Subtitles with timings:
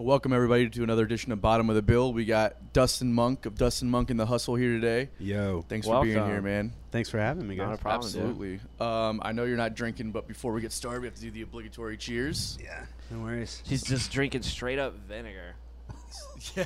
[0.00, 2.12] welcome everybody to another edition of Bottom of the Bill.
[2.12, 5.10] We got Dustin Monk of Dustin Monk and the Hustle here today.
[5.18, 6.72] Yo, Thanks for being here, man.
[6.90, 8.06] thanks for having me, Not a problem.
[8.06, 8.60] Absolutely.
[8.80, 11.30] Um, I know you're not drinking, but before we get started, we have to do
[11.30, 12.58] the obligatory cheers.
[12.62, 13.62] Yeah, no worries.
[13.66, 15.54] He's just drinking straight up vinegar.
[16.56, 16.64] yeah.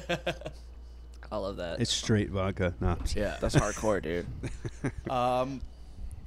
[1.32, 1.80] I love that.
[1.80, 2.74] It's straight vodka.
[2.80, 2.96] No.
[3.14, 3.36] Yeah.
[3.40, 4.26] That's hardcore, dude.
[5.10, 5.60] Um,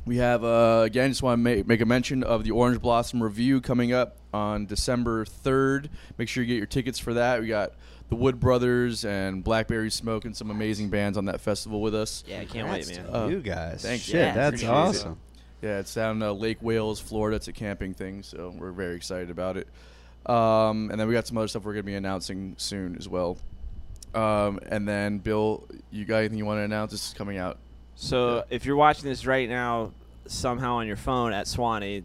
[0.08, 1.10] we have uh, again.
[1.12, 4.66] Just want to make, make a mention of the Orange Blossom Revue coming up on
[4.66, 5.89] December third.
[6.18, 7.42] Make sure you get your tickets for that.
[7.42, 7.74] We got
[8.10, 12.24] the Wood Brothers and Blackberry Smoke and some amazing bands on that festival with us.
[12.25, 13.06] Yeah, I can't wait, man.
[13.06, 13.82] to Uh, you guys.
[13.82, 14.04] thanks.
[14.06, 14.74] Shit, Yeah, that's appreciate it.
[14.74, 15.18] awesome.
[15.61, 17.36] Yeah, it's down uh, Lake Wales, Florida.
[17.36, 19.68] It's a camping thing, so we're very excited about it.
[20.25, 23.10] Um, and then we got some other stuff we're going to be announcing soon as
[23.10, 23.38] well.
[24.14, 26.92] Um, and then Bill, you got anything you want to announce?
[26.92, 27.58] This is coming out.
[28.00, 29.92] So if you're watching this right now,
[30.28, 32.03] somehow on your phone at Suwannee,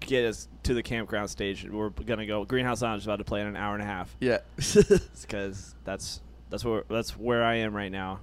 [0.00, 1.64] get us to the campground stage.
[1.68, 2.44] We're gonna go.
[2.44, 4.14] Greenhouse Lounge is about to play in an hour and a half.
[4.20, 4.38] Yeah.
[5.22, 8.20] because that's that's where that's where I am right now.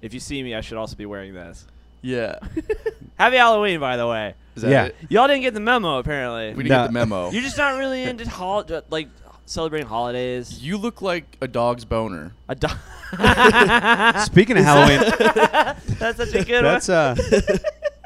[0.00, 1.66] If you see me, I should also be wearing this.
[2.00, 2.38] yeah.
[3.16, 4.34] Happy Halloween, by the way.
[4.56, 4.84] Is that Yeah.
[4.86, 4.96] it?
[5.08, 6.48] Y'all didn't get the memo, apparently.
[6.54, 6.82] We didn't No.
[6.84, 7.30] get the memo.
[7.30, 9.08] You're just not really into hol- like
[9.46, 10.62] celebrating holidays.
[10.62, 12.32] You look like a dog's boner.
[12.48, 12.76] A dog.
[14.26, 15.00] Speaking of Halloween,
[15.98, 16.96] That's such a good that's one.
[17.18, 17.58] a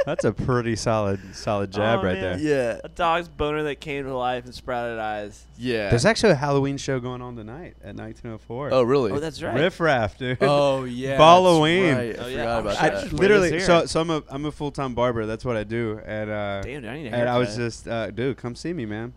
[0.05, 2.39] that's a pretty solid solid jab Oh, right man.
[2.43, 2.75] there.
[2.75, 2.81] Yeah.
[2.85, 5.45] A dog's boner that came to life and sprouted eyes.
[5.59, 5.91] Yeah.
[5.91, 8.71] There's actually a Halloween show going on tonight at 1904.
[8.73, 9.13] oh, really?
[9.13, 9.55] Oh, that's right.
[9.55, 10.39] Riff Raff, dude.
[10.41, 11.17] Oh, yeah.
[11.17, 11.95] Halloween.
[11.95, 12.19] Right.
[12.19, 12.37] I Oh, yeah.
[12.37, 12.83] forgot Oh, about shit.
[12.83, 13.13] I that.
[13.13, 15.27] Literally, so so I'm a I'm a full time barber.
[15.27, 17.87] That's what I do, and uh, Damn, dude, I need a and I was just,
[17.89, 19.13] uh, dude, come see me, man.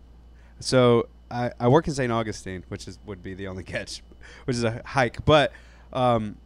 [0.60, 2.12] So I, I work in St.
[2.12, 4.02] Augustine, which is would be the only catch,
[4.44, 5.24] which is a hike.
[5.24, 5.52] But
[5.92, 6.36] um,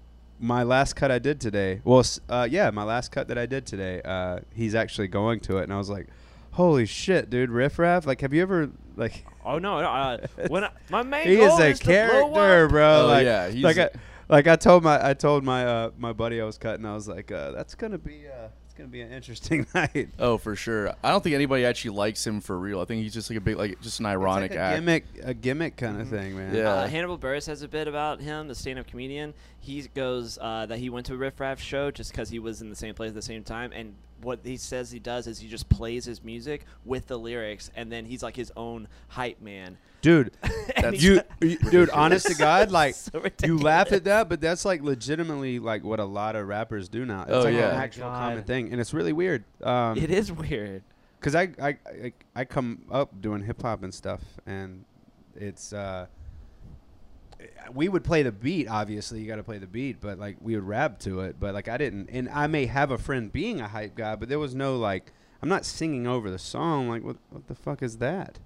[0.41, 3.67] my last cut I did today, well, uh, yeah, my last cut that I did
[3.67, 6.07] today, uh, he's actually going to it, and I was like,
[6.53, 9.27] holy shit, dude, Riff Raff, like, have you ever like?
[9.45, 13.03] Oh no, no uh, when I, my main He goal is a is character, bro.
[13.03, 15.91] Oh, like, yeah, he's like a- I, like I told my I told my uh,
[15.99, 16.85] my buddy I was cutting.
[16.85, 20.11] I was like, uh, that's gonna be uh, it's gonna be an interesting night.
[20.19, 20.93] Oh, for sure.
[21.03, 22.81] I don't think anybody actually likes him for real.
[22.81, 24.77] I think he's just like a big, like, just an ironic it's like a act.
[24.77, 26.55] gimmick, a gimmick kind of thing, man.
[26.55, 26.73] Yeah.
[26.73, 29.35] Uh, Hannibal Buress has a bit about him, the stand-up comedian.
[29.61, 32.61] He goes uh, that he went to a Riff Raff show just because he was
[32.63, 33.73] in the same place at the same time.
[33.73, 37.71] And what he says he does is he just plays his music with the lyrics,
[37.77, 39.79] and then he's like his own hype man.
[40.07, 40.31] Dude.
[40.77, 44.65] That's- you, you- dude, honest to God, like So you laugh at that, but that's
[44.65, 47.23] like legitimately like what a lot of rappers do now.
[47.23, 47.71] It's Oh, like yeah.
[47.71, 48.19] an actual God.
[48.19, 49.45] common thing, and it's really weird.
[49.63, 50.83] Um, it is weird.
[51.19, 51.69] because I, I
[52.05, 54.85] I I come up doing hip hop and stuff, and
[55.35, 56.07] it's uh,
[57.73, 58.69] we would play the beat.
[58.69, 61.37] Obviously, you got to play the beat, but like we would rap to it.
[61.39, 64.29] But like I didn't, and I may have a friend being a hype guy, but
[64.29, 65.13] there was no like
[65.43, 66.89] I'm not singing over the song.
[66.89, 68.39] Like what what the fuck is that?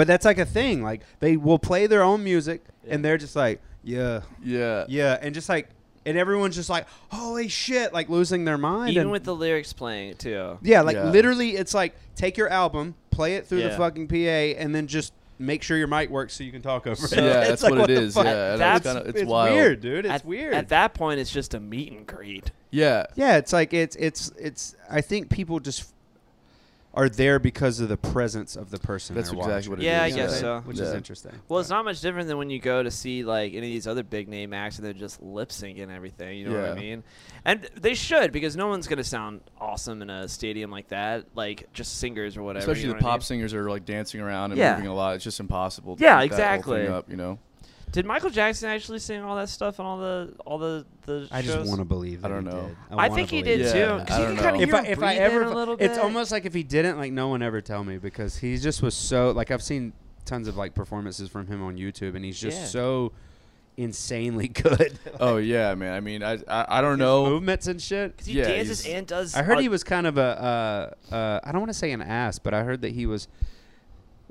[0.00, 0.82] But that's like a thing.
[0.82, 2.94] Like they will play their own music, Yeah.
[2.94, 4.86] and they're just like yeah Yeah.
[4.88, 5.68] yeah, and just like
[6.06, 8.92] and everyone's just like holy shit, like losing their mind.
[8.92, 10.56] Even and- with the lyrics playing too.
[10.62, 11.10] yeah, like Yeah.
[11.10, 15.12] literally, it's like take your album, play it through the fucking PA, and then just
[15.38, 17.12] make sure your mic works so you can talk over it.
[17.12, 18.14] Yeah, It's that's like, what it the is.
[18.14, 18.24] fuck?
[18.24, 19.54] Yeah, That's- that's kind of it's, it's wild.
[19.54, 20.04] weird, dude.
[20.06, 20.54] It's at, weird.
[20.54, 22.50] At that point, it's just a meet and greet.
[22.70, 24.76] Yeah, yeah, it's like it's it's it's.
[24.90, 25.92] I think people just
[26.92, 29.14] are there because of the presence of the person.
[29.14, 29.70] That's exactly watching.
[29.70, 30.38] what it Yeah, I guess yeah.
[30.40, 30.60] so.
[30.64, 31.32] Which is interesting.
[31.48, 33.86] Well, it's not much different than when you go to see like any of these
[33.86, 36.38] other big name acts and they're just lip syncing everything.
[36.38, 37.04] You know what I mean?
[37.44, 41.72] And they should because no one's gonna sound awesome in a stadium like that, like
[41.72, 42.64] just singers or whatever.
[42.64, 43.24] especially you the know what I pop mean?
[43.26, 44.74] singers are like dancing around and Yeah.
[44.74, 45.14] moving a lot.
[45.14, 45.94] It's just impossible.
[45.96, 46.82] To Yeah, keep that whole exactly.
[46.86, 47.38] thing Up, you know.
[47.92, 51.42] Did Michael Jackson actually sing all that stuff and all the all the the I
[51.42, 51.54] shows?
[51.56, 52.24] just want to believe.
[52.24, 52.66] I don't he know.
[52.68, 52.76] did.
[52.90, 53.92] I wanna think he did Yeah, too.
[53.92, 54.54] I Because you can kind know.
[54.54, 55.90] of if hear I if I breathing ever, a little bit.
[55.90, 58.82] it's almost like if he didn't, like no one ever tell me because he just
[58.82, 59.92] was so like I've seen
[60.24, 62.66] tons of like performances from him on YouTube and he's just Yeah.
[62.66, 63.12] so
[63.76, 64.98] insanely good.
[65.18, 65.92] Oh yeah, man.
[65.94, 67.24] I mean, I I, I don't His know.
[67.26, 68.16] movements and shit.
[68.16, 69.34] 'Cause he Yeah, dances and does.
[69.34, 72.02] I heard he was kind of a uh, uh, I don't want to say an
[72.02, 73.26] ass, but I heard that he was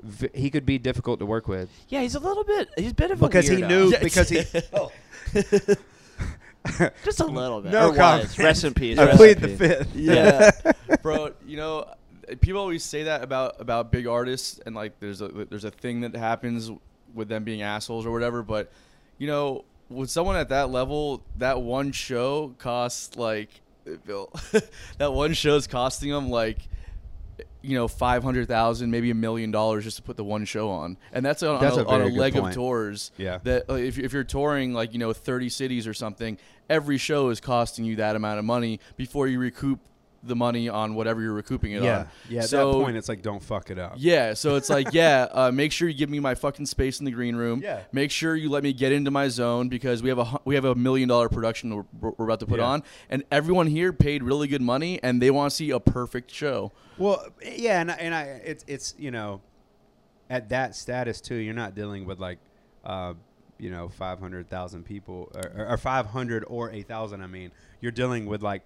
[0.02, 2.68] v- he could be difficult to work with Yeah, he's a little bit.
[2.76, 3.68] He's a bit of a because a he weirdo.
[3.68, 4.90] knew because he oh.
[7.04, 7.72] just a little bit.
[7.72, 7.98] No or was.
[7.98, 8.38] comment.
[8.38, 8.98] Rest in peace.
[8.98, 9.58] I rest plead in the peace.
[9.58, 9.94] fifth.
[9.94, 10.50] yeah,
[11.02, 11.32] bro.
[11.46, 11.94] You know,
[12.40, 16.02] people always say that about about big artists, and like there's a there's a thing
[16.02, 16.70] that happens
[17.14, 18.42] with them being assholes or whatever.
[18.42, 18.70] But
[19.18, 23.48] you know, with someone at that level, that one show costs like
[24.06, 24.32] Bill.
[24.98, 26.58] that one show's costing them like.
[27.62, 30.70] You know, five hundred thousand, maybe a million dollars just to put the one show
[30.70, 33.12] on, and that's on, That's on, a on a leg of tours.
[33.18, 33.38] Yeah.
[33.42, 37.28] that uh, if, if you're touring like you know 30 cities or something, every show
[37.28, 39.78] is costing you that amount of money before you recoup
[40.22, 42.08] the money on whatever you're recouping it yeah, on.
[42.28, 42.42] yeah.
[42.42, 43.94] At so, that point, it's like don't fuck it up.
[43.96, 47.06] Yeah, so it's like, yeah, uh, make sure you give me my fucking space in
[47.06, 47.60] the green room.
[47.62, 47.80] Yeah.
[47.92, 50.64] Make sure you let me get into my zone because we have a we have
[50.66, 52.66] a million dollar production we're, we're about to put Yeah.
[52.66, 56.30] on, and everyone here paid really good money, and they want to see a perfect
[56.30, 56.70] show.
[56.98, 59.40] Well, yeah, and I- and I it's it's you know,
[60.28, 62.38] at that status too, you're not dealing with like,
[62.84, 63.14] uh,
[63.58, 67.22] you know, five hundred thousand people or, or five hundred or eight thousand.
[67.22, 68.62] I mean, you're dealing with like,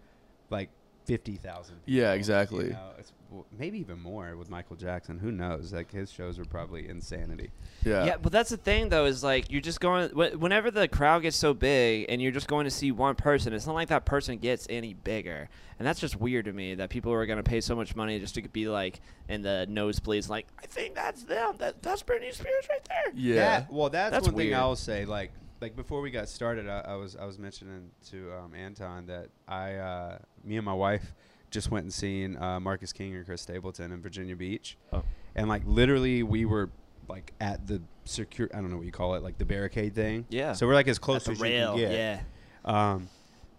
[0.51, 0.71] like
[1.05, 1.77] fifty thousand.
[1.87, 2.67] Yeah, exactly.
[2.67, 5.19] You know, it's, well, maybe even more with Michael Jackson.
[5.19, 5.73] Who knows?
[5.73, 7.51] Like his shows were probably insanity.
[7.85, 8.05] Yeah.
[8.05, 11.23] Yeah, but that's the thing though is like you're just going wh- whenever the crowd
[11.23, 13.53] gets so big and you're just going to see one person.
[13.53, 15.49] It's not like that person gets any bigger,
[15.79, 18.19] and that's just weird to me that people are going to pay so much money
[18.21, 20.29] just to be like in the nosebleeds.
[20.29, 21.57] Like I think that's them.
[21.59, 23.13] That that's Britney Spears right there.
[23.15, 23.35] Yeah.
[23.35, 24.59] That- well, that's, That's one thing weird.
[24.61, 25.05] I'll say.
[25.05, 25.33] Like,
[25.65, 29.29] like before we got started, I, I was I was mentioning to um, Anton that
[29.49, 31.15] I, uh, me and my wife,
[31.51, 35.03] just went and seen uh, Marcus King and Chris Stapleton in Virginia Beach, Oh.
[35.35, 36.69] and like literally we were
[37.09, 38.51] like at the secure.
[38.53, 40.27] I don't know what you call it, like the barricade thing.
[40.29, 40.53] Yeah.
[40.53, 41.71] So we're like as close as you rail.
[41.73, 41.93] can get.
[41.93, 42.21] Yeah.
[42.67, 43.09] Um,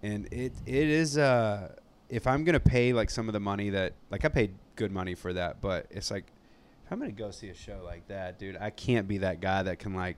[0.03, 1.73] and it it is uh,
[2.07, 5.15] if I'm gonna pay like some of the money that like I paid good money
[5.15, 6.25] for that, but it's like
[6.85, 9.63] if I'm gonna go see a show like that, dude, I can't be that guy
[9.63, 10.17] that can like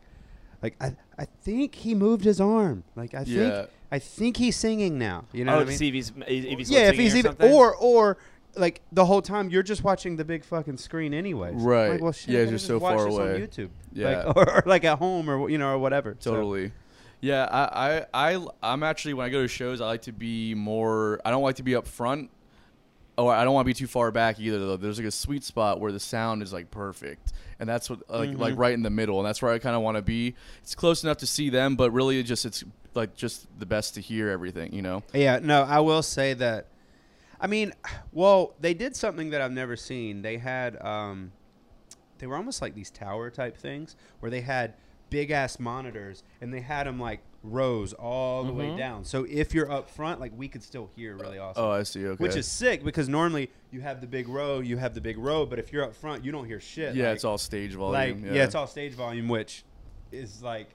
[0.62, 2.84] like I I think he moved his arm.
[2.96, 3.50] Like I Yeah.
[3.50, 5.26] think I think he's singing now.
[5.32, 5.78] You know oh, what I mean?
[5.78, 7.52] see if he's if he's yeah, if he's or even something?
[7.52, 8.18] or or
[8.56, 11.56] like the whole time you're just watching the big fucking screen anyways.
[11.56, 11.90] Right.
[11.92, 13.36] Like, well, shit, Yeah, you're don't so watch far this away.
[13.36, 13.70] on YouTube.
[13.94, 14.24] Yeah.
[14.24, 16.16] Like, or, or like at home or you know or whatever.
[16.20, 16.72] So- Totally.
[17.20, 20.54] Yeah, I, I, I, I'm actually when I go to shows, I like to be
[20.54, 21.20] more.
[21.26, 22.30] I don't like to be up front,
[23.18, 24.60] or I don't want to be too far back either.
[24.60, 28.10] Though there's like a sweet spot where the sound is like perfect, and that's what
[28.10, 28.58] like like Mhm.
[28.60, 30.36] right in the middle, and that's where I kind of want to be.
[30.62, 33.96] It's close enough to see them, but really, it just it's like just the best
[33.96, 35.04] to hear everything, you know.
[35.14, 36.68] Yeah, no, I will say that.
[37.40, 37.74] I mean,
[38.12, 40.24] well, they did something that I've never seen.
[40.24, 41.32] They had, um,
[42.18, 44.74] they were almost like these tower type things where they had
[45.12, 47.20] big ass monitors and they had them like
[47.52, 48.78] rows all the way Mhm.
[48.78, 49.06] down.
[49.06, 51.64] So if you're up front, like we could still hear really awesome.
[51.64, 52.06] Oh, I see.
[52.06, 52.22] Okay.
[52.24, 55.46] Which is sick because normally you have the big row, you have the big row,
[55.46, 56.96] but if you're up front, you don't hear shit.
[56.96, 57.94] yeah, like, it's all stage volume.
[58.22, 58.38] like yeah.
[58.38, 58.44] yeah.
[58.44, 59.64] it's all stage volume, which
[60.12, 60.70] is like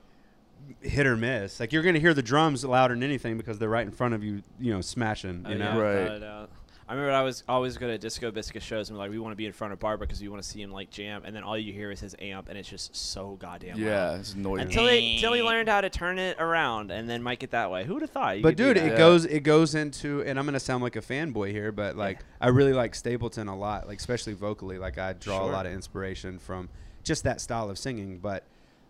[0.80, 1.58] hit or miss.
[1.60, 4.22] Like you're gonna hear the drums louder than anything because they're right in front of
[4.22, 5.44] you, you know, smashing.
[5.48, 5.98] You Oh, know, yeah, Right.
[6.02, 6.50] without a doubt.
[6.88, 9.36] I remember I was always going to Disco Biscuit shows and like we want to
[9.36, 11.42] be in front of Barber because we want to see him like jam, and then
[11.42, 14.20] all you hear is his amp, and it's just so goddamn yeah, loud.
[14.20, 14.62] it's annoying.
[14.62, 17.70] Until he until he learned how to turn it around and then make it that
[17.70, 17.84] way.
[17.84, 18.36] Who would have thought?
[18.38, 18.98] You But dude, it Yeah.
[18.98, 22.48] goes it goes into, and I'm gonna sound like a fanboy here, but like I
[22.48, 24.78] really like Stapleton a lot, like especially vocally.
[24.78, 25.48] Like I draw Sure.
[25.48, 26.68] a lot of inspiration from
[27.04, 28.18] just that style of singing.
[28.18, 28.44] But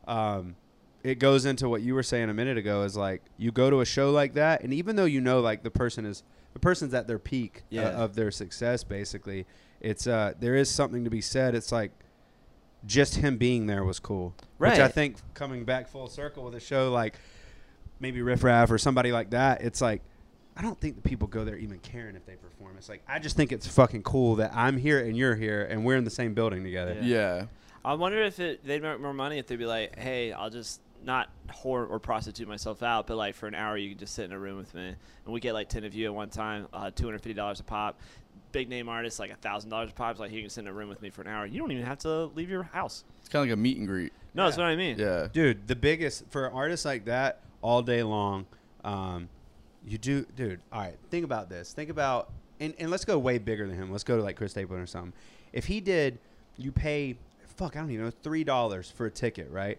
[0.09, 0.57] um,
[1.05, 3.81] it goes into what you were saying a minute ago is like you go to
[3.81, 6.95] a show like that, and even though you know like the person is the person's
[6.95, 9.47] at their peak uh, of their success, basically,
[9.81, 11.55] it's uh there is something to be said.
[11.55, 11.93] It's like
[12.87, 16.61] just him being there was cool, which I think coming back full circle with a
[16.61, 17.15] show like
[18.01, 20.03] maybe Riff Raff or somebody like that, it's like
[20.57, 22.77] I don't think the people go there even caring if they perform.
[22.77, 25.85] It's like I just think it's fucking cool that I'm here and you're here and
[25.85, 26.95] we're in the same building together.
[27.01, 27.39] Yeah.
[27.39, 27.45] yeah.
[27.85, 30.81] I wonder if it, they'd make more money if they'd be like, hey, I'll just
[31.05, 34.25] not whore or prostitute myself out, but like for an hour you can just sit
[34.25, 34.89] in a room with me,
[35.25, 37.61] and we get like ten of you at one time, uh, two hundred fifty dollars
[37.61, 38.01] a pop.
[38.53, 40.13] Big name artists like a thousand dollars a pop.
[40.13, 41.47] It's like you can sit in a room with me for an hour.
[41.47, 43.05] You don't even have to leave your house.
[43.21, 44.13] It's kind of like a meet and greet.
[44.35, 44.99] No, that's what I mean.
[44.99, 45.29] Yeah.
[45.33, 48.47] Dude, the biggest for artists like that all day long,
[48.85, 49.29] um,
[49.87, 50.61] you do, dude.
[50.73, 51.73] All right, think about this.
[51.73, 53.91] Think about, and, and let's go way bigger than him.
[53.91, 55.13] Let's go to like Chris Stapleton or something.
[55.53, 56.19] If he did,
[56.57, 57.17] you pay,
[57.57, 59.79] fuck, I don't even know, three dollars for a ticket, right?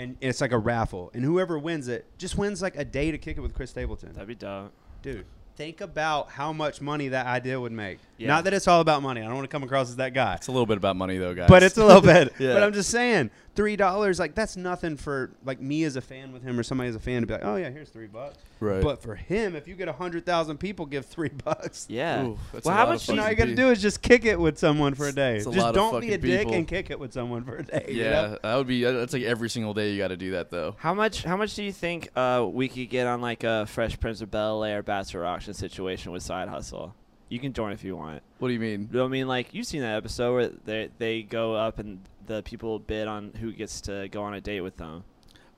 [0.00, 3.18] And it's like a raffle, and whoever wins it just wins like a day to
[3.18, 4.14] kick it with Chris Stapleton.
[4.14, 4.72] That'd be dope.
[5.02, 5.26] Dude,
[5.56, 7.98] think about how much money that idea would make.
[8.16, 8.28] Yeah.
[8.28, 9.20] Not that it's all about money.
[9.20, 10.36] I don't want to come across as that guy.
[10.36, 11.50] It's a little bit about money though, guys.
[11.50, 12.32] But it's a little bit.
[12.40, 12.54] Yeah.
[12.54, 16.32] But I'm just saying, three dollars, like that's nothing for like me as a fan
[16.32, 18.38] with him or somebody as a fan to be like, oh yeah, here's three bucks.
[18.60, 18.82] right.
[18.82, 22.24] But for him, if you get a hundred thousand people give three bucks, Yeah.
[22.26, 23.02] Ooh, that's well, a how lot much?
[23.06, 25.08] so do now you, you got to do is just kick it with someone for
[25.08, 25.36] a day.
[25.36, 26.54] It's a just lot don't be a fucking dick people.
[26.54, 27.86] and kick it with someone for a day.
[27.88, 28.38] you yeah, know?
[28.42, 30.76] that would be that's like every single day you got to do that though.
[30.78, 31.24] how much?
[31.24, 34.30] How much do you think uh, we could get on like a Fresh Prince of
[34.30, 36.94] Bel Air bachelor auction situation with Side Hustle?
[37.28, 38.22] You can join if you want.
[38.40, 38.88] What do you mean?
[38.92, 42.78] I mean, like you've seen that episode where they they go up and the people
[42.78, 45.02] bid on who gets to go on a date with them.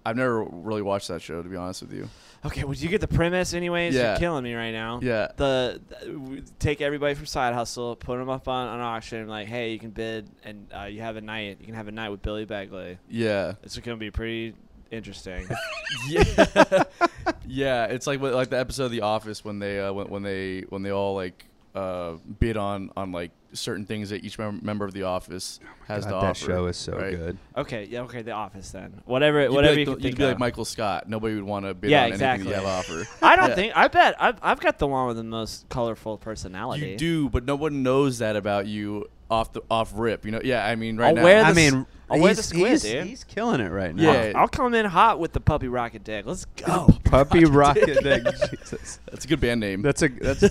[0.04, 2.08] I've never really watched that show to be honest with you.
[2.44, 3.94] Okay, well, you get the premise, anyways.
[3.94, 4.12] Yeah.
[4.12, 4.98] You're killing me right now.
[5.00, 5.28] Yeah.
[5.36, 9.72] The, the take everybody from Side Hustle, put them up on an auction, like, hey,
[9.72, 11.58] you can bid, and uh, you have a night.
[11.60, 12.98] You can have a night with Billy Bagley.
[13.08, 13.52] Yeah.
[13.62, 14.54] It's gonna be pretty
[14.90, 15.46] interesting.
[16.08, 16.84] yeah.
[17.46, 20.64] yeah, it's like like the episode of The Office when they uh, when, when they
[20.68, 24.84] when they all like uh, bid on on like certain things that each mem- member
[24.84, 26.46] of the office oh has God, to that offer.
[26.46, 27.10] show is so right?
[27.16, 27.38] good.
[27.56, 29.02] Okay, yeah, okay, The Office then.
[29.04, 30.38] Whatever, You'd be whatever like you the- can you'd think be like of.
[30.40, 31.08] Michael Scott.
[31.08, 32.94] Nobody would want to bid Yeah, on anything you have exactly.
[32.94, 33.08] to offer.
[33.22, 33.54] I don't Yeah.
[33.54, 33.76] think.
[33.76, 36.90] I bet I've, I've got the one with the most colorful personality.
[36.92, 40.24] You do, but no one knows that about you off the off rip.
[40.24, 40.40] You know?
[40.42, 41.22] Yeah, I mean, right I'll now.
[41.24, 43.06] wear I the s- mean, I'll wear the he's, squid, he's, dude.
[43.06, 44.12] he's killing it right now.
[44.12, 44.32] Yeah.
[44.36, 46.26] I'll come in hot with the puppy rocket dick.
[46.26, 46.88] Let's go.
[47.04, 48.22] Puppy Rocket Dick.
[48.50, 49.00] Jesus.
[49.10, 49.80] That's a good band name.
[49.82, 50.42] That's a that's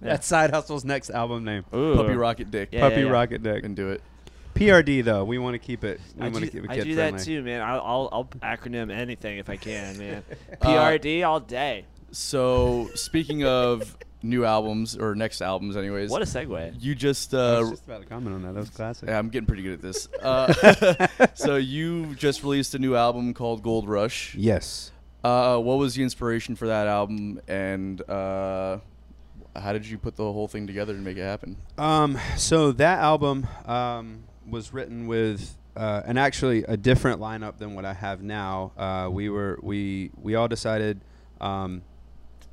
[0.00, 1.64] that's Side Hustle's next album name.
[1.74, 1.96] Ooh.
[1.96, 2.70] Puppy Rocket Dick.
[2.72, 3.08] Yeah, Puppy yeah.
[3.08, 3.62] Rocket Dick.
[3.62, 4.02] Can do it.
[4.54, 6.00] PRD though, we want to keep it.
[6.16, 7.62] We I want to do, keep it I do that too, man.
[7.62, 10.24] I'll, I'll, I'll acronym anything if I can, man.
[10.60, 11.84] Uh, PRD all day.
[12.10, 16.10] So speaking of new albums or next albums, anyways.
[16.10, 16.74] What a segue.
[16.80, 18.54] you just I uh, was just about to comment on that.
[18.54, 19.08] That was classic.
[19.08, 20.08] Yeah, I'm getting pretty good at this.
[20.20, 24.34] Uh, so you just released a new album called Gold Rush.
[24.34, 24.90] Yes.
[25.22, 28.78] Uh, what was the inspiration for that album, and uh,
[29.60, 31.56] how did you put the whole thing together to make it happen?
[31.76, 37.74] Um, so that album um, was written with uh, and actually a different lineup than
[37.74, 38.72] what I have now.
[38.76, 41.00] Uh, we were we we all decided
[41.40, 41.82] um,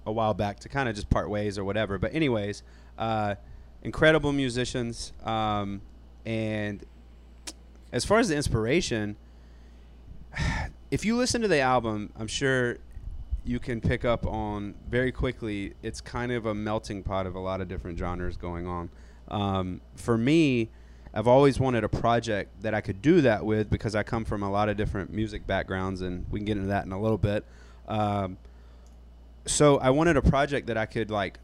[0.06, 1.98] a while back to kind of just part ways or whatever.
[1.98, 2.62] But anyways,
[3.00, 3.36] uh,
[3.82, 5.82] incredible musicians, um,
[6.24, 6.84] and
[7.92, 9.16] as far as the inspiration,
[10.92, 12.78] if you listen to the album, I'm sure
[13.46, 15.74] you can pick up on very quickly.
[15.84, 18.90] It's kind of a melting pot of a lot of different genres going on.
[19.28, 20.70] Um, for me,
[21.14, 24.44] I've always wanted a project that I could do that with because I come from
[24.44, 27.18] a lot of different music backgrounds, and we can get into that in a little
[27.18, 27.46] bit.
[27.88, 28.38] Um,
[29.46, 31.40] so I wanted a project that I could like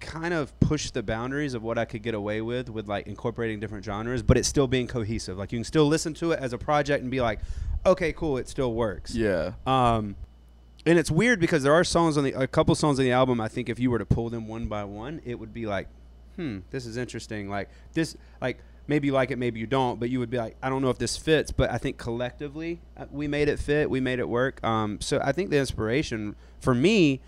[0.00, 3.60] kind of push the boundaries of what I could get away with with like incorporating
[3.60, 5.38] different genres, but it's still being cohesive.
[5.38, 7.38] Like you can still listen to it as a project and be like,
[7.86, 9.14] okay, cool, it still works.
[9.14, 10.16] Yeah, Um,
[10.84, 13.40] and it's weird because there are songs on the a couple songs on the album.
[13.40, 15.88] I think if you were to pull them one by one, it would be like,
[16.36, 17.48] hmm, this is interesting.
[17.48, 18.58] Like this, like
[18.88, 20.00] maybe you like it, maybe you don't.
[20.00, 21.52] But you would be like, I don't know if this fits.
[21.52, 23.90] But I think collectively uh, we made it fit.
[23.90, 24.62] We made it work.
[24.64, 27.20] Um, so I think the inspiration for me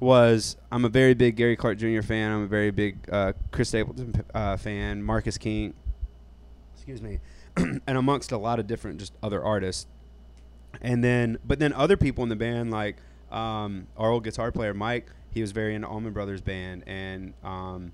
[0.00, 2.02] was I'm a very big Gary Clark Jr.
[2.02, 2.32] fan.
[2.32, 5.02] I'm a very big uh, Chris Stapleton uh, fan.
[5.02, 5.74] Marcus King,
[6.74, 7.20] excuse me,
[7.56, 9.86] and amongst a lot of different just other artists
[10.80, 12.96] and then but then other people in the band like
[13.30, 17.92] um, our old guitar player Mike he was very into Allman Brothers band and um,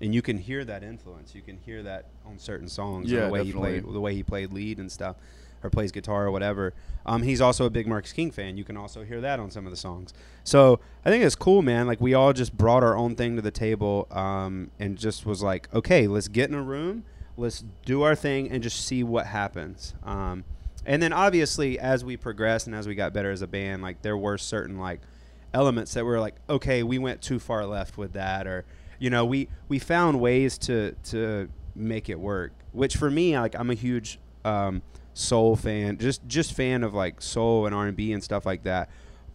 [0.00, 1.34] and you can hear that influence.
[1.34, 3.74] You can hear that on certain songs Yeah, the way definitely.
[3.74, 5.16] he played the way he played lead and stuff
[5.62, 6.72] or plays guitar or whatever.
[7.04, 8.56] Um, he's also a big Marcus King fan.
[8.56, 10.14] You can also hear that on some of the songs.
[10.44, 11.86] So I think it's cool man.
[11.88, 15.42] Like we all just brought our own thing to the table um, and just was
[15.42, 17.04] like okay let's get in a room
[17.36, 19.94] let's do our thing and just see what happens.
[20.04, 20.44] Um,
[20.88, 24.02] and then obviously as we progressed and as we got better as a band like
[24.02, 25.00] there were certain like
[25.54, 28.64] elements that were like okay we went too far left with that or
[28.98, 33.54] you know we we found ways to to make it work which for me like
[33.54, 34.82] i'm a huge um,
[35.14, 38.88] soul fan just just fan of like soul and r&b and stuff like that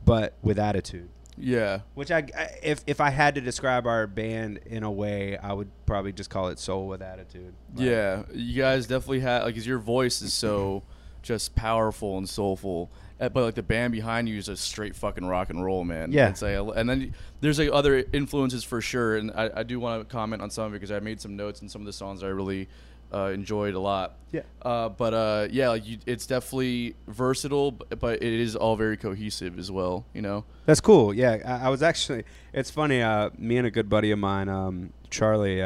[0.06, 4.60] but with attitude yeah, which I, I- if if I had to describe our band
[4.68, 7.56] in a way, I would probably just call it soul with attitude.
[7.74, 8.22] Like, yeah.
[8.32, 10.84] You guys definitely have like, 'cause your voice is so
[11.24, 12.92] just powerful and soulful.
[13.20, 16.12] uh, But like the band behind you is just straight fucking rock and roll, man.
[16.12, 16.30] Yeah.
[16.30, 20.08] It's like, and then there's like other influences for sure, and I, I do want
[20.08, 21.94] to comment on some of it because I made some notes and some of the
[21.94, 22.68] songs I really
[23.14, 24.16] uh, enjoyed a lot.
[24.32, 24.42] Yeah.
[24.62, 28.98] Uh, but uh, yeah, like you, it's definitely versatile, but, but it is all very
[28.98, 30.06] cohesive as well.
[30.14, 30.46] You know.
[30.66, 31.14] That's cool.
[31.14, 32.24] Yeah, I, I was actually.
[32.54, 33.02] It's funny.
[33.02, 35.62] Uh, me and a good buddy of mine, um, Charlie.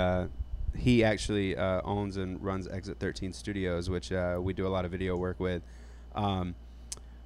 [0.78, 4.86] He actually uh, owns and runs Exit 13 Studios, which uh, we do a lot
[4.86, 5.62] of video work with.
[6.16, 6.56] Um,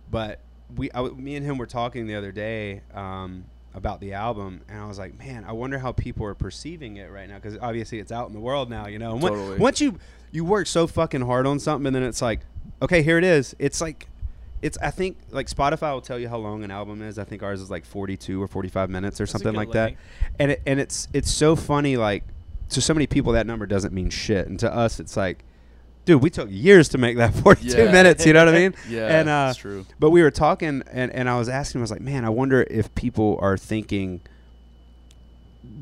[0.09, 0.39] but
[0.75, 4.61] we, I w me and him were talking the other day um, about the album,
[4.69, 7.57] and I was like, man, I wonder how people are perceiving it right now, because
[7.61, 9.15] obviously it's out in the world now, you know.
[9.15, 9.57] And on- Totally.
[9.57, 9.97] once you
[10.31, 12.41] you work so fucking hard on something, and then it's like,
[12.81, 13.55] okay, here it is.
[13.59, 14.07] It's like
[14.61, 17.17] it's I think like Spotify will tell you how long an album is.
[17.17, 19.93] I think ours is like 42 or 45 minutes or That's something good like that.
[20.39, 22.23] And it, and it's it's so funny like
[22.71, 25.43] to so many people that number doesn't mean shit, and to us it's like,
[26.05, 27.91] dude, we took years to make that 42 Yeah.
[27.91, 28.25] minutes.
[28.25, 28.75] You know what I mean?
[28.89, 29.85] Yeah, And uh, that's true.
[29.99, 32.65] but we were talking, and, and I was asking, I was like, man, I wonder
[32.69, 34.21] if people are thinking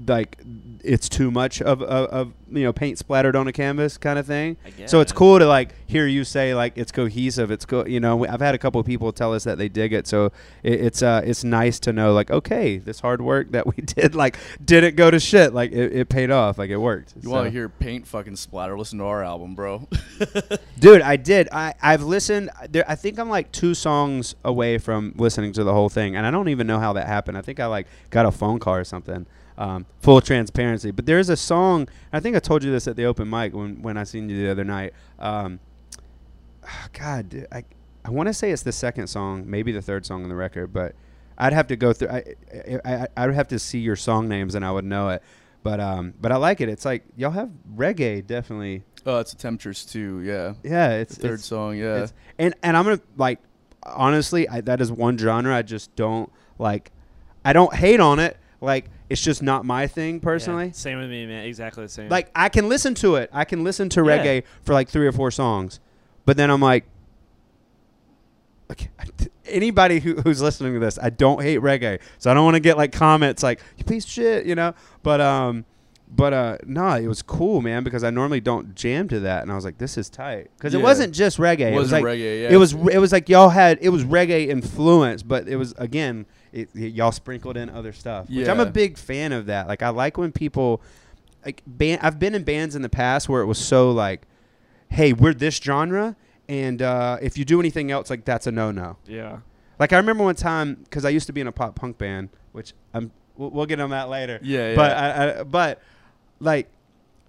[0.08, 0.38] like
[0.84, 4.26] it's too much of, of, of you know paint splattered on a canvas kind of
[4.26, 4.58] thing.
[4.86, 7.52] So it's cool to like hear you say like it's cohesive.
[7.52, 9.94] It's go, you know, I've had a couple of people tell us that they dig
[9.94, 10.08] it.
[10.08, 10.32] So
[10.64, 14.16] it, it's uh it's nice to know like okay, this hard work that we did
[14.16, 15.54] like didn't go to shit.
[15.54, 16.58] Like it, it paid off.
[16.58, 17.14] Like it worked.
[17.22, 18.78] You want to hear paint fucking splatter?
[18.78, 19.88] Listen to our album, bro.
[20.80, 21.50] Dude, I did.
[21.52, 22.50] I I've listened.
[22.70, 26.26] There, I think I'm like two songs away from listening to the whole thing, and
[26.26, 27.38] I don't even know how that happened.
[27.38, 29.26] I think I like got a phone call or something.
[29.60, 30.90] Um, full transparency.
[30.90, 31.88] But there is a song.
[32.12, 34.42] I think I told you this at the open mic when when I seen you
[34.42, 34.94] the other night.
[35.20, 35.60] Um,
[36.94, 37.66] God, dude, I
[38.04, 40.74] I want to say it's the second song, maybe the third song on the record,
[40.74, 40.96] but
[41.38, 42.10] I'd have to go through.
[42.10, 42.24] I,
[42.54, 45.22] I, I I would have to see your song names and I would know it.
[45.62, 46.70] But um, but I like it.
[46.70, 48.84] It's like y'all have reggae definitely.
[49.06, 50.22] Oh, it's a Temptress too.
[50.22, 51.76] Yeah, Yeah, it's the third it's, song.
[51.76, 53.40] Yeah, and and I'm gonna like
[53.84, 56.92] honestly, I, that is one genre I just don't like.
[57.44, 58.38] I don't hate on it.
[58.62, 60.68] Like it's just not my thing personally.
[60.68, 61.46] Yeah, same with me, man.
[61.46, 62.10] Exactly the same.
[62.10, 63.30] Like I can listen to it.
[63.34, 64.18] I can listen to Yeah.
[64.18, 65.80] reggae for like three or four songs,
[66.26, 66.86] but then I'm like,
[68.72, 68.90] okay,
[69.46, 72.60] anybody who, who's listening to this, I don't hate reggae, so I don't want to
[72.60, 74.74] get like comments like you piece of shit, you know.
[75.04, 75.66] But um,
[76.12, 79.52] but uh, no, it was cool, man, because I normally don't jam to that, and
[79.52, 81.60] I was like, this is tight because it wasn't just reggae.
[81.72, 82.44] it it was like reggae.
[82.44, 85.74] Yeah, it was it was like y'all had it was reggae influence, but it was
[85.78, 89.68] again it, it- y'all sprinkled in other stuff, which I'm a big fan of that.
[89.68, 90.82] Like I like when people
[91.46, 92.02] like band.
[92.04, 94.24] I've been in bands in the past where it was so like,
[94.90, 96.16] hey, we're this genre,
[96.48, 98.98] and uh, if you do anything else, like that's a no no.
[99.06, 99.40] yeah.
[99.80, 102.30] Like I remember one time because I used to be in a pop punk band,
[102.52, 104.38] which I'm we'll, we'll get on that later.
[104.44, 104.76] Yeah, yeah.
[104.76, 105.82] But I, I, but
[106.42, 106.70] like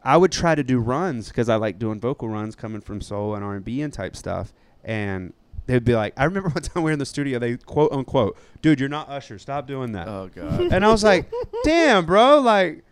[0.02, 3.36] I would try to do runs because I like doing vocal runs coming from soul
[3.36, 5.32] and R and B and type stuff, and
[5.70, 8.36] they'd be like, I remember one time we were in the studio, they quote unquote,
[8.62, 10.08] dude, you're not Usher, stop doing that.
[10.08, 10.72] oh god.
[10.72, 11.30] and I was like,
[11.64, 12.84] damn, bro, like.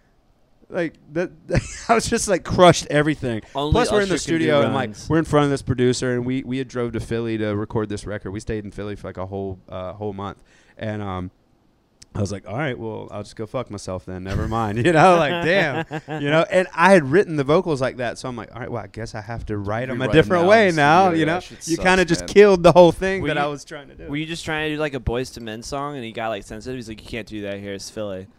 [0.71, 1.31] Like that,
[1.89, 3.41] I was just like crushed everything.
[3.55, 6.13] Only Plus, we're in the Usher studio and like we're in front of this producer,
[6.13, 8.33] and we we had drove to Philly to record this record.
[8.33, 10.45] We stayed in Philly for like a whole uh, whole month,
[10.77, 11.31] and um,
[12.19, 14.25] I was like, all right, well, I'll just go fuck myself then.
[14.25, 15.87] Never mind, you know, like damn,
[16.21, 16.45] you know.
[16.51, 18.89] And I had written the vocals like that, so I'm like, all right, well, I
[18.89, 21.41] guess I have to write them a different now way now, you know.
[21.63, 24.09] You kind of just killed the whole thing Were that I was trying to do.
[24.09, 26.31] Were you just trying to do like a Boyz II Men song, and he got
[26.31, 26.77] like sensitive?
[26.77, 27.73] He's like, "You can't do that here.
[27.73, 28.27] It's Philly."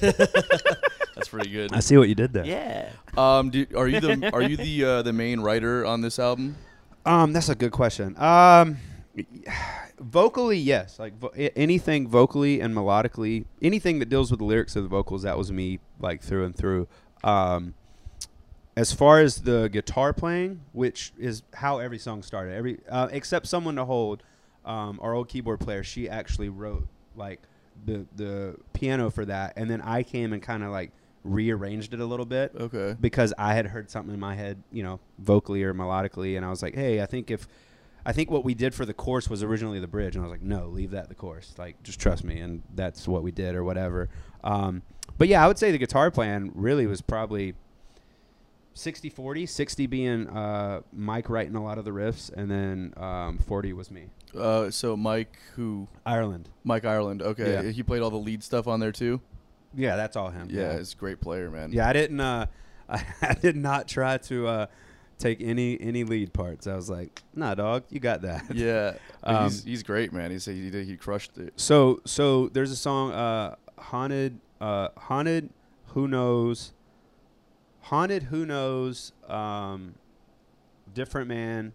[0.00, 1.72] That's pretty good.
[1.72, 2.44] I see what you did there.
[2.44, 2.88] yeah.
[3.16, 6.56] Um, do, are you the are you the uh, the main writer on this album?
[7.06, 8.16] Um, that's a good question.
[8.16, 8.78] Um,
[10.02, 10.98] vocally, yes.
[10.98, 15.22] Like vo- anything vocally and melodically, anything that deals with the lyrics of the vocals,
[15.22, 16.88] that was me, like through and through.
[17.24, 17.74] Um,
[18.76, 23.46] as far as the guitar playing, which is how every song started, every uh, except
[23.46, 24.22] someone to hold,
[24.64, 26.86] um, our old keyboard player, she actually wrote
[27.16, 27.40] like
[27.84, 30.92] the the piano for that, and then I came and kind of like
[31.24, 32.96] rearranged it a little bit Okay.
[33.00, 36.50] because I had heard something in my head, you know, vocally or melodically, and I
[36.50, 37.46] was like, hey, I think if,
[38.04, 40.32] I think what we did for the chorus was originally the bridge, and I was
[40.32, 41.54] like, no, leave that the chorus.
[41.58, 44.08] like just trust me, and that's what we did or whatever.
[44.42, 44.82] Um,
[45.18, 47.54] but yeah, I would say the guitar plan really was probably
[48.74, 53.72] 60-40, 60 being uh, Mike writing a lot of the riffs, and then um, 40
[53.74, 54.06] was me.
[54.36, 56.48] Uh, so Mike, who Ireland.
[56.64, 57.20] Mike Ireland.
[57.22, 57.70] Okay, Yeah.
[57.70, 59.20] he played all the lead stuff on there too.
[59.74, 60.48] Yeah, that's all him.
[60.50, 61.72] Yeah, he's a great player, man.
[61.72, 62.20] Yeah, I didn't.
[62.20, 62.46] Uh,
[62.88, 64.66] I, I did not try to uh,
[65.18, 66.66] take any any lead parts.
[66.66, 68.54] I was like, Nah, dog, you got that.
[68.54, 68.94] Yeah,
[69.24, 70.30] Um, he's he's great, man.
[70.30, 71.52] He said he he crushed it.
[71.56, 75.50] So so there's a song, uh, haunted, uh, haunted.
[75.88, 76.72] Who knows?
[77.82, 78.24] Haunted.
[78.24, 79.12] Who knows?
[79.28, 79.94] Um,
[80.94, 81.72] different man,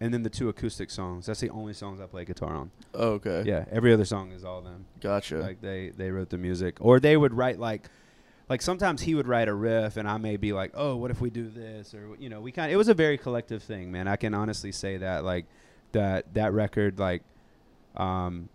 [0.00, 1.26] and then the two acoustic songs.
[1.26, 2.70] That's the only songs I play guitar on.
[2.94, 3.44] Oh, okay.
[3.46, 4.86] Yeah, every other song is all them.
[5.00, 5.38] Gotcha.
[5.38, 7.88] Like they they wrote the music, or they would write like,
[8.48, 11.20] like sometimes he would write a riff, and I may be like, oh, what if
[11.20, 12.70] we do this, or you know, we kind.
[12.70, 14.08] of It was a very collective thing, man.
[14.08, 15.46] I can honestly say that, like,
[15.92, 17.22] that that record, like,
[17.96, 18.48] um,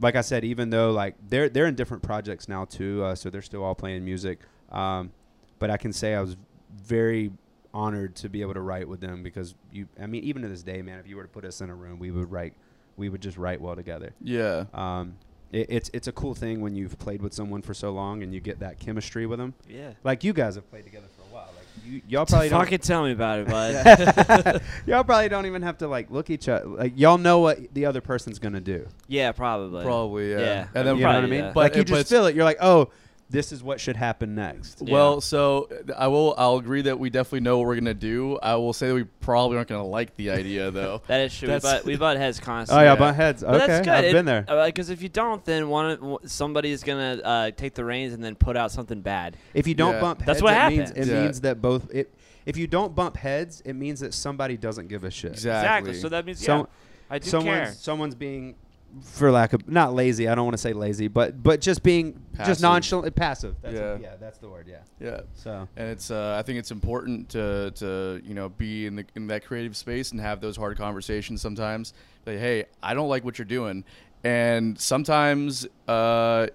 [0.00, 3.30] like I said, even though like they're they're in different projects now too, uh, so
[3.30, 4.40] they're still all playing music.
[4.70, 5.12] Um,
[5.58, 6.36] but I can say I was
[6.82, 7.32] very
[7.74, 9.88] honored to be able to write with them because you.
[10.00, 11.74] I mean, even to this day, man, if you were to put us in a
[11.74, 12.54] room, we would write.
[12.96, 14.12] We would just write well together.
[14.22, 14.64] yeah.
[14.74, 15.16] Um,
[15.52, 18.34] it, it's it's a cool thing when you've played with someone for so long and
[18.34, 19.54] you get that chemistry with them.
[19.68, 19.92] Yeah.
[20.04, 21.48] Like you guys have played together for a while.
[21.56, 22.60] Like you, y'all probably don't.
[22.60, 24.62] Fucking tell me about it, bud.
[24.86, 26.66] y'all probably don't even have to like look each other.
[26.66, 28.86] Like y'all know what the other person's gonna do.
[29.06, 29.84] yeah, probably.
[29.84, 30.38] Probably, yeah.
[30.38, 30.66] Yeah.
[30.74, 31.44] And then you know what I mean?
[31.44, 31.52] yeah.
[31.52, 32.34] But like you just it's- feel it.
[32.34, 32.90] You're like, oh,
[33.30, 34.80] this is what should happen next.
[34.80, 34.92] Yeah.
[34.94, 36.34] Well, so uh, I will.
[36.38, 38.38] I'll agree that we definitely know what we're gonna do.
[38.42, 41.02] I will say that we probably aren't gonna like the idea though.
[41.08, 41.52] That is true.
[41.52, 42.84] We butt, we butt heads constantly.
[42.86, 42.96] Oh Yeah.
[42.96, 43.42] butt heads.
[43.42, 43.92] But okay, that's good.
[43.94, 44.42] I've It- been there.
[44.66, 48.34] Because if you don't, then one of- somebody's gonna uh, take the reins and then
[48.34, 49.36] put out something bad.
[49.52, 50.00] If you don't Yeah.
[50.00, 51.08] bump heads, That's what it means happens.
[51.08, 51.22] it Yeah.
[51.22, 52.14] means that both it.
[52.46, 55.32] If you don't bump heads, it means that somebody doesn't give a shit.
[55.32, 55.92] Exactly.
[55.92, 56.64] So that means So- yeah,
[57.10, 57.72] I do someone's care.
[57.74, 58.54] someone's being
[59.02, 62.14] for lack of not lazy i don't want to say lazy but but just being
[62.32, 62.46] Passive.
[62.52, 63.98] just nonchalant passive that's Yeah.
[64.00, 65.20] yeah that's the word yeah Yeah.
[65.34, 66.10] so And it's.
[66.10, 69.76] Uh, I think it's important to to you know be in the in that creative
[69.76, 71.92] space and have those hard conversations sometimes.
[72.26, 73.84] Like, hey, I don't like what you're doing,
[74.24, 76.46] and sometimes uh,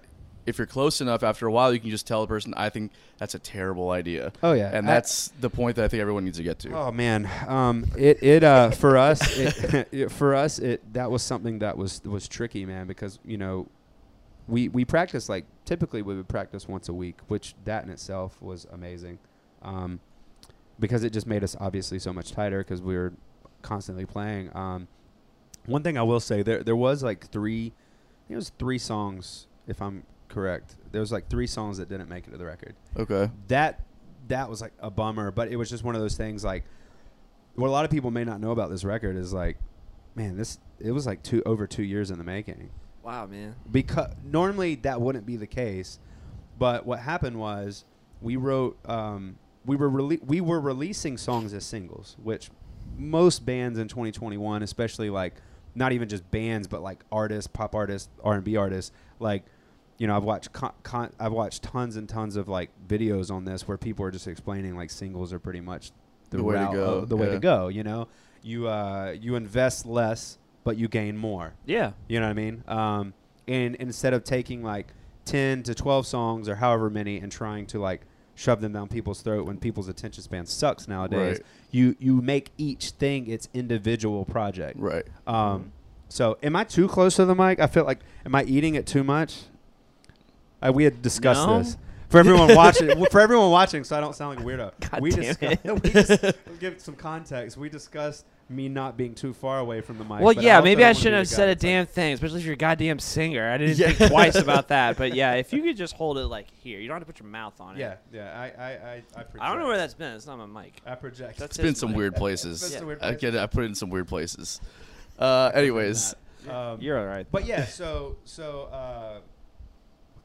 [0.46, 2.92] if you're close enough, after a while, you can just tell the person, "I think
[3.18, 4.70] that's a terrible idea." Oh, yeah.
[4.72, 6.72] and I- that's the point that I think everyone needs to get to.
[6.76, 11.22] Oh man, um, it it uh for us it, it- for us it that was
[11.22, 13.66] something that was was tricky, man, because you know
[14.46, 18.40] we we practice like typically we would practice once a week, which that in itself
[18.42, 19.18] was amazing,
[19.62, 20.00] um,
[20.78, 23.12] because it just made us obviously so much tighter because we were
[23.62, 24.54] constantly playing.
[24.54, 24.88] Um,
[25.66, 27.72] one thing I will say there there was like three,
[28.28, 30.02] it was three songs if I'm
[30.34, 30.76] correct.
[30.92, 33.30] There was like three songs that didn't make it to the record Okay.
[33.48, 33.80] that
[34.28, 36.64] that was like a bummer but it was just one of those things like
[37.56, 39.58] what a lot of people may not know about this record is like
[40.14, 42.70] man this it was like two over two years in the making
[43.02, 43.54] Wow, man.
[43.70, 45.98] because normally that wouldn't be the case
[46.58, 47.84] but what happened was
[48.22, 52.48] we wrote um, we were rele- we were releasing songs as singles which
[52.96, 55.34] most bands in 2021 especially like
[55.74, 59.44] not even just bands but like artists pop artists r&b artists like
[59.98, 63.44] you know i've watched con- con- i've watched tons and tons of like videos on
[63.44, 65.92] this where people are just explaining like singles are pretty much
[66.30, 67.32] the, The way to go, uh, the way yeah.
[67.34, 68.08] to go you know
[68.42, 71.92] you uh you invest less but you gain more Yeah.
[72.08, 72.64] you know what I mean?
[72.66, 73.14] Um,
[73.46, 74.88] and instead of taking like
[75.26, 78.00] 10 to 12 songs or however many and trying to like
[78.34, 81.46] shove them down people's throat when people's attention span sucks nowadays, Right.
[81.70, 84.78] you you make each thing its individual project.
[84.80, 85.04] Right.
[85.26, 85.72] Um,
[86.08, 87.60] so am I too close to the mic?
[87.60, 89.42] I feel like am I eating it too much?
[90.66, 91.58] Uh, we had discussed No.
[91.58, 91.76] this.
[92.10, 94.72] For everyone watching, for everyone watching, so I don't sound like a weirdo.
[94.90, 95.82] God we damn discussed, it.
[95.82, 97.56] we just, give some context.
[97.56, 100.20] We discussed me not being too far away from the mic.
[100.20, 101.46] Well, but yeah, also maybe don't I wanna be shouldn't the have guy said a
[101.54, 103.50] that's like, damn thing, especially if you're a goddamn singer.
[103.50, 103.90] I didn't Yeah.
[103.92, 104.96] think twice about that.
[104.96, 107.18] But yeah, if you could just hold it like here, you don't have to put
[107.20, 107.80] your mouth on it.
[107.80, 108.38] Yeah, yeah.
[108.38, 109.38] I, I, I, I, project.
[109.40, 110.12] I don't know where that's been.
[110.14, 110.80] It's not my mic.
[110.86, 111.38] I project.
[111.38, 111.96] That's It's been his some mic.
[111.98, 112.60] weird places.
[112.62, 113.20] been some weird I places.
[113.32, 113.36] get.
[113.36, 114.60] I put it in some weird places.
[115.18, 116.14] Uh, anyways,
[116.48, 117.26] Um, You're all right.
[117.32, 119.18] but yeah, so so uh,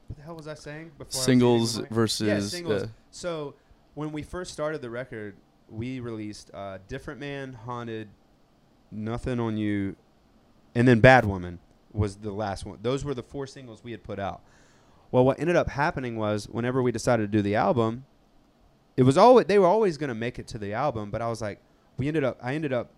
[0.10, 1.06] what the hell was I saying before?
[1.14, 2.28] I was singles eating versus.
[2.28, 2.84] yeah, singles.
[2.84, 3.54] uh, So
[3.94, 5.36] when we first started the record,
[5.70, 8.10] we released uh, "Different Man," "Haunted,"
[8.92, 9.96] "Nothing on You,"
[10.74, 11.60] and then "Bad Woman"
[11.94, 12.80] was the last one.
[12.82, 14.42] Those were the four singles we had put out.
[15.12, 18.06] Well, what ended up happening was whenever we decided to do the album,
[18.98, 21.30] it was always they were always going to make it to the album, but I
[21.30, 21.60] was like,
[21.98, 22.92] we ended up, I ended up,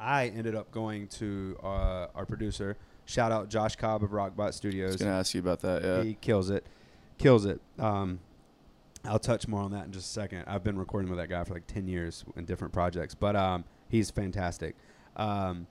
[0.00, 2.76] I ended up going to uh, our producer.
[3.10, 4.90] Shout out Josh Cobb of Rockbot Studios.
[4.90, 5.82] I was gonna ask you about that.
[5.82, 6.02] Yeah.
[6.04, 6.64] He kills it,
[7.18, 7.60] kills it.
[7.76, 8.20] Um,
[9.04, 10.44] I'll touch more on that in just a second.
[10.46, 13.64] I've been recording with that guy for like ten years in different projects, but um,
[13.88, 14.76] he's fantastic.
[15.16, 15.66] Um,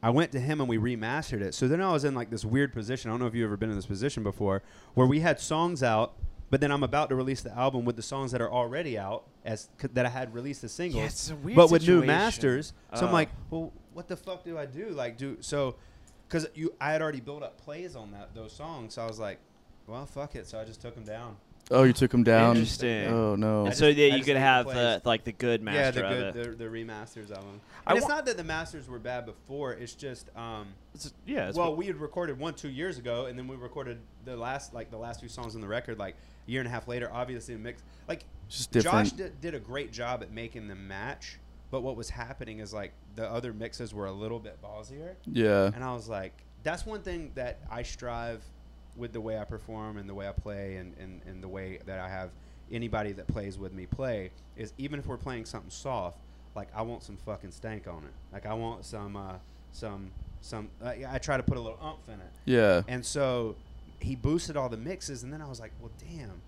[0.00, 1.54] I went to him and we remastered it.
[1.54, 3.10] So then I was in like this weird position.
[3.10, 4.62] I don't know if you've ever been in this position before,
[4.94, 6.14] where we had songs out,
[6.50, 9.24] but then I'm about to release the album with the songs that are already out
[9.44, 11.86] as c- that I had released as singles Yeah, it's a weird but with new
[12.00, 12.06] situation.
[12.06, 12.72] masters.
[12.94, 13.12] So I'm Oh.
[13.12, 14.90] like, well, what the fuck do I do?
[14.90, 15.74] Like, do so
[16.30, 18.94] because you I had already built up plays on that those songs.
[18.94, 19.38] So I was like,
[19.86, 20.46] well, fuck it.
[20.46, 21.36] So I just took them down.
[21.72, 22.56] Oh, you took them down.
[22.56, 23.06] Interesting.
[23.08, 23.66] Oh no.
[23.66, 26.46] And so yeah, you could have the like the good master yeah, the of good
[26.46, 26.58] it.
[26.58, 27.60] the, the remasters of them.
[27.86, 29.72] And it's wa- not that the masters were bad before.
[29.72, 31.48] It's just um, It's- yeah.
[31.48, 34.72] It's well, we had recorded one two years ago, and then we recorded the last
[34.74, 36.16] like the last few songs on the record like
[36.46, 37.08] a year and a half later.
[37.12, 39.16] Obviously, mix like Just Josh different.
[39.16, 41.38] did, did a great job at making them match.
[41.70, 45.14] But what was happening is like the other mixes were a little bit ballsier.
[45.26, 45.70] Yeah.
[45.74, 48.42] And I was like, that's one thing that I strive
[48.96, 51.78] with the way I perform and the way I play and, and, and the way
[51.86, 52.30] that I have
[52.72, 56.18] anybody that plays with me play is even if we're playing something soft,
[56.54, 58.12] like I want some fucking stank on it.
[58.32, 59.34] Like I want some, uh,
[59.72, 62.32] some, some, uh, I try to put a little umph in it.
[62.44, 62.82] Yeah.
[62.88, 63.54] And so
[64.00, 66.40] he boosted all the mixes, and then I was like, well, damn.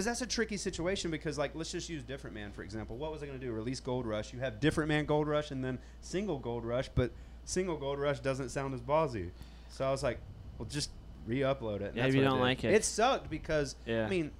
[0.00, 2.96] Because that's a tricky situation because, like, let's just use Different Man, for example.
[2.96, 3.52] What was I going to do?
[3.52, 4.32] Release Gold Rush.
[4.32, 7.10] You have Different Man Gold Rush and then single Gold Rush, but
[7.44, 9.28] single Gold Rush doesn't sound as ballsy.
[9.68, 10.18] So I was like,
[10.56, 10.88] well, just
[11.26, 11.88] re upload it.
[11.88, 12.72] and Yeah, that's if you what I don't like it.
[12.72, 14.06] It sucked because, Yeah.
[14.06, 14.30] I mean,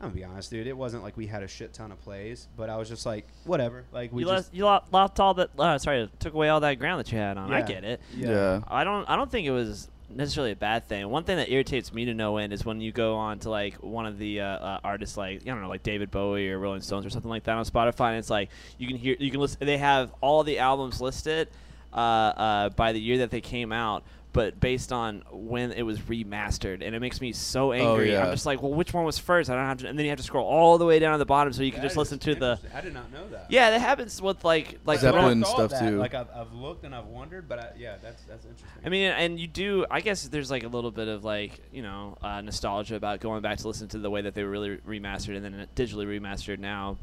[0.00, 0.66] I'm going to be honest, dude.
[0.66, 3.28] It wasn't like we had a shit ton of plays, but I was just like,
[3.44, 3.84] whatever.
[3.92, 4.52] Like, we you just.
[4.52, 5.50] lost, you lost all that.
[5.56, 7.52] Uh, sorry, took away all that ground that you had on.
[7.52, 8.00] I get it.
[8.12, 8.62] Yeah.
[8.66, 9.08] I don't.
[9.08, 11.08] I don't think it was necessarily a bad thing.
[11.08, 13.74] One thing that irritates me to no end is when you go on to like
[13.76, 16.82] one of the uh, uh, artists, like I don't know, like David Bowie or Rolling
[16.82, 19.40] Stones or something like that on Spotify, and it's like you can hear, you can
[19.40, 19.58] listen.
[19.60, 21.48] They have all the albums listed
[21.92, 24.04] uh, uh, by the year that they came out.
[24.36, 28.12] But based on when it was remastered, and it makes me so angry.
[28.12, 28.26] yeah.
[28.26, 29.48] I'm just like, well, which one was first?
[29.48, 31.18] I don't have to, and then you have to scroll all the way down to
[31.18, 32.60] the bottom so you can That just listen to the.
[32.74, 33.46] I did not know that.
[33.48, 35.80] Yeah, that happens with like like Zeppelin stuff, that.
[35.80, 35.96] too.
[35.96, 38.68] Like I've, I've looked and I've wondered, but I, yeah, that's that's interesting.
[38.84, 39.86] I mean, and you do.
[39.90, 43.40] I guess there's like a little bit of like you know uh, nostalgia about going
[43.40, 46.58] back to listen to the way that they were really remastered and then digitally remastered
[46.58, 46.98] now.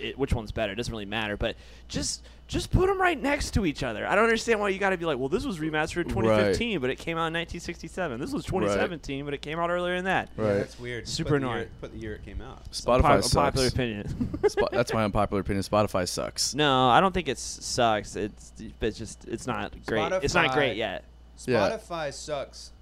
[0.00, 0.72] It, which one's better.
[0.72, 1.36] It doesn't really matter.
[1.36, 1.56] But
[1.88, 4.06] just just put them right next to each other.
[4.06, 6.80] I don't understand why you got to be like, well, this was remastered in 2015,
[6.80, 8.20] but it came out in 1967.
[8.20, 10.28] This was 2017, but it came out earlier than that.
[10.36, 10.54] Yeah, Right.
[10.54, 11.08] that's weird.
[11.08, 11.68] Super put the year- annoying.
[11.80, 12.70] put the year it came out.
[12.70, 13.36] Spotify Unpo- sucks.
[13.36, 14.06] unpopular opinion.
[14.42, 15.62] Spo- that's my unpopular opinion.
[15.62, 16.54] Spotify sucks.
[16.54, 18.16] no, I don't think it sucks.
[18.16, 20.12] It's it's just it's not great.
[20.22, 21.04] It's not great yet.
[21.46, 21.70] Yeah.
[21.70, 22.72] Spotify sucks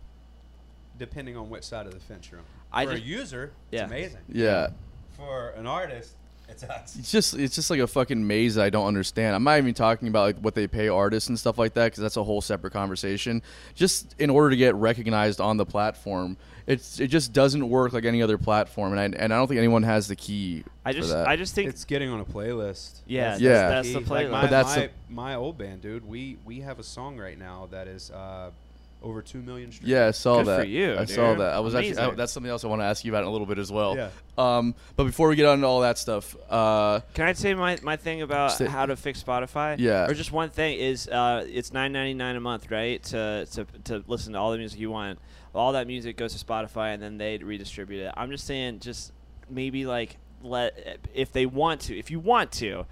[0.98, 2.46] depending on which side of the fence you're on.
[2.72, 3.82] I For just- a user, Yeah.
[3.84, 4.20] it's amazing.
[4.28, 4.68] Yeah.
[5.16, 6.14] For an artist,
[6.50, 6.96] it sucks.
[6.96, 9.34] It's just it's just like a fucking maze that I don't understand.
[9.36, 12.02] I'm not even talking about like what they pay artists and stuff like that because
[12.02, 13.42] that's a whole separate conversation.
[13.74, 16.36] Just in order to get recognized on the platform,
[16.66, 19.58] it's it just doesn't work like any other platform, and I and I don't think
[19.58, 20.64] anyone has the key.
[20.84, 21.28] I for just that.
[21.28, 23.00] I just think It's getting on a playlist.
[23.06, 23.68] Yeah, That's- Yeah.
[23.68, 24.30] that's, that's the Like playlist.
[24.30, 26.06] my, But that's my, the- my old band, dude.
[26.06, 28.50] We we have a song right now that is uh,
[29.02, 29.88] over two million streams.
[29.90, 30.60] Yeah, I saw Good that.
[30.60, 31.52] for you, I saw that.
[31.54, 33.32] I was actually I, that's something else I want to ask you about in a
[33.32, 33.96] little bit as well.
[33.96, 34.10] Yeah.
[34.36, 37.78] Um, but before we get on to all that stuff, uh, Can I say my,
[37.82, 39.76] my thing about Say- how to fix Spotify?
[39.78, 40.06] Yeah.
[40.06, 43.02] Or just one thing is uh, it's nine ninety nine a month, right?
[43.04, 45.18] To, to to listen to all the music you want.
[45.54, 48.14] All that music goes to Spotify and then they redistribute it.
[48.16, 49.12] I'm just saying, just
[49.48, 52.86] maybe like let if they want to, if you want to.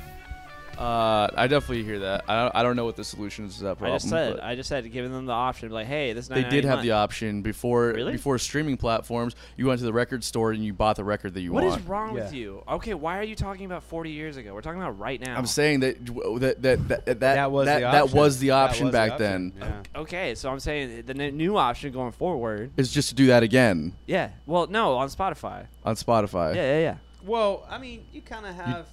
[0.78, 2.24] Uh, I definitely hear that.
[2.28, 3.94] I don't, I don't know what the solution is to that problem.
[3.94, 6.28] I just said, but I just said, giving them the option, like, hey, this.
[6.28, 8.12] they did have the option before Really?
[8.12, 9.34] before streaming platforms.
[9.56, 11.70] You went to the record store and you bought the record that you What is
[11.70, 11.80] want.
[11.80, 12.62] What is wrong with you?
[12.68, 14.54] Okay, why are you talking about 40 years ago?
[14.54, 15.36] We're talking about right now.
[15.36, 18.18] I'm saying that that that that that, That was that, the that option.
[18.18, 19.82] was the That option was the back option, then.
[19.94, 20.00] Yeah.
[20.00, 22.70] Okay, so I'm saying the n- new option going forward.
[22.76, 24.30] Is just to do that again Yeah.
[24.46, 25.66] Well, no, on Spotify.
[25.84, 26.54] on Spotify.
[26.54, 26.96] Yeah, yeah, yeah.
[27.24, 28.86] Well, I mean, you kind of have,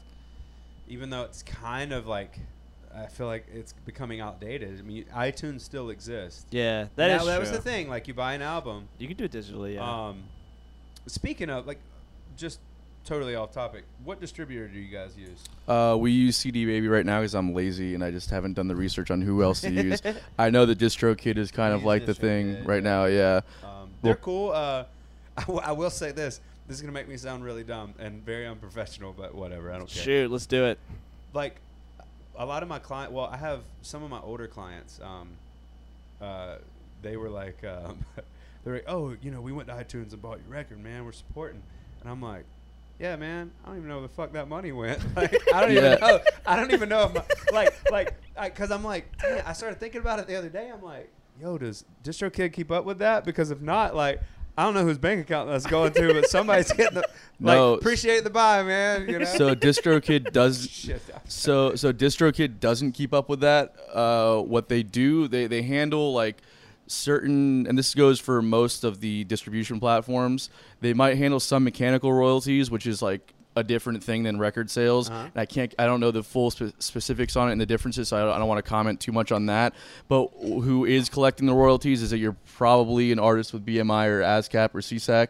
[0.87, 2.39] even though it's kind of like,
[2.95, 4.79] I feel like it's becoming outdated.
[4.79, 6.45] I mean, iTunes still exists.
[6.51, 7.89] Yeah, that Now, is that was the thing.
[7.89, 8.87] Like, you buy an album.
[8.97, 10.07] You can do it digitally, yeah.
[10.09, 10.23] Um,
[11.07, 11.79] speaking of, like,
[12.37, 12.59] just
[13.03, 13.83] totally off topic.
[14.03, 15.43] What distributor do you guys use?
[15.67, 18.67] Uh, we use CD Baby right now because I'm lazy and I just haven't done
[18.67, 20.01] the research on who else to use.
[20.39, 23.05] I know that DistroKid is kind We of like the thing DistroKid, right now.
[23.05, 23.41] Yeah.
[23.63, 24.51] Um, they're Well- cool.
[24.51, 24.85] Uh,
[25.37, 26.39] I, w- I will say this.
[26.67, 29.71] This is gonna make me sound really dumb and very unprofessional, but whatever.
[29.71, 30.03] I don't care.
[30.03, 30.79] Shoot, let's do it.
[31.33, 31.61] like
[32.37, 35.29] a lot of my client well i have some of my older clients um
[36.19, 36.55] uh
[37.01, 37.97] they were like um
[38.65, 41.13] they're like oh you know we went to itunes and bought your record man we're
[41.13, 41.63] supporting
[42.01, 42.43] and i'm like
[42.99, 45.71] yeah man i don't even know where the fuck that money went like i don't
[45.71, 45.95] Yeah.
[45.95, 47.23] even know i don't even know if my,
[47.53, 48.15] like like
[48.53, 49.07] because i'm like
[49.45, 51.09] i started thinking about it the other day i'm like
[51.41, 54.19] yo does distrokid keep up with that because if not like
[54.57, 57.07] I don't know whose bank account that's going to, but somebody's getting the
[57.41, 57.79] like.
[57.79, 59.09] Appreciate the buy, man.
[59.09, 59.25] You know.
[59.25, 61.01] So DistroKid does Shit.
[61.27, 63.75] so so DistroKid doesn't keep up with that.
[63.93, 66.41] Uh, what they do, they they handle like
[66.87, 70.49] certain, and this goes for most of the distribution platforms.
[70.81, 75.09] They might handle some mechanical royalties, which is like a different thing than record sales.
[75.09, 75.19] Uh-huh.
[75.33, 78.09] And I can't, I don't know the full spe- specifics on it and the differences,
[78.09, 79.73] so I don't, I don't want to comment too much on that.
[80.07, 84.21] But who is collecting the royalties is that you're probably an artist with BMI or
[84.21, 85.27] ASCAP or SESAC.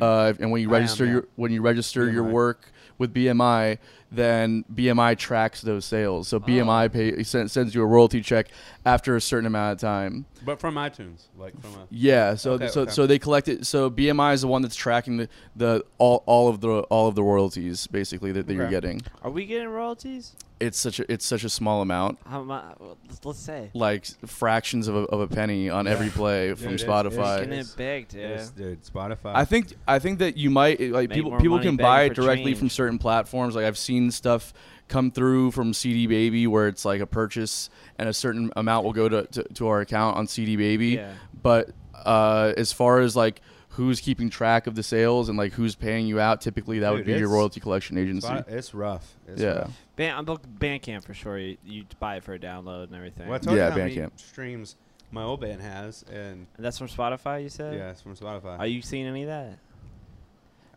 [0.00, 0.74] Uh, and when you Mm-hmm.
[0.74, 1.12] Am, register yeah.
[1.12, 3.78] your when you register your work, with BMI,
[4.14, 6.28] then BMI tracks those sales.
[6.28, 6.40] So Oh.
[6.40, 8.48] BMI pay, sends, sends you a royalty check
[8.84, 10.26] after a certain amount of time.
[10.44, 11.86] But from iTunes, like from a.
[11.90, 12.90] Yeah, so Okay, so okay.
[12.90, 13.64] so they collect it.
[13.66, 17.14] So BMI is the one that's tracking the, the all, all of the all of
[17.14, 19.02] the royalties basically that, that you're getting.
[19.22, 20.34] Are we getting royalties?
[20.58, 22.64] It's such a it's such a small amount, How much?
[23.08, 23.70] Let's, let's say.
[23.74, 27.38] like fractions of a, of a penny on every play from Dude, it's- Spotify.
[27.38, 28.20] Getting it's- it big, dude.
[28.20, 29.32] It's- dude, Spotify.
[29.34, 32.22] I think I think that you might like Make people people can buy it for
[32.22, 33.54] directly from certain platforms.
[33.56, 34.52] Like I've seen stuff
[34.88, 38.92] come through from CD Baby where it's like a purchase and a certain amount will
[38.92, 40.88] go to, to, to our account on CD Baby.
[40.88, 41.12] Yeah.
[41.42, 45.74] But uh, as far as like who's keeping track of the sales and like who's
[45.74, 48.28] paying you out, typically that would be your royalty collection agency.
[48.48, 49.14] It's rough.
[49.28, 49.60] It's Yeah.
[49.60, 49.80] rough.
[49.96, 51.38] Band, I'm booked Bandcamp for sure.
[51.38, 53.28] You, you buy it for a download and everything.
[53.28, 54.18] Well, I told Yeah, you how Bandcamp.
[54.20, 54.76] streams
[55.10, 57.42] my old band has, and And that's from Spotify.
[57.42, 57.74] You said.
[57.74, 58.58] yeah, it's from Spotify.
[58.58, 59.58] Are you seeing any of that?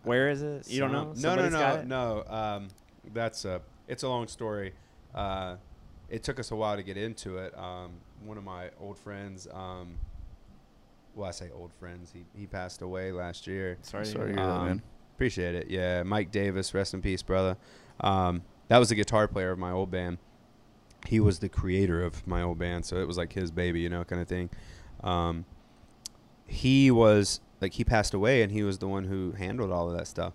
[0.03, 0.69] Where is it?
[0.69, 1.13] You don't know?
[1.15, 2.23] Some- No, no, no, no.
[2.33, 2.67] Um,
[3.13, 3.61] that's a.
[3.87, 4.73] It's a long story.
[5.13, 5.55] Uh,
[6.09, 7.57] it took us a while to get into it.
[7.57, 7.91] Um,
[8.23, 9.47] one of my old friends.
[9.53, 9.95] Um,
[11.15, 12.11] well, I say old friends.
[12.13, 13.77] He he passed away last year.
[13.81, 14.05] Sorry.
[14.05, 14.81] to Sorry hear to hear that, Um, man.
[15.15, 15.67] Appreciate it.
[15.69, 17.55] Yeah, Mike Davis, rest in peace, brother.
[18.01, 20.17] Um, that was the guitar player of my old band.
[21.07, 23.89] He was the creator of my old band, so it was like his baby, you
[23.89, 24.49] know, kind of thing.
[25.03, 25.45] Um,
[26.47, 29.95] he was like he passed away, and he was the one who handled all of
[29.97, 30.33] that stuff.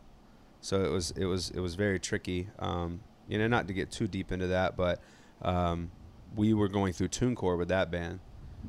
[0.61, 2.49] So it was it was it was very tricky.
[2.59, 5.01] Um, you know, not to get too deep into that, but
[5.43, 5.91] um,
[6.35, 8.21] we were going through TuneCore with that band,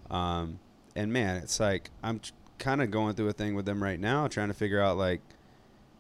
[0.10, 0.60] um,
[0.96, 4.00] and man, it's like I'm t- kind of going through a thing with them right
[4.00, 5.22] now, trying to figure out like,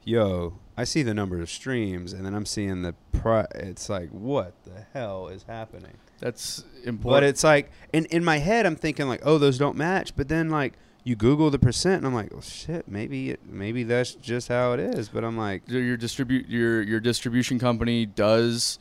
[0.04, 4.10] yo, I see the number of streams, and then I'm seeing the pri- It's like,
[4.10, 5.98] what the hell is happening?
[6.20, 7.04] That's important.
[7.04, 10.16] But it's like in in my head, I'm thinking like, oh, those don't match.
[10.16, 13.84] But then like you Google the percent, and I'm like, well, shit, maybe it, maybe
[13.84, 15.10] that's just how it is.
[15.10, 18.78] But I'm like, your your distribute your your distribution company does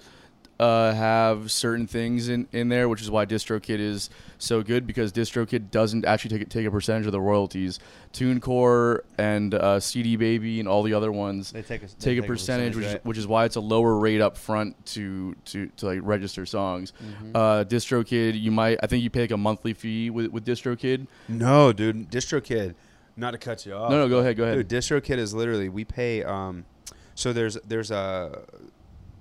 [0.60, 5.10] uh, have certain things in, in there, which is why DistroKid is so good because
[5.10, 7.78] DistroKid doesn't actually take take a percentage of the royalties.
[8.12, 12.22] TuneCore and uh, CD Baby and all the other ones they take a take a
[12.22, 15.86] percentage, which, is, which is why it's a lower rate up front to to, to
[15.86, 16.92] like register songs.
[17.02, 17.34] Mm-hmm.
[17.34, 21.06] Uh, DistroKid, you might I think you pay like a monthly fee with with DistroKid.
[21.26, 22.74] No, dude, DistroKid.
[23.16, 23.90] Not to cut you off.
[23.90, 24.56] No, no, go ahead, go ahead.
[24.56, 26.22] Dude, DistroKid is literally we pay.
[26.22, 26.66] Um,
[27.14, 28.42] so there's there's a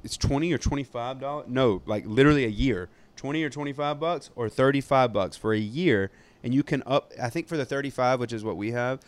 [0.04, 1.46] it's twenty or twenty five dollars.
[1.50, 5.54] No, like literally a year, twenty or twenty five bucks or thirty five bucks for
[5.54, 6.12] a year,
[6.44, 7.12] and you can up.
[7.22, 9.00] I think for the thirty five, which is what we have,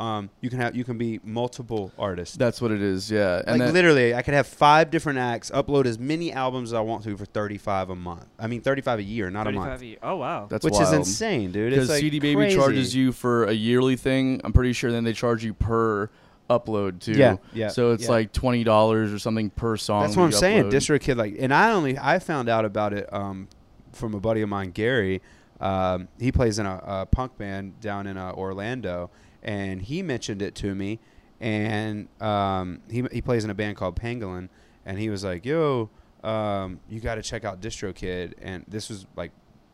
[0.00, 2.36] um, you can have you can be multiple artists.
[2.36, 3.42] That's what it is, yeah.
[3.46, 6.74] And like that- literally, I could have five different acts, upload as many albums as
[6.74, 8.26] I want to for thirty five a month.
[8.38, 9.82] I mean, thirty five a year, not a month.
[9.82, 9.98] a year.
[10.02, 10.46] Oh wow.
[10.48, 11.70] that's which is insane, dude.
[11.72, 12.56] because like CD Baby crazy.
[12.56, 14.40] charges you for a yearly thing.
[14.42, 16.08] I'm pretty sure then they charge you per
[16.50, 17.12] upload too.
[17.12, 18.10] Yeah, yeah, So it's yeah.
[18.10, 20.02] like twenty dollars or something per song.
[20.02, 20.64] That's what I'm saying.
[20.64, 20.72] upload.
[20.72, 23.48] Distro Kid, like, and I only I found out about it um,
[23.92, 25.22] from a buddy of mine, Gary.
[25.60, 29.10] Um, he plays in a, a punk band down in uh, Orlando,
[29.42, 30.98] and he mentioned it to me.
[31.40, 34.48] And um, he he plays in a band called Pangolin,
[34.84, 35.88] and he was like, "Yo,
[36.22, 39.30] um, you got to check out DistroKid." And this was like,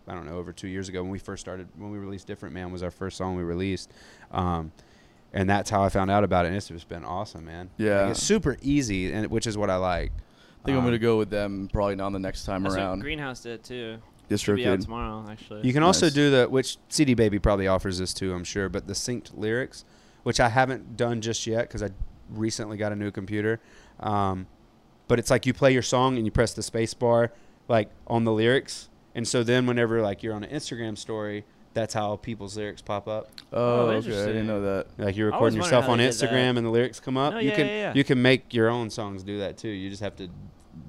[0.07, 1.67] I don't know, over two years ago when we first started.
[1.77, 3.91] When we released Different Man was our first song we released.
[4.31, 4.71] Um,
[5.37, 6.49] and that's how I found out about it.
[6.49, 7.71] And it's just been awesome, man.
[7.77, 8.03] Yeah.
[8.03, 10.13] Like, it's super easy, and which is what I like.
[10.63, 12.83] I think I'm Um, gonna go with them probably not the next time That's what
[12.83, 13.01] around.
[13.01, 13.99] Greenhouse did too.
[14.29, 14.81] Distro Should be out Kid.
[14.83, 15.65] tomorrow, actually.
[15.65, 18.89] You can also do the which CD Baby probably offers this too, I'm sure, but
[18.89, 19.85] the synced lyrics,
[20.25, 21.91] which I haven't done just yet because I
[22.31, 23.61] recently got a new computer.
[24.01, 24.49] Um,
[25.07, 27.31] but it's like you play your song and you press the space bar
[27.69, 31.45] like on the lyrics, and so then whenever like you're on an Instagram story,
[31.77, 33.29] that's how people's lyrics pop up.
[33.53, 34.23] Oh, Oh, okay.
[34.23, 34.87] I didn't know that.
[34.99, 36.31] Like you're recording yourself on they did that.
[36.31, 37.35] Instagram and the lyrics come up.
[37.35, 37.93] No, you yeah, can yeah, yeah.
[37.95, 39.69] you can make your own songs do that too.
[39.69, 40.29] You just have to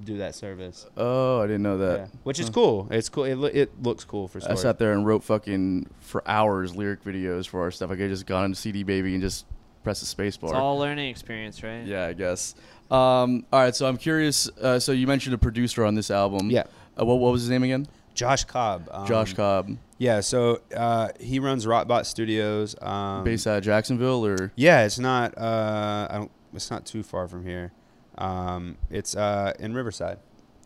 [0.04, 0.86] do that service.
[0.96, 1.98] Oh, I didn't know that.
[2.00, 2.06] Yeah.
[2.24, 2.52] Which is Huh.
[2.54, 2.88] cool.
[2.90, 3.24] It's cool.
[3.24, 4.50] It, lo- it looks cool for sure.
[4.50, 7.90] I sat there and wrote fucking for hours lyric videos for our stuff.
[7.90, 9.44] Like I just got into CD Baby and just
[9.84, 10.50] press the space bar.
[10.50, 11.84] It's all learning experience, right?
[11.86, 12.54] Yeah, I guess.
[12.90, 14.48] Um, all right, so I'm curious.
[14.60, 16.50] Uh, so you mentioned a producer on this album.
[16.50, 16.64] Yeah.
[16.98, 17.86] Uh, what, what was his name again?
[18.14, 18.88] Josh Cobb.
[18.90, 22.76] Um, Josh Cobb, Yeah, so uh, he runs Rockbot Studios.
[22.80, 25.36] Um, based out of Jacksonville, or Yeah, it's not.
[25.36, 27.72] Uh, I don't, it's not too far from here.
[28.16, 30.18] Um, it's uh, in Riverside.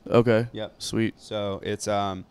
[0.07, 0.75] okay, Yep.
[0.79, 1.15] sweet.
[1.19, 2.25] So it's um,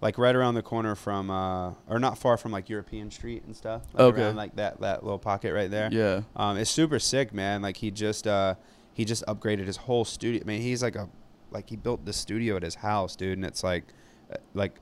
[0.00, 3.56] like right around the corner from, uh, or not far from like European Street and
[3.56, 3.82] stuff.
[3.92, 4.22] Like Okay.
[4.22, 5.88] Around, like that that little pocket right there.
[5.92, 7.62] Yeah, Um, it's super sick, man.
[7.62, 8.54] Like he just uh,
[8.94, 10.40] he just upgraded his whole studio.
[10.42, 11.08] I mean, he's like a
[11.50, 13.84] like he built the studio at his house, dude, and it's like
[14.32, 14.76] uh, like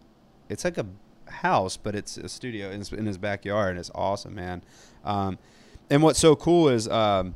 [0.50, 0.86] it's like a
[1.28, 4.62] house, but it's a studio in his, in his backyard, and it's awesome, man.
[5.04, 5.38] Um,
[5.90, 7.34] and what's so cool is um,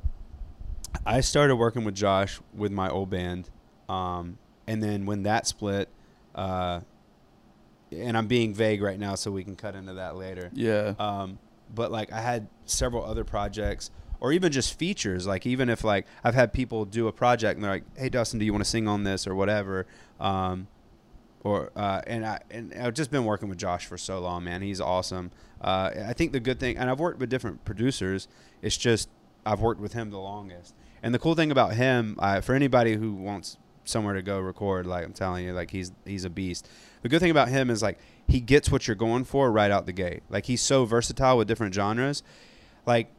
[1.06, 3.50] I started working with Josh with my old band,
[3.88, 5.88] um, and then when that split,
[6.34, 6.80] uh,
[7.92, 10.50] and I'm being vague right now, so we can cut into that later.
[10.52, 10.94] Yeah.
[10.98, 11.38] Um,
[11.74, 15.26] but like I had several other projects, or even just features.
[15.26, 18.38] Like even if like I've had people do a project and they're like, "Hey Dustin,
[18.38, 19.86] do you want to sing on this or whatever?"
[20.18, 20.68] Um,
[21.42, 24.62] or uh, and I and I've just been working with Josh for so long, man.
[24.62, 25.30] He's awesome.
[25.60, 28.28] Uh, I think the good thing, and I've worked with different producers.
[28.62, 29.08] It's just
[29.44, 30.74] I've worked with him the longest.
[31.02, 34.86] And the cool thing about him, uh, for anybody who wants somewhere to go record,
[34.86, 36.68] like I'm telling you, like he's he's a beast.
[37.02, 39.86] The good thing about him is like he gets what you're going for right out
[39.86, 40.22] the gate.
[40.28, 42.22] Like he's so versatile with different genres.
[42.86, 43.10] Like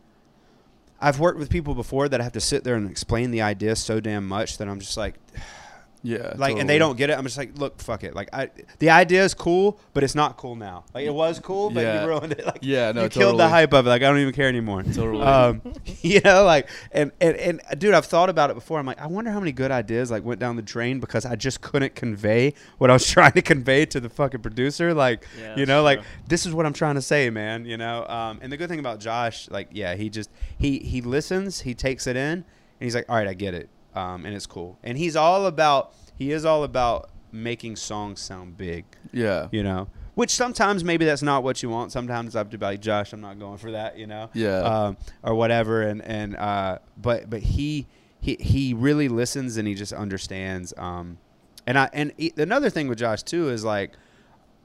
[1.00, 3.76] I've worked with people before that I have to sit there and explain the idea
[3.76, 5.16] so damn much that I'm just like,
[6.04, 6.34] Yeah.
[6.38, 7.18] like, and they don't get it.
[7.18, 8.16] I'm just like, look, fuck it.
[8.16, 8.50] Like, I,
[8.80, 10.84] the idea is cool, but it's not cool now.
[10.96, 12.02] Like, it was cool, but Yeah.
[12.02, 12.46] you ruined it.
[12.52, 13.90] Like, Yeah, no, you killed the hype of it.
[13.90, 14.82] Like, I don't even care anymore.
[14.84, 15.22] Totally.
[15.24, 15.62] Um,
[16.02, 18.80] you know, like, and, and and dude, I've thought about it before.
[18.80, 21.36] I'm like, I wonder how many good ideas like went down the drain because I
[21.36, 24.94] just couldn't convey what I was trying to convey to the fucking producer.
[24.96, 27.66] Like, Yeah, you that's know, like this is what I'm trying to say, man.
[27.66, 31.02] You know, um, and the good thing about Josh, like, yeah, he just he he
[31.02, 32.44] listens, he takes it in, and
[32.80, 34.78] he's like, all right, I get it, um, and it's cool.
[34.84, 39.48] And he's all about he is all about making songs sound big, Yeah.
[39.52, 39.88] you know.
[40.16, 41.92] Which sometimes maybe that's not what you want.
[41.94, 44.58] Sometimes I have to be like, Josh, I'm not going for that, you know, Yeah.
[44.60, 45.82] um, or whatever.
[45.84, 47.88] And and uh, but but he
[48.20, 50.74] he he really listens and he just understands.
[50.78, 51.18] Um,
[51.66, 53.94] and I and he, another thing with Josh too is like,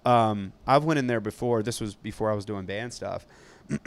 [0.05, 1.62] um, I've went in there before.
[1.62, 3.24] This was before I was doing band stuff.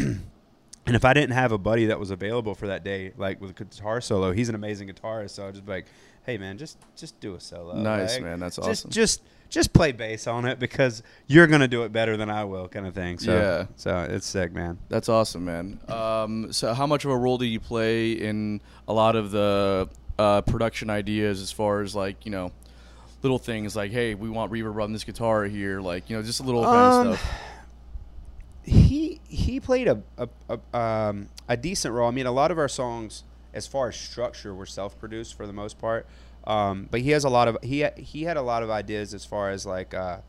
[0.86, 3.52] And if I didn't have a buddy that was available for that day, like with
[3.52, 5.32] a guitar solo, he's an amazing guitarist.
[5.32, 5.86] So I'd just be like,
[6.26, 8.40] "Hey, man, just just do a solo." Nice, Like, man.
[8.40, 8.90] That's awesome.
[8.90, 12.68] Just just play bass on it because you're gonna do it better than I will,
[12.68, 13.20] kind of thing.
[13.20, 13.66] So Yeah.
[13.76, 14.78] so it's sick, man.
[14.90, 15.80] That's awesome, man.
[15.88, 19.90] Um, so, how much of a role do you play in a lot of the
[20.18, 22.52] uh, production ideas, as far as like you know,
[23.22, 26.40] little things like, hey, we want reverb on this guitar here, like you know, just
[26.40, 27.34] a little kind Um, of stuff.
[28.64, 32.08] He he played a a, a, um, a decent role.
[32.08, 35.54] I mean, a lot of our songs, as far as structure, were self-produced for the
[35.54, 36.06] most part.
[36.46, 39.26] Um, but he has a lot of he he had a lot of ideas as
[39.26, 40.20] far as like uh,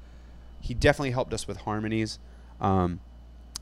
[0.60, 2.18] he definitely helped us with harmonies,
[2.60, 3.00] um,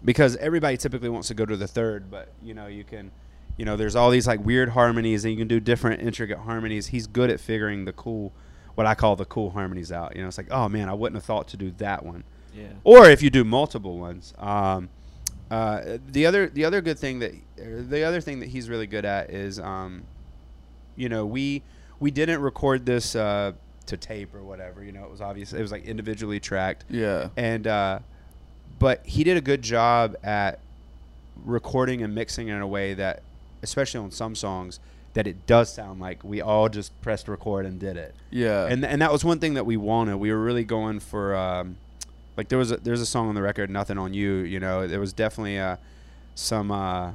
[0.04, 3.10] because everybody typically wants to go to the third, but you know you can.
[3.56, 6.86] You know, there's all these like weird harmonies, and you can do different intricate harmonies.
[6.86, 8.32] He's good at figuring the cool,
[8.76, 10.14] what I call the cool harmonies out.
[10.14, 12.22] You know, it's like, oh man, I wouldn't have thought to do that one
[12.58, 12.66] Yeah.
[12.84, 14.34] or if you do multiple ones.
[14.38, 14.88] Um,
[15.50, 18.86] uh, the other the other good thing that er, the other thing that he's really
[18.86, 20.02] good at is, um,
[20.96, 21.62] you know, we
[22.00, 23.52] we didn't record this uh,
[23.86, 24.84] to tape or whatever.
[24.84, 25.52] You know, it was obvious.
[25.52, 27.28] It was like individually tracked, Yeah.
[27.36, 28.00] and uh,
[28.78, 30.58] but he did a good job at
[31.44, 33.22] recording and mixing in a way that,
[33.62, 34.80] especially on some songs,
[35.14, 38.66] that it does sound like we all just pressed record and did it Yeah.
[38.66, 40.16] and and that was one thing that we wanted.
[40.18, 41.76] We were really going for um,
[42.38, 44.86] like there was a, there's a song on the record, "Nothing on You." You know,
[44.86, 45.76] there was definitely uh,
[46.36, 47.10] some uh,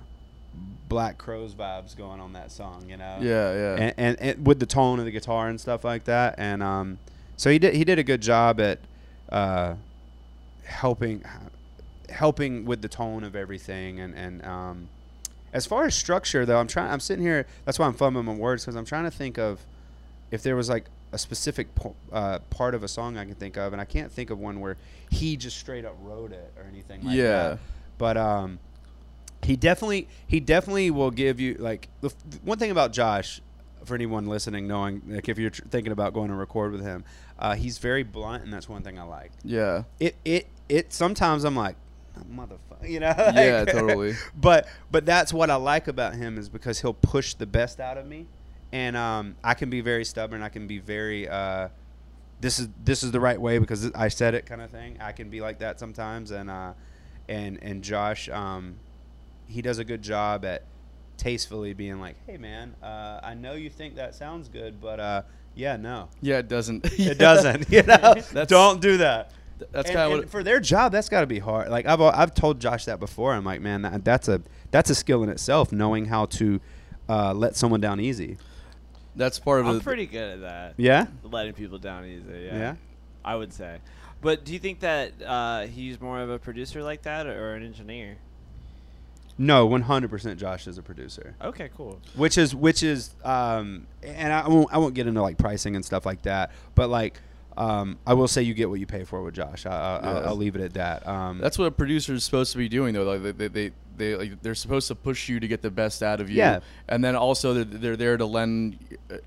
[0.89, 2.89] Black Crowes vibes going on that song.
[2.89, 3.53] You know, yeah.
[3.53, 3.75] Yeah.
[3.75, 6.35] and, and, and with the tone of the guitar and stuff like that.
[6.37, 6.99] And um,
[7.37, 8.79] so he did he did a good job at
[9.29, 9.75] uh,
[10.65, 11.23] helping
[12.09, 14.01] helping with the tone of everything.
[14.01, 14.89] And and um,
[15.53, 16.91] as far as structure, though, I'm trying.
[16.91, 17.47] I'm sitting here.
[17.63, 19.61] That's why I'm fumbling my words because I'm trying to think of
[20.31, 23.55] if there was like a specific po- uh, part of a song I can think
[23.57, 24.77] of, and I can't think of one where
[25.11, 27.49] he just straight up wrote it or anything like Yeah.
[27.49, 27.59] that.
[27.97, 28.59] But um,
[29.43, 33.41] he definitely he definitely will give you like the f- one thing about Josh
[33.85, 37.03] for anyone listening knowing like if you're tr- thinking about going to record with him
[37.37, 39.83] uh, he's very blunt and that's one thing I like yeah.
[39.99, 41.75] it it it sometimes I'm like
[42.33, 44.13] motherfucker you know Yeah, totally.
[44.39, 47.97] but but that's what I like about him is because he'll push the best out
[47.97, 48.27] of me
[48.73, 50.41] and um, I can be very stubborn.
[50.41, 51.69] I can be very uh,
[52.41, 54.97] this is this is the right way because I said it kind of thing.
[54.99, 56.31] I can be like that sometimes.
[56.31, 56.73] And uh,
[57.29, 58.75] and and Josh um,
[59.47, 60.63] he does a good job at
[61.15, 65.21] tastefully being like hey man uh, I know you think that sounds good but uh,
[65.53, 66.09] yeah no.
[66.21, 66.39] Yeah.
[66.39, 66.99] It doesn't.
[66.99, 68.15] it doesn't you know?
[68.47, 69.31] Don't do that.
[69.71, 71.69] That's kind of and for their job that's got to be hard.
[71.69, 73.33] Like I've I've told Josh that before.
[73.33, 76.59] I'm like man that, that's a that's a skill in itself knowing how to
[77.07, 78.37] uh, let someone down easy
[79.15, 80.73] that's part of I'm pretty good at that.
[80.77, 82.25] yeah Letting people down easy.
[82.45, 82.57] Yeah.
[82.57, 82.75] Yeah?
[83.23, 83.77] I would say.
[84.21, 87.55] But do you think that uh, he's more of a producer like that or, or
[87.55, 88.17] an engineer?
[89.37, 91.99] no 100% Josh is a producer Okay, cool.
[92.15, 95.83] which is which is um and I won't I won't get into like pricing and
[95.83, 97.19] stuff like that but like
[97.57, 99.65] um, I will say you get what you pay for with Josh.
[99.65, 100.27] I, I, Yeah.
[100.27, 101.07] I'll leave it at that.
[101.07, 103.03] Um, That's what a producer is supposed to be doing, though.
[103.03, 106.01] Like they, they, they, they like they're supposed to push you to get the best
[106.01, 106.37] out of you.
[106.37, 106.61] Yeah.
[106.87, 108.79] And then also they're, they're there to lend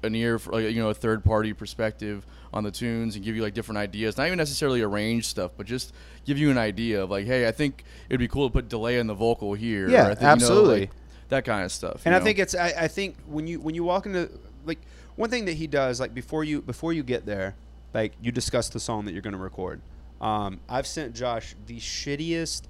[0.03, 3.37] an ear, for, like, you know, a third party perspective on the tunes and give
[3.37, 4.16] you like different ideas.
[4.16, 5.93] Not even necessarily arrange stuff, but just
[6.24, 8.99] give you an idea of like, hey, I think it'd be cool to put delay
[8.99, 9.89] in the vocal here.
[9.89, 10.74] Yeah, or I think, You absolutely.
[10.74, 10.91] know, like,
[11.29, 12.03] that kind of stuff.
[12.05, 12.24] and you I know?
[12.24, 14.31] think it's I, I think when you when you walk into
[14.64, 14.79] like
[15.16, 17.55] one thing that he does like before you before you get there
[17.95, 19.80] like you discuss the song that you're going to record
[20.20, 22.62] um, i've sent josh the shittiest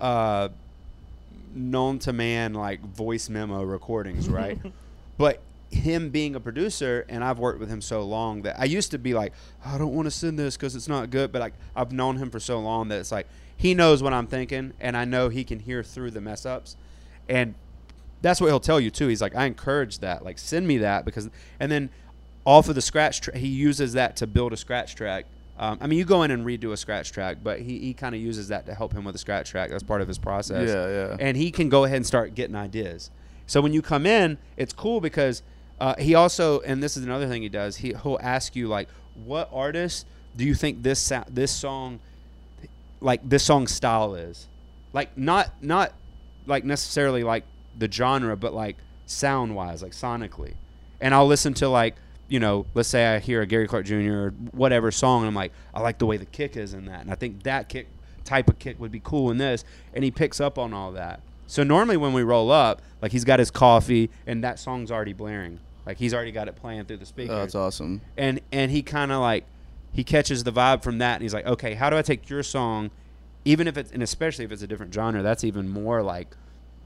[0.00, 0.48] uh,
[1.54, 4.58] known to man like voice memo recordings right
[5.18, 8.90] but him being a producer and i've worked with him so long that i used
[8.90, 9.32] to be like
[9.64, 12.30] i don't want to send this because it's not good but like i've known him
[12.30, 15.44] for so long that it's like he knows what i'm thinking and i know he
[15.44, 16.76] can hear through the mess ups
[17.28, 17.54] and
[18.22, 19.08] that's what he'll tell you too.
[19.08, 20.24] He's like, I encourage that.
[20.24, 21.28] Like, send me that because,
[21.60, 21.90] and then
[22.44, 25.26] off of the scratch, tra- he uses that to build a scratch track.
[25.58, 28.14] Um, I mean, you go in and redo a scratch track, but he, he kind
[28.14, 29.70] of uses that to help him with a scratch track.
[29.70, 30.68] That's part of his process.
[30.68, 31.16] Yeah, yeah.
[31.20, 33.10] And he can go ahead and start getting ideas.
[33.46, 35.42] So when you come in, it's cool because
[35.80, 37.76] uh, he also, and this is another thing he does.
[37.76, 38.88] He he'll ask you like,
[39.24, 42.00] what artist do you think this sa- this song,
[43.00, 44.48] like this song style is,
[44.92, 45.92] like not not
[46.46, 47.44] like necessarily like
[47.78, 48.76] the genre, but like
[49.06, 50.54] sound wise, like sonically.
[51.00, 51.96] And I'll listen to like,
[52.32, 54.12] you know, let's say I hear a Gary Clark Jr.
[54.12, 57.00] or whatever song, and I'm like, I like the way the kick is in that,
[57.02, 57.88] and I think that kick
[58.24, 61.20] type of kick would be cool in this, and he picks up on all that.
[61.46, 65.12] So normally when we roll up, like he's got his coffee, and that song's already
[65.12, 68.00] blaring, like he's already got it playing through the speakers Oh, that's awesome.
[68.16, 69.44] and and he kind of like
[69.92, 72.42] he catches the vibe from that and he's like okay how do i take your
[72.42, 72.90] song
[73.44, 76.34] even if it's and especially if it's a different genre that's even more like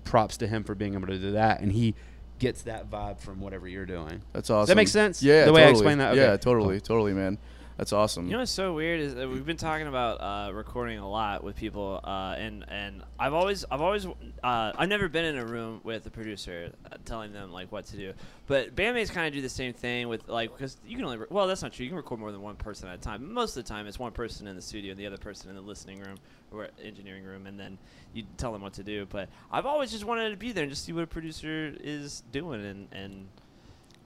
[0.03, 1.95] props to him for being able to do that and he
[2.39, 4.69] gets that vibe from whatever you're doing That's awesome.
[4.71, 5.23] That makes sense?
[5.23, 6.15] Yeah, The way I explain that?
[6.17, 6.43] Yeah, Okay.
[6.43, 7.39] totally, totally, man.
[7.77, 8.25] That's awesome.
[8.25, 11.45] You know what's so weird is that we've been talking about uh, recording a lot
[11.45, 14.13] with people, uh, and and I've always I've always uh,
[14.43, 17.99] I've never been in a room with a producer uh, telling them like what to
[17.99, 18.15] do,
[18.47, 21.27] but bandmates kind of do the same thing with like because you can only re-
[21.29, 23.31] well that's not true you can record more than one person at a time.
[23.31, 25.57] Most of the time it's one person in the studio and the other person in
[25.57, 26.17] the listening room
[26.53, 27.77] or engineering room, and then
[28.15, 29.05] you tell them what to do.
[29.05, 32.23] But I've always just wanted to be there and just see what a producer is
[32.33, 33.29] doing, and and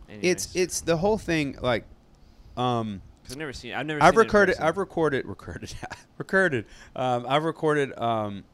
[0.09, 0.57] it's anyways.
[0.57, 1.85] it's the whole thing like
[2.57, 3.01] um
[3.33, 4.53] I've never seen I've never I've seen it recorded.
[4.57, 4.65] person.
[4.69, 5.27] I've recorded.
[5.29, 5.75] Recorded.
[6.19, 6.65] recorded.
[6.97, 8.45] Um, I've recorded um,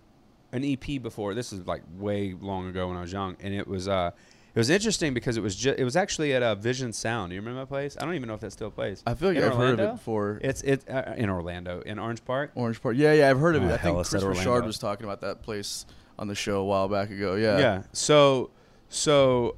[0.53, 1.35] an EP before.
[1.35, 4.11] This is like way long ago when I was young, and it was uh,
[4.55, 7.31] it was interesting because it was ju- it was actually at a Vision Sound.
[7.31, 7.97] Do you remember that place?
[8.01, 9.03] I don't even know if that still plays.
[9.07, 10.39] I feel like In I've heard of it before.
[10.43, 12.53] It's it's uh, in Orlando, in Orange Park.
[12.55, 12.97] Orange Park.
[12.97, 13.73] Yeah, yeah, I've heard of Oh, it.
[13.73, 15.85] I think said Chris Richard was talking about that place
[16.19, 17.35] on the show a while back ago.
[17.35, 17.59] Yeah.
[17.59, 17.83] Yeah.
[17.93, 18.51] So
[18.89, 19.57] so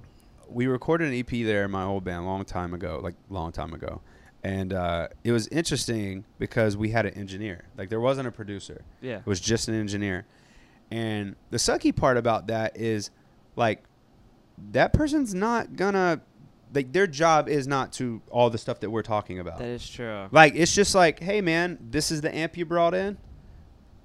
[0.49, 3.53] we recorded an EP there in my old band a long time ago, like long
[3.53, 4.01] time ago.
[4.49, 7.65] And uh, it was interesting because we had an engineer.
[7.77, 8.81] Like there wasn't a producer.
[9.03, 9.19] yeah.
[9.19, 10.25] It was just an engineer.
[10.91, 13.11] And the sucky part about that is
[13.57, 13.83] like
[14.73, 16.23] that person's not gonna
[16.73, 19.59] like their job is not to all the stuff that we're talking about.
[19.59, 20.29] That is true.
[20.33, 23.19] Like it's just like, hey man, this is the amp you brought in.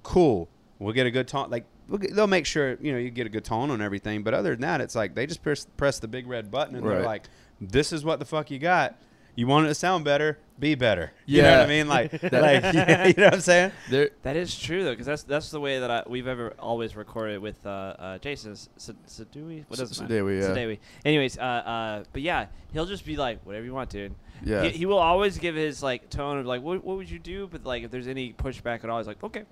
[0.02, 0.48] Cool.
[0.78, 1.48] We'll get a good tone.
[1.48, 4.22] Like we'll get, they'll make sure you know you get a good tone on everything.
[4.22, 6.84] But other than that, it's like they just press press the big red button and
[6.86, 7.24] they're like,
[7.62, 8.98] this is what the fuck you got.
[9.36, 11.12] You want it to sound better, be better.
[11.26, 11.88] You know what I mean?
[11.88, 13.72] Like, like yeah, you know what I'm saying?
[13.90, 16.94] There, That is true though, because that's that's the way that I, we've ever always
[16.94, 17.68] recorded with uh,
[17.98, 19.64] uh, Jason S- Sadui.
[19.68, 20.14] What does it matter?
[20.22, 20.48] Sadewee, yeah.
[20.54, 20.78] Sadewee.
[21.04, 24.14] Anyways, uh, uh, but yeah, he'll just be like, whatever you want, dude.
[24.44, 24.62] yeah.
[24.62, 27.48] He, he will always give his like tone of like, what, what would you do?
[27.50, 29.44] But like, if there's any pushback at all, he's like, okay.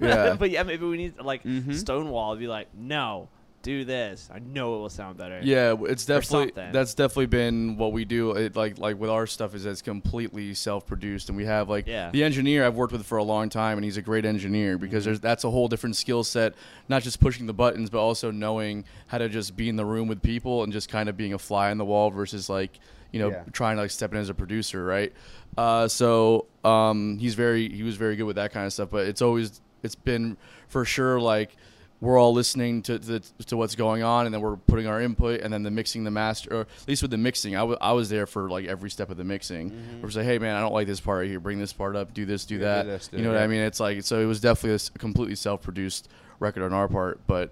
[0.00, 0.34] Yeah.
[0.38, 1.74] but yeah, maybe we need like Mhm.
[1.74, 3.28] Stonewall to be like, no,
[3.62, 4.28] do this.
[4.32, 5.40] I know it will sound better.
[5.42, 8.32] Yeah, it's definitely that's definitely been what we do.
[8.32, 12.10] It, like like with our stuff is it's completely self-produced, and we have like Yeah.
[12.10, 15.02] the engineer I've worked with for a long time, and he's a great engineer because
[15.02, 15.08] Mm-hmm.
[15.10, 16.54] there's that's a whole different skill set,
[16.88, 20.08] not just pushing the buttons, but also knowing how to just be in the room
[20.08, 22.78] with people and just kind of being a fly on the wall versus like
[23.12, 23.42] you know Yeah.
[23.52, 25.12] trying to like step in as a producer, right?
[25.56, 29.06] Uh, so um, he's very he was very good with that kind of stuff, but
[29.06, 30.36] it's always it's been
[30.68, 31.56] for sure like
[32.00, 35.40] we're all listening to, to to what's going on, and then we're putting our input,
[35.40, 37.92] and then the mixing, the master, or at least with the mixing, I, w- I
[37.92, 39.70] was there for like every step of the mixing.
[39.70, 40.02] Mm-hmm.
[40.02, 41.40] We're say, hey man, I don't like this part right here.
[41.40, 42.14] Bring this part up.
[42.14, 42.44] Do this.
[42.44, 42.86] Do Yeah, do that.
[42.86, 43.44] this, do you know it, what yeah.
[43.44, 43.60] I mean?
[43.60, 44.20] It's like so.
[44.20, 47.50] It was definitely a completely self-produced record on our part, but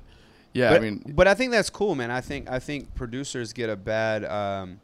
[0.53, 2.11] yeah, but, I mean, but I think that's cool, man.
[2.11, 4.81] I think I think producers get a bad, um,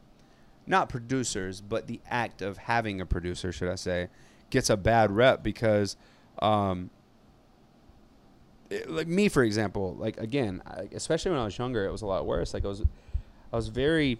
[0.66, 4.08] not producers, but the act of having a producer, should I say,
[4.50, 5.96] gets a bad rep because,
[6.40, 6.90] um,
[8.72, 12.02] it- like me for example, like again, I, especially when I was younger, it was
[12.02, 12.54] a lot worse.
[12.54, 12.80] Like I was,
[13.52, 14.18] I was very,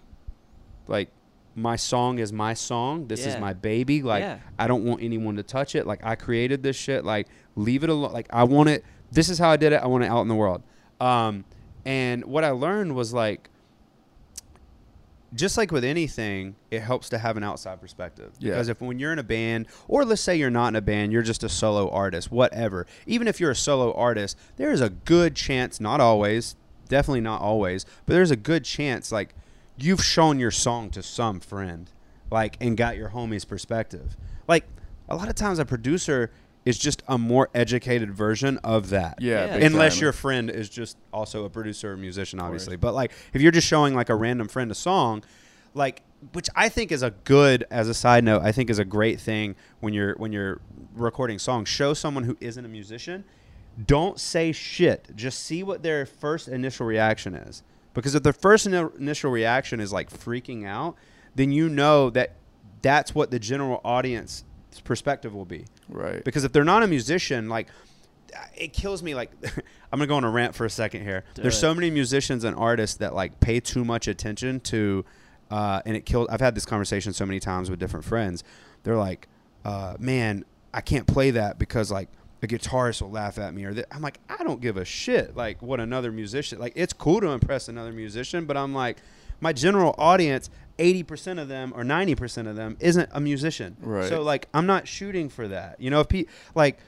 [0.87, 1.09] like,
[1.55, 3.07] my song is my song.
[3.07, 4.01] This is my baby.
[4.01, 4.39] Like Yeah.
[4.57, 5.85] I don't want anyone to touch it.
[5.85, 7.05] Like I created this shit.
[7.05, 8.11] Like leave it alone.
[8.11, 8.83] Like I want it.
[9.11, 9.77] This is how I did it.
[9.81, 10.63] I want it out in the world.
[10.99, 11.45] Um,
[11.85, 13.49] and what I learned was like,
[15.33, 18.33] just like with anything, it helps to have an outside perspective.
[18.39, 18.51] Yeah.
[18.51, 21.11] Because if when you're in a band, or let's say you're not in a band,
[21.11, 22.85] you're just a solo artist, whatever.
[23.05, 26.55] Even if you're a solo artist, there is a good chance, not always,
[26.87, 29.33] definitely not always, but there's a good chance like
[29.77, 31.89] you've shown your song to some friend,
[32.29, 34.15] like and got your homie's perspective.
[34.47, 34.65] Like
[35.09, 36.31] a lot of times, a producer
[36.65, 39.21] is just a more educated version of that.
[39.21, 39.65] Yeah, Yeah.
[39.65, 40.01] Unless time.
[40.03, 42.75] your friend is just also a producer or musician, obviously.
[42.77, 45.23] But like, if you're just showing like a random friend a song,
[45.73, 46.01] like,
[46.31, 49.19] which I think is a good, as a side note, I think is a great
[49.19, 50.61] thing when you're when you're
[50.95, 51.67] recording songs.
[51.67, 53.25] Show someone who isn't a musician.
[53.85, 55.09] Don't say shit.
[55.15, 57.63] Just see what their first initial reaction is.
[57.93, 60.95] Because if their first ini- initial reaction is like freaking out,
[61.35, 62.35] then you know that
[62.81, 64.45] that's what the general audience
[64.79, 65.65] perspective will be.
[65.89, 66.23] Right.
[66.23, 67.67] Because if they're not a musician, like
[68.55, 69.15] it kills me.
[69.15, 69.31] Like
[69.91, 71.23] I'm gonna go on a rant for a second here.
[71.35, 71.59] Do There's it.
[71.59, 75.05] so many musicians and artists that like pay too much attention to,
[75.51, 76.27] uh, and it kills.
[76.29, 78.43] I've had this conversation so many times with different friends.
[78.83, 79.27] They're like,
[79.65, 82.09] uh, "Man, I can't play that because like."
[82.41, 83.85] A guitarist will laugh at me, or th-.
[83.89, 85.33] I'm like, I don't give a shit.
[85.33, 86.59] Like what another musician.
[86.59, 88.97] Like it's cool to impress another musician, but I'm like,
[89.39, 93.77] my general audience, 80% of them or 90% of them isn't a musician.
[93.81, 94.09] Right.
[94.09, 95.79] So like I'm not shooting for that.
[95.79, 96.79] You know, if pe- like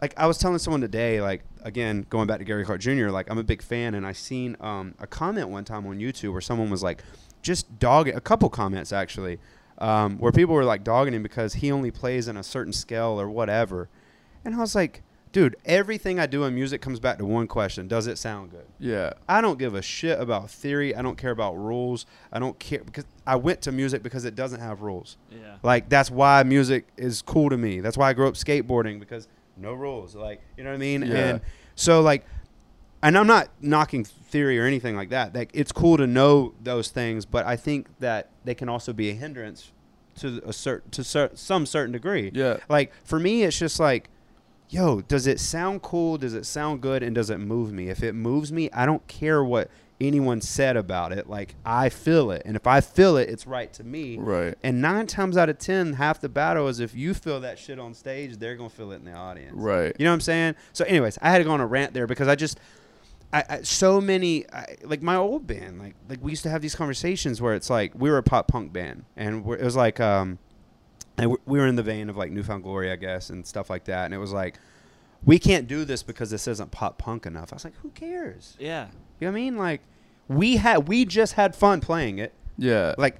[0.00, 3.30] like I was telling someone today, like again, going back to Gary Clark Jr., like
[3.30, 6.40] I'm a big fan and I seen um, a comment one time on YouTube where
[6.40, 7.02] someone was like
[7.42, 9.38] just dogging a couple comments actually,
[9.78, 13.20] um, where people were like dogging him because he only plays in a certain scale
[13.20, 13.88] or whatever.
[14.44, 15.02] And I was like,
[15.36, 17.88] dude, everything I do in music comes back to one question.
[17.88, 18.64] Does it sound good?
[18.78, 19.12] Yeah.
[19.28, 20.96] I don't give a shit about theory.
[20.96, 22.06] I don't care about rules.
[22.32, 25.18] I don't care because I went to music because it doesn't have rules.
[25.30, 25.56] Yeah.
[25.62, 27.80] Like that's why music is cool to me.
[27.80, 29.28] That's why I grew up skateboarding because
[29.58, 30.14] no rules.
[30.14, 31.02] Like you know what I mean?
[31.02, 31.16] Yeah.
[31.16, 31.40] And
[31.74, 32.24] so like
[33.02, 35.34] and I'm not knocking theory or anything like that.
[35.34, 39.10] Like it's cool to know those things, but I think that they can also be
[39.10, 39.70] a hindrance
[40.20, 42.30] to a certain to cer- some certain degree.
[42.32, 42.56] Yeah.
[42.70, 44.08] Like for me it's just like
[44.68, 46.18] yo, does it sound cool?
[46.18, 47.02] Does it sound good?
[47.02, 47.88] And does it move me?
[47.88, 51.28] If it moves me, I don't care what anyone said about it.
[51.28, 54.18] Like I feel it, and if I feel it, it's right to me.
[54.18, 54.54] Right.
[54.62, 57.78] And nine times out of ten, half the battle is if you feel that shit
[57.78, 59.56] on stage, they're gonna feel it in the audience.
[59.56, 59.94] Right.
[59.98, 60.54] You know what I'm saying?
[60.72, 62.58] So, anyways, I had to go on a rant there because I just,
[63.32, 66.62] I, I so many I, like my old band, like like we used to have
[66.62, 70.00] these conversations where it's like we were a pop punk band, and it was like
[70.00, 70.38] um,
[71.18, 73.46] and we- we were in the vein of like New Found Glory, I guess, and
[73.46, 74.58] stuff like that, and it was like.
[75.24, 77.52] We can't do this because this isn't pop punk enough.
[77.52, 78.54] I was like, who cares?
[78.60, 78.88] Yeah.
[79.18, 79.56] You know what I mean?
[79.56, 79.80] Like,
[80.28, 82.94] we had we just had fun playing it Yeah.
[82.96, 83.16] like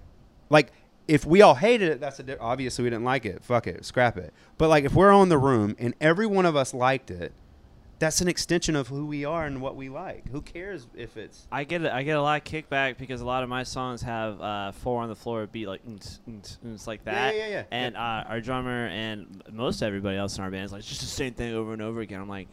[0.51, 0.73] like
[1.09, 3.85] if we all hated it that's a di- obviously we didn't like it fuck it
[3.85, 7.11] scrap it but like if we're on the room and every one of us liked
[7.11, 7.33] it
[7.99, 11.47] that's an extension of who we are and what we like who cares if it's
[11.51, 11.91] I get it.
[11.93, 15.03] I get a lot of kickback because a lot of my songs have uh, four
[15.03, 16.01] on the floor beat like and
[16.75, 17.35] it's like that.
[17.35, 17.63] yeah, yeah, yeah.
[17.71, 21.01] And uh, our drummer and most everybody else in our band is like it's just
[21.01, 22.21] the same thing over and over again.
[22.21, 22.49] I'm like,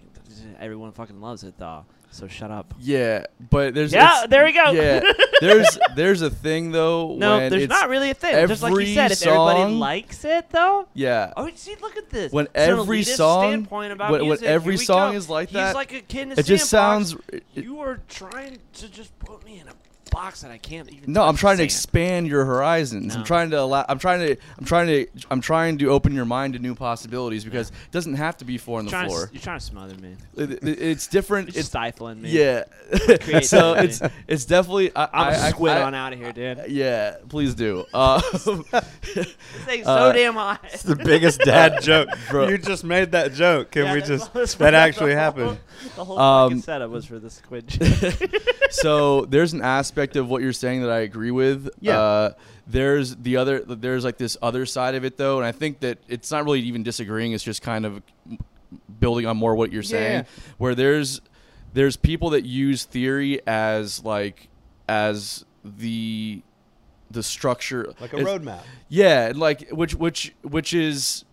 [0.59, 1.85] everyone fucking loves it though.
[2.13, 2.73] So shut up.
[2.79, 3.25] yeah.
[3.49, 4.71] But there's Yeah, there we go.
[4.71, 5.01] Yeah.
[5.41, 7.15] There's there's a thing though.
[7.15, 8.47] No, there's not really a thing.
[8.47, 10.87] Just like you said, if everybody song- likes it though.
[10.93, 11.33] Yeah.
[11.35, 12.31] Oh, see, look at this.
[12.31, 14.47] When It's every song- standpoint about when- when music.
[14.47, 15.17] every song go.
[15.17, 17.17] is like He's that, like a kid in a It just sounds.
[17.33, 19.73] it- You are trying to just put me in a
[20.11, 21.11] box that I can't even.
[21.13, 23.15] No, I'm trying to expand your horizons.
[23.15, 23.85] I'm trying to allow.
[23.89, 24.35] I'm trying to.
[24.57, 25.07] I'm trying to.
[25.31, 28.57] I'm trying to open your mind to new possibilities because it doesn't have to be
[28.57, 29.27] four on the You're trying, floor.
[29.27, 30.15] To, you're trying to smother me.
[30.37, 31.49] It- it- it's different.
[31.53, 32.29] You're It's stifling me.
[32.29, 32.63] yeah.
[33.43, 34.95] So it's it's definitely.
[34.95, 36.65] I, I'm I, squid I- on out of here, dude.
[36.69, 37.85] Yeah, please do.
[37.93, 38.21] Uh,
[39.13, 39.33] This
[39.65, 40.57] thing's Uh, so damn high.
[40.65, 42.49] it's the biggest dad joke Bro.
[42.49, 45.59] you just made that joke can Yeah, we just that what- actually the whole- happened
[45.95, 47.67] The whole Um, fucking setup was for the squid.
[47.67, 48.13] joke.
[48.71, 51.69] so there's an aspect of what you're saying that I agree with.
[51.79, 51.99] Yeah.
[51.99, 52.33] Uh,
[52.67, 53.59] there's the other.
[53.59, 56.61] There's like this other side of it though, and I think that it's not really
[56.61, 57.33] even disagreeing.
[57.33, 58.01] It's just kind of
[58.99, 60.19] building on more what you're saying.
[60.19, 60.23] Yeah.
[60.57, 61.21] Where there's
[61.73, 64.47] there's people that use theory as like
[64.87, 66.41] as the
[67.11, 71.25] the structure like a roadmap yeah, like which which which is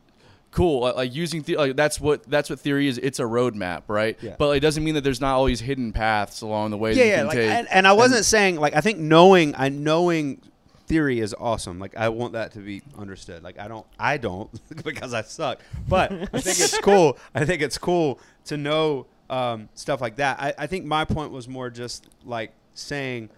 [0.51, 0.81] cool.
[0.81, 2.99] Like, like using the, like that's what that's what theory is.
[2.99, 4.19] It's a roadmap, right?
[4.21, 4.37] Yeah.
[4.39, 6.93] But it doesn't mean that there's not all these hidden paths along the way.
[6.95, 10.41] yeah yeah like, and, and i wasn't saying like i think knowing i knowing
[10.87, 14.51] theory is awesome like i want that to be understood like i don't i don't
[14.85, 19.69] because i suck but i think it's cool i think it's cool to know um,
[19.75, 23.31] stuff like that I, I think my point was more just like saying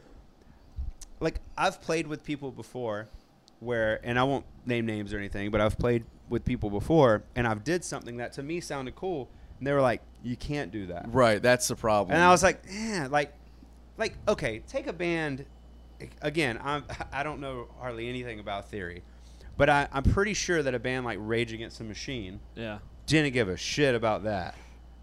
[1.21, 3.09] like i've played with people before
[3.63, 7.47] where, and I won't name names or anything, but I've played with people before, and
[7.47, 10.87] I've did something that to me sounded cool, and they were like, "You can't do
[10.87, 12.15] that." Right, that's the problem.
[12.15, 13.33] And I was like, "Yeah, like,
[13.97, 15.45] like okay, take a band.
[16.21, 19.03] Again, I'm I don't know hardly anything about theory,
[19.57, 22.79] but I, I'm pretty sure that a band like Rage Against the Machine Yeah.
[23.07, 24.57] didn't give a shit about that,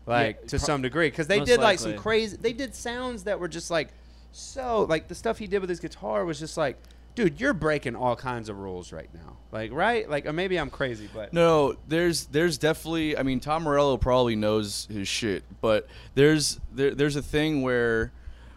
[0.05, 2.35] like Yeah, to pro- some degree, because they most did like some crazy.
[2.35, 3.89] They did sounds that were just like
[4.31, 6.77] so like the stuff he did with his guitar was just like,
[7.23, 10.69] dude, you're breaking all kinds of rules right now, like right, like or maybe I'm
[10.69, 13.17] crazy, but No, there's there's definitely.
[13.17, 18.11] I mean, Tom Morello probably knows his shit, but there's there, there's a thing where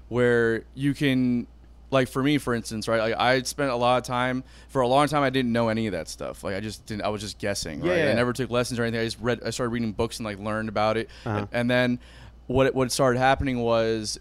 [0.08, 1.46] where you can
[1.90, 4.88] like for me for instance right like i spent a lot of time for a
[4.88, 7.20] long time i didn't know any of that stuff like i just didn't i was
[7.20, 8.10] just guessing right Yeah, yeah.
[8.10, 10.38] i never took lessons or anything i just read i started reading books and like
[10.38, 11.46] learned about it Uh-huh.
[11.52, 11.98] and then
[12.46, 14.18] what what started happening was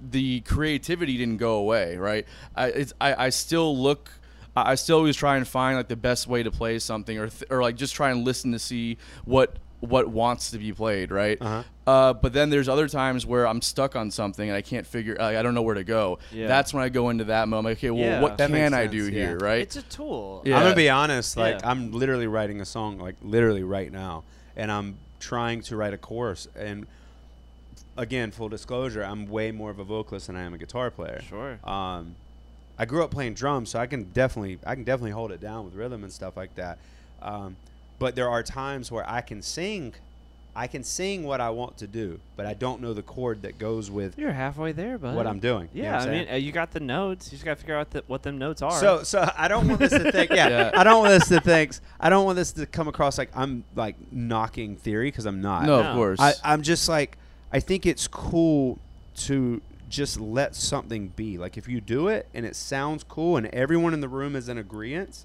[0.00, 2.26] the creativity didn't go away, right?
[2.54, 4.10] I it's, I, I still look.
[4.56, 7.28] I I still always try and find like the best way to play something, or
[7.28, 11.12] th- or like just try and listen to see what what wants to be played,
[11.12, 11.38] right?
[11.40, 11.62] Uh-huh.
[11.86, 15.16] Uh, but then there's other times where I'm stuck on something and I can't figure.
[15.18, 16.18] Like, I don't know where to go.
[16.32, 16.48] Yeah.
[16.48, 17.78] That's when I go into that moment.
[17.78, 18.20] Okay, well, Yeah.
[18.20, 19.10] what can I sense, do yeah.
[19.10, 19.60] here, right?
[19.60, 20.42] It's a tool.
[20.44, 20.56] Yeah.
[20.56, 21.36] I'm gonna be honest.
[21.36, 21.70] Like Yeah.
[21.70, 24.24] I'm literally writing a song, like literally right now,
[24.56, 26.48] and I'm trying to write a chorus.
[26.56, 26.86] And
[27.98, 31.20] again, full disclosure, I'm way more of a vocalist than I am a guitar player.
[31.28, 31.58] Sure.
[31.64, 32.14] Um,
[32.78, 35.64] I grew up playing drums, so I can definitely I can definitely hold it down
[35.66, 36.78] with rhythm and stuff like that.
[37.20, 37.56] Um,
[37.98, 39.94] but there are times where I can sing,
[40.54, 43.58] I can sing what I want to do, but I don't know the chord that
[43.58, 45.16] goes with You're halfway there, bud.
[45.16, 45.68] what I'm doing.
[45.74, 46.24] You know Yeah, I'm saying?
[46.26, 47.26] mean, uh, you got the notes.
[47.26, 48.78] You just got to figure out the, what them notes are.
[48.78, 50.30] So, so I don't want this to think.
[50.30, 50.70] Yeah, Yeah.
[50.74, 51.72] I don't want this to think.
[51.98, 55.64] I don't want this to come across like I'm like knocking theory because I'm not.
[55.64, 55.88] no, No.
[55.88, 56.20] of course.
[56.20, 57.18] I, I'm just like
[57.52, 58.78] I think it's cool
[59.16, 61.38] to just let something be.
[61.38, 64.48] Like if you do it and it sounds cool and everyone in the room is
[64.48, 65.24] in agreement,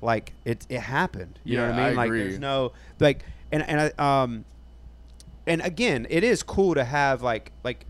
[0.00, 1.38] like it it happened.
[1.44, 1.86] You know what I mean?
[1.86, 2.22] I like agree.
[2.24, 4.44] there's no like and and I um
[5.46, 7.84] and again, it is cool to have like like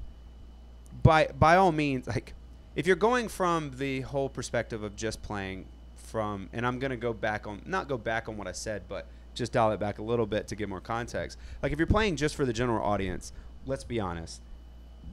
[1.02, 2.34] by by all means like
[2.76, 5.66] if you're going from the whole perspective of just playing
[5.96, 8.82] from and I'm going to go back on not go back on what I said
[8.88, 11.38] but just dial it back a little bit to give more context.
[11.62, 13.32] Like if you're playing just for the general audience,
[13.66, 14.40] let's be honest.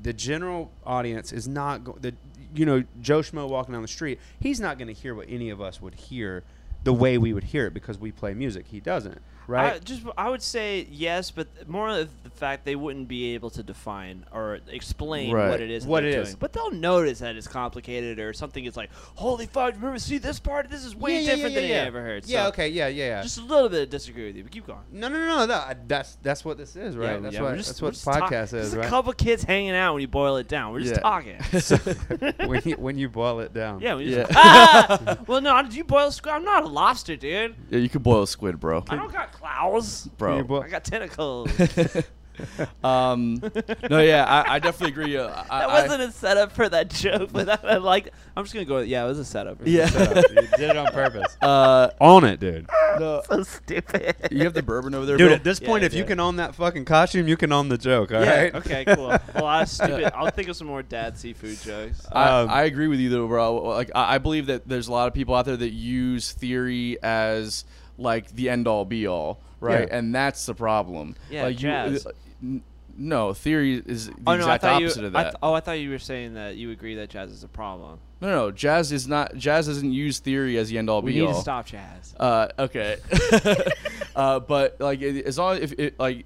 [0.03, 2.13] The general audience is not go- the
[2.55, 4.19] you know Joe Schmo walking down the street.
[4.39, 6.43] He's not going to hear what any of us would hear
[6.83, 8.67] the way we would hear it because we play music.
[8.67, 9.75] He doesn't, right?
[9.75, 13.49] I just I would say yes, but more of the fact they wouldn't be able
[13.51, 15.49] to define or explain Right.
[15.49, 15.85] what it is.
[15.85, 16.27] What they're it doing.
[16.27, 16.35] is.
[16.35, 18.65] but they'll notice that it's complicated or something.
[18.65, 19.73] is like, holy fuck!
[19.75, 20.69] Remember, see this part?
[20.69, 21.81] This is way Yeah, yeah, different yeah, than yeah.
[21.81, 22.25] you ever heard.
[22.25, 22.43] Yeah.
[22.43, 22.69] So, Okay.
[22.69, 22.87] Yeah.
[22.87, 23.05] Yeah.
[23.07, 23.21] Yeah.
[23.23, 24.79] Just a little bit of disagree with you, but keep going.
[24.91, 25.73] no, no, no, no, no.
[25.87, 27.13] That's that's what this is, right?
[27.13, 28.85] Yeah, that's yeah, what just- that's what just talk- podcast is, Just right?
[28.85, 30.73] a couple kids hanging out when you boil it down.
[30.73, 30.99] We're just Yeah.
[31.01, 31.37] talking.
[32.47, 33.79] when you when you boil it down.
[33.81, 34.23] yeah, we Yeah.
[34.23, 35.17] just, ah!
[35.27, 36.33] Well, no, did you boil squid?
[36.33, 37.55] I'm not a lobster, dude.
[37.69, 38.83] yeah, you could boil a squid, bro.
[38.89, 40.07] I don't got claws.
[40.17, 40.37] Bro.
[40.37, 41.49] you I got tentacles.
[42.83, 43.41] um,
[43.89, 45.17] no, yeah, I, I definitely agree.
[45.17, 48.09] Uh, I, that wasn't a setup for that joke, but I, I like.
[48.35, 48.77] I'm just gonna go.
[48.77, 49.59] with Yeah, it was a setup.
[49.65, 49.89] Yeah.
[50.29, 51.37] you did it on purpose.
[51.51, 52.67] Uh, Own it, dude.
[52.99, 54.15] no, so stupid.
[54.31, 55.35] you have the bourbon over there, Dude, bro?
[55.35, 57.67] at this Yeah, point, I if you can own that fucking costume, you can own
[57.67, 58.11] the joke.
[58.13, 58.41] All yeah.
[58.43, 58.55] right.
[58.55, 58.85] Okay.
[58.85, 59.07] Cool.
[59.35, 60.11] Well, I was stupid.
[60.15, 62.05] I'll think of some more dad seafood jokes.
[62.11, 63.55] I, Um, I agree with you though, bro.
[63.55, 66.97] Like I, I believe that there's a lot of people out there that use theory
[67.03, 67.65] as
[67.97, 69.87] like the end all be all, right?
[69.87, 69.97] Yeah.
[69.97, 71.15] And that's the problem.
[71.29, 72.05] Yeah, like jazz.
[72.41, 72.63] You, n-
[72.97, 74.87] no, theory is the oh no, I exact thought you.
[74.87, 75.29] opposite of I that.
[75.31, 77.99] th- oh, I thought you were saying that you agree that jazz is a problem.
[78.19, 79.35] no, no, no, jazz is not.
[79.37, 81.15] Jazz doesn't use theory as the end all be all.
[81.15, 81.33] We need all.
[81.35, 82.13] to stop jazz.
[82.19, 82.97] Uh, okay.
[84.15, 86.25] uh, but like it- as long as if it like.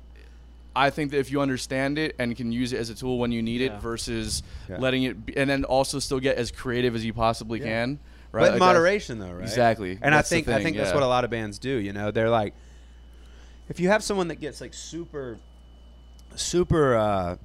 [0.77, 3.31] I think that if you understand it and can use it as a tool when
[3.31, 3.75] you need Yeah.
[3.77, 4.75] it versus Yeah.
[4.79, 7.65] letting it be, and then also still get as creative as you possibly Yeah.
[7.65, 7.99] can,
[8.35, 8.41] right?
[8.43, 9.43] But Like, moderation, though, right?
[9.43, 9.97] Exactly.
[10.01, 11.69] And That's I think I thing, think that's what a lot of bands do.
[11.69, 12.53] You know, they're like,
[13.69, 15.39] if you have someone that gets like super,
[16.35, 17.37] super uh,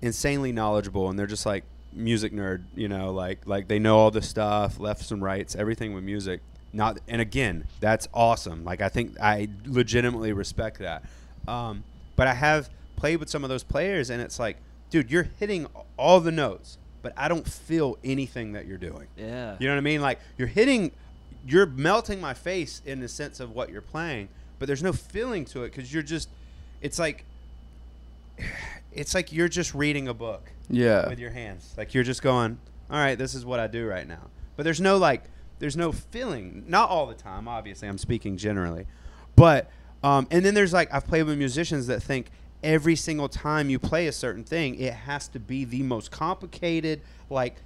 [0.00, 4.10] insanely knowledgeable, and they're just like music nerd, you know, like like they know all
[4.10, 6.40] the stuff, lefts and rights, everything with music.
[6.72, 8.64] Not and again, that's awesome.
[8.64, 11.04] Like I think I legitimately respect that.
[11.48, 11.84] Um,
[12.16, 14.58] but I have played with some of those players, and it's like,
[14.90, 15.66] dude, you're hitting
[15.96, 19.06] all the notes, but I don't feel anything that you're doing.
[19.16, 19.54] yeah.
[19.60, 20.00] You know what I mean?
[20.00, 20.90] Like you're hitting,
[21.46, 24.28] you're melting my face in the sense of what you're playing,
[24.58, 26.28] but there's no feeling to it because you're just,
[26.80, 27.24] it's like,
[28.92, 31.08] it's like you're just reading a book Yeah.
[31.08, 31.72] with your hands.
[31.76, 32.58] Like you're just going,
[32.90, 34.30] all right, this is what I do right now.
[34.56, 35.22] But there's no like,
[35.60, 36.64] there's no feeling.
[36.66, 37.86] Not all the time, obviously.
[37.86, 38.88] I'm speaking generally,
[39.36, 39.70] but
[40.02, 42.30] um, and then there's like I've played with musicians that think
[42.66, 47.00] every single time you play a certain thing, it has to be the most complicated
[47.30, 47.56] like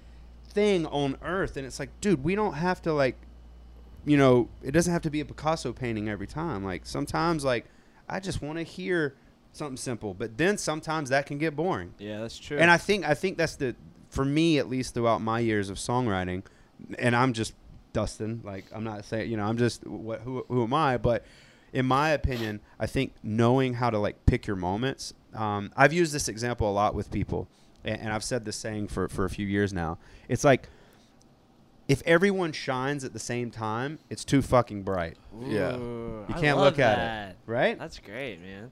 [0.51, 3.17] thing on earth, and it's like, dude, we don't have to like.
[4.05, 6.65] you know, it doesn't have to be a Picasso painting every time.
[6.65, 7.65] Like sometimes, like
[8.09, 9.15] I just want to hear
[9.53, 11.95] something simple, but then sometimes that can get boring.
[11.99, 12.59] Yeah, that's true.
[12.59, 13.75] And I think I think that's the
[14.09, 16.43] for me at least throughout my years of songwriting,
[16.99, 17.55] and I'm just
[17.93, 18.41] Dustin.
[18.45, 20.97] Like I'm not saying you know I'm just what who who am I?
[20.97, 21.25] But
[21.73, 25.15] in my opinion, I think knowing how to like pick your moments.
[25.35, 27.49] Um, I've used this example a lot with people,
[27.85, 29.99] and, and I've said this saying for for a few years now.
[30.29, 30.69] It's like
[31.89, 35.77] if everyone shines at the same time, it's too fucking bright, Yeah.
[35.77, 37.37] You can't love look at it.
[37.47, 37.77] right?
[37.79, 38.71] That's great, man.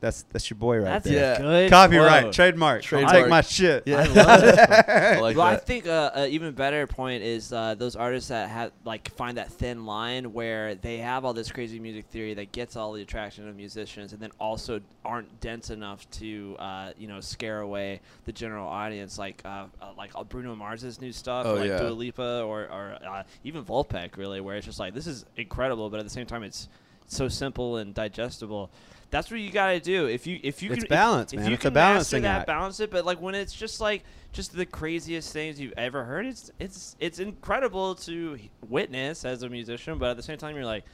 [0.00, 1.32] That's that's your boy right That's there.
[1.34, 1.38] Yeah.
[1.38, 2.32] good Copyright, quote.
[2.34, 2.82] trademark.
[2.82, 3.14] Trademark.
[3.14, 3.82] Take my shit.
[3.86, 3.98] Yeah.
[3.98, 4.58] I love it.
[4.88, 8.48] I like well, I think uh, an even better point is uh, those artists that
[8.48, 12.50] have like find that thin line where they have all this crazy music theory that
[12.50, 17.06] gets all the attraction of musicians, and then also aren't dense enough to uh, you
[17.06, 21.44] know scare away the general audience, like uh, uh, like uh, Bruno Mars's new stuff,
[21.44, 21.78] Oh, like yeah.
[21.78, 25.90] Dua Lipa, or or uh, even Vulfpeck, really, where it's just like this is incredible,
[25.90, 26.70] but at the same time it's
[27.06, 28.70] so simple and digestible.
[29.10, 30.06] That's what you gotta do.
[30.06, 31.46] If you if you It's can, balance, if, man.
[31.46, 32.46] If you It's a can master balancing that, act.
[32.46, 32.90] balance it.
[32.90, 36.94] But like when it's just like just the craziest things you've ever heard, it's it's
[37.00, 38.38] it's incredible to
[38.68, 39.98] witness as a musician.
[39.98, 40.84] But at the same time, you're like,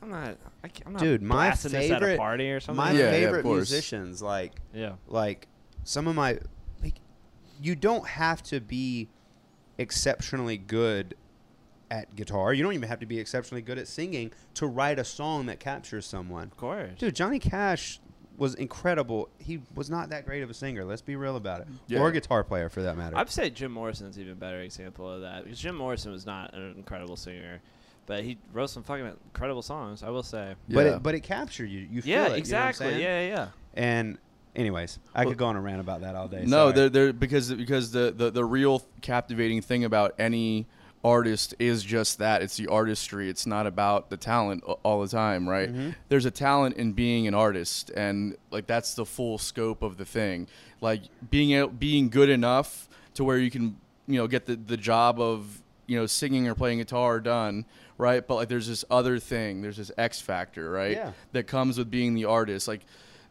[0.00, 2.60] I'm not, I can't, I'm not Dude, my blasting this at a favorite- party or
[2.60, 2.76] something.
[2.84, 3.56] My Yeah, yeah, favorite course.
[3.70, 5.48] musicians, like yeah, like
[5.82, 6.38] some of my
[6.82, 6.94] like
[7.60, 9.08] you don't have to be
[9.78, 11.14] exceptionally good
[11.94, 12.52] at guitar.
[12.52, 15.60] You don't even have to be exceptionally good at singing to write a song that
[15.60, 16.44] captures someone.
[16.44, 16.98] of course.
[16.98, 18.00] Dude, Johnny Cash
[18.36, 19.28] was incredible.
[19.38, 20.84] He was not that great of a singer.
[20.84, 21.68] Let's be real about it.
[21.86, 22.00] Yeah.
[22.00, 23.16] Or a guitar player for that matter.
[23.16, 26.74] I'd say Jim Morrison's even better example of that because Jim Morrison was not an
[26.76, 27.60] incredible singer,
[28.06, 30.02] but he wrote some fucking incredible songs.
[30.02, 30.54] I will say.
[30.68, 31.86] But it but it captured you.
[31.88, 33.02] You feel yeah, it, you know what I'm exactly.
[33.02, 33.48] yeah, yeah, yeah.
[33.74, 34.18] And
[34.56, 36.42] anyways, I Well- could go on a rant about that all day.
[36.44, 36.72] No, sorry.
[36.72, 40.66] they're, they're because because the, the the real captivating thing about any
[41.04, 43.28] artist is just that it's the artistry.
[43.28, 45.70] It's not about the talent all the time, right?
[45.70, 45.90] Mm-hmm.
[46.08, 50.04] There's a talent in being an artist, and like that's the full scope of the
[50.04, 50.48] thing.
[50.80, 53.76] Like being being good enough to where you can
[54.06, 57.66] you know get the the job of you know singing or playing guitar done.
[57.96, 60.96] Right, but like there's this other thing, there's this X factor, right?
[60.96, 61.12] Yeah.
[61.30, 62.80] That comes with being the artist, like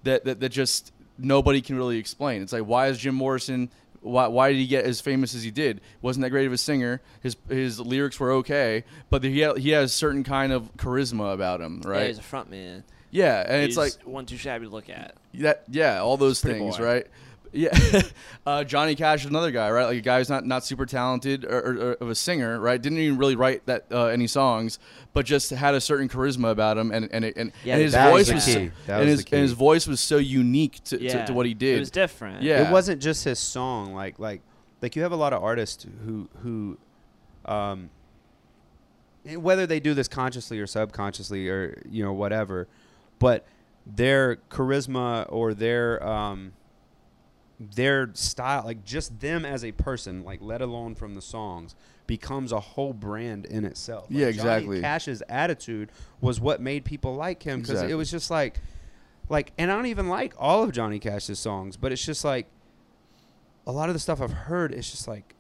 [0.04, 2.42] that, that that just nobody can really explain.
[2.42, 3.70] It's like why is Jim Morrison
[4.04, 5.82] why, why did he get as famous as he did?
[6.02, 7.02] Wasn't that great of a singer?
[7.22, 11.62] His his lyrics were okay, but he had, he has certain kind of charisma about
[11.62, 12.08] him, Yeah, right?
[12.08, 12.84] he's a front man.
[13.12, 15.16] Yeah, and it's like one too shabby to look at.
[15.36, 15.64] that.
[15.70, 17.06] Yeah, all those things, right?
[17.54, 18.02] Yeah,
[18.46, 19.86] uh, Johnny Cash is another guy, right?
[19.86, 22.82] Like a guy who's not, not super talented or, or, or of a singer, right?
[22.82, 24.80] Didn't even really write that uh, any songs,
[25.14, 28.12] but just had a certain charisma about him, and and, and, Yeah, and his that
[28.12, 28.52] was voice the was, key.
[28.52, 31.28] so, That and was his the and his voice was so unique to, Yeah, to,
[31.28, 31.78] to what he did.
[31.78, 32.42] It was different.
[32.42, 32.68] Yeah.
[32.68, 33.94] It wasn't just his song.
[33.94, 34.42] Like like
[34.82, 36.78] like you have a lot of artists who who,
[37.46, 37.90] um,
[39.36, 42.68] whether they do this consciously or subconsciously or you know whatever,
[43.20, 43.46] but
[43.86, 46.54] their charisma or their um,
[47.60, 51.76] their style, like just them as a person, like let alone from the songs,
[52.08, 54.06] becomes a whole brand in itself.
[54.10, 54.82] Like Yeah, Johnny exactly.
[54.82, 55.92] Cash's attitude
[56.22, 58.60] was what made people like him because it was just like,
[59.30, 62.48] like, and I don't even like all of Johnny Cash's songs, but it's just like
[63.66, 64.74] a lot of the stuff I've heard.
[64.74, 65.36] It's just like,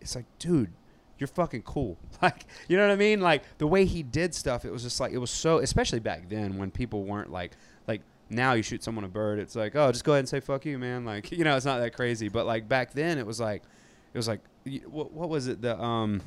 [0.00, 0.72] it's like, dude,
[1.18, 1.98] you're fucking cool.
[2.22, 3.20] Like, you know what I mean?
[3.20, 6.30] Like the way he did stuff, it was just like it was so, especially back
[6.30, 7.52] then when people weren't like
[8.28, 10.64] now you shoot someone a bird, it's like, oh, just go ahead and say fuck
[10.66, 11.04] you, man.
[11.04, 12.28] Like, you know, it's not that crazy.
[12.28, 13.62] But like back then, it was like,
[14.14, 14.40] it was like,
[14.86, 15.60] what, what was it?
[15.62, 16.20] The um.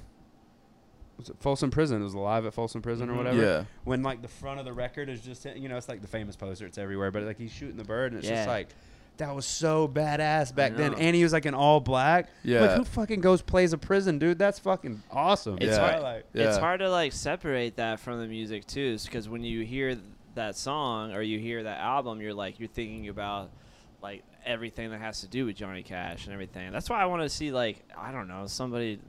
[1.17, 1.99] Was it Folsom Prison?
[1.99, 3.17] It was live at Folsom Prison or Mhm.
[3.17, 3.63] whatever Yeah.
[3.83, 6.37] when like the front of the record is just you know it's like the famous
[6.37, 8.69] poster it's everywhere but like he's shooting the bird and it's just like
[9.17, 12.61] that was so badass back then and he was like an all black Yeah.
[12.61, 15.89] like who fucking goes plays a prison dude that's fucking awesome It's Yeah.
[15.91, 16.01] hard.
[16.03, 19.95] Like, It's hard to like separate that from the music too, because when you hear
[19.95, 20.05] th-
[20.35, 23.49] that song or you hear that album, you're like you're thinking about
[24.01, 26.71] like everything that has to do with Johnny Cash and everything.
[26.71, 28.99] That's why I want to see like I don't know somebody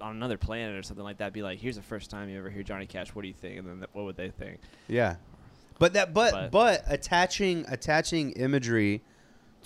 [0.00, 2.50] on another planet or something like that be like, here's the first time you ever
[2.50, 3.14] hear Johnny Cash.
[3.14, 3.58] What do you think?
[3.58, 4.60] And then th- what would they think?
[4.86, 5.16] yeah
[5.80, 9.02] but that but, But- but attaching attaching imagery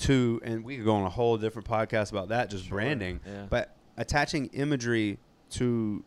[0.01, 3.21] to and we could go on a whole different podcast about that just Sure, branding
[3.27, 3.47] yeah.
[3.49, 5.19] but attaching imagery
[5.51, 6.03] to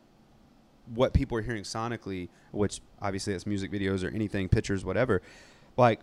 [0.94, 5.22] what people are hearing sonically which obviously that's music videos or anything pictures whatever
[5.78, 6.02] like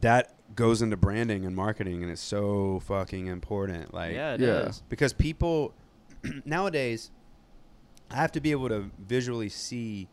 [0.00, 4.68] that goes into branding and marketing and it's so fucking important like yeah, it yeah.
[4.68, 4.82] is.
[4.88, 5.74] because people
[6.44, 7.10] nowadays
[8.10, 10.08] I have to be able to visually see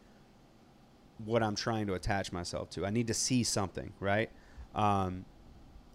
[1.26, 2.86] what I'm trying to attach myself to.
[2.86, 4.30] I need to see something, right?
[4.74, 5.26] Um,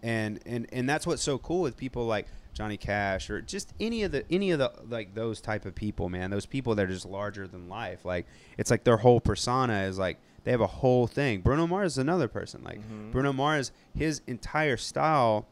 [0.01, 2.27] and and and that's what's so cool with people like
[2.59, 6.09] Johnny Cash or just any of the any of the like those type of people,
[6.09, 6.29] man.
[6.29, 8.03] Those people that are just larger than life.
[8.03, 8.25] Like
[8.57, 11.39] it's like their whole persona is like they have a whole thing.
[11.39, 12.61] Bruno Mars is another person.
[12.65, 13.13] Like Mhm.
[13.13, 15.47] Bruno Mars, his entire style,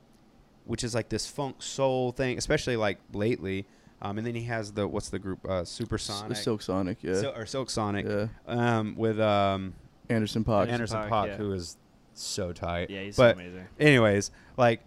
[0.65, 3.65] which is like this funk soul thing, especially like lately.
[4.01, 7.33] Um, and then he has the what's the group uh, Supersonic Silk Sonic, yeah, Sil-
[7.37, 8.27] or Silk Sonic yeah.
[8.47, 9.73] um, with um,
[10.09, 10.67] Anderson Paak.
[10.67, 11.37] Anderson Paak, Paak, yeah.
[11.37, 11.77] who is
[12.13, 12.89] so tight.
[12.89, 13.65] Yeah, he's but so amazing.
[13.79, 14.81] anyways, like,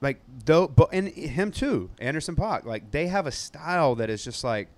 [0.00, 2.64] like though, but and him too, Anderson Paak.
[2.64, 4.68] Like they have a style that is just like,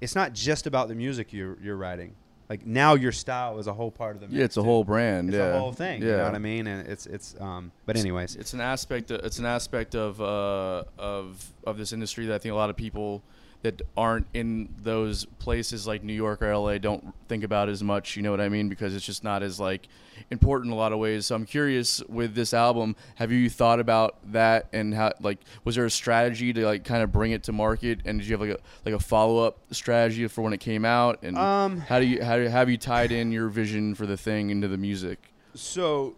[0.00, 2.14] it's not just about the music you're you're writing.
[2.48, 4.36] Like now your style is a whole part of the.
[4.36, 4.64] Yeah, it's a too.
[4.64, 5.28] whole brand.
[5.28, 6.02] It's yeah, a whole thing.
[6.02, 6.66] Yeah, You know what I mean?
[6.66, 7.72] And it's it's um.
[7.86, 9.10] But anyways, it's an aspect.
[9.10, 12.70] Of, it's an aspect of uh, of of this industry that I think a lot
[12.70, 13.22] of people
[13.64, 18.14] that aren't in those places like New York or LA don't think about as much.
[18.14, 18.68] You know what I mean?
[18.68, 19.88] Because it's just not as like
[20.30, 21.24] important in a lot of ways.
[21.24, 25.76] So I'm curious with this album, have you thought about that and how like was
[25.76, 28.46] there a strategy to like kind of bring it to market and did you have
[28.46, 31.98] like a like a follow up strategy for when it came out and Um, how
[31.98, 34.76] do you how do have you tied in your vision for the thing into the
[34.78, 35.32] music?
[35.54, 36.16] So,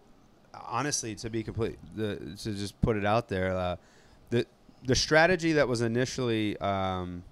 [0.53, 3.77] honestly, to be complete, the, to just put it out there, uh,
[4.31, 4.45] the
[4.83, 7.23] the strategy that was initially um,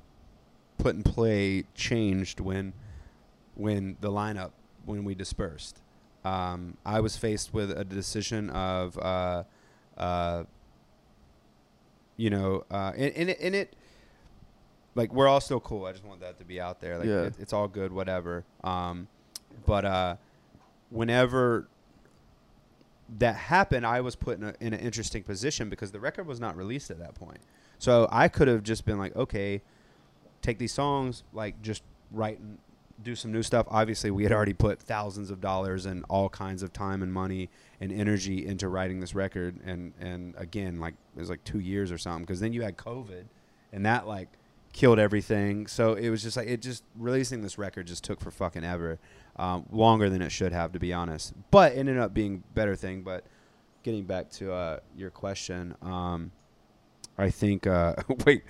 [0.78, 2.74] put in play changed when
[3.56, 4.52] when the lineup
[4.86, 5.82] when we dispersed.
[6.24, 9.44] Um, I was faced with a decision of, uh,
[9.96, 10.46] uh,
[12.18, 13.76] you know, uh, and, and, it, and it,
[14.96, 15.86] like, we're all still cool.
[15.86, 16.98] I just want that to be out there.
[16.98, 17.22] Like, Yeah.
[17.26, 18.44] it, it's all good, whatever.
[18.64, 19.08] Um,
[19.68, 20.16] but uh,
[20.90, 21.68] whenever
[23.20, 26.40] that happened, I was put in, a, in an interesting position because the record was
[26.40, 27.40] not released at that point.
[27.78, 29.62] So I could have just been like, okay,
[30.46, 32.58] take these songs, like just write and
[33.04, 33.66] do some new stuff.
[33.70, 37.50] Obviously, we had already put thousands of dollars and all kinds of time and money
[37.82, 41.92] and energy into writing this record, and and again, like it was like two years
[41.92, 42.24] or something.
[42.24, 43.26] Because then you had COVID,
[43.74, 44.30] and that like
[44.72, 45.68] killed everything.
[45.68, 49.00] So it was just like it just releasing this record just took for fucking ever,
[49.38, 51.34] um, longer than it should have, to be honest.
[51.52, 53.02] But it ended up being better thing.
[53.02, 53.26] But
[53.84, 56.32] getting back to uh, your question, um,
[57.18, 57.68] I think.
[57.68, 58.44] Uh, wait.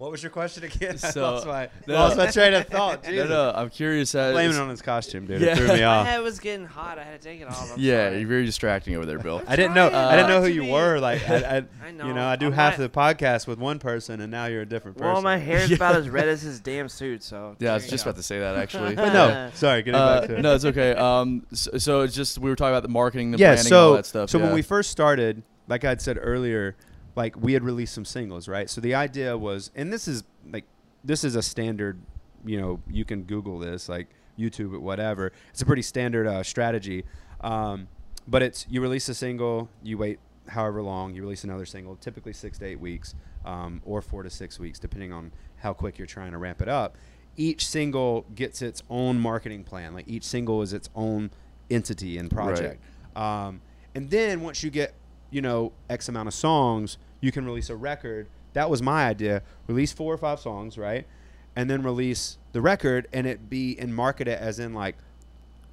[0.00, 0.96] What was your question again?
[1.02, 1.92] I lost my, no.
[1.92, 3.04] lost my train of thought.
[3.04, 3.28] No, Jesus.
[3.28, 4.14] no, I'm curious.
[4.14, 5.42] As, Blame it on his costume, dude.
[5.42, 5.48] Yeah.
[5.48, 6.06] It threw me My off.
[6.06, 6.98] head was getting hot.
[6.98, 7.72] I had to take it off.
[7.74, 8.20] I'm yeah, sorry.
[8.20, 9.42] you're very distracting over there, Bill.
[9.46, 9.90] I didn't know.
[9.90, 10.06] trying.
[10.06, 10.70] I didn't know who you me.
[10.72, 10.98] were.
[11.00, 12.06] Like, I, I, I know.
[12.06, 14.62] you know, I do I'm half not- the podcast with one person, and now you're
[14.62, 15.12] a different person.
[15.12, 15.76] Well, my hair's Yeah.
[15.76, 17.56] about as red as his damn suit, so.
[17.58, 18.08] Yeah, I was just go.
[18.10, 18.94] about to say that actually.
[18.94, 19.82] But no, sorry.
[19.82, 20.40] Getting Uh, back to it.
[20.40, 20.94] no, it's okay.
[20.94, 23.48] Um, so, so it's just we were talking about the marketing, the yeah.
[23.48, 24.30] planning, So, all that stuff.
[24.30, 26.74] so when we first started, like I'd said earlier,
[27.16, 28.68] like we had released some singles, right?
[28.70, 30.64] So the idea was, and this is like,
[31.04, 32.00] this is a standard.
[32.44, 34.08] You know, you can Google this, like
[34.38, 35.32] YouTube it, whatever.
[35.50, 37.04] It's a pretty standard uh, strategy.
[37.40, 37.88] Um,
[38.26, 42.32] but it's you release a single, you wait however long, you release another single, typically
[42.32, 46.06] six to eight weeks, um, or four to six weeks, depending on how quick you're
[46.06, 46.96] trying to ramp it up.
[47.36, 49.94] Each single gets its own marketing plan.
[49.94, 51.30] Like each single is its own
[51.70, 52.82] entity and project.
[53.16, 53.60] Um,
[53.94, 54.94] and then once you get,
[55.30, 58.26] you know, X amount of songs, you can release a record.
[58.52, 59.42] That was my idea.
[59.66, 61.06] Release four or five songs, right?
[61.56, 64.96] And then release the record and it be and market it as in like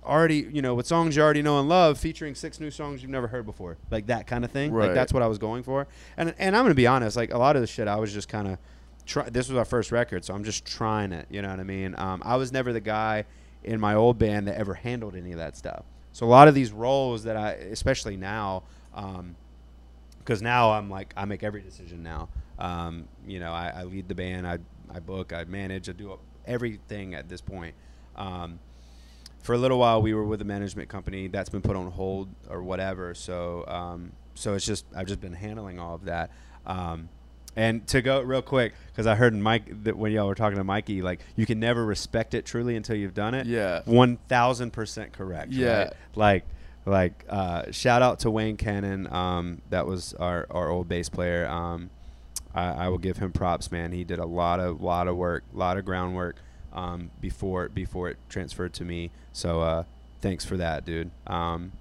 [0.05, 3.12] already, you know, with songs you already know and love, featuring six new songs you've
[3.12, 4.72] never heard before, like that kind of thing.
[4.74, 4.93] Like Right.
[4.93, 5.88] that's what I was going for.
[6.16, 8.30] And and I'm gonna be honest, like a lot of the shit I was just
[8.30, 8.58] kind of
[9.05, 9.30] try.
[9.30, 11.28] This was our first record, so I'm just trying it.
[11.30, 11.95] You know what I mean?
[11.97, 13.26] Um, I was never the guy
[13.64, 15.84] in my old band that ever handled any of that stuff.
[16.14, 18.64] So a lot of these roles that I, especially now,
[20.28, 22.28] because now I'm like I make every decision now.
[22.59, 24.59] Um, you know, I, I lead the band, I
[24.93, 27.75] I book, I manage, I do everything at this point.
[28.17, 28.59] Um,
[29.41, 32.28] for a little while, we were with a management company that's been put on hold
[32.49, 33.13] or whatever.
[33.13, 36.32] So um, so it's just I've just been handling all of that.
[36.65, 37.07] Um,
[37.55, 40.63] and to go real quick, because I heard Mike that when y'all were talking to
[40.63, 43.47] Mikey, like you can never respect it truly until you've done it.
[43.47, 43.82] Yeah.
[43.86, 45.53] one thousand percent correct.
[45.53, 45.78] Yeah.
[45.78, 45.93] right?
[46.15, 46.45] like
[46.88, 49.11] like uh, shout out to Wayne Cannon.
[49.11, 51.47] Um, that was our our old bass player.
[51.47, 51.89] Um,
[52.55, 53.91] I, I will give him props, man.
[53.91, 56.38] He did a lot of lot of work, a lot of groundwork
[56.73, 59.11] um, before before it transferred to me.
[59.33, 59.83] So uh,
[60.21, 61.11] thanks for that, dude.
[61.27, 61.73] Um,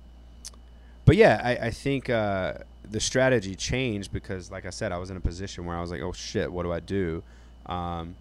[1.05, 2.55] but yeah, I, I think uh,
[2.91, 5.91] the strategy changed because, like I said, I was in a position where I was
[5.91, 7.23] like, "Oh shit, what do I do?"
[7.67, 8.17] Um,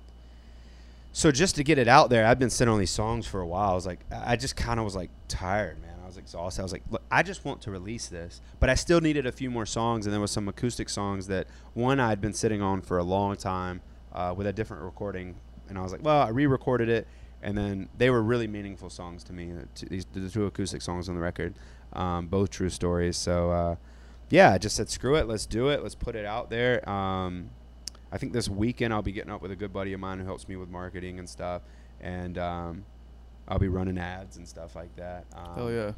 [1.12, 3.48] so just to get it out there, I've been sitting on these songs for a
[3.48, 3.72] while.
[3.72, 5.95] I was like, I just kind of was like tired, man.
[6.16, 6.62] I was exhausted.
[6.62, 9.32] I was like, look, I just want to release this, but I still needed a
[9.32, 12.82] few more songs, and there was some acoustic songs that one I'd been sitting on
[12.82, 13.82] for a long time
[14.14, 15.36] uh, with a different recording,
[15.68, 17.08] and I was like, well, I re-recorded it,
[17.42, 19.52] and then they were really meaningful songs to me.
[19.52, 21.54] uh, t- These the two acoustic songs on the record,
[21.94, 23.18] um, both true stories.
[23.18, 23.76] So uh,
[24.30, 26.88] yeah, I just said screw it, let's do it, let's put it out there.
[26.90, 27.50] Um,
[28.12, 30.26] I think this weekend I'll be getting up with a good buddy of mine who
[30.26, 31.62] helps me with marketing and stuff,
[32.00, 32.86] and um,
[33.48, 35.26] I'll be running ads and stuff like that.
[35.36, 35.92] Um, Hell yeah.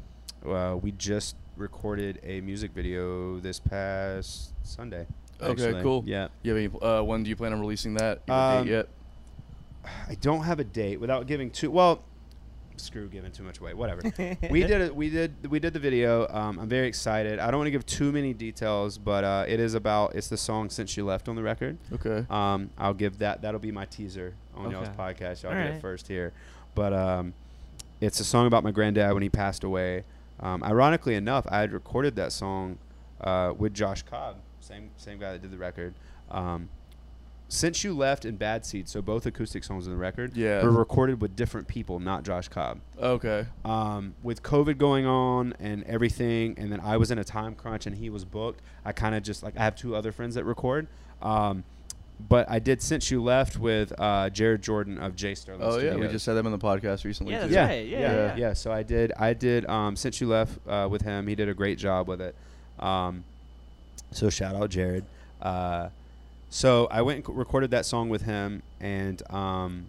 [0.49, 5.07] Uh, we just recorded a music video this past Sunday.
[5.41, 5.81] Okay, actually.
[5.83, 6.03] cool.
[6.05, 6.27] Yeah.
[6.43, 8.21] You have any, uh, when do you plan on releasing that?
[8.27, 8.87] You have a Um, date yet?
[10.09, 12.03] I don't have a date without giving too well.
[12.75, 13.73] Screw giving too much away.
[13.73, 14.01] Whatever.
[14.51, 14.95] we did it.
[14.95, 15.47] We did.
[15.49, 16.27] We did the video.
[16.29, 17.39] Um, I'm very excited.
[17.39, 20.13] I don't want to give too many details, but uh, it is about.
[20.13, 21.79] It's the song "Since You Left" on the record.
[21.91, 22.23] Okay.
[22.29, 23.41] Um, I'll give that.
[23.41, 25.41] That'll be my teaser on y'all's podcast.
[25.41, 25.73] Y'all All get right.
[25.75, 26.33] it first here.
[26.77, 27.33] But um,
[27.99, 30.03] it's a song about my granddad when he passed away.
[30.39, 32.77] Um, ironically enough, I had recorded that song
[33.19, 35.95] uh, with Josh Cobb, same same guy that did the record.
[36.29, 36.69] Um,
[37.49, 40.61] since you left in Bad Seed, so both acoustic songs on the record, Yeah.
[40.63, 42.79] were recorded with different people, not Josh Cobb.
[43.01, 43.47] Okay.
[43.65, 47.87] Um, with COVID going on and everything, and then I was in a time crunch
[47.87, 48.61] and he was booked.
[48.85, 50.87] I kind of just like I have two other friends that record,
[51.23, 51.63] um,
[52.19, 55.61] but I did since you left with uh, Jared Jordan of J Sterling.
[55.63, 57.33] Oh yeah, we just had them on the podcast recently.
[57.33, 57.87] Yeah, that's yeah, right.
[57.87, 58.53] Yeah, yeah, yeah, yeah, yeah.
[58.53, 59.65] So I did, I did.
[59.67, 62.35] Um, since you left uh, with him, he did a great job with it.
[62.79, 63.23] Um,
[64.11, 65.05] so shout out Jared.
[65.41, 65.89] Uh,
[66.49, 69.85] so I went and recorded that song with him, and um,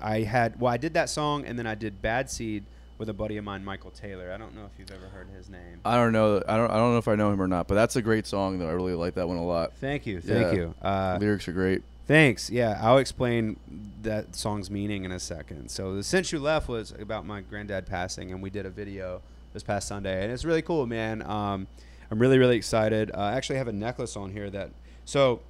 [0.00, 2.64] I had well, I did that song, and then I did Bad Seed
[3.02, 4.30] with a buddy of mine, Michael Taylor.
[4.32, 5.80] I don't know if you've ever heard his name.
[5.84, 6.40] I don't know.
[6.46, 6.70] I don't.
[6.70, 8.68] I don't know if I know him or not, but that's a great song though.
[8.68, 9.72] I really like that one a lot.
[9.74, 10.52] Thank you, thank Yeah.
[10.52, 10.74] you.
[10.80, 11.82] Uh, Lyrics are great.
[12.06, 12.48] Thanks.
[12.48, 13.56] Yeah, I'll explain
[14.02, 15.68] that song's meaning in a second.
[15.68, 19.20] So the Since You Left was about my granddad passing, and we did a video
[19.52, 21.22] this past Sunday, and it's really cool, man.
[21.22, 21.66] Um,
[22.08, 23.10] I'm really, really excited.
[23.12, 24.70] Uh, I actually have a necklace on here that
[25.04, 25.40] so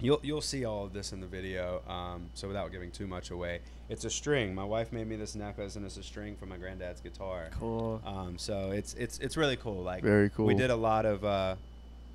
[0.00, 1.82] you'll you'll see all of this in the video.
[1.88, 4.54] Um, so without giving too much away, it's a string.
[4.54, 7.48] My wife made me this necklace, and it's a string from my granddad's guitar.
[7.58, 8.00] Cool.
[8.04, 9.82] Um, so it's it's it's really cool.
[9.82, 10.46] Like Very cool.
[10.46, 11.56] We did a lot of uh,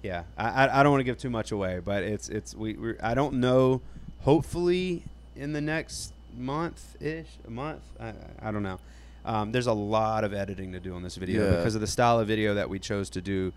[0.04, 0.24] yeah.
[0.38, 3.14] I I, I don't want to give too much away, but it's it's we I
[3.14, 3.82] don't know.
[4.22, 5.04] Hopefully
[5.36, 7.82] in the next month ish, a month.
[8.00, 8.80] I I don't know.
[9.24, 11.58] Um, there's a lot of editing to do on this video Yeah.
[11.58, 13.54] because of the style of video that we chose to do.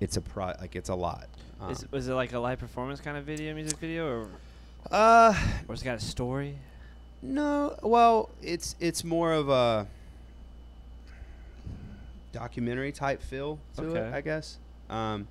[0.00, 1.28] It's a pro like it's a lot.
[1.60, 4.28] Um, Is, was it like a live performance kind of video, music video, or
[4.92, 5.34] uh,
[5.68, 6.56] or has it got a story?
[7.22, 9.86] No, well, it's it's more of a
[12.32, 14.58] documentary type feel to it, I guess.
[14.88, 15.26] Um,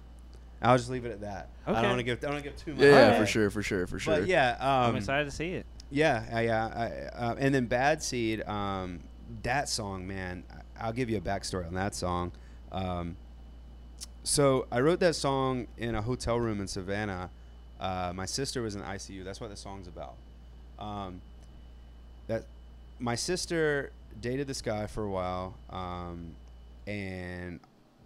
[0.62, 1.50] I'll just leave it at that.
[1.66, 2.82] I don't want to give I don't want to give too much.
[2.82, 4.20] Yeah, yeah, for sure, for sure, for sure.
[4.20, 5.66] But yeah, um, I'm excited to see it.
[5.92, 6.66] yeah, uh, yeah,
[7.16, 9.00] I, uh, and then Bad Seed, um,
[9.44, 10.44] that song, man.
[10.52, 12.32] I- I'll give you a backstory on that song.
[12.72, 13.16] Um,
[14.28, 17.30] so I wrote that song in a hotel room in Savannah.
[17.80, 19.24] Uh, my sister was in ICU.
[19.24, 20.16] That's what the song's about.
[20.78, 21.22] Um,
[22.28, 22.46] that
[23.00, 26.36] my sister dated this guy for a while, um,
[26.86, 27.62] and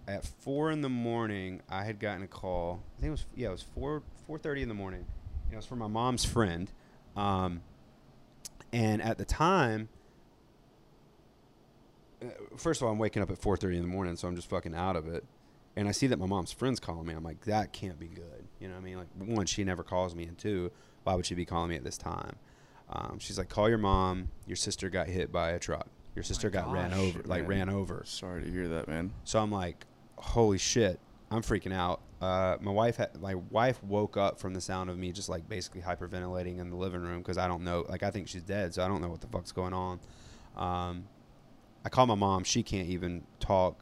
[0.07, 2.82] at four in the morning, I had gotten a call.
[2.97, 5.05] I think it was yeah, it was four four thirty in the morning.
[5.51, 6.72] It was from my mom's friend.
[7.15, 7.61] Um,
[8.72, 9.89] and at the time,
[12.22, 14.49] uh, first of all, I'm waking up at 4:30 in the morning, so I'm just
[14.49, 15.26] fucking out of it.
[15.76, 17.13] And I see that my mom's friends calling me.
[17.13, 18.45] I'm like, that can't be good.
[18.59, 18.97] You know what I mean?
[18.97, 20.72] Like, one, she never calls me, and two,
[21.03, 22.36] why would she be calling me at this time?
[22.89, 24.30] Um, she's like, call your mom.
[24.45, 25.88] Your sister got hit by a truck.
[26.15, 27.67] Your sister got ran gosh, over, like man.
[27.67, 28.03] ran over.
[28.05, 29.13] Sorry to hear that, man.
[29.24, 29.86] So I'm like,
[30.17, 30.99] holy shit,
[31.30, 32.01] I'm freaking out.
[32.19, 35.47] Uh, my wife, ha- my wife woke up from the sound of me just like
[35.47, 38.74] basically hyperventilating in the living room because I don't know, like I think she's dead,
[38.74, 39.99] so I don't know what the fuck's going on.
[40.57, 41.05] Um,
[41.86, 43.80] I call my mom, she can't even talk.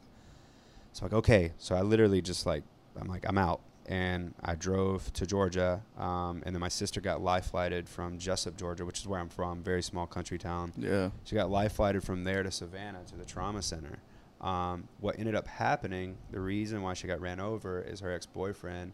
[0.92, 2.64] So like, okay, so I literally just like,
[3.00, 7.20] I'm like, I'm out, and I drove to Georgia, um, and then my sister got
[7.22, 10.72] life flighted from Jesup, Georgia, which is where I'm from, very small country town.
[10.76, 11.10] Yeah.
[11.24, 13.98] She got life flighted from there to Savannah to the trauma center.
[14.40, 18.26] Um, what ended up happening, the reason why she got ran over is her ex
[18.26, 18.92] boyfriend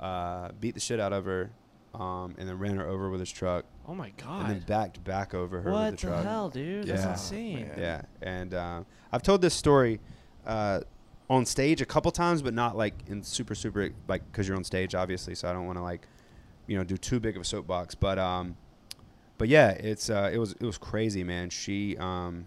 [0.00, 1.50] uh, beat the shit out of her
[1.94, 4.40] um, and then ran her over with his truck Oh my god!
[4.40, 6.24] and then backed back over her What with the the truck.
[6.24, 6.86] hell, dude?
[6.88, 7.12] That's Yeah.
[7.12, 7.68] insane.
[7.68, 7.78] Man.
[7.78, 8.82] Yeah, and uh,
[9.12, 10.00] I've told this story
[10.44, 10.80] uh,
[11.30, 14.64] on stage a couple times, but not like in super super like because you're on
[14.64, 15.34] stage, obviously.
[15.34, 16.06] So I don't want to like
[16.66, 18.56] you know do too big of a soapbox, but um,
[19.38, 21.50] but yeah, it's uh, it was it was crazy, man.
[21.50, 22.44] She um,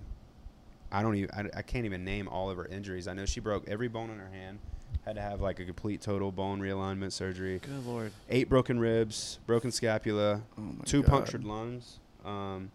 [0.91, 3.07] I don't even I, I can't even name all of her injuries.
[3.07, 4.59] I know she broke every bone in her hand.
[5.05, 7.59] Had to have like a complete total bone realignment surgery.
[7.59, 8.11] Good lord.
[8.29, 11.09] Eight broken ribs, broken scapula, Oh two God.
[11.11, 11.99] punctured lungs.
[12.25, 12.71] Um,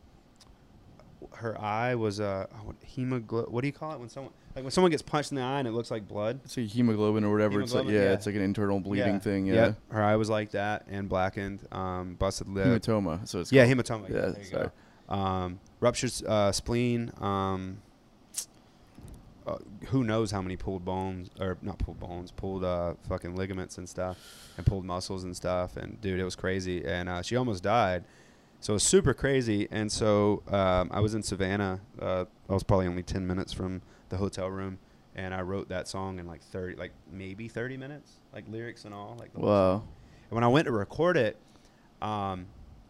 [1.34, 4.70] her eye was a uh, hemoglo- What do you call it when someone like when
[4.70, 6.40] someone gets punched in the eye and it looks like blood?
[6.44, 7.60] It's like hemoglobin or whatever.
[7.60, 8.12] it's like yeah, yeah.
[8.12, 9.18] it's like an internal bleeding Yeah.
[9.18, 9.46] thing.
[9.46, 9.54] Yeah.
[9.54, 9.76] Yep.
[9.90, 12.66] Her eye was like that and blackened, um, busted lip.
[12.66, 13.20] Hematoma.
[13.20, 13.78] What it's yeah, called.
[13.78, 14.08] hematoma.
[14.08, 14.70] Yeah, there you sorry.
[15.08, 15.14] go.
[15.14, 17.12] Um, ruptured uh, spleen.
[17.20, 17.78] Um,
[19.46, 19.56] uh,
[19.88, 23.88] who knows how many pulled bones or not pulled bones, pulled uh, fucking ligaments and
[23.88, 24.16] stuff,
[24.56, 25.76] and pulled muscles and stuff.
[25.76, 26.84] And dude, it was crazy.
[26.84, 28.04] And uh, she almost died.
[28.60, 29.66] So it was super crazy.
[29.72, 31.80] And so um, I was in Savannah.
[32.00, 33.82] Uh, I was probably only ten minutes from
[34.12, 34.78] the hotel room,
[35.16, 38.94] and I wrote that song in like thirty, like maybe thirty minutes, like lyrics and
[38.94, 39.16] all.
[39.18, 39.88] Like the song.
[40.30, 41.36] And when I went to record it,
[42.02, 42.46] um,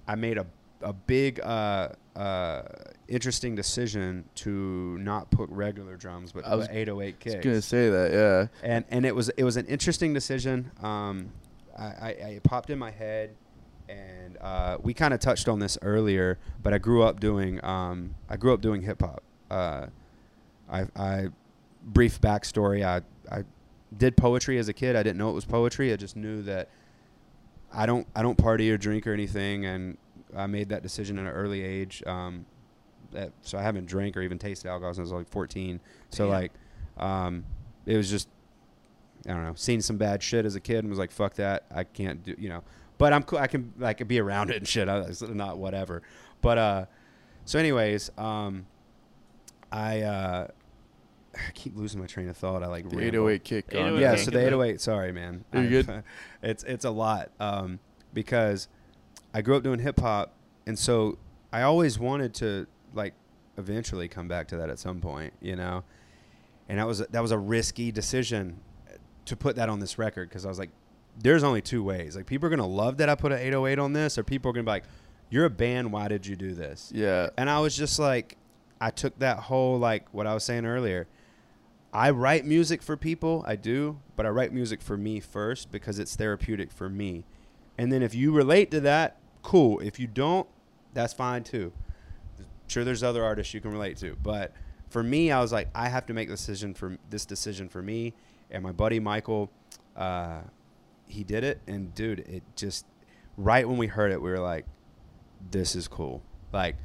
[0.07, 0.47] I made a
[0.83, 2.63] a big uh, uh,
[3.07, 7.37] interesting decision to not put regular drums, but I was- put 808 I kicks.
[7.37, 8.11] was gonna say that.
[8.13, 8.69] Yeah.
[8.69, 10.73] And and it was it was an interesting decision.
[10.83, 11.31] Um,
[11.79, 13.37] I, I, I popped in my head,
[13.89, 16.39] and uh, we kind of touched on this earlier.
[16.65, 19.23] But I grew up doing um, I grew up doing hip hop.
[19.51, 19.87] Uh,
[20.73, 21.29] I, I
[21.85, 22.85] brief backstory.
[22.85, 23.03] I
[23.35, 23.45] I
[23.97, 24.97] did poetry as a kid.
[24.97, 25.93] I didn't know it was poetry.
[25.93, 26.69] I just knew that
[27.73, 29.99] I don't I don't party or drink or anything, and
[30.35, 32.03] I made that decision at an early age.
[32.07, 32.47] Um,
[33.13, 35.81] that, so I haven't drank or even tasted alcohol since I was like 14.
[36.09, 36.33] So Damn.
[36.33, 36.53] like,
[36.97, 37.45] um,
[37.85, 38.29] it was just
[39.29, 41.65] I don't know, seen some bad shit as a kid and was like, fuck that,
[41.73, 42.63] I can't do, you know.
[42.99, 43.39] But I'm cool.
[43.39, 44.89] I can I can be around it and shit.
[44.89, 46.03] I, it's not whatever.
[46.41, 46.87] But uh,
[47.45, 48.67] so anyways, um,
[49.71, 50.49] I uh,
[51.49, 52.63] I keep losing my train of thought.
[52.63, 53.29] I like The ramble.
[53.29, 53.65] 808 kick.
[53.75, 54.01] on 808.
[54.01, 54.81] Yeah, so the 808.
[54.81, 55.45] Sorry, man.
[55.53, 56.05] You're I- good.
[56.43, 57.79] It's it's a lot um,
[58.13, 58.67] because
[59.33, 60.35] I grew up doing hip hop,
[60.67, 61.19] and so
[61.53, 63.15] I always wanted to like
[63.57, 65.85] eventually come back to that at some point, you know.
[66.69, 68.59] And that was that was a risky decision
[69.27, 70.71] to put that on this record because I was like,
[71.23, 72.17] there's only two ways.
[72.17, 74.53] Like people are gonna love that I put an 808 on this, or people are
[74.55, 74.85] gonna be like,
[75.31, 75.93] you're a band.
[75.93, 76.91] Why did you do this?
[76.95, 77.31] Yeah.
[77.39, 78.37] And I was just like,
[78.81, 81.07] I took that whole like what I was saying earlier.
[81.93, 85.99] I write music for people, I do, but I write music for me first because
[85.99, 87.25] it's therapeutic for me.
[87.77, 89.79] And then if you relate to that, cool.
[89.81, 90.49] If you don't,
[90.95, 91.73] that's fine too.
[92.67, 94.53] Sure, there's other artists you can relate to, but
[94.89, 97.83] for me, I was like, I have to make this decision for this decision for
[97.83, 98.15] me.
[98.51, 99.51] And my buddy Michael,
[99.97, 100.41] uh,
[101.07, 102.87] he did it, and dude, it just
[103.37, 104.67] right when we heard it, we were like,
[105.51, 106.23] this is cool.
[106.53, 106.77] Like,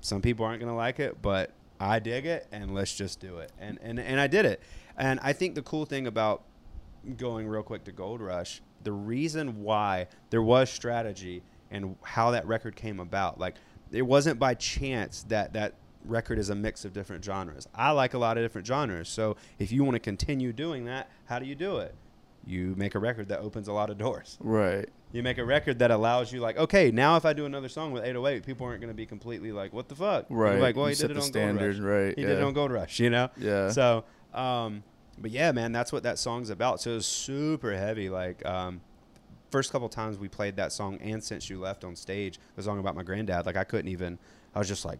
[0.00, 1.50] some people aren't gonna like it, but
[1.84, 3.52] I dig it, and let's just do it.
[3.58, 4.62] And and and I did it.
[4.96, 6.42] And I think the cool thing about
[7.16, 12.46] going real quick to Gold Rush, the reason why there was strategy and how that
[12.46, 13.56] record came about, like
[13.92, 15.74] it wasn't by chance that that
[16.04, 17.68] record is a mix of different genres.
[17.74, 19.08] I like a lot of different genres.
[19.08, 21.94] So if you want to continue doing that, how do you do it?
[22.46, 24.38] You make a record that opens a lot of doors.
[24.40, 24.88] Right.
[25.14, 27.92] You make a record that allows you, like, okay, now if I do another song
[27.92, 30.26] with 808, people aren't going to be completely like, what the fuck?
[30.28, 30.58] Right.
[30.60, 32.06] Like, well, You he set did it the on standard, Gold Rush.
[32.06, 33.30] right, He did it on Gold Rush, you know?
[33.38, 33.70] Yeah.
[33.70, 34.04] So,
[34.34, 34.82] um,
[35.16, 36.80] but yeah, man, that's what that song's about.
[36.80, 38.10] So it was super heavy.
[38.10, 38.80] Like, um,
[39.52, 42.80] first couple times we played that song, and since you left on stage, the song
[42.80, 44.18] about my granddad, like I couldn't even.
[44.52, 44.98] I was just like,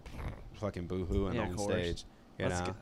[0.60, 2.04] fucking boohooing Yeah, on stage,
[2.38, 2.66] you Let's know.
[2.66, 2.76] get-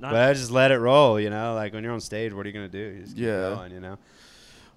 [0.00, 1.54] not- But I just let it roll, you know.
[1.54, 2.78] Like when you're on stage, what are you gonna do?
[2.78, 3.54] You just keep Yeah.
[3.54, 3.96] going, you know.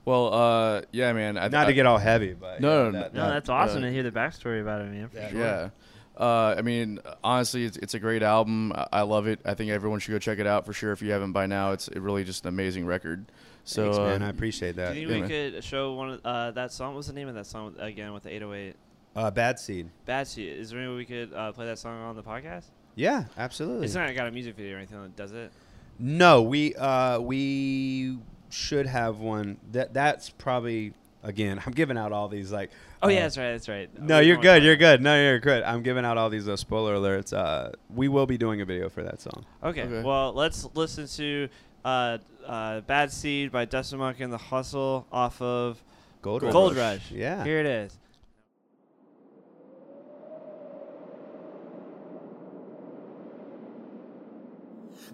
[0.07, 1.37] Well, uh, yeah, man.
[1.37, 3.49] I, Not I, to get all heavy, but No, yeah, no, that- no, that- that's
[3.49, 5.09] awesome uh, to hear the backstory about it, man.
[5.09, 5.29] for Yeah.
[5.29, 5.39] sure.
[5.39, 5.69] Yeah.
[6.17, 8.71] Uh, I mean, honestly, it's, it's a great album.
[8.73, 9.41] I, I love it.
[9.43, 10.93] I think everyone should go check it out for sure.
[10.93, 13.25] If you haven't by now, it's it really just an amazing record.
[13.65, 14.23] So, Thanks, man.
[14.23, 14.93] uh, I appreciate that.
[14.93, 15.51] Do you think Yeah, we man.
[15.55, 16.95] could show one of uh, that song?
[16.95, 18.75] What's the name of that song again with the 808?
[19.13, 19.89] Uh, Bad Seed.
[20.05, 20.57] Bad Seed.
[20.57, 22.63] Is there any way we could uh, play that song on the podcast?
[22.95, 23.85] Yeah, absolutely.
[23.85, 25.51] It's not got a music video or anything, does it?
[25.99, 28.17] No, we uh, we
[28.49, 29.57] should have one.
[29.71, 30.93] That that's probably
[31.23, 31.61] again.
[31.65, 32.71] I'm giving out all these like.
[33.01, 33.51] Oh uh, yeah, that's right.
[33.51, 34.01] That's right.
[34.01, 34.63] No, We you're good.
[34.63, 35.01] You're good.
[35.01, 35.63] No, you're good.
[35.63, 37.33] I'm giving out all these uh, spoiler alerts.
[37.33, 39.45] Uh, we will be doing a video for that song.
[39.63, 39.83] Okay.
[39.83, 40.03] Okay.
[40.03, 41.49] Well, let's listen to
[41.85, 45.83] uh, uh, "Bad Seed" by Dustin Monk and the Hustle off of
[46.21, 46.99] Gold, Gold, Rush.
[46.99, 47.11] Rush.
[47.11, 47.43] Yeah.
[47.43, 47.97] Here it is.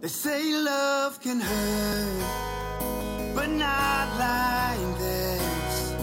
[0.04, 5.94] They say love can hurt, but not like this.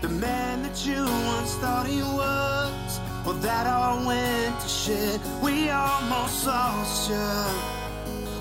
[0.00, 5.20] The man that you once thought he was, well, that all went to shit.
[5.40, 7.44] We almost lost you,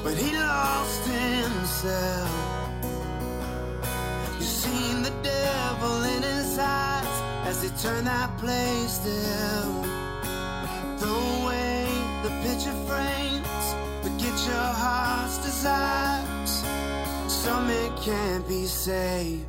[0.03, 2.31] but he lost himself.
[4.39, 9.83] You seen the devil in his eyes as he turned that place down.
[10.97, 11.85] Throw away
[12.23, 13.75] the picture frames,
[14.47, 16.63] your heart's desires.
[17.27, 19.45] Some it can't be saved.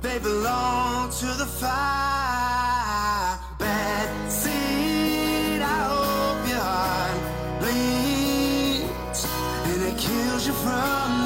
[0.00, 3.38] They belong to the fire.
[3.58, 7.20] Bad seed, I hope your heart
[7.60, 9.26] bleeds
[9.70, 11.17] and it kills you from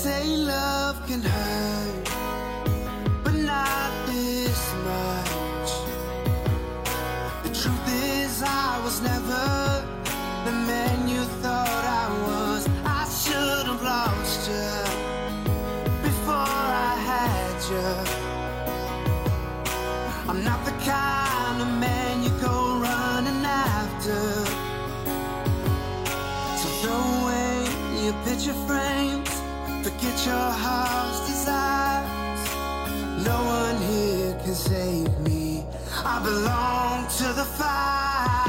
[0.00, 0.89] say love
[30.40, 32.42] your heart's desires.
[33.28, 35.64] No one here can save me.
[36.12, 38.48] I belong to the fire.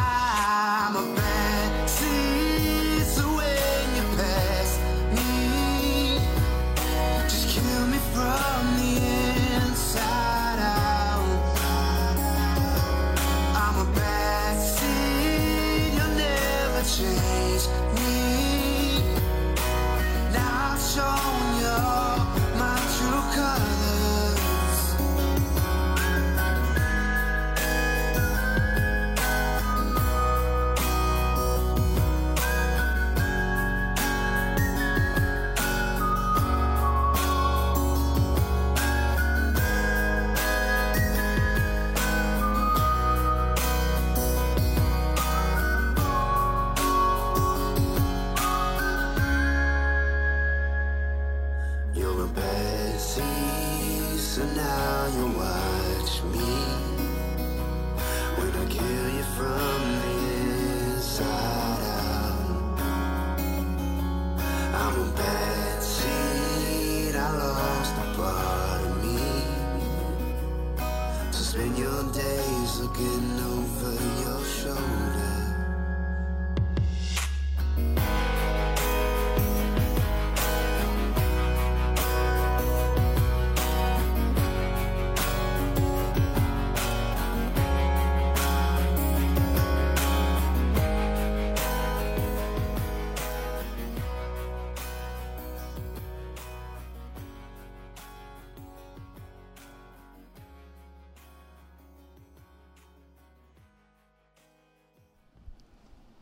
[0.83, 4.69] I'm a bad seed, so when you pass
[5.15, 5.31] me,
[7.31, 8.91] just kill me from the
[9.59, 11.39] inside out.
[13.63, 17.63] I'm a bad seed, you'll never change
[17.95, 18.30] me.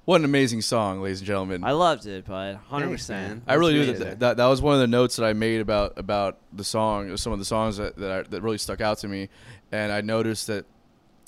[0.09, 1.63] What an amazing song, ladies and gentlemen.
[1.63, 3.29] I loved it, but hundred Thanks, percent.
[3.29, 3.43] man.
[3.47, 4.37] I really do that, that.
[4.37, 7.15] That was one of the notes that I made about about the song.
[7.15, 9.29] Some of the songs that that, I, that really stuck out to me,
[9.71, 10.65] and I noticed that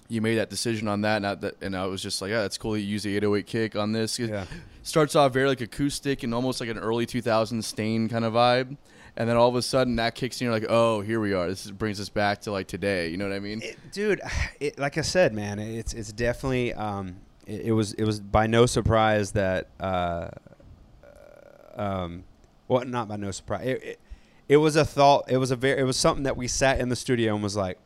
[0.10, 2.41] you made that decision on that, and I, that, and I was just like, yeah,
[2.41, 2.76] that's cool.
[2.76, 4.20] You use the 808 kick on this.
[4.20, 4.45] It Yeah.
[4.82, 8.78] starts off very like acoustic and almost like an early 2000s Staind kind of vibe,
[9.16, 10.45] and then all of a sudden that kicks in.
[10.45, 11.48] You're like, oh, here we are.
[11.48, 13.10] This is, brings us back to like today.
[13.10, 13.62] You know what I mean?
[13.62, 14.22] It- dude,
[14.60, 18.47] it, like I said, man, it's it's definitely um, it, it was it was by
[18.47, 20.30] no surprise that uh,
[21.76, 22.23] um,
[22.68, 23.68] well, not by no surprise.
[23.68, 23.99] It, it,
[24.47, 25.26] it was a thought.
[25.30, 25.80] It was a very.
[25.80, 27.80] It was something that we sat in the studio and was like,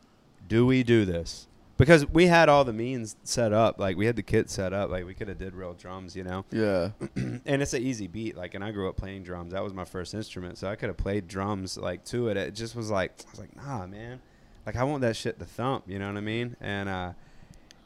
[0.48, 3.80] "Do we do this?" Because we had all the means set up.
[3.80, 4.90] Like we had the kit set up.
[4.90, 6.46] Like we could have did real drums, you know.
[6.50, 6.92] Yeah.
[7.16, 8.38] and it's an easy beat.
[8.38, 9.52] Like, and I grew up playing drums.
[9.52, 12.38] That was my first instrument, so I could have played drums like to it.
[12.38, 14.22] It just was like I was like, nah, man.
[14.66, 15.84] Like I want that shit to thump.
[15.88, 16.56] You know what I mean?
[16.62, 17.12] And uh,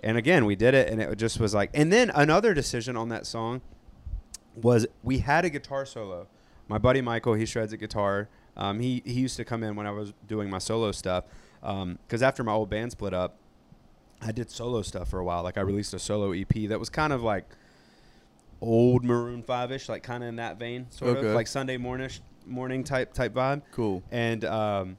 [0.02, 1.70] and again, we did it, and it just was like.
[1.74, 3.62] And then another decision on that song
[4.56, 6.28] was we had a guitar solo.
[6.68, 8.30] My buddy Michael, he shreds a guitar.
[8.58, 11.24] Um, he he used to come in when I was doing my solo stuff.
[11.62, 13.36] Because after my old band split up,
[14.22, 15.44] I did solo stuff for a while.
[15.44, 17.46] Like I released a solo EP that was kind of like
[18.62, 21.30] old Maroon Five ish, like kind of in that vein, sort Okay.
[21.30, 22.10] of like Sunday morning
[22.46, 23.62] morning type type vibe.
[23.72, 24.04] Cool.
[24.12, 24.98] And um,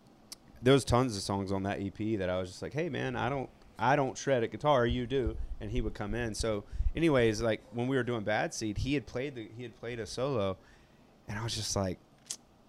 [0.63, 3.17] there was tons of songs on that EP that I was just like, hey man,
[3.17, 3.49] I don't
[3.81, 6.35] I don't shred a guitar, you do, and he would come in.
[6.35, 9.75] So, anyways, like when we were doing Bad Seed, he had played the he had
[9.81, 10.57] played a solo,
[11.29, 11.99] and I was just like,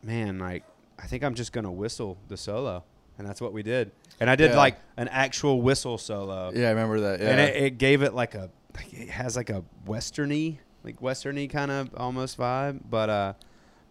[0.04, 0.64] man, like
[0.98, 2.84] I think I'm just gonna whistle the solo,
[3.18, 3.92] and that's what we did.
[4.20, 4.58] And I did Yeah.
[4.58, 7.20] like an actual whistle solo Yeah, I remember that.
[7.20, 7.30] Yeah.
[7.32, 11.50] and it, it gave it like a like it has like a westerny like westerny
[11.50, 13.34] kind of almost vibe but uh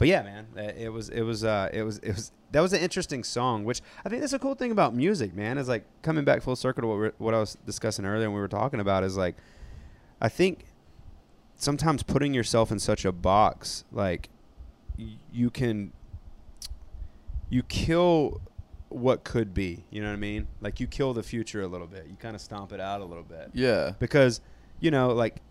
[0.01, 2.73] but yeah man it, it was it was uh it was it was that was
[2.73, 5.85] an interesting song which i think that's a cool thing about music man is like
[6.03, 8.49] coming back full circle to what, we're, what i was discussing earlier when we were
[8.49, 9.37] talking about is like
[10.21, 10.65] i think
[11.55, 14.31] sometimes putting yourself in such a box like
[14.99, 15.93] y- you can
[17.51, 18.41] you kill
[18.89, 20.49] what could be you know what i mean?
[20.61, 22.07] Like you kill the future a little bit.
[22.09, 23.51] You kind of stomp it out a little bit.
[23.53, 23.93] Yeah.
[24.01, 24.41] because
[24.81, 25.43] you know like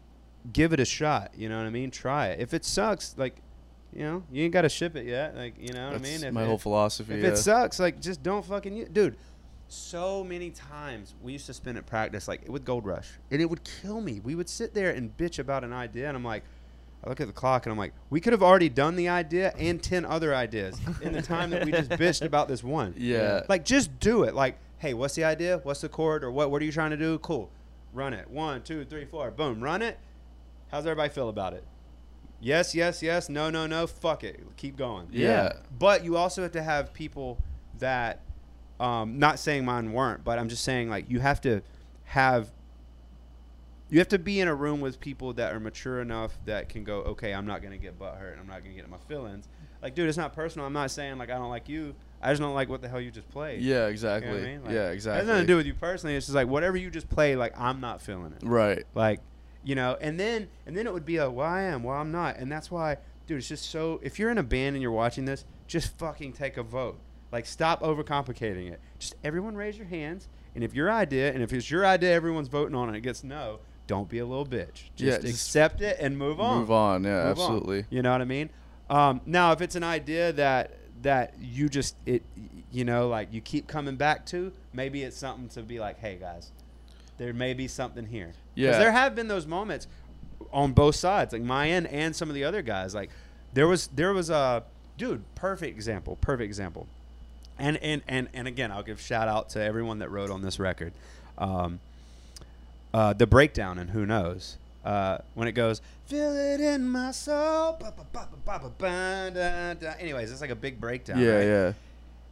[0.52, 1.92] give it a shot you know what i mean?
[1.92, 2.40] Try it.
[2.42, 3.38] If it sucks like
[3.94, 6.24] you know you ain't got to ship it yet like you know what i mean
[6.24, 7.14] if my it, whole philosophy.
[7.14, 7.30] if yeah.
[7.30, 9.18] it sucks like just don't fucking u- dude
[9.68, 13.46] so many times we used to spend at practice like with gold rush and it
[13.46, 16.44] would kill me we would sit there and bitch about an idea and i'm like
[17.04, 19.54] I look at the clock and I'm like, we could have already done the idea
[19.58, 22.94] and ten other ideas in the time that we just bitched about this one.
[22.98, 23.44] Yeah.
[23.48, 24.36] Like just do it.
[24.36, 25.62] Like, hey, what's the idea?
[25.64, 26.24] What's the chord?
[26.24, 27.18] Or what what are you trying to do?
[27.20, 27.50] Cool.
[27.94, 28.30] Run it.
[28.30, 29.32] One, two, three, four.
[29.32, 29.62] Boom.
[29.62, 29.98] Run it.
[30.72, 31.64] How's everybody feel about it?
[32.42, 33.30] Yes, yes, yes.
[33.30, 33.86] No, no, no.
[33.88, 34.40] Fuck it.
[34.58, 35.08] Keep going.
[35.12, 35.54] Yeah.
[35.78, 37.38] But you also have to have people
[37.80, 38.22] that,
[38.80, 41.62] um, not saying mine weren't, but I'm just saying like you have to
[42.06, 42.52] have.
[43.92, 46.84] You have to be in a room with people that are mature enough that can
[46.84, 48.38] go, okay, I'm not gonna get butt hurt.
[48.40, 49.48] I'm not gonna get in my feelings.
[49.82, 50.68] Like, dude, it's not personal.
[50.68, 51.96] I'm not saying like I don't like you.
[52.22, 53.62] I just don't like what the hell you just played.
[53.62, 54.32] Yeah, You know exactly.
[54.32, 54.64] what I mean?
[54.64, 55.28] Like, yeah, It has exactly.
[55.28, 56.16] nothing to do with you personally.
[56.16, 58.46] It's just like whatever you just played, like I'm not feeling it.
[58.46, 58.84] Right.
[58.94, 59.22] Like,
[59.64, 62.12] you know, and then and then it would be a well I am, well I'm
[62.12, 63.40] not, and that's why, dude.
[63.40, 64.00] It's just so.
[64.04, 67.00] If you're in a band and you're watching this, just fucking take a vote.
[67.32, 68.80] Like, stop overcomplicating it.
[68.98, 72.48] Just everyone raise your hands, and if your idea, and if it's your idea, everyone's
[72.48, 73.60] voting on it, it gets no.
[73.86, 74.90] Don't be a little bitch.
[74.96, 76.60] Just, Yeah, just accept it and move on.
[76.60, 77.04] Move on.
[77.04, 77.30] Yeah, Move on.
[77.32, 77.86] absolutely.
[77.90, 78.50] You know what I mean?
[78.90, 82.24] Um, now, if it's an idea that that you just it,
[82.72, 86.18] you know, like you keep coming back to, maybe it's something to be like, hey
[86.20, 86.52] guys,
[87.20, 88.34] there may be something here.
[88.56, 88.80] Yeah.
[88.80, 89.86] there have been those moments
[90.52, 92.96] on both sides, like my end and some of the other guys.
[92.96, 93.12] Like
[93.54, 94.64] there was there was a
[94.98, 96.88] dude, perfect example, perfect example.
[97.60, 100.58] And and and and again, I'll give shout out to everyone that wrote on this
[100.60, 100.94] record.
[101.38, 101.80] Um,
[102.94, 107.74] uh, the breakdown and who knows uh, when it goes feel it in my soul
[107.80, 111.36] ba, ba, ba, ba, ba, ba, da, da." anyways it's like a big breakdown Yeah,
[111.36, 111.44] right?
[111.46, 111.74] yeah.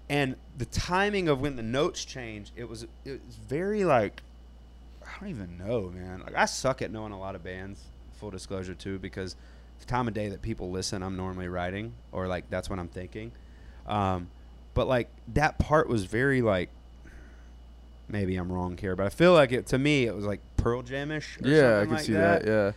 [0.09, 4.23] and the timing of when the notes change it was it was very like
[5.17, 7.81] i don't even know man like i suck at knowing a lot of bands
[8.13, 9.35] full disclosure too because
[9.79, 12.87] the time of day that people listen i'm normally writing or like that's what i'm
[12.87, 13.31] thinking
[13.87, 14.27] um,
[14.73, 16.69] but like that part was very like
[18.09, 20.81] maybe i'm wrong here but i feel like it to me it was like pearl
[20.83, 22.45] jamish or Yeah, I can like see that.
[22.45, 22.71] Yeah.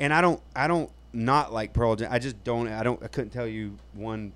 [0.00, 2.08] and I don't I don't not like Pearl Jam.
[2.12, 4.32] I just don't I don't I couldn't tell you one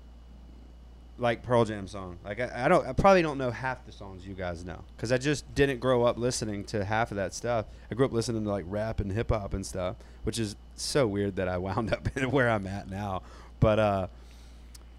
[1.19, 2.17] like Pearl Jam song.
[2.23, 5.11] Like I, I don't I probably don't know half the songs you guys know because
[5.11, 7.65] I just didn't grow up listening to half of that stuff.
[7.91, 11.07] I grew up listening to like rap and hip hop and stuff, which is so
[11.07, 13.21] weird that I wound up where I'm at now.
[13.59, 14.07] But uh,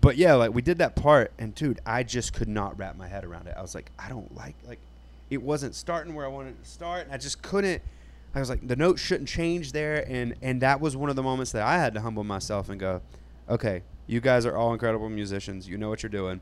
[0.01, 3.09] but yeah, like we did that part, and dude, I just could not wrap my
[3.09, 3.55] head around it.
[3.57, 4.79] I was like, I don't like like
[5.31, 7.83] it wasn't starting where I wanted to start, and I just couldn't.
[8.35, 11.23] I was like, the note shouldn't change there, and and that was one of the
[11.23, 13.01] moments that I had to humble myself and go,
[13.49, 15.69] okay, you guys are all incredible musicians.
[15.69, 16.41] You know what you're doing.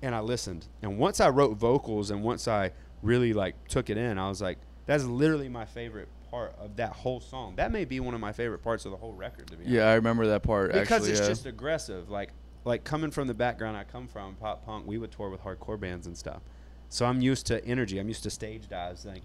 [0.00, 2.72] And I listened, and once I wrote vocals, and once I
[3.02, 6.92] really like took it in, I was like, that's literally my favorite part of that
[6.92, 7.54] whole song.
[7.56, 9.70] That may be one of my favorite parts of the whole record, to be honest
[9.74, 10.72] Yeah, I remember that part.
[10.72, 11.28] because actually, it's yeah.
[11.28, 12.08] just aggressive.
[12.10, 12.30] Like
[12.64, 15.78] like coming from the background I come from, pop punk, we would tour with hardcore
[15.78, 16.42] bands and stuff.
[16.88, 17.98] So I'm used to energy.
[18.00, 19.04] I'm used to stage dives.
[19.04, 19.24] Like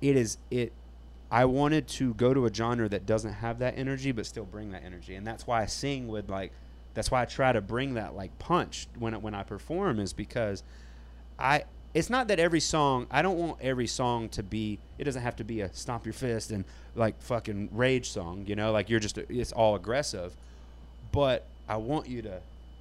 [0.00, 0.72] it is it.
[1.30, 4.70] I wanted to go to a genre that doesn't have that energy, but still bring
[4.70, 6.52] that energy, and that's why I sing with like.
[6.94, 10.12] That's why I try to bring that like punch when I- when I perform is
[10.12, 10.62] because
[11.38, 11.64] I.
[11.94, 13.06] It's not that every song.
[13.10, 14.78] I don't want every song to be.
[14.98, 18.44] It doesn't have to be a stomp your fist and like fucking rage song.
[18.46, 19.16] You know, like you're just.
[19.18, 20.36] It's all aggressive,
[21.12, 22.40] but I want you to.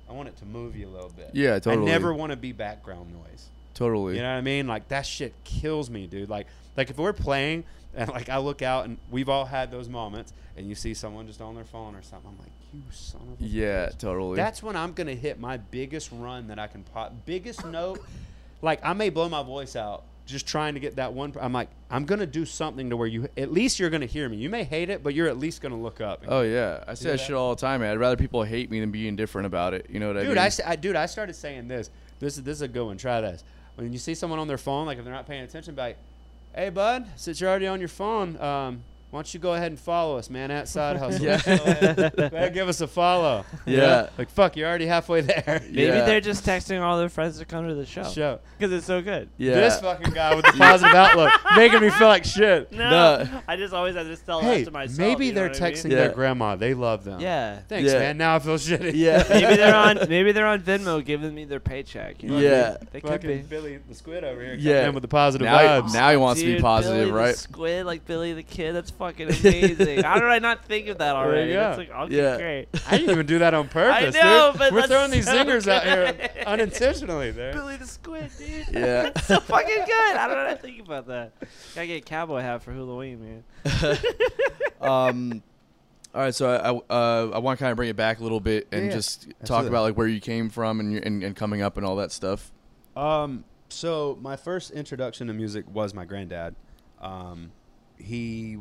[0.10, 1.32] I want it to move you a little bit.
[1.34, 1.88] Yeah, totally.
[1.90, 3.48] I never want to be background noise.
[3.74, 4.16] totally.
[4.16, 4.68] You know what I mean?
[4.68, 6.30] Like that shit kills me, dude.
[6.30, 6.48] Like
[6.78, 10.34] like if we're playing and like I look out and we've all had those moments
[10.58, 13.42] and you see someone just on their phone or something, I'm like, you son of
[13.42, 14.36] a yeah, bitch." totally.
[14.36, 17.14] That's when I'm gonna hit my biggest run that I can pop.
[17.26, 18.04] Biggest note,
[18.62, 21.34] like I may blow my voice out just trying to get that one.
[21.40, 24.38] I'm like, I'm gonna do something to where you at least you're gonna hear me.
[24.38, 26.24] You may hate it, but you're at least gonna look up.
[26.28, 27.26] oh yeah, I say that that?
[27.26, 27.92] shit all the time, man.
[27.92, 29.88] I'd rather people hate me than be indifferent about it.
[29.90, 30.30] You know what I mean?
[30.30, 30.38] dude?
[30.38, 31.90] I, I- dude, I started saying this.
[32.20, 32.98] This is this is a good one.
[32.98, 33.44] Try this.
[33.76, 35.98] When you see someone on their phone, like if they're not paying attention, be like,
[36.56, 38.84] "Hey, bud, since you're already on your phone, um,
[39.16, 40.52] why don't you go ahead and follow us, man?
[40.52, 41.26] At Side Hustle.
[41.26, 41.42] Yeah.
[41.44, 43.46] go, ahead, go ahead and give us a follow.
[43.66, 43.84] You know?
[43.84, 44.10] Yeah.
[44.18, 45.62] Like fuck, you're already halfway there.
[45.66, 46.06] Maybe Yeah.
[46.06, 48.40] they're just texting all their friends to come to the show Show.
[48.58, 49.30] because it's so good.
[49.38, 49.56] yeah.
[49.56, 52.72] This fucking guy with the positive outlook making me feel like shit.
[52.76, 53.42] No, No.
[53.48, 54.98] I just always have to tell Hey, that to myself.
[55.00, 55.74] maybe you know they're what I mean?
[55.74, 55.96] texting Yeah.
[55.98, 56.56] their grandma.
[56.56, 57.20] They love them.
[57.22, 57.60] Yeah.
[57.70, 58.00] Thanks, Yeah.
[58.00, 58.18] man.
[58.18, 58.92] Now I feel shitty.
[58.96, 59.24] Yeah.
[59.30, 59.98] maybe they're on.
[60.10, 62.22] Maybe they're on Venmo giving me their paycheck.
[62.22, 62.68] You know what I Yeah.
[62.70, 62.88] mean?
[62.92, 63.44] They could Fucking be.
[63.44, 64.56] Billy the Squid over here.
[64.56, 64.90] Yeah.
[64.90, 65.88] with the positive now, vibes.
[65.92, 67.36] he, now he wants to be positive, Billy the right?
[67.36, 68.74] squid like Billy the Kid.
[68.74, 70.04] That's fucking amazing.
[70.04, 71.54] How did I not think of that already?
[71.54, 71.60] go.
[71.60, 72.38] That's like okay, Yeah.
[72.38, 72.68] great.
[72.88, 74.60] I didn't even do that on purpose, know, dude.
[74.60, 77.54] but We're throwing these so zingers out here unintentionally there.
[77.54, 78.68] Billy the Squid, dude.
[78.72, 79.04] Yeah.
[79.14, 80.16] That's so fucking good.
[80.18, 81.34] I don't know how to think about that.
[81.76, 83.98] Gotta get a cowboy hat for Halloween, man.
[84.82, 85.44] um,
[86.14, 88.24] all right, so I I, uh, I want to kind of bring it back a
[88.24, 88.94] little bit and Yeah, yeah.
[88.96, 91.86] just talk about like where you came from and, your, and and coming up and
[91.86, 92.52] all that stuff.
[92.96, 96.56] Um, so my first introduction to music was my granddad.
[97.02, 97.52] Um,
[97.98, 98.58] he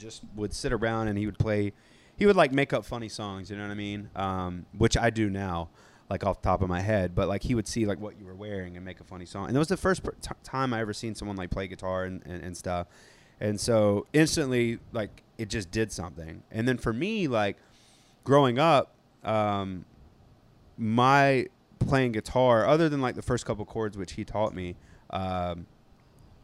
[0.00, 1.72] just would sit around and he would play.
[2.16, 3.50] He would like make up funny songs.
[3.50, 4.10] You know what I mean?
[4.16, 5.68] Um, which I do now,
[6.08, 7.14] like off the top of my head.
[7.14, 9.46] But like he would see like what you were wearing and make a funny song.
[9.46, 12.22] And that was the first t- time I ever seen someone like play guitar and,
[12.24, 12.88] and, and stuff.
[13.40, 16.42] And so instantly, like it just did something.
[16.50, 17.56] And then for me, like
[18.24, 18.94] growing up,
[19.24, 19.84] um,
[20.76, 21.46] my
[21.78, 24.76] playing guitar, other than like the first couple chords which he taught me,
[25.10, 25.66] um,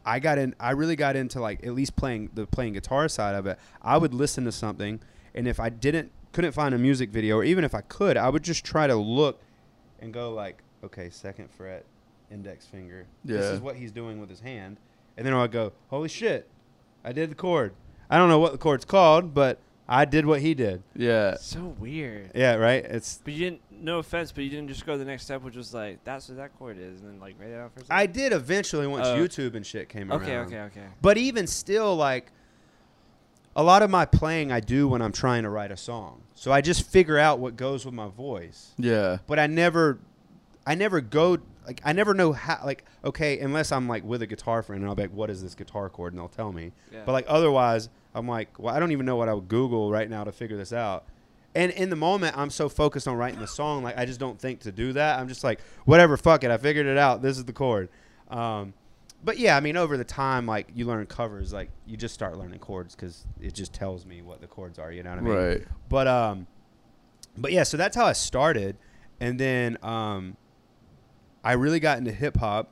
[0.07, 0.55] I got in.
[0.57, 3.59] I really got into like at least playing the playing guitar side of it.
[3.81, 5.01] I would listen to something,
[5.35, 8.29] and if I didn't couldn't find a music video, or even if I could, I
[8.29, 9.41] would just try to look
[9.99, 11.83] and go like, okay, second fret,
[12.31, 13.05] index finger.
[13.25, 13.37] Yeah.
[13.37, 14.77] This is what he's doing with his hand,
[15.17, 16.47] and then I'd go, holy shit,
[17.03, 17.73] I did the chord.
[18.09, 19.59] I don't know what the chord's called, but
[19.89, 20.83] I did what he did.
[20.95, 21.37] Yeah.
[21.37, 22.31] So weird.
[22.35, 22.83] Yeah, right.
[22.83, 23.61] It's But you didn't.
[23.79, 26.27] No offense, but you didn't just go to the next step, which was like that's
[26.27, 27.79] what that chord is, and then like write it out for.
[27.81, 28.15] a I second?
[28.15, 29.15] did eventually once Oh.
[29.15, 30.23] YouTube and shit came around.
[30.23, 30.85] Okay, okay, okay.
[31.01, 32.31] But even still, like
[33.55, 36.21] a lot of my playing, I do when I'm trying to write a song.
[36.35, 38.71] So I just figure out what goes with my voice.
[38.77, 39.17] Yeah.
[39.25, 39.99] But I never,
[40.65, 42.61] I never go like I never know how.
[42.65, 45.41] Like okay, unless I'm like with a guitar friend and I'll be like, "What is
[45.43, 46.71] this guitar chord?" and they'll tell me.
[46.91, 47.03] Yeah.
[47.05, 50.09] But like otherwise, I'm like, well, I don't even know what I would Google right
[50.09, 51.05] now to figure this out.
[51.55, 54.39] And in the moment, I'm so focused on writing the song, like I just don't
[54.39, 55.19] think to do that.
[55.19, 57.21] I'm just like, whatever, fuck it, I figured it out.
[57.21, 57.89] This is the chord.
[58.29, 58.73] Um,
[59.23, 62.37] but yeah, I mean, over the time, like you learn covers, like you just start
[62.37, 64.91] learning chords because it just tells me what the chords are.
[64.91, 65.33] You know what I mean?
[65.33, 65.67] Right.
[65.89, 66.47] But um,
[67.37, 68.77] but yeah, so that's how I started,
[69.19, 70.37] and then um,
[71.43, 72.71] I really got into hip hop.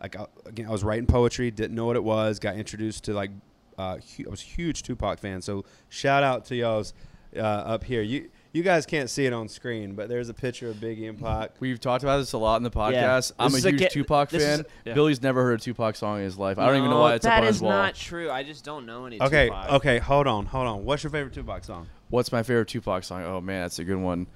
[0.00, 2.38] Like I, again, I was writing poetry, didn't know what it was.
[2.38, 3.30] Got introduced to like,
[3.78, 5.42] uh, hu- I was a huge Tupac fan.
[5.42, 6.94] So shout out to y'all's
[7.36, 8.02] uh, up here.
[8.02, 11.20] You you guys can't see it on screen, but there's a picture of Biggie and
[11.20, 11.50] Pac.
[11.60, 13.32] We've talked about this a lot in the podcast.
[13.38, 13.44] Yeah.
[13.44, 14.66] I'm a is a huge Tupac this is- fan.
[14.86, 14.94] yeah.
[14.94, 16.58] Billy's never heard a Tupac song in his life.
[16.58, 17.72] I don't even know why it's up on his is wall.
[17.72, 18.30] not true.
[18.30, 19.20] I just don't know any.
[19.20, 19.72] Okay, Tupac.
[19.72, 20.84] okay, hold on, hold on.
[20.86, 21.86] What's your favorite Tupac song?
[22.08, 23.24] What's my favorite Tupac song?
[23.24, 24.26] Oh man, that's a good one.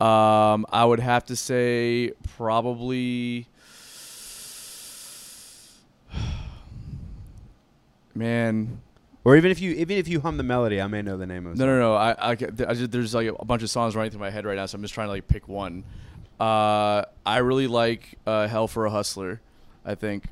[0.00, 3.46] Um, I would have to say probably.
[8.18, 8.80] Man,
[9.24, 11.46] Or even if you even if you hum the melody, I may know the name
[11.46, 11.58] of it.
[11.58, 11.94] no, no, no.
[11.94, 12.34] I, I, I
[12.74, 14.82] just, there's like a bunch of songs running through my head right now, so I'm
[14.82, 15.84] just trying to like pick one.
[16.40, 19.40] Uh, I really like uh, "Hell for a Hustler."
[19.84, 20.24] I think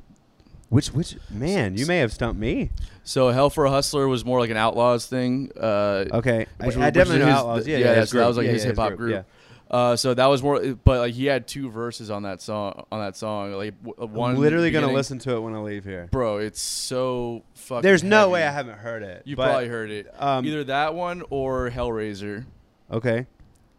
[0.68, 2.70] Which which man, you may have stumped me.
[3.04, 3.28] so.
[3.30, 5.50] "Hell for a Hustler" was more like an Outlawz thing.
[5.58, 7.34] Uh, Okay, Which I, I which definitely know his-
[7.64, 7.66] Outlawz.
[7.66, 9.26] Yeah, yeah, yeah, yeah, so that was, like, Yeah, his yeah, hip-hop group, group.
[9.70, 9.76] Yeah.
[9.76, 12.84] Uh, so that was more, but like he had two verses on that song.
[12.92, 14.32] On that song, like one.
[14.32, 16.08] I'm literally gonna listen to it when I leave here.
[16.10, 16.38] bro.
[16.38, 17.82] It's so fucking.
[17.82, 18.32] There's no heavy.
[18.32, 19.22] way I haven't heard it.
[19.24, 20.06] You but, probably heard it.
[20.18, 22.44] um, Either that one or Hellrazor.
[22.90, 23.26] Okay,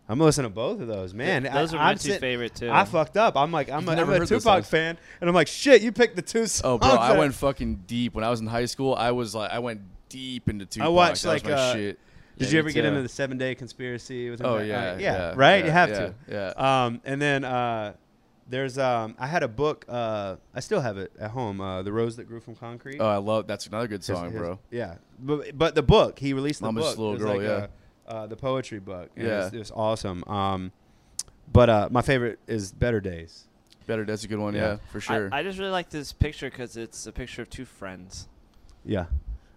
[0.09, 1.13] I'm gonna listen to both of those.
[1.13, 2.69] Man, those I, are my I'm two sit- favorite too.
[2.69, 3.35] I fucked up.
[3.35, 5.91] I'm like, I'm a, I'm a heard those Tupac fan, and I'm like, shit, you
[5.91, 6.61] picked the two songs.
[6.63, 8.95] Oh, bro, I went fucking deep when I was in high school.
[8.95, 10.85] I was like, I went deep into Tupac.
[10.85, 11.99] I watched, that was like, my uh, shit.
[12.37, 14.45] Did Yeah, you ever get into the Seven Day Conspiracy with him?
[14.45, 15.59] Oh yeah, yeah, yeah, right.
[15.59, 16.13] yeah, you have yeah, to.
[16.29, 16.83] Yeah.
[16.85, 17.93] Um, and then uh,
[18.47, 19.85] there's um, I had a book.
[19.89, 21.59] Uh, I still have it at home.
[21.59, 22.99] Uh, the Rose That Grew from Concrete.
[22.99, 23.47] Oh, I love.
[23.47, 24.59] That's another good song, his- bro.
[24.69, 26.97] Yeah, but but the book he released the Mama's book.
[26.97, 27.67] Little was Girl, like yeah.
[28.07, 29.09] a, uh, the poetry book.
[29.15, 29.43] and It Yeah.
[29.45, 30.23] was, it was awesome.
[30.27, 30.71] Um,
[31.51, 33.45] but uh, my favorite is Better Days.
[33.87, 34.03] Better.
[34.05, 34.53] That's a good one.
[34.53, 34.61] Yeah.
[34.61, 35.29] Yeah, for sure.
[35.31, 38.27] I, I just really like this picture because it's a picture of two friends.
[38.85, 39.05] Yeah.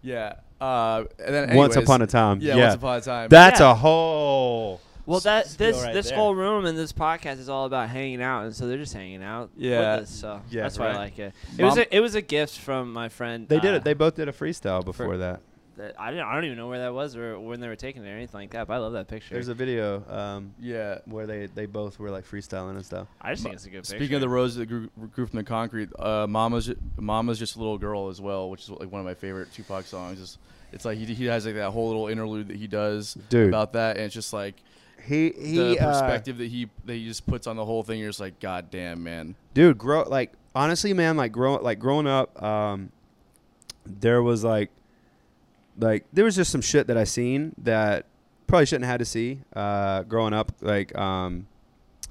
[0.02, 0.34] yeah.
[0.60, 2.40] Uh, and then Once upon a time.
[2.40, 2.62] Yeah, Yeah.
[2.64, 3.28] Once upon a time.
[3.30, 3.70] That's Yeah.
[3.72, 4.80] a whole.
[5.06, 6.18] Well, that skill this right this there.
[6.18, 9.22] whole room and this podcast is all about hanging out, and so they're just hanging
[9.24, 9.50] out.
[9.56, 9.80] with Yeah.
[9.94, 10.94] us, so Yeah, that's why right.
[10.94, 11.34] I like it.
[11.58, 13.48] It was Mom- a, it was a gift from my friend.
[13.48, 13.84] They did uh, it.
[13.84, 15.40] They both did a freestyle before that.
[15.80, 16.26] That I didn't.
[16.26, 18.40] I don't even know where that was or when they were taking it or anything
[18.40, 18.66] like that.
[18.68, 19.34] But I love that picture.
[19.34, 20.98] There's a video um, yeah.
[21.06, 23.08] where they, they both were like freestyling and stuff.
[23.20, 24.16] I just think it's a good Speaking picture.
[24.16, 27.78] of the rose that grew, grew from the concrete, uh, "Mama's Mama's Just a Little
[27.78, 30.20] Girl" as well, which is like one of my favorite Tupac songs.
[30.20, 30.38] It's,
[30.72, 33.48] it's like he, he has like that whole little interlude that he does Dude.
[33.48, 34.54] about that, and it's just like
[35.04, 37.98] He he the uh, perspective that he that he just puts on the whole thing.
[37.98, 39.34] You're just like, God damn, man.
[39.54, 42.90] dude grow like honestly man like grow like growing up um
[43.86, 44.70] there was like
[45.80, 48.06] like there was just some shit that i seen that
[48.50, 50.52] probably shouldn't have had to see uh growing up.
[50.60, 51.46] Like um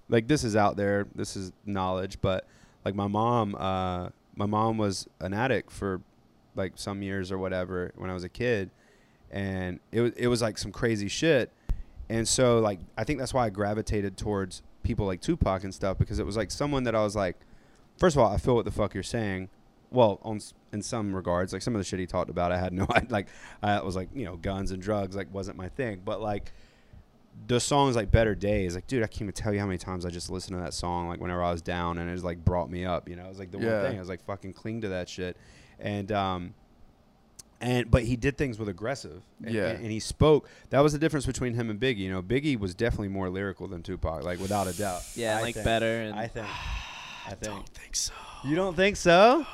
[0.08, 1.06] like this is out there.
[1.14, 2.20] This is knowledge.
[2.22, 2.48] But
[2.86, 6.02] like my mom uh my mom was an addict for
[6.56, 8.72] like some years or whatever when i was a kid.
[9.30, 11.52] And it was it was like some crazy shit.
[12.08, 15.98] And so like I think that's why I gravitated towards people like Tupac and stuff
[15.98, 17.36] because it was like someone that I was like
[17.98, 19.50] first of all I feel what the fuck you're saying
[19.92, 20.40] well on
[20.72, 23.06] in some regards like some of the shit he talked about I had no I
[23.10, 23.28] like
[23.64, 26.52] I was like you know guns and drugs like wasn't my thing but like
[27.48, 30.06] the songs like Better Days like dude I can't even tell you how many times
[30.06, 32.44] I just listened to that song like whenever I was down and it just like
[32.46, 33.82] brought me up you know it was like the Yeah.
[33.82, 35.38] one thing I was like fucking cling to that shit
[35.80, 36.54] and um
[37.62, 39.22] and but he did things with aggressive.
[39.44, 39.68] And, Yeah.
[39.68, 40.48] and, and he spoke.
[40.70, 41.98] That was the difference between him and Biggie.
[41.98, 45.02] You know, Biggie was definitely more lyrical than Tupac, like without a doubt.
[45.14, 45.66] Yeah, I like think.
[45.66, 46.00] better.
[46.04, 46.48] And I think.
[47.28, 47.42] I think.
[47.42, 48.14] Don't think so.
[48.46, 49.46] You don't think so?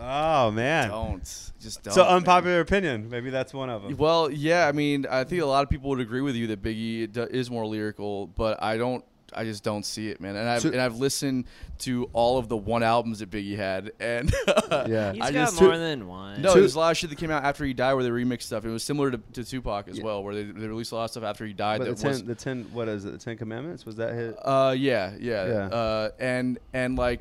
[0.00, 0.88] Oh man.
[0.88, 1.52] Don't.
[1.60, 1.92] Just don't.
[1.94, 2.14] so man.
[2.16, 3.10] unpopular opinion.
[3.10, 3.96] Maybe that's one of them.
[3.96, 6.62] Well, yeah, I mean, I think a lot of people would agree with you that
[6.62, 9.04] Biggie is more lyrical, but I don't.
[9.32, 10.34] I just don't see it, man.
[10.34, 11.44] And I've So- and I've listened
[11.80, 14.28] to all of the one albums that Biggie had, and
[14.88, 15.12] Yeah.
[15.12, 16.42] He's I got just more than one.
[16.42, 18.10] no, Two- there's a lot of shit that came out after he died where they
[18.10, 18.64] remixed stuff.
[18.64, 20.04] It was similar to, to Tupac as Yeah.
[20.04, 21.78] well, where they, they released a lot of stuff after he died.
[21.78, 23.12] But the ten, was the ten, what is it?
[23.12, 23.86] The Ten Commandments?
[23.86, 24.34] Was that his?
[24.42, 25.52] uh, yeah, yeah, Yeah.
[25.66, 27.20] Uh, and and like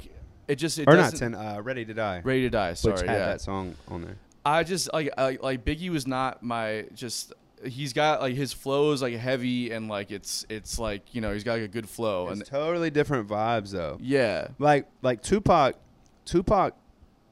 [0.49, 1.33] it just it or not ten?
[1.35, 2.73] Uh, Ready to Die, Ready to Die.
[2.73, 3.25] Sorry, which had yeah.
[3.27, 4.15] that song on there.
[4.45, 7.33] I just like I, like Biggie was not my just.
[7.63, 11.33] He's got like his flow is like heavy and like it's it's like you know
[11.33, 13.97] he's got like a good flow It's and totally different vibes though.
[14.01, 15.75] yeah Like like Tupac,
[16.23, 16.73] Tupac.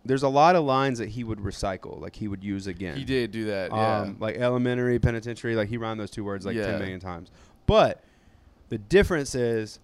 [0.03, 2.97] There's a lot of lines that he would recycle, like he would use again.
[2.97, 6.45] he did do that yeah Um, like elementary, penitentiary, like he rhymed those two words
[6.45, 6.65] like Yeah.
[6.67, 7.31] ten million times.
[7.65, 8.03] But
[8.67, 9.79] the difference is,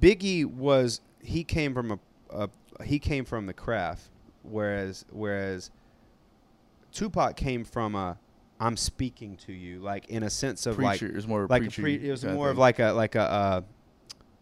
[0.00, 1.98] Biggie was he came from a,
[2.30, 2.48] a
[2.84, 4.08] he came from the craft,
[4.42, 5.70] whereas whereas
[6.92, 8.18] Tupac came from a
[8.58, 11.66] I'm speaking to you, like in a sense of preacher like it was more like
[11.66, 13.60] a pre, it was more of like a like a uh,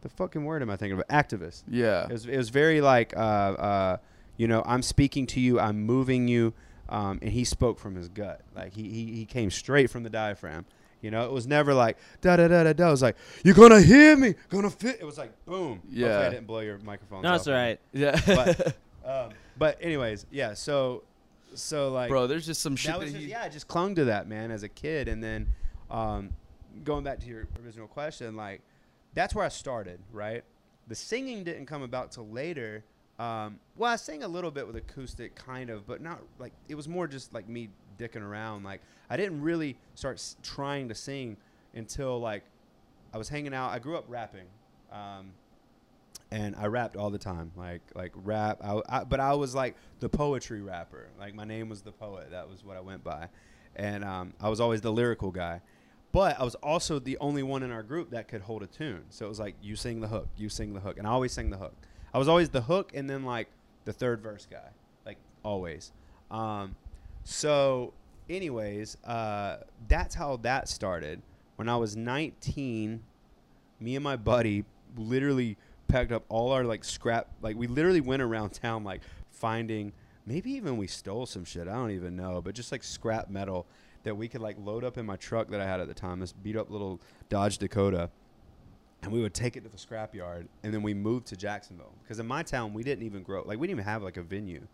[0.02, 1.06] the fucking word am I thinking of?
[1.09, 1.62] Activist.
[1.68, 3.96] yeah It was, it was very like, uh, uh,
[4.36, 6.55] you know, I'm speaking to you, I'm moving you,
[6.88, 8.40] um, and he spoke from his gut.
[8.55, 10.66] Like he, he he came straight from the diaphragm.
[11.00, 12.88] You know, it was never like da da da da da.
[12.88, 14.98] It was like you're gonna hear me, gonna fit.
[15.00, 15.74] It was like boom.
[15.74, 16.20] Hopefully Yeah.
[16.20, 17.22] I didn't blow your microphone.
[17.22, 17.78] no, it's all right.
[17.92, 20.54] yeah But, um, but anyways, yeah.
[20.54, 21.04] So
[21.54, 23.94] so like bro there's just some shit that that, just, he yeah, I just clung
[23.96, 25.48] to that man as a kid, and then
[25.90, 26.30] um,
[26.84, 28.60] going back to your original question, like
[29.14, 30.00] that's where I started.
[30.12, 30.42] Right,
[30.88, 32.84] the singing didn't come about till later.
[33.18, 36.74] Um, well, I sang a little bit with acoustic, kind of, but not like it
[36.74, 37.68] was more just like me
[37.98, 38.64] dicking around.
[38.64, 38.80] Like
[39.10, 41.36] I didn't really start s- trying to sing
[41.74, 42.44] until like
[43.12, 43.70] I was hanging out.
[43.70, 44.46] I grew up rapping.
[44.92, 45.32] Um,
[46.30, 48.58] and I rapped all the time, like like rap.
[48.62, 51.08] I, I, but I was like the poetry rapper.
[51.18, 52.30] Like my name was the poet.
[52.30, 53.28] That was what I went by,
[53.76, 55.60] and um, I was always the lyrical guy.
[56.12, 59.04] But I was also the only one in our group that could hold a tune.
[59.10, 61.32] So it was like you sing the hook, you sing the hook, and I always
[61.32, 61.74] sang the hook.
[62.12, 63.48] I was always the hook, and then like
[63.84, 64.68] the third verse guy,
[65.06, 65.92] like always.
[66.30, 66.76] Um,
[67.30, 67.92] so,
[68.30, 71.20] anyways, uh, that's how that started.
[71.56, 73.02] When I was 19,
[73.80, 74.64] me and my buddy
[74.96, 79.92] literally packed up all our like scrap like we literally went around town like finding
[80.24, 83.66] maybe even we stole some shit i don't even know but just like scrap metal
[84.02, 86.20] that we could like load up in my truck that i had at the time
[86.20, 88.10] this beat up little dodge dakota
[89.02, 91.94] and we would take it to the scrap yard and then we moved to jacksonville
[92.02, 94.22] because in my town we didn't even grow like we didn't even have like a
[94.22, 94.66] venue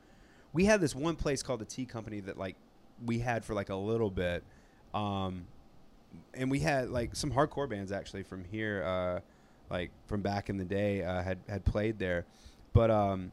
[0.54, 2.56] we had this one place called the tea company that like
[3.04, 4.42] we had for like a little bit
[4.94, 5.44] um
[6.32, 9.20] and we had like some hardcore bands actually from here uh
[9.70, 12.24] like from back in the day uh, had had played there.
[12.72, 13.32] But um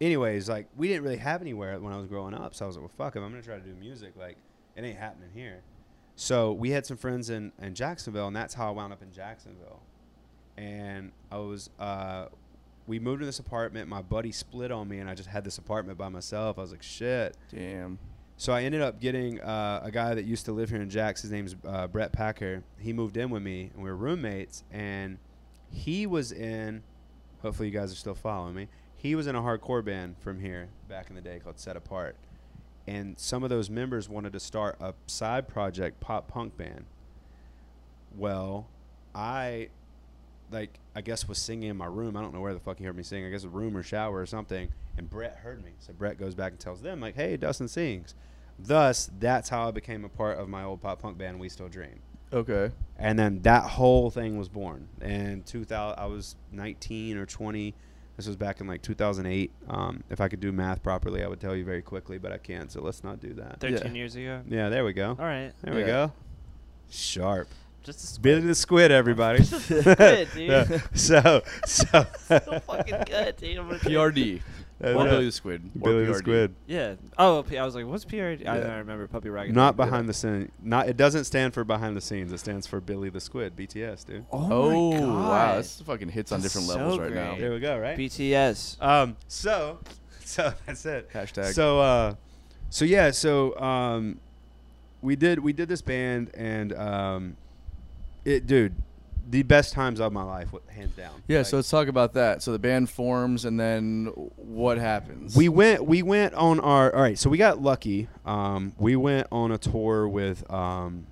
[0.00, 2.76] anyways like we didn't really have anywhere when i was growing up so i was
[2.76, 4.36] like well fuck if i'm gonna try to do music like
[4.76, 5.62] it ain't happening here.
[6.16, 9.12] So we had some friends in, in jacksonville and that's how i wound up in
[9.12, 9.82] jacksonville.
[10.56, 12.26] And i was uh
[12.86, 15.58] we moved to this apartment my buddy split on me and i just had this
[15.58, 17.98] apartment by myself i was like shit damn
[18.36, 21.22] so I ended up getting uh, a guy that used to live here in Jax.
[21.22, 22.64] His name's uh, Brett Packer.
[22.78, 24.64] He moved in with me, and we were roommates.
[24.72, 25.18] And
[25.70, 26.82] he was in.
[27.42, 28.68] Hopefully, you guys are still following me.
[28.96, 32.16] He was in a hardcore band from here back in the day called Set Apart.
[32.86, 36.86] And some of those members wanted to start a side project pop punk band.
[38.16, 38.66] Well,
[39.14, 39.68] I
[40.50, 42.16] like I guess was singing in my room.
[42.16, 43.24] I don't know where the fuck he heard me sing.
[43.24, 44.68] I guess a room or shower or something.
[44.96, 45.72] And Brett heard me.
[45.80, 48.14] So Brett goes back and tells them like, "Hey, Dustin sings."
[48.58, 51.68] Thus, that's how I became a part of my old pop punk band, We Still
[51.68, 51.98] Dream.
[52.32, 54.88] okay And then that whole thing was born.
[55.00, 57.74] And 2000, I was 19 or 20.
[58.16, 59.50] This was back in like 2008.
[59.68, 62.38] Um, if I could do math properly, I would tell you very quickly, but I
[62.38, 62.70] can't.
[62.70, 63.58] So let's not do that.
[63.58, 63.92] 13 Yeah.
[63.92, 64.42] years ago.
[64.48, 65.08] Yeah, there we go.
[65.18, 65.52] All right.
[65.62, 66.12] There we go.
[66.90, 67.48] Sharp.
[67.84, 69.40] Just a Billy the Squid, everybody.
[69.40, 70.50] Just a squid, dude.
[70.50, 70.80] Yeah.
[70.94, 72.06] So, so.
[72.18, 73.58] so fucking good, dude.
[73.58, 74.40] I'm gonna prd
[74.78, 76.54] That's or billy the squid or Billy the Squid.
[76.66, 76.94] Yeah.
[77.18, 78.48] Oh, I was like, what's PRD?
[78.48, 78.60] I Yeah.
[78.62, 79.54] don't remember Puppy Ragged.
[79.54, 80.50] Not behind the scene.
[80.62, 80.88] Not.
[80.88, 82.32] It doesn't stand for behind the scenes.
[82.32, 83.54] It stands for Billy the Squid.
[83.54, 84.24] BTS, dude.
[84.32, 85.28] Oh, oh my God.
[85.28, 87.40] wow this fucking hits on different so levels right now great.
[87.40, 87.78] There we go.
[87.78, 87.98] Right.
[87.98, 88.82] BTS.
[88.82, 89.18] Um.
[89.28, 89.80] So,
[90.24, 91.10] so that's it.
[91.12, 92.14] hashtag So, uh,
[92.70, 93.10] so yeah.
[93.10, 94.20] So, um,
[95.02, 97.36] we did we did this band and um,
[98.24, 98.74] it, dude,
[99.28, 101.22] the best times of my life, hands down.
[101.28, 102.42] Yeah, Like, so let's talk about that.
[102.42, 104.06] So the band forms, and then
[104.36, 105.36] what happens?
[105.36, 107.18] we went we went on our all right.
[107.18, 108.08] So we got lucky.
[108.24, 111.06] Um, we went on a tour with um,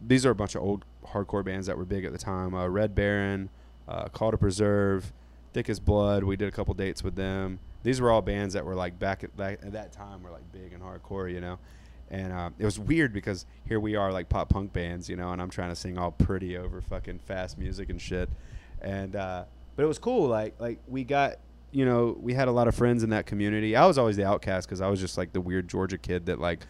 [0.00, 2.54] these are a bunch of old hardcore bands that were big at the time.
[2.54, 3.50] Uh, Red Baron,
[3.86, 5.12] uh, Call to Preserve,
[5.52, 6.24] Thick as Blood.
[6.24, 7.60] We did a couple dates with them.
[7.82, 10.50] These were all bands that were like back at that, at that time were like
[10.52, 11.58] big and hardcore, you know.
[12.10, 15.32] And uh, it was weird because here we are like pop punk bands, you know,
[15.32, 18.30] and I'm trying to sing all pretty over fucking fast music and shit.
[18.80, 19.44] And uh,
[19.76, 20.28] but it was cool.
[20.28, 21.38] Like like we got
[21.70, 23.76] you know we had a lot of friends in that community.
[23.76, 26.40] I was always the outcast because I was just like the weird Georgia kid that
[26.40, 26.60] like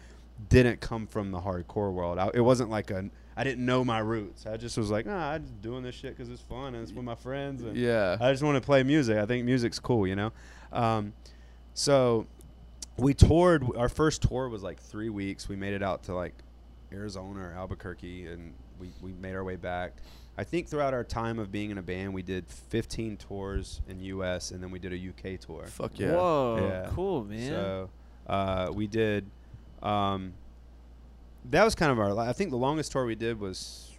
[0.49, 2.17] didn't come from the hardcore world.
[2.17, 4.45] I, it wasn't like a I didn't know my roots.
[4.45, 6.91] I just was like, ah, I'm just doing this shit because it's fun and it's
[6.91, 7.63] with my friends.
[7.63, 8.17] And yeah.
[8.19, 9.17] I just want to play music.
[9.17, 10.33] I think music's cool, you know.
[10.73, 11.13] Um,
[11.73, 12.27] so
[12.99, 13.63] we toured.
[13.75, 15.47] Our first tour was like three weeks.
[15.49, 16.33] We made it out to like
[16.91, 19.93] Arizona or Albuquerque, and we we made our way back.
[20.37, 23.99] I think throughout our time of being in a band, we did 15 tours in
[23.99, 24.51] U.S.
[24.51, 25.65] and then we did a UK tour.
[25.65, 26.13] Fuck yeah.
[26.13, 26.89] Whoa, Yeah.
[26.95, 27.49] cool, man.
[27.49, 27.89] So
[28.27, 29.25] uh, we did.
[29.83, 30.31] Um,
[31.49, 32.17] that was kind of our.
[32.17, 33.91] I think the longest tour we did was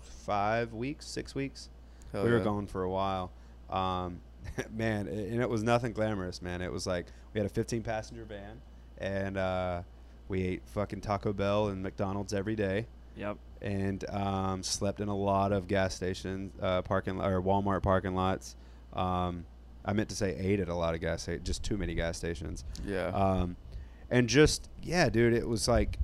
[0.00, 1.68] five weeks, six weeks
[2.12, 2.44] Hell we were yeah.
[2.44, 3.30] going for a while.
[3.70, 4.20] Um,
[4.72, 6.60] man, a- and it was nothing glamorous, man.
[6.62, 8.60] It was like we had a 15 passenger van,
[8.98, 9.82] and uh,
[10.28, 12.86] we ate fucking Taco Bell and McDonald's every day,
[13.16, 13.36] Yep.
[13.62, 18.56] and um, slept in a lot of gas stations, uh, parking or Walmart parking lots.
[18.92, 19.44] Um,
[19.84, 22.16] I meant to say ate at a lot of gas stations, just too many gas
[22.16, 22.64] stations.
[22.84, 23.06] Yeah.
[23.08, 23.56] Um,
[24.10, 25.98] and just yeah, dude, it was like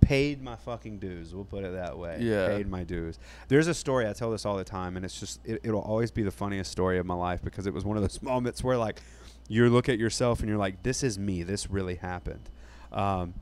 [0.00, 1.34] paid my fucking dues.
[1.34, 2.18] We'll put it that way.
[2.20, 2.48] Yeah.
[2.48, 3.18] paid my dues.
[3.48, 6.10] There's a story I tell this all the time, and it's just it, it'll always
[6.10, 8.76] be the funniest story of my life because it was one of those moments where
[8.76, 9.00] like
[9.48, 11.42] you look at yourself and you're like, this is me.
[11.42, 12.48] This really happened.
[12.92, 13.34] Um,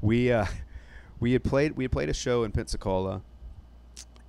[0.00, 0.46] we uh,
[1.20, 3.22] we had played we had played a show in Pensacola.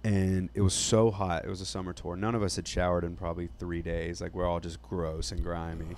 [0.03, 1.43] And it was so hot.
[1.43, 2.15] It was a summer tour.
[2.15, 4.21] None of us had showered in probably three days.
[4.21, 5.97] Like we're all just gross and grimy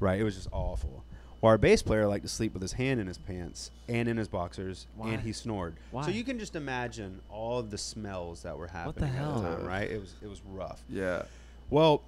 [0.00, 0.20] right?
[0.20, 1.04] It was just awful.
[1.44, 4.16] Well, our bass player liked to sleep with his hand in his pants and in
[4.16, 5.10] his boxers, Why?
[5.10, 5.74] and he snored.
[5.90, 6.06] Why?
[6.06, 8.86] So you can just imagine all of the smells that were happening.
[8.86, 9.42] What the at hell?
[9.42, 9.90] time, right?
[9.90, 10.82] It was it was rough.
[10.88, 11.24] yeah.
[11.68, 12.00] Well,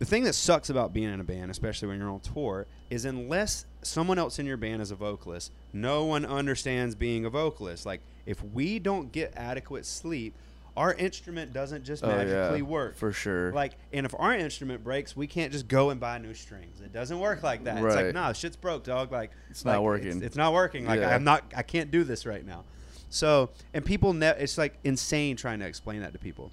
[0.00, 3.04] the thing that sucks about being in a band, especially when you're on tour, is
[3.04, 7.86] unless someone else in your band is a vocalist, no one understands being a vocalist.
[7.86, 10.34] Like if we don't get adequate sleep,
[10.76, 12.16] our instrument doesn't just Oh, yeah.
[12.24, 12.96] magically work.
[12.96, 13.52] For sure.
[13.52, 16.80] Like, and if our instrument breaks, we can't just go and buy new strings.
[16.80, 17.76] It doesn't work like that.
[17.78, 18.14] It's like, Right.
[18.14, 19.10] nah, shit's broke, dog.
[19.12, 20.08] Like, It's like, not working.
[20.08, 20.86] It's, it's not working.
[20.86, 21.14] Like, Yeah.
[21.14, 21.44] I'm not.
[21.56, 22.64] I can't do this right now.
[23.10, 26.52] So, and people, ne- it's like insane trying to explain that to people.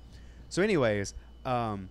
[0.50, 1.14] So, anyways,
[1.46, 1.90] um,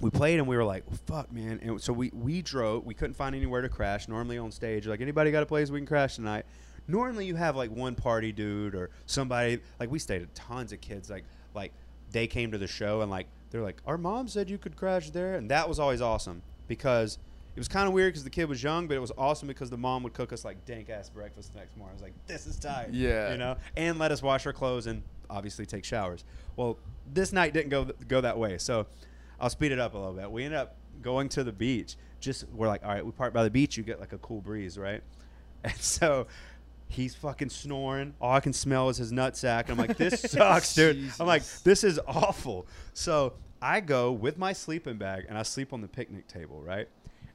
[0.00, 2.84] we played and we were like, well, "Fuck, man!" And so we we drove.
[2.84, 4.08] We couldn't find anywhere to crash.
[4.08, 6.44] Normally on stage, like anybody got a place we can crash tonight.
[6.88, 9.60] Normally you have like one party dude or somebody.
[9.80, 11.10] Like we stayed at tons of kids.
[11.10, 11.72] Like like
[12.12, 15.10] they came to the show and like they're like, "Our mom said you could crash
[15.10, 17.18] there," and that was always awesome because.
[17.54, 19.70] It was kind of weird because the kid was young, but it was awesome because
[19.70, 21.92] the mom would cook us like dank ass breakfast the next morning.
[21.92, 23.32] I was like, "This is tight," Yeah.
[23.32, 26.22] you know, and let us wash our clothes and obviously take showers.
[26.56, 26.76] Well,
[27.14, 28.86] this night didn't go go that way, so
[29.40, 30.30] I'll speed it up a little bit.
[30.30, 31.96] We ended up going to the beach.
[32.20, 33.78] Just we're like, all right, we park by the beach.
[33.78, 35.02] You get like a cool breeze, right?
[35.64, 36.26] And so
[36.88, 38.14] he's fucking snoring.
[38.20, 39.62] All I can smell is his nutsack.
[39.68, 41.10] And I'm like, this sucks, dude.
[41.20, 42.66] I'm like, this is awful.
[42.94, 46.88] So I go with my sleeping bag and I sleep on the picnic table, right?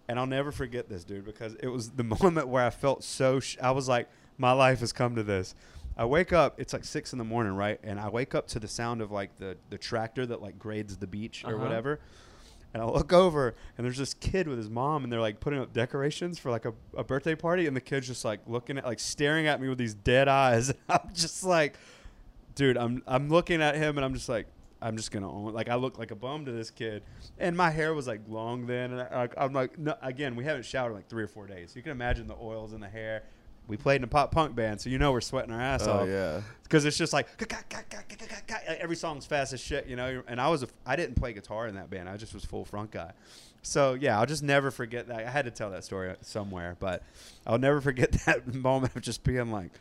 [0.07, 3.39] And I'll never forget this, dude, because it was the moment where I felt so.
[3.39, 5.53] Sh- I was like, my life has come to this.
[5.97, 6.59] I wake up.
[6.59, 7.79] It's like six in the morning, right?
[7.83, 10.95] And I wake up to the sound of like the the tractor that like grades
[10.97, 11.63] the beach or Uh-huh.
[11.63, 11.99] whatever.
[12.73, 15.59] And I look over, and there's this kid with his mom, and they're like putting
[15.59, 18.85] up decorations for like a, a birthday party, and the kid's just like looking at,
[18.85, 20.73] like staring at me with these dead eyes.
[20.89, 21.77] I'm just like,
[22.55, 24.47] dude, I'm I'm looking at him, and I'm just like,
[24.81, 25.53] I'm just gonna own.
[25.53, 27.03] Like I look like a bum to this kid,
[27.37, 30.65] and my hair was like long then, and I, I'm like, no, again, we haven't
[30.65, 31.75] showered in like three or four days.
[31.75, 33.23] You can imagine the oils in the hair.
[33.71, 36.01] We played in a pop punk band, so you know we're sweating our ass oh
[36.01, 36.41] off yeah.
[36.63, 37.25] because it's just like
[38.67, 40.21] every song's fast as shit, you know.
[40.27, 42.09] And I was a, I didn't play guitar in that band.
[42.09, 43.13] I just was full front guy.
[43.61, 45.25] So yeah, I'll just never forget that.
[45.25, 47.01] I had to tell that story uh, somewhere, but
[47.47, 49.71] I'll never forget that moment of just being like,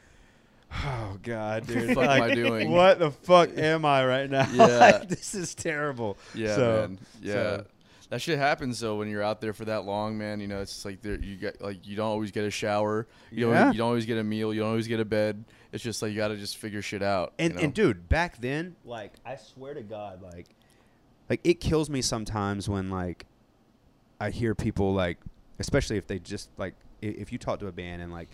[0.72, 4.46] "Oh God, dude, fuck am I doing?" What the fuck am I right now?
[4.52, 4.66] Yeah.
[4.78, 6.98] Like, this is terrible." Yeah, So- man.
[7.20, 7.32] Yeah.
[7.32, 7.64] so-
[8.10, 10.40] that shit happens though when you're out there for that long, man.
[10.40, 13.06] You know, it's just like there you get like you don't always get a shower.
[13.30, 13.72] You don't Yeah.
[13.72, 14.52] you don't always get a meal.
[14.52, 15.44] You don't always get a bed.
[15.72, 17.32] It's just like you got to just figure shit out.
[17.38, 17.64] And you know?
[17.64, 20.48] and dude, back then, like I swear to God, like
[21.28, 23.26] like it kills me sometimes when like
[24.20, 25.18] I hear people like,
[25.60, 28.28] especially if they just like if you talk to a band and like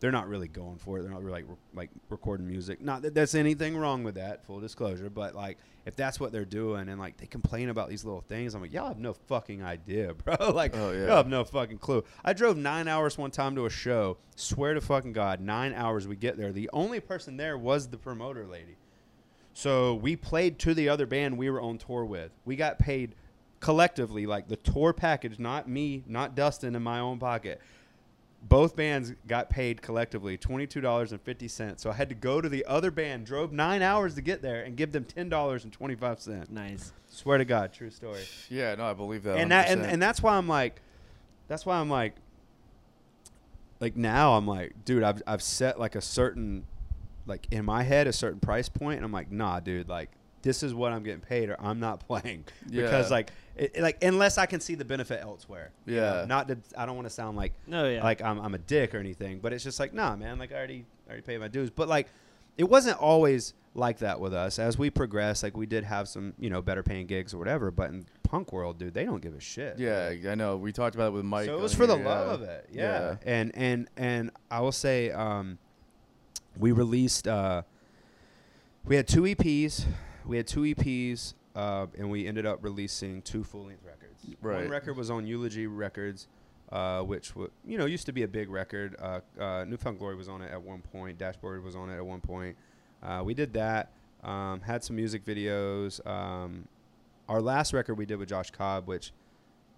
[0.00, 1.02] they're not really going for it.
[1.02, 2.80] They're not really like re- like recording music.
[2.82, 5.08] Not that there's anything wrong with that, full disclosure.
[5.08, 8.54] But like if that's what they're doing and like they complain about these little things,
[8.54, 10.50] I'm like, y'all have no fucking idea, bro.
[10.52, 11.06] like Oh, yeah.
[11.06, 12.04] y'all have no fucking clue.
[12.24, 14.18] I drove nine hours one time to a show.
[14.34, 16.06] Swear to fucking god, nine hours.
[16.06, 16.52] We get there.
[16.52, 18.76] The only person there was the promoter lady.
[19.54, 22.30] So we played to the other band we were on tour with.
[22.44, 23.14] We got paid
[23.60, 27.60] collectively, like the tour package, not me, not Dustin in my own pocket.
[28.48, 31.82] Both bands got paid collectively twenty two dollars and fifty cents.
[31.82, 34.62] So I had to go to the other band, drove nine hours to get there,
[34.62, 36.50] and give them ten dollars and twenty five cents.
[36.50, 36.92] Nice.
[37.08, 38.22] Swear to God, true story.
[38.48, 39.38] Yeah, no, I believe that.
[39.38, 40.80] and that and, and that's why I'm like,
[41.48, 42.14] that's why I'm like,
[43.80, 46.66] like now I'm like, dude, I've I've set like a certain,
[47.26, 50.10] like in my head a certain price point, and I'm like, nah, dude, like
[50.46, 54.02] this is what I'm getting paid, or I'm not playing because like, it, it- like
[54.02, 55.72] unless I can see the benefit elsewhere.
[55.84, 56.20] you know?
[56.20, 56.24] Yeah.
[56.26, 58.02] not to I don't want to sound like No, yeah.
[58.02, 60.56] like I'm, I'm a dick or anything, but it's just like, nah, man, like I
[60.56, 61.68] already I already paid my dues.
[61.70, 62.06] But like,
[62.56, 64.58] it wasn't always like that with us.
[64.60, 67.72] As we progressed, like we did have some, you know, better paying gigs or whatever.
[67.72, 69.78] But in punk world, dude, they don't give a shit.
[69.78, 70.56] yeah, I know.
[70.56, 71.46] We talked about it with Mike.
[71.46, 72.34] so it was for the love yeah.
[72.34, 72.68] of it.
[72.72, 73.16] Yeah.
[73.26, 75.58] And and and I will say, um,
[76.56, 77.26] we released.
[77.26, 77.62] Uh,
[78.84, 79.84] we had two EPs.
[80.26, 84.24] We had two EPs, uh, and we ended up releasing two full length records.
[84.40, 86.28] One record was on Eulogy Records,
[86.72, 88.96] uh, which w- you know used to be a big record.
[89.00, 91.18] Uh, uh, New Found Glory was on it at one point.
[91.18, 92.56] Dashboard was on it at one point.
[93.02, 93.92] Uh, we did that.
[94.24, 96.04] Um, had some music videos.
[96.06, 96.66] Um,
[97.28, 99.12] our last record we did with Josh Cobb, which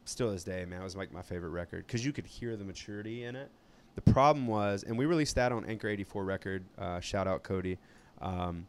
[0.04, 2.64] still this day, man, it was like my favorite record because you could hear the
[2.64, 3.50] maturity in it.
[3.94, 6.64] The problem was, and we released that on Anchor 84 record.
[6.78, 7.78] Uh, shout out Cody
[8.22, 8.66] um,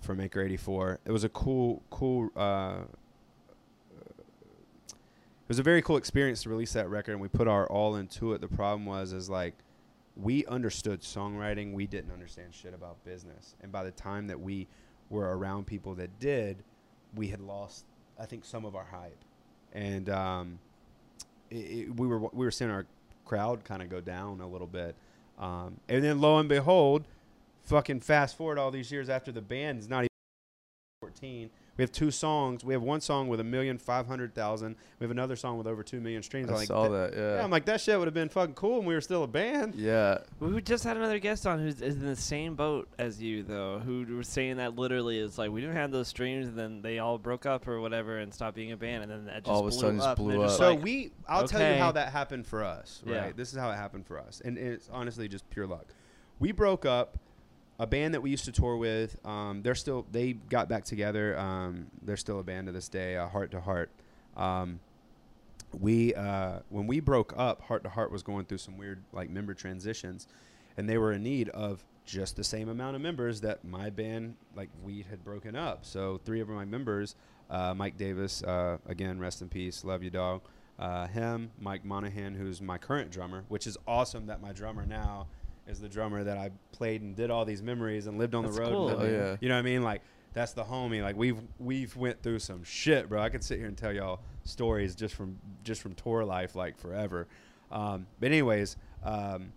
[0.00, 1.00] from Maker 84.
[1.04, 2.30] It was a cool, cool.
[2.34, 2.82] Uh,
[4.90, 7.96] it was a very cool experience to release that record, and we put our all
[7.96, 8.40] into it.
[8.40, 9.54] The problem was, is like
[10.16, 14.66] we understood songwriting, we didn't understand shit about business, and by the time that we
[15.08, 16.62] were around people that did,
[17.14, 17.84] we had lost,
[18.18, 19.24] I think, some of our hype,
[19.72, 20.58] and um,
[21.50, 22.86] it, it, we were we were seeing our
[23.24, 24.94] crowd kind of go down a little bit,
[25.38, 27.04] um, and then lo and behold,
[27.64, 30.08] fucking fast forward all these years after the band is not even
[31.02, 31.50] 14.
[31.78, 32.62] We have two songs.
[32.62, 34.76] We have one song with a million five hundred thousand.
[34.98, 36.50] We have another song with over two million streams.
[36.50, 37.18] I I'm like, saw that- that.
[37.18, 37.36] Yeah.
[37.36, 39.26] Yeah, I'm like that shit would have been fucking cool, when we were still a
[39.26, 39.74] band.
[39.76, 40.18] yeah.
[40.40, 43.78] We just had another guest on who's is in the same boat as you, though,
[43.78, 46.98] who was saying that literally is like we didn't have those streams, and then they
[46.98, 49.60] all broke up or whatever and stopped being a band, and then that just All
[49.60, 50.16] of a blew sudden just up.
[50.18, 50.66] blew they're just up.
[50.66, 53.02] So like, we, I'll tell you how that happened for us.
[53.06, 53.32] Right, Yeah.
[53.34, 55.86] this is how it happened for us, and it's honestly just pure luck.
[56.40, 57.16] We broke up.
[57.80, 61.38] A band that we used to tour with, um, they're still they got back together.
[61.38, 63.90] Um, they're still a band to this day, uh, Heart to Heart.
[64.36, 64.80] Um,
[65.72, 69.30] we uh, when we broke up, Heart to Heart was going through some weird like
[69.30, 70.26] member transitions,
[70.76, 74.36] and they were in need of just the same amount of members that my band
[74.54, 75.86] like we had broken up.
[75.86, 77.14] So three of my members,
[77.48, 80.42] uh, Mike Davis, uh, again rest in peace, love you dog.
[80.78, 85.26] Uh, him, Mike Monahan, who's my current drummer, which is awesome that my drummer now
[85.70, 88.56] is the drummer that I played and did all these memories and lived on That's
[88.56, 88.70] the road.
[88.70, 88.96] cool.
[89.00, 89.36] Oh, yeah.
[89.40, 89.82] You know what I mean?
[89.82, 90.02] Like
[90.34, 91.02] that's the homie.
[91.02, 93.20] Like we've we've went through some shit, bro.
[93.22, 96.78] I could sit here and tell y'all stories just from just from tour life, like
[96.78, 97.28] forever.
[97.70, 99.52] Um, but anyways, um,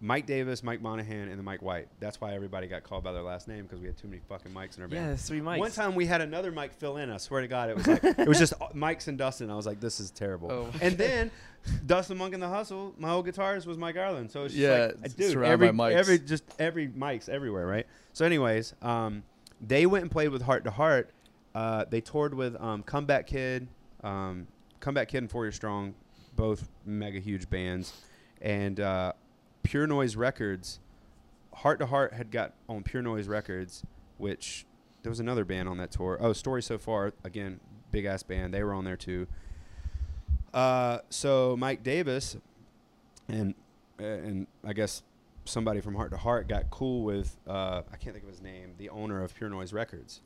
[0.00, 1.88] Mike Davis, Mike Monahan, and then Mike White.
[1.98, 4.52] That's why everybody got called by their last name because we had too many fucking
[4.52, 5.08] mics in our yeah, band.
[5.10, 5.58] there's three mics.
[5.58, 7.10] One time we had another mic fill in.
[7.10, 9.50] I swear to God, it was like it was just Mike's and Dustin.
[9.50, 10.50] I was like, this is terrible.
[10.52, 10.68] Oh.
[10.82, 11.30] And then
[11.86, 14.30] Dustin Monk and the Hustle, my old guitarist was Mike Ireland.
[14.30, 15.96] So it's just Yeah, like, dude, surrounded every by mics.
[15.96, 17.86] every just every mics everywhere, right?
[18.12, 19.22] So, anyways, um,
[19.60, 21.10] they went and played with Heart to Heart.
[21.54, 23.68] Uh, they toured with um, Comeback Kid,
[24.02, 24.48] um,
[24.80, 25.94] Comeback Kid and Four Year Strong,
[26.36, 27.92] both mega huge bands,
[28.42, 29.12] and uh,
[29.64, 30.78] Pure Noise Records.
[31.52, 33.82] Heart to Heart had got on Pure Noise Records,
[34.18, 34.66] which
[35.02, 36.18] there was another band on that tour.
[36.20, 37.58] Oh, Story So Far, again,
[37.90, 38.54] big ass band.
[38.54, 39.26] They were on there too.
[40.52, 42.36] Uh, so Mike Davis
[43.28, 43.54] and
[43.98, 45.02] and I guess
[45.44, 48.74] somebody from Heart to Heart got cool with uh, I can't think of his name,
[48.78, 50.20] the owner of Pure Noise Records.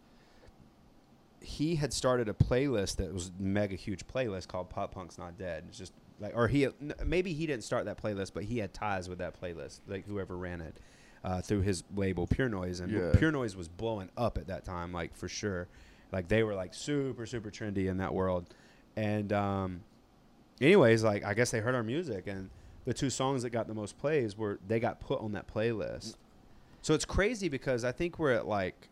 [1.40, 5.64] He had started a playlist that was mega huge playlist called Pop Punk's Not Dead.
[5.68, 6.68] It's just like, or he
[7.04, 10.36] maybe he didn't start that playlist, but he had ties with that playlist, like whoever
[10.36, 10.76] ran it
[11.24, 13.12] uh, through his label Pure Noise, and Yeah.
[13.16, 15.68] Pure Noise was blowing up at that time, like for sure.
[16.12, 18.46] Like they were like super super trendy in that world,
[18.96, 19.80] and um,
[20.60, 22.48] anyways, like I guess they heard our music, and
[22.84, 26.16] the two songs that got the most plays were they got put on that playlist.
[26.80, 28.88] So it's crazy because I think we're at like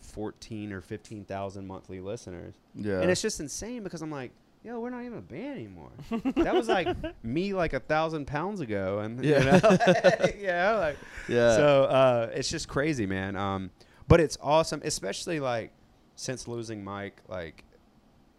[0.00, 3.00] fourteen or fifteen thousand monthly listeners, Yeah.
[3.00, 4.30] and it's just insane because I'm like,
[4.66, 5.90] yo, we're not even a band anymore.
[6.36, 6.88] that was like
[7.24, 9.38] me like a thousand pounds ago, and Yeah.
[9.44, 10.98] you know, yeah, like
[11.28, 11.56] Yeah.
[11.56, 13.36] So uh, it's just crazy, man.
[13.36, 13.70] Um,
[14.08, 15.70] but it's awesome, especially like
[16.16, 17.64] since losing Mike, like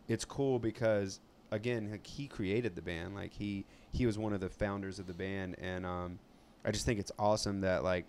[0.07, 1.19] it's cool because
[1.51, 3.15] again, like, he created the band.
[3.15, 6.19] Like he he was one of the founders of the band, and um,
[6.65, 8.05] I just think it's awesome that like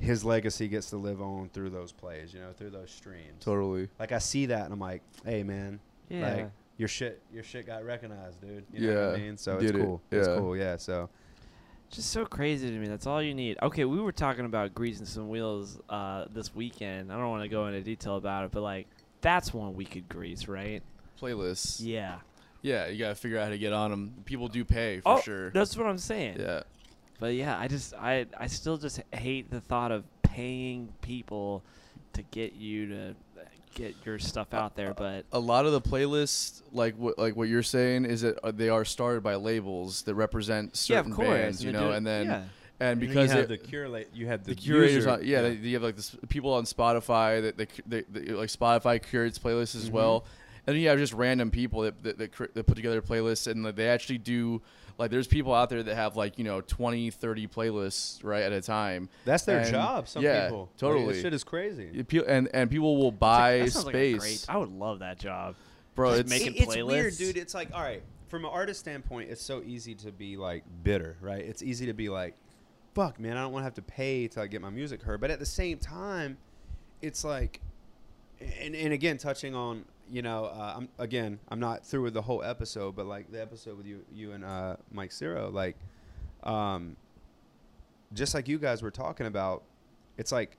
[0.00, 3.44] his legacy gets to live on through those plays, you know, through those streams.
[3.44, 3.88] totally.
[4.00, 5.78] Like I see that, and I'm like, hey, man,
[6.08, 6.34] Yeah.
[6.34, 6.50] like
[6.82, 8.64] your shit, your shit got recognized, dude.
[8.72, 9.36] You know what I mean?
[9.36, 9.80] So did it's it.
[9.80, 10.02] cool.
[10.10, 10.36] It's Yeah.
[10.36, 10.56] cool.
[10.56, 10.76] Yeah.
[10.78, 11.08] So
[11.92, 12.88] Just so crazy to me.
[12.88, 13.56] That's all you need.
[13.62, 17.12] Okay, we were talking about greasing some wheels uh, this weekend.
[17.12, 18.88] I don't want to go into detail about it, but like
[19.20, 20.82] that's one we could grease, right?
[21.20, 21.76] Playlists.
[21.80, 22.16] Yeah.
[22.62, 24.14] Yeah, you gotta figure out how to get on them.
[24.24, 25.50] People do pay for oh, sure.
[25.50, 26.40] that's what I'm saying.
[26.40, 26.62] Yeah.
[27.20, 31.62] But yeah, I just I I still just hate the thought of paying people
[32.14, 33.14] to get you to
[33.74, 34.94] get your stuff out there.
[34.94, 38.50] But a lot of the playlists, like what like what you're saying, is that uh,
[38.50, 42.06] they are started by labels that represent yeah, certain course, bands, you know, do- and
[42.06, 42.42] then yeah.
[42.80, 45.42] and you because have it- the curate, you have the, the curators, user- on, yeah,
[45.42, 49.38] They, you have like the people on Spotify that they, they, they like Spotify curates
[49.38, 49.92] playlists as Mhm.
[49.92, 50.24] well,
[50.66, 53.64] and then you have just random people that that, that, that put together playlists and
[53.64, 54.62] like, they actually do.
[54.98, 58.52] Like there's people out there that have like you know 20, 30 playlists right at
[58.52, 59.08] a time.
[59.24, 60.06] That's their And- job.
[60.06, 60.60] Some yeah, people.
[60.70, 61.12] Like, totally.
[61.14, 62.04] this shit is crazy.
[62.10, 64.58] You And and people will It's like- buy that sounds like a space, great- I
[64.58, 65.56] would love that job.
[65.94, 66.10] bro.
[66.10, 67.36] Just It's making It- it's weird, dude.
[67.38, 71.16] It's like, all right, from an artist standpoint, it's so easy to be like bitter,
[71.22, 71.42] right?
[71.44, 72.34] It's easy to be like,
[72.94, 75.20] fuck, man, I don't want to have to pay to like, get my music heard.
[75.22, 76.36] But at the same time,
[77.00, 77.60] it's like,
[78.60, 82.22] and, and again, touching on, you know, uh, I'm again, I'm not through with the
[82.22, 85.76] whole episode, but like the episode with you, you and uh, Mike Zero, like,
[86.44, 86.96] um,
[88.12, 89.62] just like you guys were talking about,
[90.18, 90.56] it's like.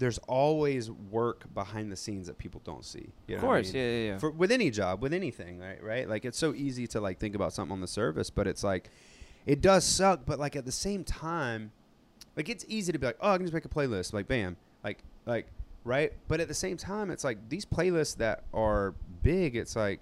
[0.00, 3.08] There's always work behind the scenes that people don't see.
[3.26, 3.82] You Of know I course, mean?
[3.82, 4.18] yeah, yeah, yeah.
[4.18, 5.82] for with any job, with anything, right?
[5.82, 6.08] Right?
[6.08, 8.90] Like it's so easy to like think about something on the surface, but it's like
[9.44, 10.20] it does suck.
[10.24, 11.72] But like at the same time,
[12.36, 14.56] like it's easy to be like, oh, I can just make a playlist, like bam,
[14.84, 15.48] like like
[15.88, 16.12] right.
[16.28, 19.56] But at the same time, it's like these playlists that are big.
[19.56, 20.00] It's like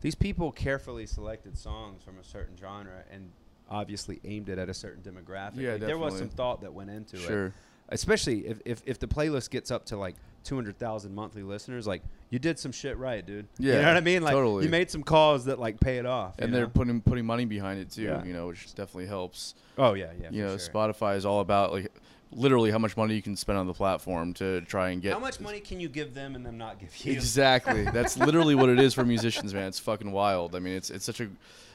[0.00, 3.30] these people carefully selected songs from a certain genre and
[3.68, 5.56] obviously aimed it at a certain demographic.
[5.56, 7.52] Yeah, Like, there was some thought that went into it sure.
[7.90, 10.14] especially if, if, if the playlist gets up to like
[10.44, 13.46] 200,000 monthly listeners, like you did some shit right, dude.
[13.58, 13.74] Yeah.
[13.74, 14.22] you know what I mean?
[14.22, 14.64] Like totally.
[14.64, 16.38] you made some calls that like pay it off.
[16.38, 16.68] and they're know?
[16.70, 18.24] putting putting money behind it too, Yeah.
[18.24, 19.54] you know, which definitely helps.
[19.76, 20.28] oh yeah, yeah.
[20.30, 20.72] you know, sure.
[20.72, 21.92] Spotify is all about like
[22.30, 25.12] literally how much money you can spend on the platform to try and get.
[25.12, 27.12] How much money can you give them and them not give you?
[27.12, 27.82] Exactly.
[27.92, 29.68] That's literally what it is for musicians, man.
[29.68, 30.54] It's fucking wild.
[30.54, 31.28] I mean, it's it's such a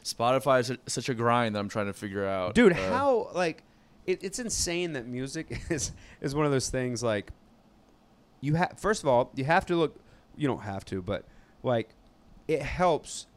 [0.04, 2.56] Spotify is such a grind that I'm trying to figure out.
[2.56, 3.64] Dude, Uh, how like
[4.06, 7.32] it, it's insane that music is is one of those things like
[8.42, 9.98] you have first of all you have to look
[10.36, 11.24] you don't have to but
[11.64, 11.90] like
[12.50, 13.28] it helps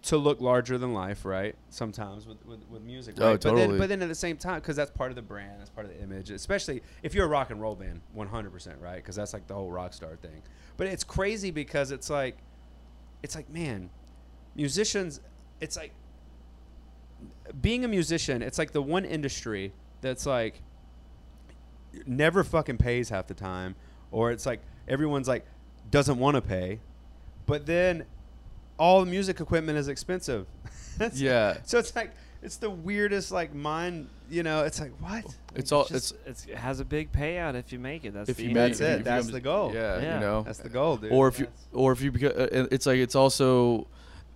[0.00, 3.30] to look larger than life right sometimes with with, with music oh, right?
[3.30, 3.78] Oh, but then totally.
[3.78, 5.92] but then at the same time because that's part of the brand that's part of
[5.92, 9.46] the image especially if you're a rock and roll band 100% right because that's like
[9.48, 10.42] the whole rock star thing
[10.76, 12.38] but it's crazy because it's like
[13.22, 13.90] it's like man
[14.54, 15.20] musicians
[15.60, 15.92] it's like
[17.60, 20.62] being a musician, it's like the one industry that's like
[22.06, 23.74] never fucking pays half the time,
[24.10, 25.46] or it's like everyone's like
[25.90, 26.80] doesn't want to pay,
[27.46, 28.04] but then
[28.78, 30.46] all the music equipment is expensive.
[31.00, 31.58] It's- Yeah.
[31.64, 32.10] So it's like
[32.42, 34.08] it's the weirdest like mind.
[34.30, 35.24] You know, it's like what?
[35.54, 38.12] It's all just, it's it's, it has a big payout if you make it.
[38.14, 38.90] That's if the you make That's thing.
[38.92, 38.98] it.
[38.98, 39.70] if That's become- the goal.
[39.74, 40.14] Yeah, Yeah.
[40.14, 40.42] you know.
[40.42, 41.12] That's the goal, dude.
[41.12, 43.86] or if you or if you beca- uh, it's like it's also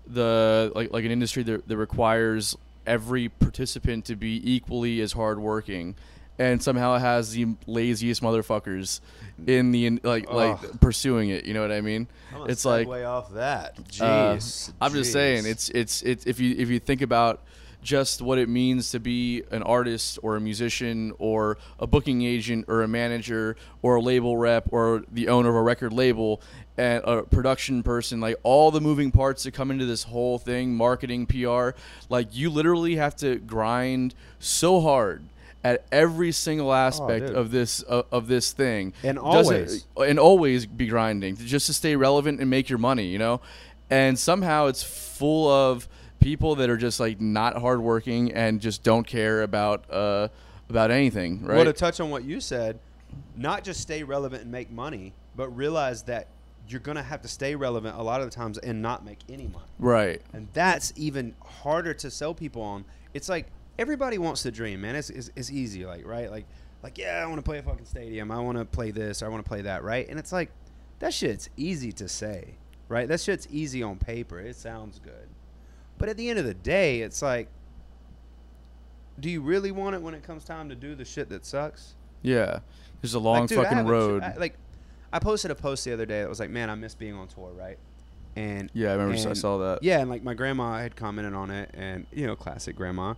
[0.07, 2.57] the like like an industry that, that requires
[2.87, 5.95] every participant to be equally as hardworking
[6.43, 9.01] and somehow it has the laziest motherfuckers
[9.47, 12.07] in the like like pursuing it you know what i mean?
[12.49, 13.79] It's like way off that.
[14.01, 17.41] uh, Jeez, I'm just saying it's it's it's if you if you think about
[17.83, 22.65] just what it means to be an artist or a musician or a booking agent
[22.69, 26.41] or a manager or a label rep or the owner of a record label
[26.79, 30.75] and a production person like all the moving parts that come into this whole thing
[30.75, 31.71] marketing PR
[32.09, 35.25] like you literally have to grind so hard
[35.65, 39.87] at every single aspect Oh, of this uh, of this thing And Doesn't- always.
[40.09, 43.41] and always be grinding just to stay relevant and make your money, you know.
[43.91, 45.89] And somehow it's full of
[46.21, 50.29] people that are just like not hardworking and just don't care about uh,
[50.69, 51.57] about anything, right?
[51.57, 52.79] Well, to touch on what you said,
[53.37, 56.29] not just stay relevant and make money, but realize that
[56.69, 59.49] you're gonna have to stay relevant a lot of the times and not make any
[59.49, 59.67] money.
[59.79, 60.23] right.
[60.33, 62.85] And that's even harder to sell people on.
[63.15, 63.47] It's like
[63.83, 64.95] everybody wants to dream, man.
[64.97, 66.47] It's, it's, it's easy, like right, like
[66.83, 68.31] like yeah, I want to play a fucking stadium.
[68.31, 69.23] I want to play this.
[69.23, 70.09] Or I want to play that, right?
[70.09, 70.51] And it's like
[71.01, 72.55] that shit's easy to say.
[72.89, 73.09] right?
[73.09, 74.39] That shit's easy on paper.
[74.41, 75.29] It sounds good.
[75.99, 77.49] But at the end of the day, it's like,
[79.21, 81.95] do you really want it when it comes time to do the shit that sucks?
[82.23, 82.61] Yeah,
[83.01, 84.23] there's a long Like, dude, fucking road.
[84.23, 84.57] I- like,
[85.13, 87.29] I posted a post the other day that was like, "Man, I miss being on
[87.29, 87.79] tour," right?
[88.35, 89.83] And yeah, I remember I saw that.
[89.83, 93.15] Yeah, and like my grandma had commented on it, and you know, classic grandma.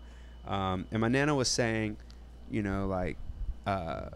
[0.47, 1.97] Um, and my nana was saying,
[2.51, 3.17] you know, like,
[3.67, 4.11] uh,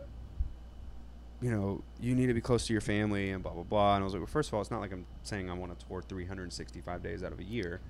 [1.41, 3.95] you know, you need to be close to your family and blah blah blah.
[3.95, 5.79] And I was like, well, first of all, it's not like I'm saying I want
[5.79, 7.81] to tour 365 days out of a year.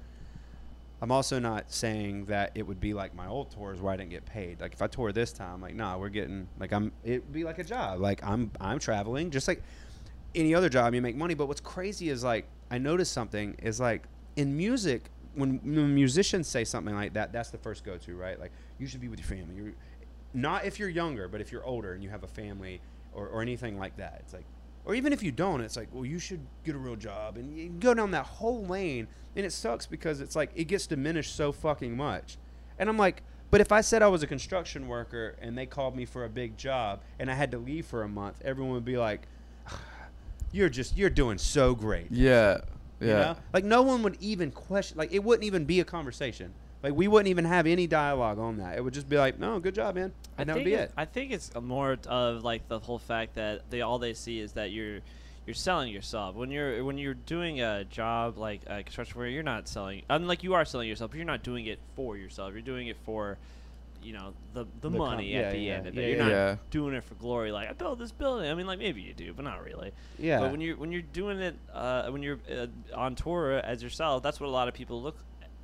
[1.01, 4.10] I'm also not saying that it would be like my old tours where I didn't
[4.10, 4.60] get paid.
[4.60, 6.93] Like if I tour this time, like nah, we're getting like I'm.
[7.05, 8.01] It'd be like a job.
[8.01, 9.62] Like I'm I'm traveling just like
[10.35, 10.94] any other job.
[10.94, 11.35] You make money.
[11.35, 14.05] But what's crazy is like I noticed something is like
[14.36, 15.60] in music when,
[15.94, 18.39] musicians say something like that, that's the first go to right.
[18.39, 19.55] Like you should be with your family.
[19.55, 19.73] You're,
[20.35, 22.81] not if you're younger, but if you're older and you have a family
[23.12, 24.19] or, or anything like that.
[24.20, 24.44] It's like,
[24.85, 27.59] or even if you don't, it's like, well, you should get a real job, and
[27.59, 29.06] you go down that whole lane,
[29.36, 32.39] and it sucks because it's like it gets diminished so fucking much.
[32.78, 35.97] And I'm like, but if I said I was a construction worker and they called
[35.97, 38.85] me for a big job and I had to leave for a month, everyone would
[38.85, 39.23] be like,
[40.52, 42.06] you're just you're doing so great.
[42.10, 42.59] Yeah,
[43.01, 43.07] yeah.
[43.07, 43.37] You know?
[43.53, 44.99] Like no one would even question.
[44.99, 46.53] Like it wouldn't even be a conversation.
[46.83, 48.77] Like we wouldn't even have any dialogue on that.
[48.79, 50.81] It would just be like, no, good job, man, I and that would be it-
[50.81, 50.93] it.
[50.97, 54.53] I think it's more of like the whole fact that they all they see is
[54.53, 55.01] that you're
[55.47, 59.43] you're selling yourself when you're when you're doing a job like a construction where you're
[59.43, 60.03] not selling.
[60.11, 62.53] unlike you are selling yourself, but you're not doing it for yourself.
[62.53, 63.39] You're doing it for
[64.03, 66.09] you know the the, The com- money yeah, at the yeah, end of yeah, it.
[66.09, 66.23] You're yeah.
[66.25, 66.57] not Yeah.
[66.70, 67.53] doing it for glory.
[67.53, 68.51] Like I built this building.
[68.51, 69.93] I mean, like maybe you do, but not really.
[70.19, 70.41] Yeah.
[70.41, 74.23] But when you're when you're doing it, uh, when you're uh, on tour as yourself,
[74.23, 75.16] that's what a lot of people look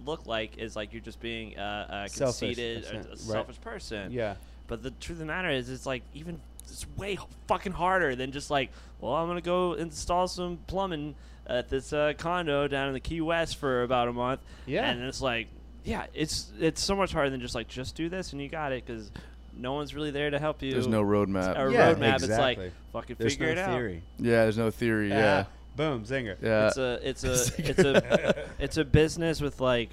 [0.04, 4.12] look like is like you're just being uh, a Selfish, conceited, a, a selfish person.
[4.12, 4.34] yeah.
[4.66, 8.32] But the truth of the matter is, it's like even it's way fucking harder than
[8.32, 8.70] just like,
[9.00, 11.14] well, I'm gonna go install some plumbing
[11.46, 14.40] at this uh, condo down in the Key West for about a month.
[14.66, 14.90] Yeah.
[14.90, 15.48] and it's like,
[15.84, 18.72] yeah, it's it's so much harder than just like just do this and you got
[18.72, 19.10] it because
[19.56, 20.72] no one's really there to help you.
[20.72, 21.56] There's no roadmap.
[21.56, 22.14] a Yeah, roadmap.
[22.14, 22.64] It's exactly.
[22.64, 24.02] like fucking There's figure no it theory.
[24.18, 25.12] Yeah, there's no theory.
[25.12, 25.44] Ah, yeah,
[25.76, 26.36] Boom, zinger.
[26.42, 26.66] yeah.
[26.68, 27.32] It's a it's a
[27.70, 29.90] it's a it's a business with like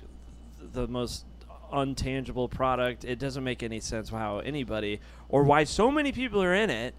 [0.73, 1.25] the most
[1.71, 3.05] untangible product.
[3.05, 4.99] It doesn't make any sense how anybody
[5.29, 6.93] or why so many people are in it,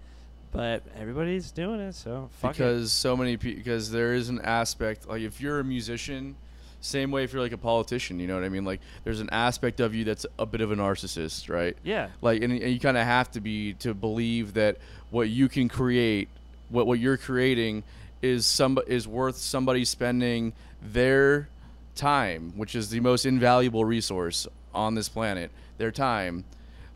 [0.51, 1.93] but everybody's doing it.
[1.95, 2.57] So fuck it.
[2.59, 6.35] because so many people because there is an aspect like if you're a musician
[6.83, 8.65] same way if you're like a politician you know what i mean?
[8.65, 11.75] Like there's an aspect of you that's a bit of a narcissist right?
[11.83, 12.09] Yeah.
[12.21, 14.77] like and, and you kind of have to be to believe that
[15.09, 16.29] what you can create
[16.69, 17.83] what what you're creating
[18.21, 21.49] is some is worth somebody spending their
[21.95, 26.45] time which is the most invaluable resource on this planet their time.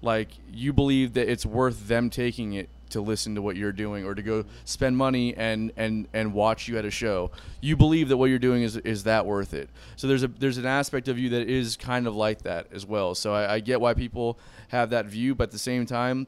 [0.02, 4.06] Like you believe that it's worth them taking it to listen to what you're doing
[4.06, 7.32] or to go spend money and and and watch you at a show.
[7.62, 9.70] You believe that what you're doing is is that worth it.
[9.96, 12.86] So there's a there's an aspect of you that is kind of like that as
[12.86, 13.16] well.
[13.16, 14.40] So I, I get why people
[14.70, 16.28] have that view but at the same time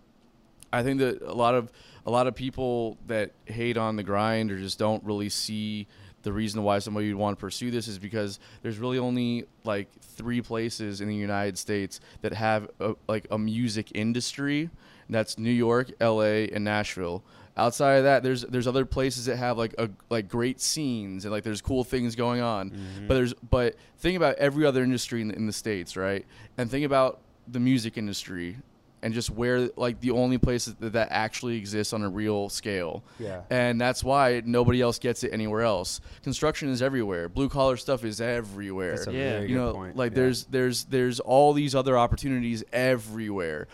[0.71, 1.71] I think that a lot of
[2.05, 5.87] a lot of people that hate on the grind or just don't really see
[6.23, 9.89] the reason why somebody would want to pursue this is because there's really only like
[10.01, 14.69] three places in the United States that have a, like a music industry.
[15.09, 17.23] And that's New York, L.A., and Nashville.
[17.57, 21.31] Outside of that, there's there's other places that have like a like great scenes and
[21.33, 22.69] like there's cool things going on.
[22.69, 23.07] Mm-hmm.
[23.07, 26.25] But there's but think about every other industry in, in the states, right?
[26.57, 28.55] And think about the music industry
[29.01, 33.03] and just where like the only place that that actually exists on a real scale.
[33.17, 33.41] Yeah.
[33.49, 35.99] And that's why nobody else gets it anywhere else.
[36.23, 37.27] Construction is everywhere.
[37.27, 38.95] Blue collar stuff is everywhere.
[38.95, 39.17] That's a Yeah.
[39.31, 39.95] very you good know, point.
[39.97, 40.15] like Yeah.
[40.15, 43.67] there's there's there's all these other opportunities everywhere.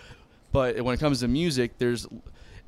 [0.56, 2.08] But when it comes to music, there's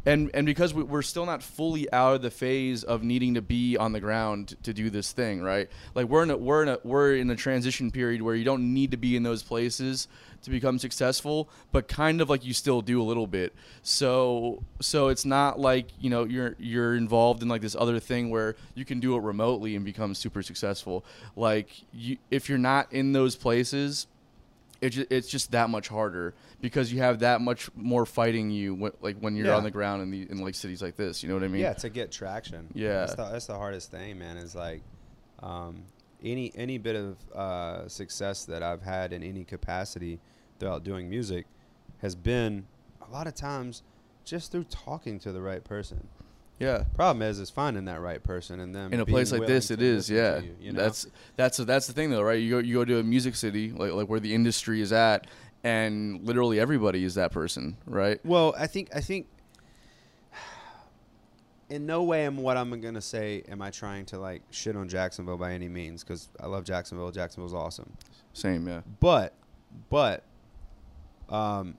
[0.06, 3.42] and and because we- we're still not fully out of the phase of needing to
[3.42, 5.70] be on the ground to do this thing, right?
[5.96, 8.74] Like we're in a we're in a we're in a transition period where you don't
[8.74, 10.10] need to be in those places
[10.42, 13.56] to become successful, but kind of like you still do a little bit.
[13.84, 18.30] So so it's not like you know you're you're involved in like this other thing
[18.30, 21.06] where you can do it remotely and become super successful.
[21.38, 24.08] Like you, if you're not in those places,
[24.82, 28.76] it ju- it's just that much harder because you have that much more fighting you
[28.76, 29.56] when, like when you're Yeah.
[29.56, 31.24] on the ground in the in like cities like this.
[31.24, 31.62] You know what I mean?
[31.62, 32.68] yeah, to get traction.
[32.74, 33.00] Yeah.
[33.00, 34.38] that's the, that's the hardest thing, man.
[34.38, 34.82] Is like
[35.42, 35.84] um,
[36.24, 40.20] any any bit of uh, success that I've had in any capacity
[40.60, 41.46] throughout doing music
[42.00, 42.66] has been
[43.08, 43.84] a lot of times
[44.26, 46.08] just through talking to the right person.
[46.60, 46.84] Yeah.
[46.96, 49.82] Problem is, is finding that right person and then In a place like this, it
[49.82, 50.10] is.
[50.10, 50.40] Yeah.
[50.40, 50.82] You, you know?
[50.82, 52.40] That's that's that's the thing though, right?
[52.40, 55.28] You go you go to a music city like like where the industry is at,
[55.64, 58.20] and literally everybody is that person, right?
[58.26, 59.28] Well, I think I think
[61.70, 63.44] in no way am what I'm gonna say.
[63.50, 66.04] Am I trying to like shit on Jacksonville by any means?
[66.04, 67.12] Because I love Jacksonville.
[67.12, 67.92] Jacksonville's awesome.
[68.34, 68.82] Same, yeah.
[69.00, 69.34] But,
[69.90, 70.24] but,
[71.28, 71.76] um,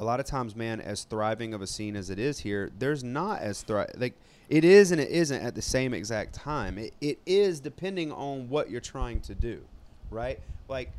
[0.00, 3.04] a lot of times, man, as thriving of a scene as it is here, there's
[3.04, 4.14] not as thri like
[4.48, 6.78] it is and it isn't at the same exact time.
[6.78, 9.62] It, it is depending on what you're trying to do,
[10.10, 10.40] right?
[10.68, 10.90] Like,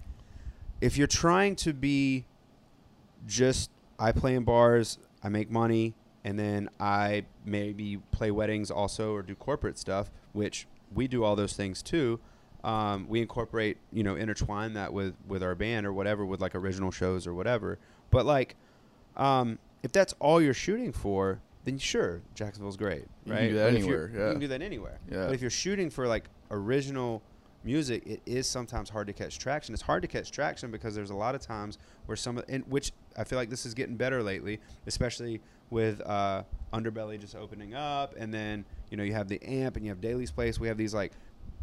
[0.82, 2.26] if you're trying to be
[3.28, 9.14] just I play in bars, I make money, and then I maybe play weddings also
[9.14, 12.19] or do corporate stuff, which we do all those things too.
[12.64, 16.53] Um, we incorporate, you know, intertwine that with with our band or whatever, with like
[16.53, 17.80] original shows or whatever.
[18.11, 18.56] But like,
[19.17, 23.43] um, if that's all you're shooting for, then sure, Jacksonville's great, Right.
[23.43, 24.25] You can do that But anywhere, yeah.
[24.25, 24.99] You can do that anywhere.
[25.09, 25.25] Yeah.
[25.25, 27.21] But if you're shooting for like original
[27.63, 29.73] music, it is sometimes hard to catch traction.
[29.73, 32.61] It's hard to catch traction because there's a lot of times where some, of, in
[32.61, 36.43] which I feel like this is getting better lately, especially with uh,
[36.73, 40.01] Underbelly just opening up, and then you know you have the Amp and you have
[40.01, 40.59] Daily's Place.
[40.59, 41.13] We have these like,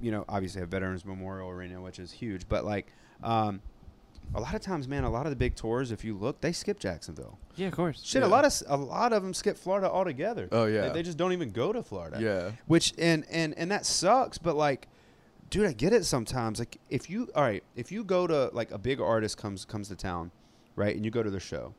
[0.00, 2.86] you know, obviously have Veterans Memorial Arena, which is huge, but like.
[3.22, 3.60] Um,
[4.34, 6.52] a lot of times, man, a lot of the big tours, if you look, they
[6.52, 7.38] skip Jacksonville.
[7.56, 8.02] Yeah, of course.
[8.04, 10.48] Shit, a lot of s- a lot of them skip Florida altogether.
[10.52, 10.88] Oh, yeah.
[10.88, 12.18] they, they just don't even go to Florida.
[12.20, 12.50] Yeah.
[12.66, 14.38] which and and and that sucks.
[14.38, 14.86] But like,
[15.50, 16.58] dude, I get it sometimes.
[16.58, 19.88] Like, if you all right, if you go to like a big artist comes comes
[19.88, 20.30] to town,
[20.76, 21.74] right, and you go to their show,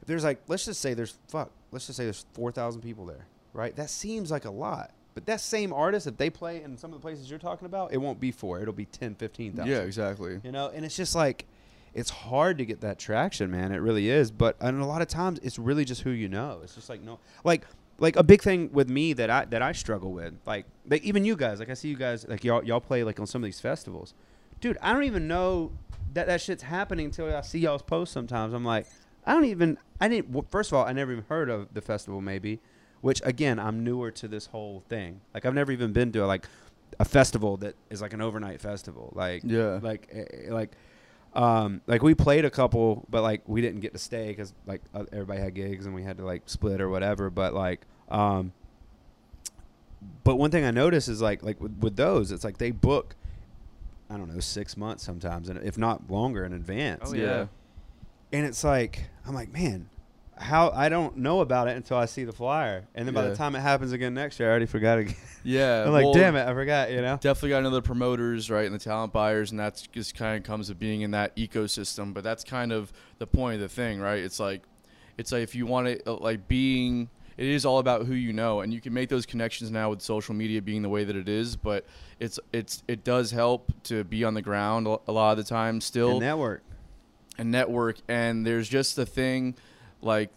[0.00, 3.04] if there's like, let's just say there's fuck, let's just say there's four thousand people
[3.06, 3.76] there, right?
[3.76, 4.90] That seems like a lot.
[5.14, 7.92] But that same artist, if they play in some of the places you're talking about,
[7.92, 8.60] it won't be four.
[8.60, 10.40] It'll be 10, 15,000 Yeah, exactly.
[10.42, 11.46] you know and it's just like
[11.94, 15.08] it's hard to get that traction man it really is but and a lot of
[15.08, 17.66] times it's really just who you know it's just like no like
[17.98, 21.22] like a big thing with me that i that i struggle with like like even
[21.22, 23.44] you guys like i see you guys like y'all y'all play like on some of
[23.44, 24.14] these festivals
[24.62, 25.70] dude i don't even know
[26.14, 28.86] that that shit's happening until i see y'all's posts sometimes i'm like
[29.26, 31.82] i don't even i didn't well, first of all i never even heard of the
[31.82, 32.58] festival maybe
[33.02, 36.26] which again i'm newer to this whole thing like i've never even been to a,
[36.26, 36.46] like
[36.98, 39.78] a festival that is like an overnight festival like Yeah.
[39.82, 40.72] like eh, eh, like
[41.34, 44.80] um like we played a couple but like we didn't get to stay because like
[44.94, 47.80] uh, everybody had gigs and we had to like split or whatever but like
[48.10, 48.52] um
[50.24, 53.14] but one thing i noticed is like like with, with those it's like they book
[54.10, 57.22] i don't know six months sometimes and if not longer in advance Oh, yeah.
[57.24, 57.46] yeah.
[58.32, 59.88] and it's like i'm like man
[60.38, 63.36] how i don't know about it until i see the flyer and then by the
[63.36, 65.14] time it happens again next year i already forgot again
[65.44, 65.84] Yeah.
[65.84, 68.74] i'm like well, damn it i forgot you know Definitely got another promoters, right, and
[68.74, 72.14] the talent buyers, and that's just kind of comes to being in that ecosystem.
[72.14, 74.22] But that's kind of the point of the thing, right?
[74.22, 74.62] It's like,
[75.18, 78.32] it's like if you want to, uh, like being, it is all about who you
[78.32, 81.16] know, and you can make those connections now with social media being the way that
[81.16, 81.56] it is.
[81.56, 81.86] But
[82.20, 85.44] it's it's it does help to be on the ground a a lot of the
[85.44, 86.62] time still and network
[87.36, 89.56] and network and there's just the thing
[90.02, 90.30] like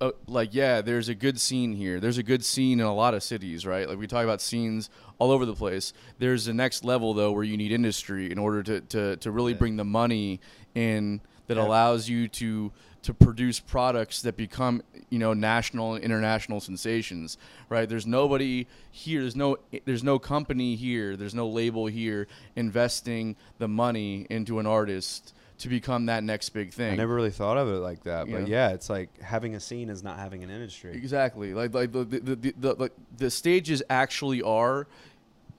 [0.00, 3.14] uh, like yeah there's a good scene here there's a good scene in a lot
[3.14, 6.84] of cities right like we talk about scenes all over the place there's the next
[6.84, 9.58] level though where you need industry in order to to, to really Yeah.
[9.58, 10.40] bring the money
[10.74, 11.64] in that Yeah.
[11.66, 12.72] allows you to
[13.02, 17.36] to produce products that become you know national and international sensations
[17.68, 22.26] right there's nobody here there's no there's no company here there's no label here
[22.56, 26.92] investing the money into an artist to become that next big thing.
[26.92, 28.48] I never really thought of it like that, You but know?
[28.48, 30.92] yeah, it's like having a scene is not having an industry.
[30.92, 31.54] Exactly.
[31.54, 34.88] Like like the the, the, the, like, the stages actually are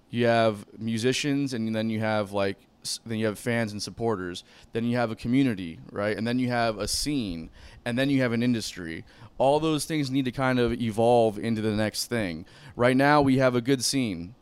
[0.10, 2.58] you have musicians and then you have like
[3.06, 4.44] then you have fans and supporters.
[4.74, 6.18] Then you have a community right?
[6.18, 7.50] And then you have a scene.
[7.86, 9.06] And then you have an industry.
[9.38, 12.46] All those things need to kind of evolve into the next thing.
[12.76, 14.36] Right now we have a good scene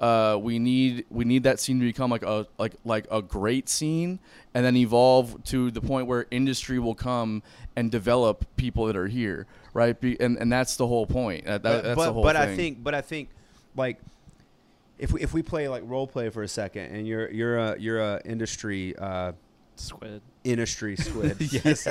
[0.00, 3.68] uh, we need we need that scene to become like a like like a great
[3.68, 4.18] scene
[4.54, 7.42] and then evolve to the point where industry will come
[7.76, 11.62] and develop people that are here right Be, and and that's the whole point that,
[11.62, 12.48] that- but that's but, the whole but thing.
[12.48, 13.28] I think but I think
[13.76, 13.98] like
[14.98, 17.78] if we if we play like role play for a second and you're you're a
[17.78, 19.32] you're a industry uh
[19.80, 20.22] Squid.
[20.44, 21.82] industry squid yes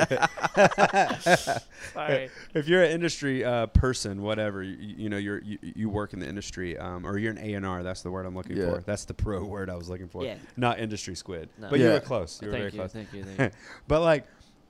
[1.94, 2.30] Sorry.
[2.54, 6.20] if you're an industry uh, person whatever you, you know you're you, you work in
[6.20, 8.76] the industry um, or you're an A&R that's the word I'm looking Yeah.
[8.76, 10.36] for that's the pro word I was looking for Yeah.
[10.56, 11.70] not industry squid No.
[11.70, 13.60] but you were close you were thank very you, close thank you, thank you.
[13.88, 14.26] but like,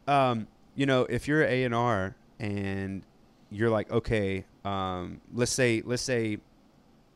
[0.07, 3.03] um, you know, if you're A and R and
[3.49, 6.37] you're like, okay, um, let's say, let's say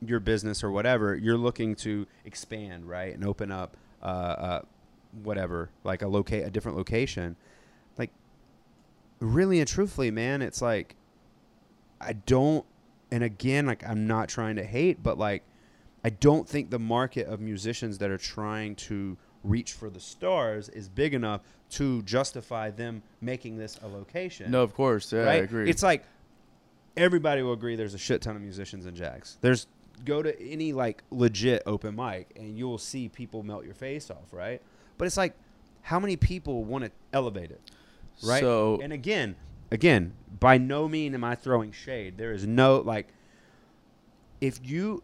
[0.05, 4.61] your business or whatever, you're looking to expand, right, and open up, uh, uh
[5.23, 7.35] whatever, like a locate a different location,
[7.97, 8.11] like,
[9.19, 10.95] really and truthfully, man, it's like,
[11.99, 12.65] I don't,
[13.11, 15.43] and again, like, I'm not trying to hate, but like,
[16.03, 20.69] I don't think the market of musicians that are trying to reach for the stars
[20.69, 24.51] is big enough to justify them making this a location.
[24.51, 25.29] no of course yeah right?
[25.29, 26.03] I agree It's like
[26.97, 29.38] everybody will agree there's a shit ton of musicians in Jax.
[29.41, 29.67] There's
[30.05, 34.11] go to any like legit open mic and you will see people melt your face
[34.11, 34.61] off, right?
[35.01, 35.33] But it's like
[35.81, 37.59] how many people want to elevate it,
[38.23, 38.39] right?
[38.39, 39.35] So- and again,
[39.71, 42.19] again, by no mean am I throwing shade.
[42.19, 43.07] There is no like
[44.41, 45.01] if you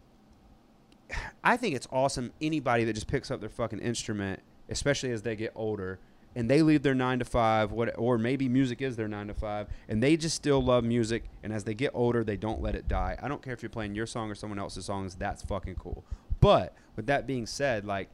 [1.44, 5.36] I think it's awesome anybody that just picks up their fucking instrument, especially as they
[5.36, 5.98] get older,
[6.36, 9.34] and they leave their nine to five, what or maybe music is their nine to
[9.34, 12.76] five, and they just still love music, and as they get older, they don't let
[12.76, 13.18] it die.
[13.20, 16.04] I don't care if you're playing your song or someone else's songs, that's fucking cool.
[16.40, 18.12] But with that being said, like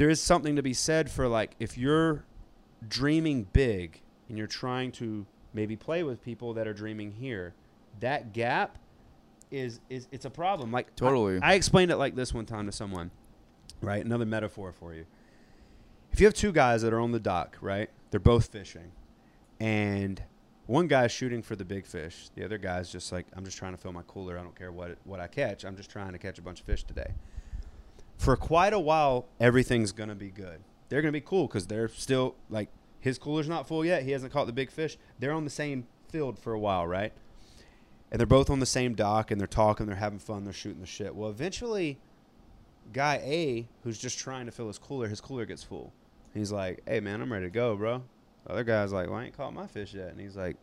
[0.00, 2.24] there is something to be said for like if you're
[2.88, 4.00] dreaming big
[4.30, 7.52] and you're trying to maybe play with people that are dreaming here,
[8.00, 8.78] that gap
[9.50, 10.72] is is it's a problem.
[10.72, 11.38] Like I- Totally.
[11.42, 13.10] I, explained it like this one time to someone.
[13.82, 15.04] Right, another metaphor for you.
[16.12, 17.90] If you have two guys that are on the dock, right?
[18.10, 18.92] They're both fishing,
[19.60, 20.22] and
[20.64, 22.30] one guy's shooting for the big fish.
[22.34, 24.38] The other guy's just like, I'm just trying to fill my cooler.
[24.38, 25.66] I don't care what what I catch.
[25.66, 27.12] I'm just trying to catch a bunch of fish today.
[28.20, 30.60] For quite a while, everything's gonna be good.
[30.90, 32.68] They're gonna be cool because they're still like
[33.00, 34.02] his cooler's not full yet.
[34.02, 34.98] He hasn't caught the big fish.
[35.18, 37.14] They're on the same field for a while, right?
[38.12, 40.82] And they're both on the same dock and they're talking, they're having fun, they're shooting
[40.82, 41.14] the shit.
[41.14, 41.98] Well, eventually,
[42.92, 45.90] guy A, who's just trying to fill his cooler, his cooler gets full.
[46.34, 48.02] He's like, "Hey man, I'm ready to go, bro."
[48.44, 50.58] The other guy's like, "Well, I ain't caught my fish yet," and he's like,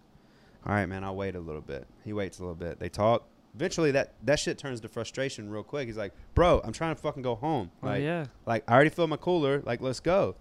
[0.64, 2.78] "All right, man, I'll wait a little bit." He waits a little bit.
[2.78, 3.28] They talk.
[3.58, 5.88] Eventually, that that shit turns to frustration real quick.
[5.88, 7.72] He's like, "Bro, I'm trying to fucking go home.
[7.82, 8.26] Oh, Like, yeah.
[8.46, 9.64] like I already filled my cooler.
[9.66, 10.36] Like, let's go."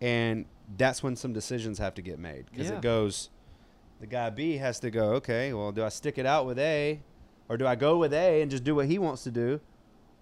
[0.00, 0.46] And
[0.78, 2.76] that's when some decisions have to get made because Yeah.
[2.76, 3.28] it goes.
[4.00, 5.12] The guy B has to go.
[5.16, 7.00] Okay, well, do I stick it out with A,
[7.50, 9.60] or do I go with A and just do what he wants to do,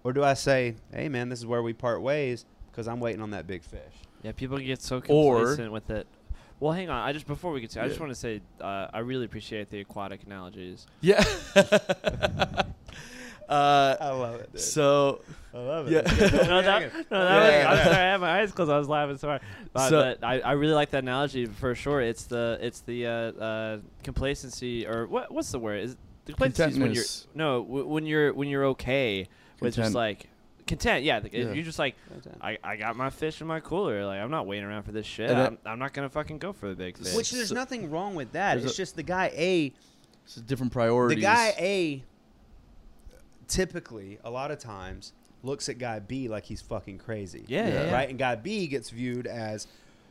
[0.03, 3.21] or do I say, "Hey, man, this is where we part ways because I'm waiting
[3.21, 3.93] on that big fish."
[4.23, 6.05] Yeah, people get so Or- complacent with it.
[6.59, 7.07] Well, hang on.
[7.07, 9.69] I just before we get to, I just want to say uh, I really appreciate
[9.69, 10.85] the aquatic analogies.
[11.01, 11.23] Yeah.
[11.55, 12.65] uh,
[13.99, 14.59] I love it.
[14.59, 15.21] so
[15.53, 16.01] I love Yeah.
[16.01, 16.11] no, that,
[16.51, 17.95] no, that Yeah, was, yeah, I'm sorry.
[17.97, 18.71] I had my eyes closed.
[18.71, 19.41] I was laughing so hard.
[19.73, 22.01] But, So- but I, I really like that analogy for sure.
[22.01, 25.81] It's the it's the uh, uh, complacency or what what's the word?
[25.83, 27.03] Is the complacency is when you're
[27.35, 29.27] no w- when you're when you're okay
[29.59, 30.29] with just like
[30.67, 31.03] content.
[31.03, 31.51] Yeah, Yeah.
[31.53, 31.95] you're just like
[32.41, 34.05] I, I got my fish in my cooler.
[34.05, 35.29] Like I'm not waiting around for this shit.
[35.29, 37.13] That- I'm, I'm not gonna fucking go for the big fish.
[37.15, 38.57] Which there's So- nothing wrong with that.
[38.57, 39.73] It's a- just the guy A
[40.25, 41.17] it's different priorities.
[41.17, 42.03] The guy A
[43.47, 45.13] typically, a lot of times,
[45.43, 47.43] looks at guy B like he's fucking crazy.
[47.47, 47.83] Yeah, yeah, Yeah.
[47.85, 47.93] yeah.
[47.93, 48.09] Right?
[48.09, 49.67] And guy B gets viewed as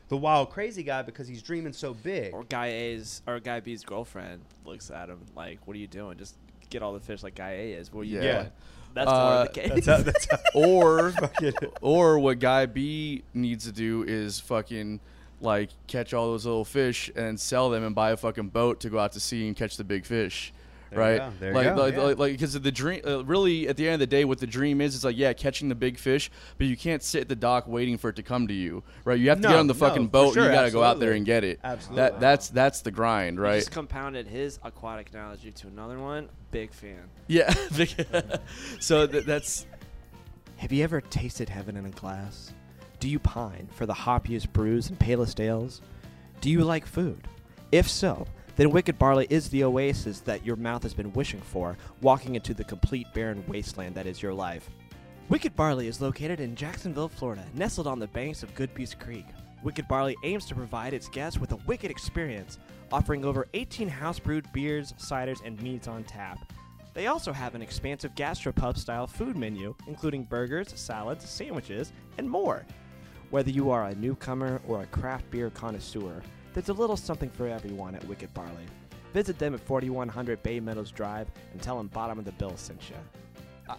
[0.09, 2.33] the wild crazy guy because he's dreaming so big.
[2.33, 6.17] Or guy A's or guy B's girlfriend looks at him like, "What are you doing?
[6.17, 6.35] Just
[6.69, 7.91] get all the fish like guy A is.
[7.91, 8.33] What are you Yeah.
[8.43, 8.51] doing?"
[8.93, 9.85] That's Uh, more the case.
[9.85, 11.13] That's how, that's how or
[11.81, 14.99] or what guy B needs to do is fucking
[15.41, 18.89] like catch all those little fish and sell them and buy a fucking boat to
[18.89, 20.53] go out to sea and catch the big fish.
[20.93, 21.17] There right?
[21.17, 21.31] go.
[21.39, 22.01] There you like, go, like, yeah.
[22.01, 24.47] like, like, because the dream, uh, really, at the end of the day, what the
[24.47, 27.35] dream is, it's like, yeah, catching the big fish, but you can't sit at the
[27.35, 29.19] dock waiting for it to come to you, right?
[29.19, 30.33] You have to No, get on the fucking for boat.
[30.33, 31.59] sure, and you got to go out there and get it.
[31.63, 32.01] Absolutely.
[32.01, 33.59] That that's that's the grind, You right?
[33.59, 36.29] just compounded his aquatic analogy to another one.
[36.51, 37.09] Big fan.
[37.27, 37.53] Yeah.
[38.79, 39.65] so th- that's
[40.57, 42.53] Have you ever tasted heaven in a glass?
[42.99, 45.81] Do you pine for the hoppiest brews and palest ales?
[46.41, 47.27] Do you like food?
[47.71, 51.77] If so, then Wicked Barley is the oasis that your mouth has been wishing for,
[52.01, 54.69] walking into the complete barren wasteland that is your life.
[55.29, 59.25] Wicked Barley is located in Jacksonville, Florida, nestled on the banks of Goodbys Creek.
[59.63, 62.59] Wicked Barley aims to provide its guests with a wicked experience,
[62.91, 66.37] offering over 18 house brewed beers, ciders, and meads on tap.
[66.93, 72.65] They also have an expansive gastropub style food menu, including burgers, salads, sandwiches, and more.
[73.31, 76.21] Whether you are a newcomer or a craft beer connoisseur,
[76.53, 78.65] there's a little something for everyone at Wicked Barley.
[79.13, 82.89] Visit them at 4100 Bay Meadows Drive and tell them Bottom of the Bill sent
[82.89, 82.95] you.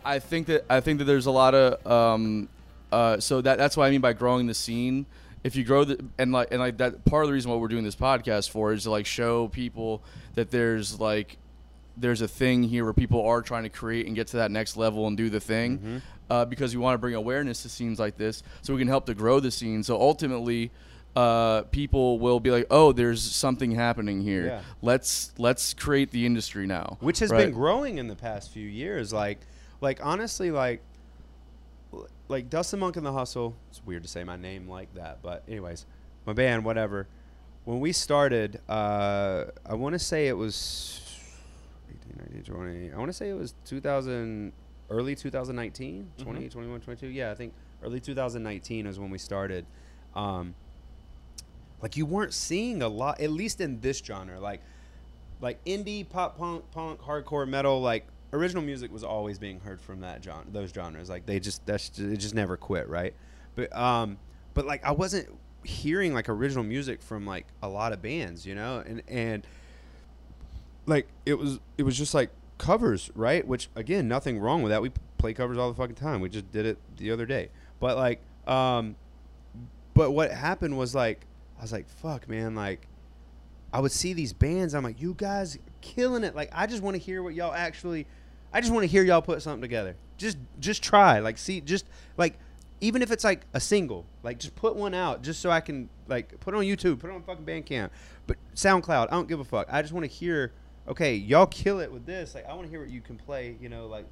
[0.05, 2.48] I think that I think that there's a lot of um,
[2.90, 5.06] uh, so that that's what I mean by growing the scene.
[5.42, 7.68] If you grow the and like and like that part of the reason what we're
[7.68, 10.02] doing this podcast for is to like show people
[10.34, 11.36] that there's like
[11.96, 14.76] there's a thing here where people are trying to create and get to that next
[14.76, 18.16] level and do the thing uh, because we want to bring awareness to scenes like
[18.16, 19.82] this so we can help to grow the scene.
[19.82, 20.70] So ultimately.
[21.16, 24.47] Uh, people will be like, "Oh, there's something happening here.
[24.47, 24.62] Yeah.
[24.82, 27.47] Let's let's create the industry now." which has Right.
[27.47, 29.12] been growing in the past few years.
[29.12, 29.39] Like,
[29.81, 30.82] like honestly, like,
[32.28, 33.57] like Dustin Monk and the Hustle.
[33.70, 35.86] It's weird to say my name like that, but anyways,
[36.27, 37.07] my band, whatever.
[37.65, 41.01] When we started, uh, I want to say it was
[41.89, 42.93] 18, 19, 20.
[42.93, 44.53] I want to say it was 2000,
[44.91, 47.07] early 2019, 20, 21, 22.
[47.09, 49.65] Yeah, I think early 2019 is when we started.
[50.15, 50.55] Um,
[51.82, 54.40] like you weren't seeing a lot, at least in this genre.
[54.40, 54.60] Like,
[55.40, 60.01] like indie, pop punk, punk, hardcore, metal, like original music was always being heard from
[60.01, 61.09] that genre, those genres.
[61.09, 63.14] Like they just that's just, it just never quit, right?
[63.55, 64.18] But um,
[64.55, 65.28] but like I wasn't
[65.62, 69.46] hearing like original music from like a lot of bands, you know, and and
[70.86, 73.46] like it was it was just like covers, right?
[73.46, 74.82] Which again, nothing wrong with that.
[74.82, 76.20] We play covers all the fucking time.
[76.20, 77.51] We just did it the other day.
[77.80, 78.96] But like um
[79.94, 81.26] but what happened was like
[81.59, 82.86] I was like, fuck man, like
[83.72, 86.35] I would see these bands, I'm like, you guys killing it.
[86.35, 88.06] Like I just want to hear what y'all actually
[88.55, 89.97] I just want to hear y'all put something together.
[90.16, 91.18] Just just try.
[91.18, 91.86] Like see just
[92.16, 92.39] like
[92.81, 95.89] even if it's like a single, like just put one out just so I can
[96.06, 97.90] like put it on YouTube, put it on fucking Bandcamp.
[98.28, 99.66] But SoundCloud, I don't give a fuck.
[99.70, 100.52] I just want to hear
[100.86, 102.36] okay, y'all kill it with this.
[102.36, 104.06] Like I want to hear what you can play, you know, like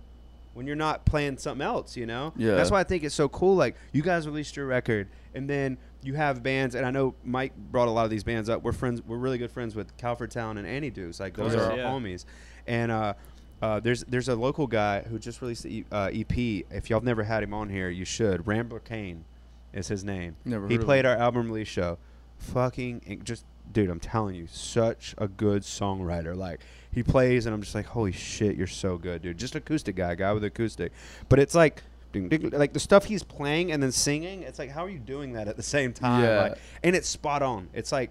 [0.54, 2.32] when you're not playing something else, you know?
[2.36, 2.54] Yeah.
[2.54, 3.56] That's why I think it's so cool.
[3.56, 7.56] Like you guys released your record and then you have bands and I know Mike
[7.56, 8.62] brought a lot of these bands up.
[8.62, 11.20] We're friends we're really good friends with Calford Town and Annie Deuce.
[11.20, 11.90] Like those course, are our yeah.
[11.90, 12.24] homies.
[12.66, 13.14] And uh
[13.62, 16.36] uh, there's there's a local guy who just released the e- uh, EP.
[16.36, 18.44] If y'all have never had him on here, you should.
[18.44, 19.24] Rambler Kane
[19.72, 20.34] is his name.
[20.44, 21.98] Never he played our album release show.
[22.38, 26.36] Fucking in- just dude, I'm telling you, such a good songwriter.
[26.36, 26.60] Like
[26.92, 29.38] he plays, and I'm just like, holy shit, you're so good, dude.
[29.38, 30.92] Just acoustic guy, guy with acoustic.
[31.28, 31.82] But it's like.
[32.12, 34.98] ding, ding, Like the stuff he's playing and then singing, it's like how are you
[34.98, 36.22] doing that at the same time?
[36.22, 36.42] Yeah.
[36.42, 37.68] Like, and it's spot on.
[37.72, 38.10] It's like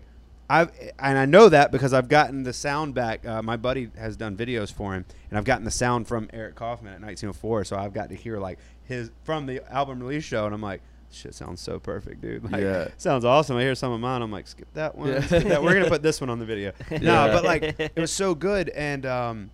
[0.51, 3.25] I've and I know that because I've gotten the sound back.
[3.25, 6.55] Uh, my buddy has done videos for him, and I've gotten the sound from Eric
[6.55, 7.63] Kaufman at 1904.
[7.63, 10.81] So I've got to hear like his from the album release show, and I'm like,
[11.13, 12.43] shit sounds so perfect, dude.
[12.51, 12.88] Like, Yeah.
[12.97, 13.57] sounds awesome.
[13.57, 15.09] I hear some of mine, I'm like, skip that one.
[15.09, 15.21] Yeah.
[15.21, 15.61] skip that.
[15.63, 16.71] We're gonna put this one on the video.
[16.91, 19.49] No, but like it was so good, and um,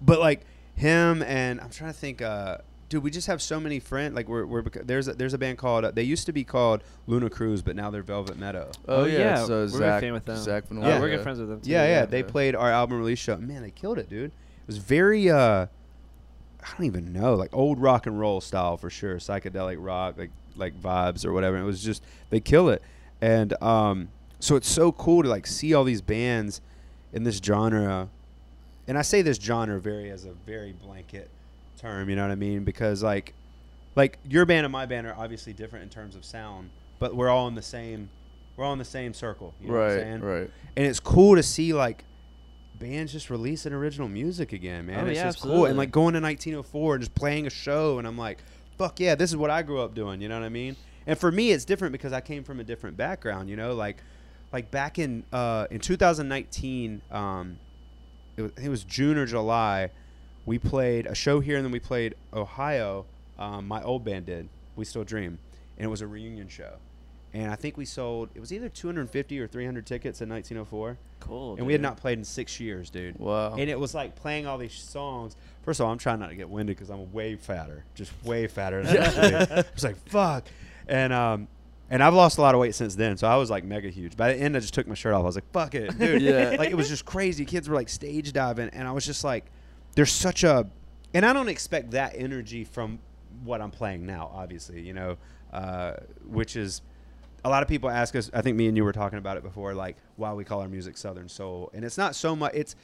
[0.00, 0.42] but like
[0.76, 2.20] him and I'm trying to think.
[2.22, 4.14] Uh, dude, we just have so many friends.
[4.14, 6.44] Like we're, we're bec- there's a, there's a band called uh, they used to be
[6.44, 8.70] called Luna Cruz, but now they're Velvet Meadow.
[8.88, 10.36] Oh, Oh, yeah, yeah, so we're a Zach, fan with them.
[10.36, 10.94] Zach Van Yeah, Yeah.
[10.94, 11.16] we're Walker.
[11.16, 11.60] good friends with them.
[11.60, 13.36] Too, Yeah, yeah, they played our album release show.
[13.36, 14.26] Man, they killed it, dude.
[14.30, 15.66] It was very uh
[16.64, 20.30] I don't even know, like old rock and roll style for sure, psychedelic rock, like
[20.56, 21.56] like vibes or whatever.
[21.58, 22.82] It was just they kill it.
[23.20, 24.08] And um
[24.40, 26.60] so it's so cool to like see all these bands
[27.12, 28.08] in this genre.
[28.86, 31.30] And I say this genre very as a very blanket
[31.78, 32.64] term, you know what I mean?
[32.64, 33.34] Because like
[33.96, 37.28] like your band and my band are obviously different in terms of sound, but we're
[37.28, 38.08] all in the same
[38.56, 39.52] we're all in the same circle.
[39.60, 40.20] You know what I'm Right, saying?
[40.22, 40.50] right.
[40.76, 42.04] and it's cool to see like
[42.84, 45.04] bands just releasing original music again, man.
[45.04, 45.64] Oh, it's yeah, just cool.
[45.64, 48.38] And like going to 1904 and just playing a show, and I'm like,
[48.76, 50.20] fuck yeah, this is what I grew up doing.
[50.20, 50.76] You know what I mean?
[51.06, 53.48] And for me, it's different because I came from a different background.
[53.48, 53.98] You know, like
[54.52, 57.58] like back in uh, in 2019, um,
[58.36, 59.90] it was, it was June or July.
[60.44, 63.06] We played a show here, and then we played Ohio.
[63.38, 64.48] Um, my old band did.
[64.76, 65.38] We still dream,
[65.78, 66.74] and it was a reunion show.
[67.34, 68.30] And I think we sold.
[68.36, 71.56] It was either 250 or 300 tickets in 1904 Cool.
[71.56, 73.18] and we had not played in six years, dude.
[73.18, 73.54] Wow.
[73.56, 75.34] And it was like playing all these songs.
[75.62, 78.46] First of all, I'm trying not to get winded because I'm way fatter, just way
[78.46, 78.84] fatter.
[78.84, 79.52] Than I used to be.
[79.52, 80.46] I was like, fuck,
[80.86, 81.48] and um,
[81.90, 84.16] and I've lost a lot of weight since then, so I was like mega huge.
[84.16, 85.22] By the end, I just took my shirt off.
[85.22, 86.22] I was like, fuck it, dude.
[86.22, 86.54] Yeah.
[86.56, 87.44] Like it was just crazy.
[87.44, 89.46] Kids were like stage diving, and I was just like,
[89.96, 90.68] there's such a,
[91.12, 93.00] and I don't expect that energy from
[93.42, 94.30] what I'm playing now.
[94.32, 95.16] Obviously, you know,
[95.52, 95.94] uh,
[96.28, 96.80] which is
[97.44, 98.30] a lot of people ask us.
[98.32, 100.68] I think me and you were talking about it before, like why we call our
[100.68, 102.52] music Southern Soul, and it's not so much.
[102.54, 102.74] It's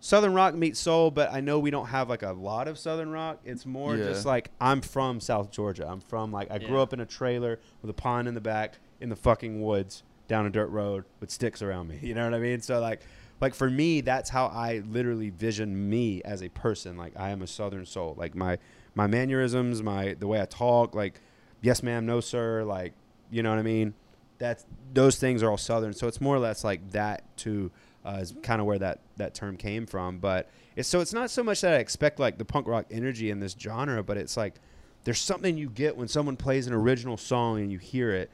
[0.00, 3.10] Southern rock meets soul, but I know we don't have like a lot of Southern
[3.10, 3.38] rock.
[3.44, 4.04] It's more Yeah.
[4.06, 5.86] just like I'm from South Georgia.
[5.88, 8.78] I'm from like I grew up in a trailer with a pond in the back
[9.00, 11.98] in the fucking woods down a dirt road with sticks around me.
[12.02, 12.60] You know what I mean?
[12.60, 13.02] So like
[13.40, 16.96] like for me that's how I literally vision me as a person.
[16.96, 18.14] Like I am a Southern soul.
[18.18, 18.58] Like my
[18.96, 21.20] my mannerisms, my the way I talk, like
[21.60, 22.92] yes ma'am, no sir, like
[23.30, 23.94] you know what I mean?
[24.42, 25.92] That's those things are all Southern.
[25.92, 27.70] So it's more or less like that too
[28.04, 30.18] uh, is kind of where that that term came from.
[30.18, 33.30] But it's so it's not so much that I expect like the punk rock energy
[33.30, 34.56] in this genre, but it's like
[35.04, 38.32] there's something you get when someone plays an original song and you hear it,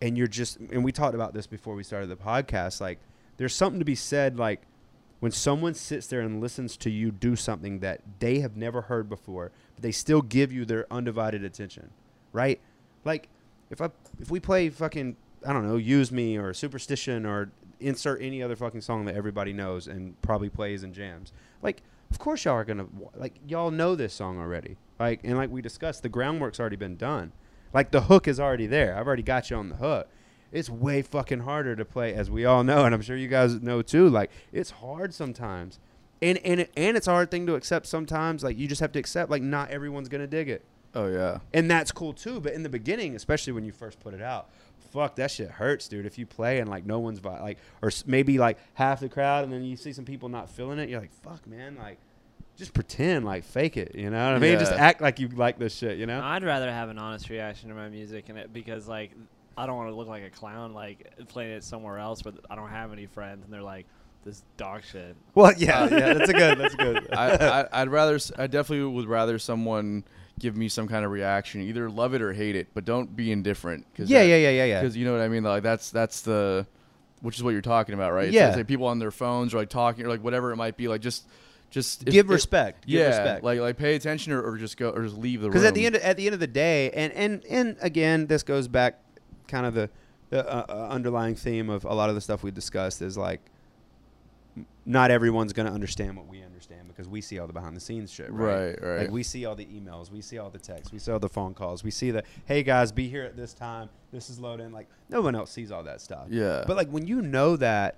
[0.00, 2.80] and you're just and we talked about this before we started the podcast.
[2.80, 3.00] Like
[3.36, 4.62] there's something to be said like
[5.18, 9.08] when someone sits there and listens to you do something that they have never heard
[9.08, 11.90] before, but they still give you their undivided attention,
[12.32, 12.60] right?
[13.04, 13.28] Like
[13.68, 13.90] if I
[14.20, 17.50] if we play fucking I don't know, use me or superstition or
[17.80, 21.32] insert any other fucking song that everybody knows and probably plays and jams.
[21.62, 24.76] Like of course y'all are gonna like y'all know this song already.
[24.98, 27.32] Like and like we discussed, the groundwork's already been done.
[27.72, 28.96] Like the hook is already there.
[28.96, 30.08] I've already got you on the hook.
[30.52, 33.62] It's way fucking harder to play, as we all know, and I'm sure you guys
[33.62, 34.08] know too.
[34.08, 35.78] Like it's hard sometimes,
[36.20, 38.42] and and it, and it's a hard thing to accept sometimes.
[38.42, 40.64] Like you just have to accept, like not everyone's gonna dig it
[40.94, 41.38] Oh yeah.
[41.54, 42.40] and that's cool too.
[42.40, 44.50] But in the beginning, especially when you first put it out,
[44.90, 46.06] fuck, that shit hurts, dude.
[46.06, 49.44] If you play and like no one's vi- like, or maybe like half the crowd,
[49.44, 51.98] and then you see some people not feeling it, you're like, fuck, man, like,
[52.56, 54.58] just pretend, like, fake it, you know what I mean?
[54.58, 56.20] Just act like you like this shit, you know?
[56.20, 59.12] I'd rather have an honest reaction to my music and it because like
[59.56, 62.56] I don't want to look like a clown like playing it somewhere else where I
[62.56, 63.86] don't have any friends and they're like
[64.24, 65.16] this dog shit.
[65.34, 67.08] Well, yeah, uh, yeah, that's a good, that's a good.
[67.16, 70.04] I, I, I'd rather, I definitely would rather someone
[70.40, 73.30] give me some kind of reaction, either love it or hate it, but don't be
[73.30, 73.86] indifferent.
[73.96, 74.80] Cause yeah, yeah, yeah, yeah, yeah.
[74.80, 75.44] Because you know what I mean.
[75.44, 76.66] Like that's that's the,
[77.22, 78.26] which is what you're talking about, right?
[78.26, 78.54] It's Yeah.
[78.56, 80.88] like, people on their phones or like talking or like whatever it might be.
[80.88, 81.28] Like just,
[81.70, 82.86] just if- Give if- respect.
[82.86, 83.44] Give yeah, respect.
[83.44, 85.52] like like pay attention or, or just go or just leave the room.
[85.52, 88.26] because at the end of, at the end of the day, and and and again,
[88.26, 88.98] this goes back
[89.46, 89.90] kind of the
[90.30, 93.40] the uh, uh, underlying theme of a lot of the stuff we discussed is like
[94.86, 97.80] not everyone's going to understand what we understand because we see all the behind the
[97.80, 98.76] scenes shit, right?
[98.76, 98.98] Right, right.
[99.02, 101.28] Like we see all the emails, we see all the texts, we see all the
[101.28, 103.88] phone calls, we see the hey guys, be here at this time.
[104.12, 104.72] This is loading.
[104.72, 106.26] Like no one else sees all that stuff.
[106.28, 106.64] Yeah.
[106.66, 107.96] But like when you know that,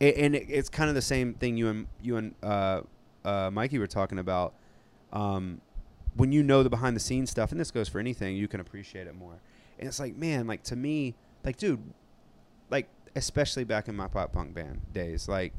[0.00, 2.80] a- and it, it's kind of the same thing you and you and uh,
[3.24, 4.54] uh, Mikey were talking about.
[5.12, 5.60] Um,
[6.16, 8.58] when you know the behind the scenes stuff, and this goes for anything, you can
[8.60, 9.38] appreciate it more.
[9.78, 11.14] And it's like, man, like to me,
[11.44, 11.80] like dude,
[12.70, 12.88] like
[13.18, 15.52] especially back in my pop punk band days, like,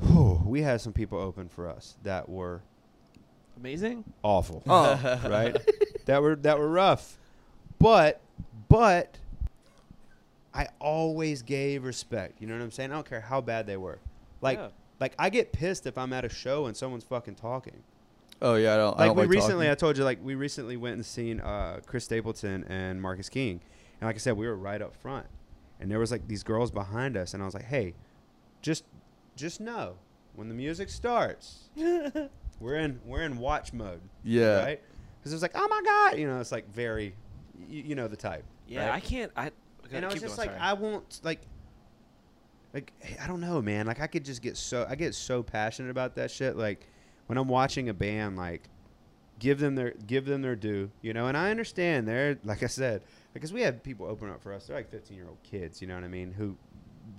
[0.00, 2.62] whew, we had some people open for us that were
[3.56, 4.04] Amazing.
[4.22, 5.20] awful, Oh.
[5.28, 5.56] right?
[6.06, 7.16] that were that were rough,
[7.78, 8.20] but
[8.68, 9.18] but
[10.54, 12.40] I always gave respect.
[12.40, 12.90] You know what I'm saying?
[12.90, 13.98] I don't care how bad they were.
[14.40, 14.68] Like Yeah.
[15.00, 17.82] like I get pissed if I'm at a show and someone's fucking talking.
[18.40, 18.94] oh yeah, I don't.
[18.96, 21.40] I Like don't we like recently, I told you, like we recently went and seen
[21.40, 23.60] uh, Chris Stapleton and Marcus King,
[24.00, 25.26] and like I said, we were right up front,
[25.80, 27.94] and there was like these girls behind us, and I was like, hey,
[28.62, 28.84] just
[29.36, 29.94] just know
[30.34, 31.68] when the music starts,
[32.60, 34.62] we're in we're in watch mode, Yeah.
[34.64, 34.80] right?
[35.18, 37.14] Because it was like, oh my god, you know, it's like very,
[37.68, 38.44] you, you know the type.
[38.68, 38.94] Yeah, right?
[38.96, 39.32] I can't.
[39.36, 39.50] I.
[39.92, 40.60] and I was just going, like, sorry.
[40.70, 41.40] I won't like.
[42.74, 42.92] Like
[43.22, 43.86] I don't know, man.
[43.86, 46.56] Like I could just get so I get so passionate about that shit.
[46.56, 46.86] Like
[47.26, 48.68] when I'm watching a band, like
[49.38, 51.26] give them their give them their due, you know.
[51.26, 53.02] And I understand they're like I said,
[53.32, 54.66] because we had people open up for us.
[54.66, 56.56] They're like 15 year old kids, you know what I mean, who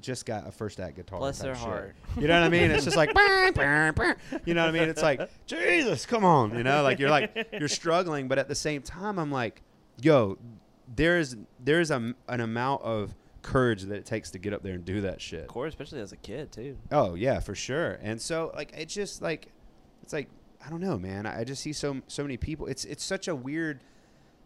[0.02, 1.20] just got a first act guitar.
[1.20, 1.64] Bless their shit.
[1.64, 1.96] heart.
[2.18, 2.72] You know what I mean?
[2.72, 3.10] It's just like,
[4.46, 4.90] you know what I mean?
[4.90, 8.56] It's like, Jesus, come on, you know, like you're like you're struggling, but at the
[8.56, 9.62] same time, I'm like,
[10.02, 10.38] yo,
[10.96, 14.64] there is there is a, an amount of courage that it takes to get up
[14.64, 15.42] there and do that shit.
[15.42, 16.78] Of course, especially as a kid too.
[16.92, 18.00] Oh yeah, for sure.
[18.02, 19.52] And so like it's just like
[20.04, 20.30] it's like
[20.66, 21.26] I don't know, man.
[21.26, 22.68] I I just see so so many people.
[22.68, 23.80] It's it's such a weird.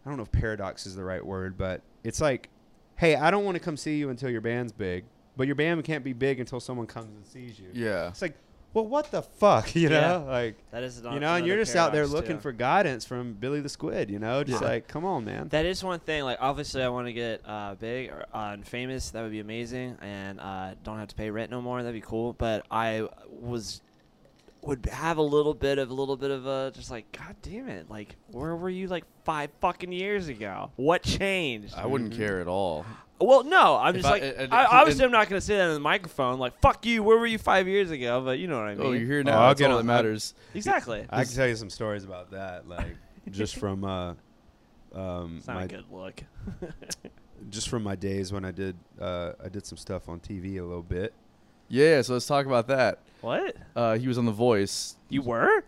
[0.05, 2.49] I don't know if paradox is the right word, but it's like,
[2.97, 5.05] hey, I don't want to come see you until your band's big,
[5.37, 7.69] but your band can't be big until someone comes and sees you.
[7.73, 8.09] Yeah.
[8.09, 8.35] It's like,
[8.73, 10.01] well, what the fuck, you Yeah.
[10.01, 10.25] know?
[10.27, 11.01] Like, That is.
[11.09, 14.19] you know, and you're just out there looking for guidance from Billy the Squid, you
[14.19, 14.43] know?
[14.43, 14.67] Just Yeah.
[14.67, 15.47] like, come on, man.
[15.49, 16.23] That is one thing.
[16.23, 19.11] Like, obviously, I want to get uh, big or uh, and famous.
[19.11, 21.81] That would be amazing, and uh, don't have to pay rent no more.
[21.81, 22.33] That'd be cool.
[22.33, 23.81] But I was
[24.63, 27.67] would have a little bit of a little bit of a just like, God damn
[27.69, 27.89] it!
[27.89, 30.71] Like, where were you like five fucking years ago?
[30.75, 31.73] What changed?
[31.75, 32.85] I wouldn't care at all.
[33.19, 35.57] well, no, I'm If just I- like, and- I, and- obviously, I'm not gonna say
[35.57, 36.39] that in the microphone.
[36.39, 37.03] Like, fuck you.
[37.03, 38.21] Where were you five years ago?
[38.23, 38.87] But you know what I mean.
[38.87, 39.41] Oh, you're here Oh, now.
[39.41, 40.33] I'll That's get all that on- matters.
[40.53, 41.05] exactly.
[41.09, 42.95] I can tell you some stories about that, like,
[43.31, 44.13] just from, uh,
[44.93, 46.23] um, It's not my, a good look.
[47.49, 50.63] just from my days when I did, uh, I did some stuff on TV a
[50.63, 51.13] little bit.
[51.73, 52.03] Yeah.
[52.03, 52.99] So let's talk about that.
[53.21, 53.55] what?
[53.75, 54.95] Uh, he was on The Voice.
[55.09, 55.63] You were?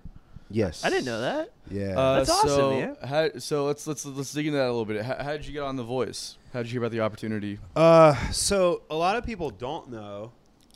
[0.51, 0.85] Yes.
[0.85, 1.49] I didn't know that.
[1.71, 1.97] Yeah.
[1.99, 2.97] Uh, That's awesome, so, man.
[3.03, 5.03] How, so let's let's let's dig into that a little bit.
[5.03, 6.37] How, how did you get on The Voice?
[6.53, 7.57] How did you hear about the opportunity?
[7.75, 10.31] Uh, so a lot of people don't know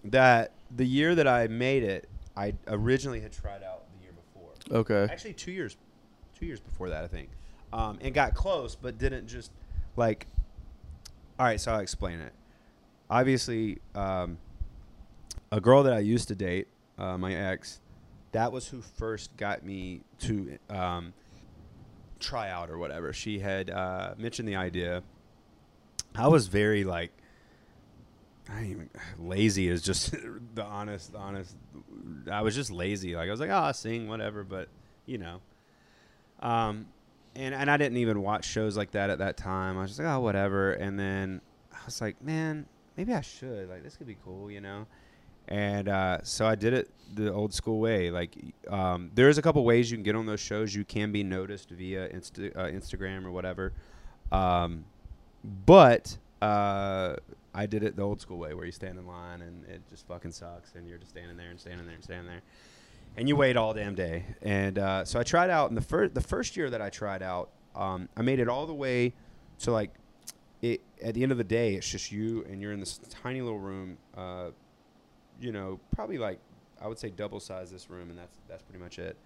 [0.06, 4.80] that the year that I made it, I originally had tried out the year before.
[4.80, 5.14] Okay.
[5.14, 5.77] Actually, two years,
[6.39, 7.30] two years before that, I think,
[7.72, 9.51] um, and got close, but didn't just
[9.95, 10.26] like.
[11.38, 12.34] All right, so I'll explain it.
[13.11, 14.39] Obviously, um,
[15.51, 16.67] a girl that I used to date,
[16.97, 17.81] uh, my ex,
[18.31, 21.13] that was who first got me to um,
[22.19, 23.13] try out or whatever.
[23.13, 25.03] She had uh, mentioned the idea.
[26.15, 27.11] I was very like,
[28.51, 30.11] I even lazy is just
[30.55, 31.55] the honest, honest.
[32.31, 33.15] I was just lazy.
[33.15, 34.69] Like I was like, oh, I'll sing whatever, but
[35.05, 35.41] you know,
[36.41, 36.88] um,
[37.35, 39.77] and and I didn't even watch shows like that at that time.
[39.77, 40.73] I was just like, oh, whatever.
[40.73, 42.65] And then I was like, man,
[42.97, 43.69] maybe I should.
[43.69, 44.88] Like this could be cool, you know.
[45.49, 48.11] And uh, so I did it the old school way.
[48.11, 48.35] Like,
[48.69, 50.73] um, there's a couple ways you can get on those shows.
[50.73, 53.73] You can be noticed via Insta- uh, Instagram or whatever.
[54.31, 54.85] Um,
[55.65, 57.15] but uh,
[57.53, 60.07] I did it the old school way, where you stand in line and it just
[60.07, 62.41] fucking sucks, and you're just standing there and standing there and standing there,
[63.17, 64.26] and you wait all damn day.
[64.43, 67.23] And uh, so I tried out, and the first the first year that I tried
[67.23, 69.13] out, um, I made it all the way
[69.61, 69.91] to like
[70.61, 73.41] it at the end of the day, it's just you and you're in this tiny
[73.41, 73.97] little room.
[74.15, 74.49] Uh,
[75.40, 76.40] you know, probably like
[76.82, 79.18] I would say double size this room, and that's that's pretty much it.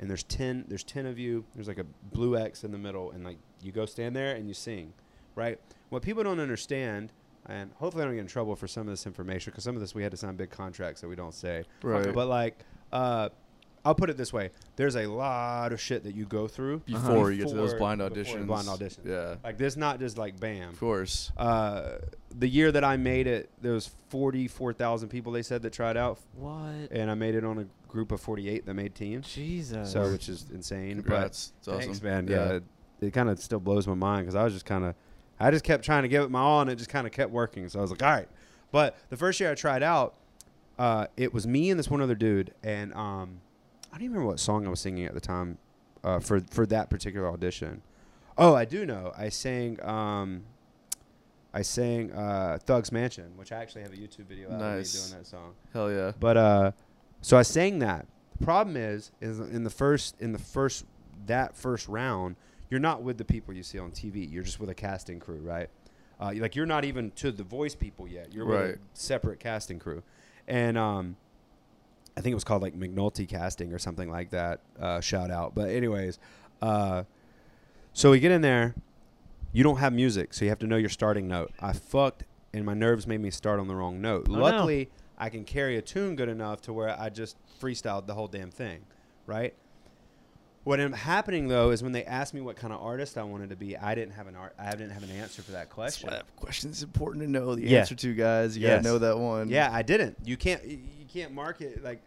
[0.00, 1.44] And there's ten there's ten of you.
[1.54, 4.46] There's like a blue X in the middle, and like you go stand there and
[4.46, 4.92] you sing,
[5.34, 5.58] right?
[5.88, 7.12] What people don't understand,
[7.46, 9.80] and hopefully I don't get in trouble for some of this information because some of
[9.80, 11.64] this we had to sign big contracts that we don't say.
[11.82, 12.12] Right.
[12.12, 12.58] But like,
[12.92, 13.30] uh,
[13.84, 17.30] I'll put it this way: there's a lot of shit that you go through Before
[17.30, 18.46] you get to those blind auditions.
[18.46, 19.06] Blind auditions.
[19.06, 19.36] Yeah.
[19.42, 20.70] Like this, not just like bam.
[20.70, 21.32] Of course.
[21.36, 21.98] Uh,
[22.36, 25.32] the year that I made it, there was forty-four thousand people.
[25.32, 26.90] They said that tried out, What?
[26.90, 29.32] and I made it on a group of forty-eight that made teams.
[29.32, 29.92] Jesus.
[29.92, 30.96] So, which is insane.
[30.96, 31.52] Congrats.
[31.58, 31.82] It's But awesome.
[31.84, 32.28] thanks, man.
[32.28, 32.62] Yeah, it,
[33.00, 34.94] it kind of still blows my mind because I was just kind of,
[35.40, 37.30] I just kept trying to give it my all, and it just kind of kept
[37.30, 37.68] working.
[37.68, 38.28] So I was like, all right.
[38.70, 40.14] But the first year I tried out,
[40.78, 43.40] uh, it was me and this one other dude, and um,
[43.90, 45.58] I don't even remember what song I was singing at the time
[46.04, 47.82] uh, for for that particular audition.
[48.36, 49.12] Oh, I do know.
[49.16, 49.82] I sang.
[49.82, 50.44] Um,
[51.54, 54.94] I sang uh, Thugz Mansion, which I actually have a YouTube video out Nice.
[54.94, 55.54] of me doing that song.
[55.72, 56.12] Hell yeah.
[56.20, 56.72] But uh,
[57.22, 58.06] so I sang that.
[58.38, 60.84] The problem is, is in the first in the first
[61.26, 62.36] that first round,
[62.70, 64.30] you're not with the people you see on TV.
[64.30, 65.68] You're just with a casting crew, right?
[66.20, 68.32] Uh, like you're not even to the voice people yet.
[68.32, 70.02] You're with a separate casting crew,
[70.46, 71.16] and um,
[72.18, 74.58] I think it was called like McNulty Casting or something like that.
[74.78, 75.54] Uh, shout out.
[75.54, 76.18] But anyways,
[76.60, 77.04] uh,
[77.92, 78.74] so we get in there.
[79.52, 81.52] You don't have music, so you have to know your starting note.
[81.60, 84.26] I fucked, and my nerves made me start on the wrong note.
[84.28, 84.38] no.
[84.38, 88.26] Luckily, I can carry a tune good enough to where I just freestyled the whole
[88.28, 88.80] damn thing,
[89.26, 89.54] right?
[90.64, 93.22] What ended up happening though is when they asked me what kind of artist I
[93.22, 94.52] wanted to be, I didn't have an art.
[94.58, 96.10] I didn't have an answer for that question.
[96.10, 97.78] that question's important to know the Yeah.
[97.80, 98.54] answer to, guys.
[98.56, 98.82] You Yes.
[98.82, 99.48] gotta know that one.
[99.48, 100.18] Yeah, I didn't.
[100.24, 100.62] You can't.
[100.64, 102.02] You you can't market like.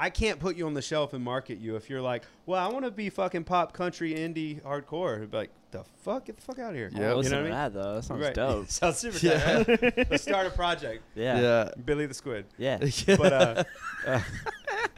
[0.00, 2.72] I can't put you on the shelf and market you if you're like, well, I
[2.72, 5.16] want to be fucking pop, country, indie, hardcore.
[5.16, 6.90] It'd be like, the fuck, get the fuck out of here.
[6.94, 7.08] I'll Yeah.
[7.10, 7.52] you listen know to I mean?
[7.52, 7.94] that though.
[7.96, 8.34] That sounds Right.
[8.34, 8.68] dope.
[8.70, 9.62] Sounds super Yeah.
[9.64, 10.10] tight, right?
[10.10, 11.02] Let's start a project.
[11.14, 11.40] Yeah.
[11.40, 11.70] Yeah.
[11.84, 12.46] Billy the Squid.
[12.56, 12.78] Yeah.
[13.06, 13.64] But uh,
[14.06, 14.20] uh,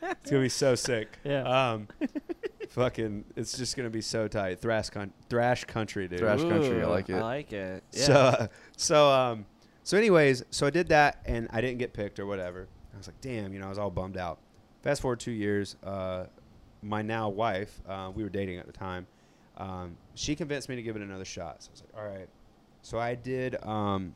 [0.03, 1.19] it's gonna be so sick.
[1.25, 1.43] Yeah.
[1.43, 1.89] Um,
[2.69, 4.61] fucking, it's just gonna be so tight.
[4.61, 6.19] Thrash, con- thrash country, dude.
[6.21, 7.15] Thrash country, I like it.
[7.17, 7.83] I like it.
[7.93, 8.05] Yeah.
[8.05, 8.47] So, uh,
[8.77, 9.47] so, um,
[9.83, 12.69] so, anyways, so I did that, and I didn't get picked or whatever.
[12.95, 14.39] I was like, damn, you know, I was all bummed out.
[14.83, 16.27] Fast forward two years, uh,
[16.83, 19.07] my now wife, uh, we were dating at the time.
[19.59, 21.63] Um, she convinced me to give it another shot.
[21.63, 22.29] So I was like, all right.
[22.83, 24.15] So I did, um,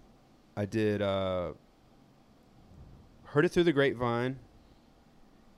[0.57, 1.53] I did, uh,
[3.25, 4.39] heard it through the grapevine,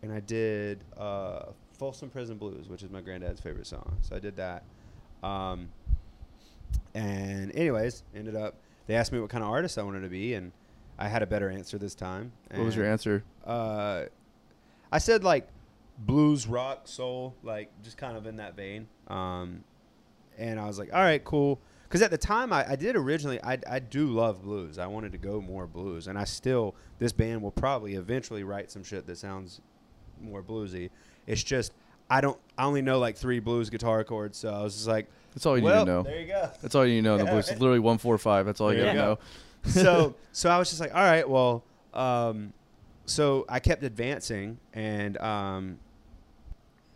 [0.02, 1.46] and I did uh,
[1.78, 3.98] Folsom Prison Blues, which is my granddad's favorite song.
[4.00, 4.64] So I did that.
[5.22, 5.68] Um,
[6.94, 8.54] and anyways, ended up
[8.86, 10.52] they asked me what kind of artist I wanted to be, and
[10.98, 12.32] I had a better answer this time.
[12.50, 13.24] What was your answer?
[13.44, 14.04] Uh,
[14.90, 15.48] I said like
[15.98, 18.88] blues, rock, soul, like just kind of in that vein.
[19.08, 19.64] Um,
[20.38, 21.60] and I was like, all right, cool.
[21.84, 24.78] Because at the time, I, I did originally, I, I do love blues.
[24.78, 28.70] I wanted to go more blues, and I still this band will probably eventually write
[28.70, 29.60] some shit that sounds
[30.20, 30.90] more bluesy.
[31.26, 31.72] It's just
[32.10, 32.38] I don't.
[32.56, 35.56] I only know like three blues guitar chords, so I was just like, That's all
[35.58, 36.02] you well, need to know.
[36.02, 36.50] there you go.
[36.62, 37.18] That's all you need to know.
[37.18, 37.38] The blues.
[37.38, 37.60] It's right.
[37.60, 38.46] literally one four five.
[38.46, 39.18] That's all you gotta you know.
[39.64, 39.70] go.
[39.70, 42.52] so so I was just like, all right, well, um,
[43.06, 45.78] so I kept advancing and um,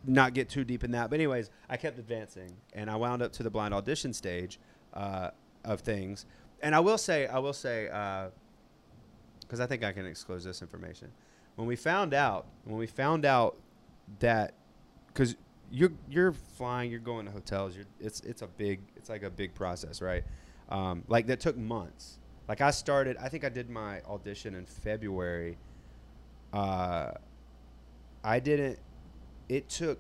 [0.05, 1.09] not get too deep in that.
[1.09, 4.59] But anyways, I kept advancing, and I wound up to the blind audition stage
[4.93, 5.31] uh,
[5.65, 6.27] of things.
[6.63, 7.85] And I will say, I will say,
[9.41, 11.11] because I think I can disclose this information.
[11.57, 13.57] When we found out, when we found out
[14.19, 14.55] that,
[15.09, 15.37] because
[15.71, 19.31] you're you're flying, you're going to hotels, you're it's it's a big, it's like a
[19.31, 20.25] big process, right?
[20.69, 22.19] Um, like that took months.
[22.49, 25.57] Like I started, I think I did my audition in February.
[26.53, 27.13] Uh,
[28.25, 28.79] I didn't.
[29.49, 29.99] It took.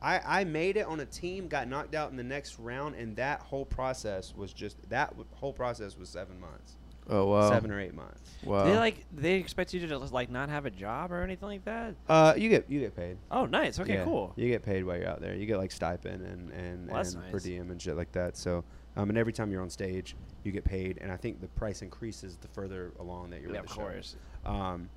[0.00, 3.14] I I made it on a team, got knocked out in the next round, and
[3.16, 6.76] that whole process was just that w- whole process was seven months,
[7.08, 7.48] Oh wow.
[7.48, 8.32] seven or eight months.
[8.44, 8.64] Wow.
[8.64, 11.64] They like they expect you to just, like not have a job or anything like
[11.66, 11.94] that.
[12.08, 13.16] Uh, you get you get paid.
[13.30, 13.78] Oh, nice.
[13.78, 14.32] Okay, Yeah, cool.
[14.36, 15.36] You get paid while you're out there.
[15.36, 17.44] You get like stipend and and, Well, that's and per nice.
[17.44, 18.36] diem and shit like that.
[18.36, 18.64] So,
[18.96, 20.98] um, and every time you're on stage, you get paid.
[21.00, 23.82] And I think the price increases the further along that you're Yeah, with of the
[23.82, 23.88] show.
[23.88, 24.16] course.
[24.44, 24.88] Um,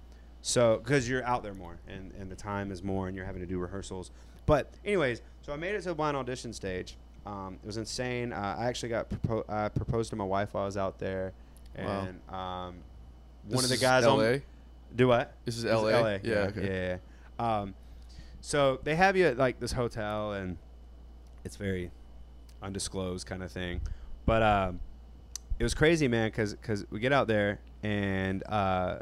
[0.47, 3.41] so because you're out there more and and the time is more and you're having
[3.41, 4.11] to do rehearsals.
[4.45, 6.97] But anyways, so I made it to the blind audition stage.
[7.25, 8.31] Um, it was insane.
[8.31, 11.33] Uh, I actually got propo- I proposed to my wife while I was out there,
[11.75, 12.01] Wow.
[12.07, 12.75] and um,
[13.49, 14.11] one of the guys LA.
[14.33, 14.41] on
[14.95, 15.33] do what?
[15.45, 15.89] This is This is LA.
[15.89, 16.09] LA.
[16.09, 16.19] Yeah.
[16.23, 16.35] Yeah.
[16.49, 16.61] okay.
[16.67, 16.97] Yeah.
[17.39, 17.59] yeah.
[17.61, 17.73] Um,
[18.41, 20.57] so they have you at like this hotel, and
[21.43, 21.89] it's very
[22.61, 23.81] undisclosed kind of thing.
[24.27, 24.79] But um,
[25.57, 28.99] it was crazy, man, because we get out there and uh,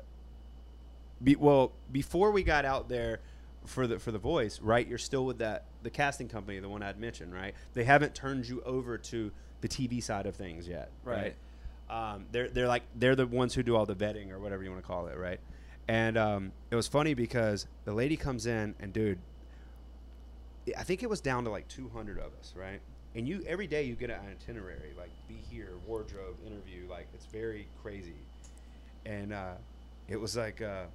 [1.22, 3.20] be, well before we got out there
[3.66, 4.88] for the for the voice, right?
[4.88, 7.54] You're still with that the casting company, the one I'd mentioned, right?
[7.74, 11.36] They haven't turned you over to the TV side of things yet, right?
[11.90, 12.14] Right.
[12.14, 14.72] Um, they're they're like they're the ones who do all the vetting or whatever you
[14.72, 15.40] want to call it, right?
[15.88, 19.20] And um, it was funny because the lady comes in and dude,
[20.78, 22.80] I think it was down to like 200 of us, right?
[23.16, 27.26] And you every day you get an itinerary, like be here, wardrobe, interview, like it's
[27.26, 28.16] very crazy.
[29.06, 29.54] And uh,
[30.08, 30.86] it was like uh,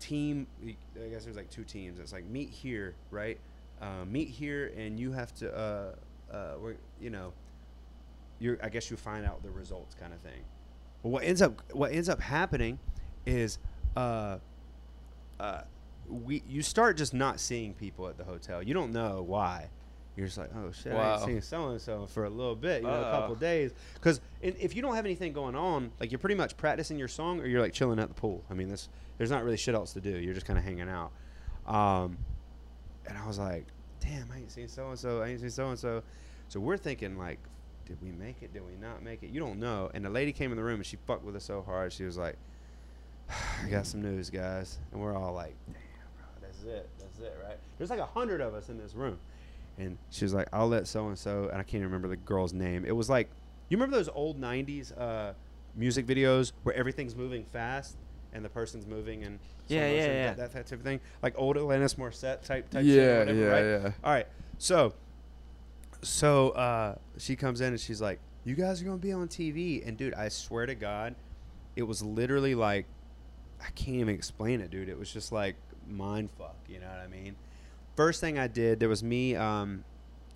[0.00, 0.46] team.
[0.64, 1.98] I guess there's like two teams.
[1.98, 3.38] It's like meet here, right?
[3.80, 6.54] Uh, meet here, and you have to, uh, uh,
[7.00, 7.32] you know,
[8.38, 8.58] you're.
[8.62, 10.42] I guess you find out the results, kind of thing.
[11.02, 12.78] Well, what ends up what ends up happening
[13.26, 13.58] is,
[13.96, 14.38] uh,
[15.38, 15.60] uh,
[16.08, 18.62] we you start just not seeing people at the hotel.
[18.62, 19.68] You don't know why.
[20.16, 21.26] You're just like, oh shit, I ain't Wow.
[21.26, 23.10] seen so and so for a little bit, you know, a Uh.
[23.20, 23.72] couple days.
[23.94, 27.38] Because if you don't have anything going on, like you're pretty much practicing your song,
[27.40, 28.42] or you're like chilling at the pool.
[28.48, 28.88] I mean, this
[29.18, 30.10] there's not really shit else to do.
[30.10, 31.12] You're just kind of hanging out.
[31.66, 32.18] Um,
[33.06, 33.66] and I was like,
[34.00, 35.22] damn, I ain't seen so and so.
[35.22, 36.02] I ain't seen so and so.
[36.48, 37.38] So we're thinking like,
[37.86, 38.52] did we make it?
[38.52, 39.30] Did we not make it?
[39.30, 39.90] You don't know.
[39.94, 41.92] And the lady came in the room and she fucked with us so hard.
[41.92, 42.36] She was like,
[43.64, 44.78] I got some news, guys.
[44.92, 45.74] And we're all like, damn,
[46.16, 46.88] bro, that's it.
[46.98, 47.58] That's it, right?
[47.78, 49.18] There's like a hundred of us in this room.
[49.78, 52.16] And she was like, I'll let so and so, and I can't even remember the
[52.16, 52.84] girl's name.
[52.86, 53.28] It was like,
[53.68, 55.32] you remember those old '90s uh,
[55.74, 57.96] music videos where everything's moving fast
[58.36, 60.34] and the person's moving and Yeah, yeah, yeah.
[60.34, 62.84] That, that type of thing, like old Alanis Morissette type type.
[62.84, 63.64] shit Yeah, whatever, yeah, right?
[63.64, 63.90] yeah.
[64.04, 64.26] All right,
[64.58, 64.92] so,
[66.02, 69.86] so uh, she comes in and she's like, "You guys are gonna be on TV,"
[69.86, 71.16] and dude, I swear to God,
[71.74, 72.86] it was literally like,
[73.60, 74.88] I can't even explain it, dude.
[74.88, 75.56] It was just like
[75.88, 76.56] mind fuck.
[76.68, 77.36] You know what I mean?
[77.96, 79.34] First thing I did, there was me.
[79.34, 79.84] Um,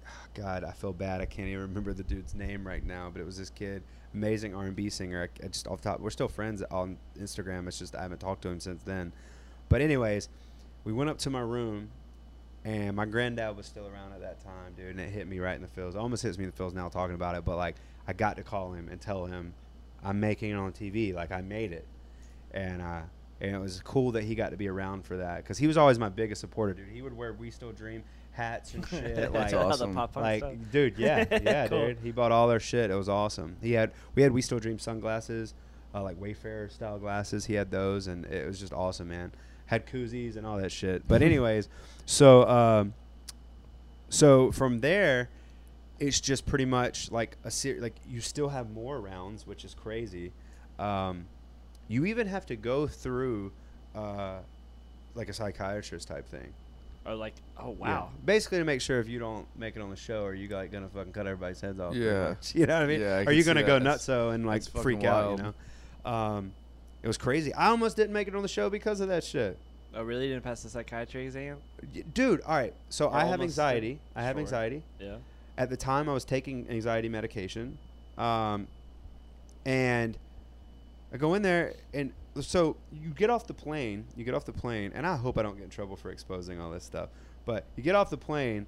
[0.35, 1.21] God, I feel bad.
[1.21, 3.83] I can't even remember the dude's name right now, but it was this kid,
[4.15, 5.23] amazing R&B singer.
[5.23, 7.67] I, I just off top, we're still friends on Instagram.
[7.69, 9.13] It's just I haven't talked to him since then.
[9.69, 10.29] But anyways,
[10.85, 11.91] we went up to my room,
[12.65, 14.91] and my granddad was still around at that time, dude.
[14.91, 15.95] And it hit me right in the feels.
[15.95, 17.45] It almost hits me in the feels now talking about it.
[17.45, 17.77] But like,
[18.09, 19.55] I got to call him and tell him
[20.03, 21.15] I'm making it on TV.
[21.15, 21.87] Like I made it,
[22.53, 23.03] and uh,
[23.41, 25.77] and it was cool that he got to be around for that because he was
[25.77, 26.89] always my biggest supporter, dude.
[26.89, 28.03] He would wear "We Still Dream"
[28.41, 29.15] hats and shit.
[29.33, 29.95] That's like, awesome.
[29.95, 30.55] like stuff.
[30.73, 31.89] dude yeah yeah Cool.
[31.89, 34.59] dude he bought all our shit it was awesome he had we had we still
[34.59, 35.55] dream sunglasses
[35.95, 39.33] uh, like wayfarer style glasses he had those and it was just awesome man
[39.67, 41.69] had koozies and all that shit but anyways
[42.07, 42.95] so um
[44.09, 45.29] so from there
[45.99, 49.75] it's just pretty much like a ser- like you still have more rounds which is
[49.75, 50.33] crazy
[50.79, 51.27] um
[51.89, 53.53] you even have to go through
[53.95, 54.39] uh
[55.15, 56.53] like a psychiatrist type thing
[57.07, 57.87] Or like, oh yeah.
[57.87, 58.11] wow.
[58.25, 60.71] Basically, to make sure if you don't make it on the show, are you like
[60.71, 61.95] gonna fucking cut everybody's heads off?
[61.95, 62.35] Yeah.
[62.55, 63.01] You know what I mean?
[63.01, 63.85] Yeah, I are you gonna go that.
[63.85, 65.39] That's- nutso and like that's fucking freak out?
[65.39, 65.45] You
[66.05, 66.11] know?
[66.11, 66.53] Um,
[67.03, 67.55] it was crazy.
[67.55, 69.57] I almost didn't make it on the show because of that shit.
[69.95, 70.29] Oh really?
[70.29, 71.57] Didn't pass the psychiatry exam?
[72.15, 72.75] Dude, all right.
[72.91, 73.93] So Or I have anxiety.
[73.95, 73.99] did.
[74.15, 74.41] I have Sure.
[74.41, 74.83] anxiety.
[75.01, 75.17] Yeah.
[75.59, 77.77] At the time, I was taking anxiety medication,
[78.19, 78.67] um,
[79.65, 80.17] and
[81.13, 84.07] I go in there and so you get off the plane.
[84.17, 86.61] You get off the plane, and I hope I don't get in trouble for exposing
[86.61, 87.11] all this stuff.
[87.45, 88.67] But you get off the plane.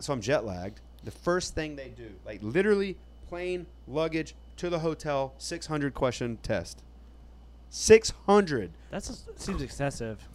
[0.00, 0.80] So I'm jet lagged.
[1.04, 2.96] The first thing they do, like literally,
[3.28, 6.82] plane luggage to the hotel, 600 question test.
[7.70, 8.72] 600.
[8.90, 9.02] That
[9.36, 10.28] seems excessive.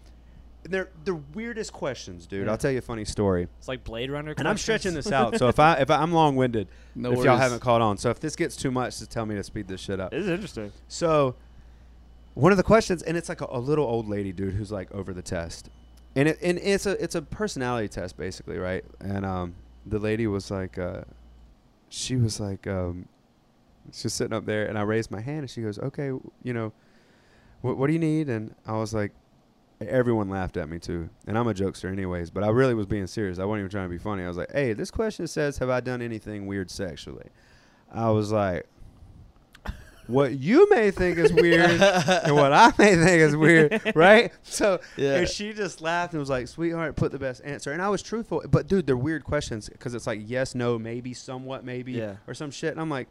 [0.64, 2.46] And they're the weirdest questions, dude.
[2.46, 2.52] Yeah.
[2.52, 3.48] I'll tell you a funny story.
[3.58, 4.36] It's like Blade Runner.
[4.38, 5.38] And I'm stretching this out.
[5.38, 7.98] So if I if I, I'm long winded, No if y'all haven't caught on.
[7.98, 10.12] So if this gets too much, just tell me to speed this shit up.
[10.12, 10.72] This is interesting.
[10.88, 11.36] So
[12.34, 14.92] one of the questions, and it's like a, a little old lady, dude, who's like
[14.92, 15.70] over the test,
[16.16, 18.86] and it and it's a it's a personality test basically, right?
[19.00, 21.02] And um, the lady was like, uh,
[21.90, 23.08] she was like, um,
[23.92, 26.12] she's sitting up there, and I raised my hand, and she goes, okay,
[26.44, 26.72] you know,
[27.62, 28.30] what do you need?
[28.30, 29.12] And I was like.
[29.82, 32.30] Everyone laughed at me too, and I'm a jokester anyways.
[32.30, 33.40] But I really was being serious.
[33.40, 34.22] I wasn't even trying to be funny.
[34.24, 37.30] I was like, "Hey, this question says, have I done anything weird sexually?"
[37.92, 38.68] I was like,
[40.12, 44.32] what you may think is weird and what I may think is weird, right?
[44.44, 45.16] So Yeah.
[45.16, 48.02] and she just laughed and was like, "Sweetheart, put the best answer." And I was
[48.04, 52.16] truthful, but dude, they're weird questions because it's like yes, no, maybe, somewhat, maybe, Yeah.
[52.28, 52.72] or some shit.
[52.72, 53.08] And I'm like,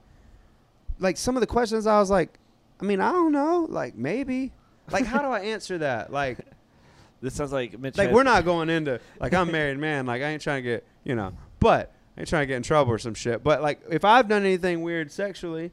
[0.99, 2.39] like some of the questions, I was like,
[2.81, 4.53] I mean, I don't know, like maybe,
[4.91, 6.13] like how do I answer that?
[6.13, 6.39] Like,
[7.23, 7.99] This sounds like Mitch.
[7.99, 10.87] like we're not going into like I'm married man, like I ain't trying to get,
[11.05, 13.45] you know, but I ain't trying to get in trouble or some shit.
[13.45, 15.71] But like if I've done anything weird sexually,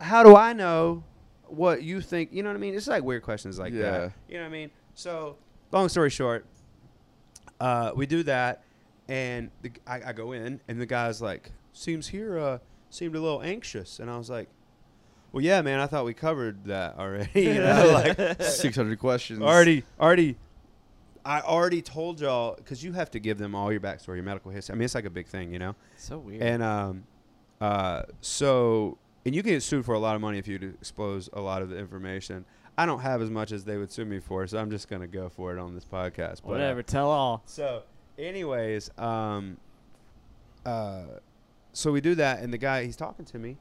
[0.00, 1.04] how do I know
[1.46, 2.32] what you think?
[2.32, 2.74] You know what I mean?
[2.74, 3.90] It's like weird questions like Yeah.
[3.90, 4.12] that.
[4.28, 4.70] You know what I mean?
[4.94, 5.36] So
[5.72, 6.44] long story short,
[7.60, 8.62] uh, we do that,
[9.08, 13.20] and the, I, I go in, and the guy's like, "Seems here, uh, seemed a
[13.20, 14.48] little anxious," and I was like.
[15.32, 15.78] Well, yeah, man.
[15.78, 17.30] I thought we covered that already.
[17.40, 19.40] You know, like 600 questions.
[19.40, 20.36] already already
[21.24, 24.50] I already told y'all because you have to give them all your backstory, your medical
[24.50, 24.72] history.
[24.72, 25.76] I mean, it's like a big thing, you know.
[25.96, 26.42] so weird.
[26.42, 27.04] And um,
[27.60, 31.28] Uh, so, and you can get sued for a lot of money if you expose
[31.32, 32.44] a lot of the information.
[32.78, 35.06] I don't have as much as they would sue me for, so I'm just gonna
[35.06, 36.42] go for it on this podcast.
[36.42, 36.82] But, uh, Whatever.
[36.82, 37.42] Tell all.
[37.44, 37.82] so,
[38.18, 39.58] anyways, um,
[40.64, 41.04] uh,
[41.72, 43.58] so we do that, and the guy he's talking to me, and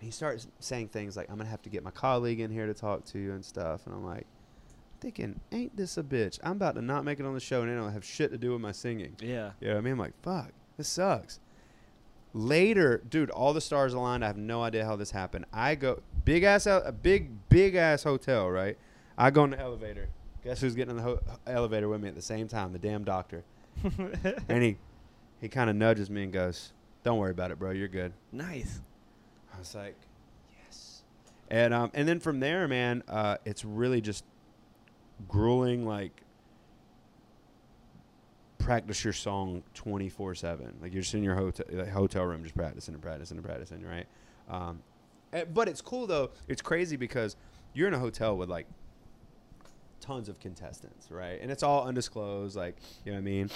[0.00, 2.74] he starts saying things like, "I'm gonna have to get my colleague in here to
[2.74, 4.26] talk to you and stuff," and I'm like,
[5.00, 6.38] thinking, "Ain't this a bitch?
[6.44, 8.38] I'm about to not make it on the show, and it don't have shit to
[8.38, 9.52] do with my singing." Yeah.
[9.60, 9.92] You know what I mean?
[9.94, 11.40] I'm like, "Fuck, this sucks."
[12.34, 14.24] Later, dude, all the stars aligned.
[14.24, 15.44] I have no idea how this happened.
[15.52, 18.78] I go big ass a big big ass hotel, right?
[19.18, 20.08] I go in the elevator.
[20.42, 22.72] Guess who's getting in the ho- elevator with me at the same time?
[22.72, 23.44] The damn doctor.
[24.48, 24.76] and he
[25.40, 26.72] he kind of nudges me and goes,
[27.04, 27.70] "Don't worry about it, bro.
[27.70, 28.80] You're good." Nice.
[29.54, 29.96] I was like,
[30.64, 31.02] "Yes."
[31.50, 34.24] And um and then from there, man, uh, it's really just
[35.28, 35.86] grueling.
[35.86, 36.21] Like
[38.62, 42.54] practice your song 24 7 like you're just in your hotel like, hotel room just
[42.54, 44.06] practicing and practicing and practicing right?
[44.48, 44.80] Um,
[45.32, 46.30] eh, but it's cool though.
[46.48, 47.36] It's crazy because
[47.74, 48.66] you're in a hotel with like
[50.00, 51.38] tons of contestants right?
[51.40, 53.50] And it's all undisclosed like you know what i mean?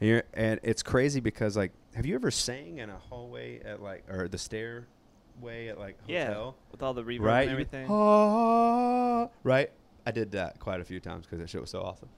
[0.00, 3.80] And, you're, and it's crazy because like have you ever sang in a hallway at
[3.82, 6.26] like or the stairway at like Yeah.
[6.26, 6.56] hotel?
[6.70, 7.42] With all the reverb right?
[7.42, 7.90] and everything.
[7.90, 9.70] "Ah," right?
[10.06, 12.08] I did that quite a few times because that shit was so awesome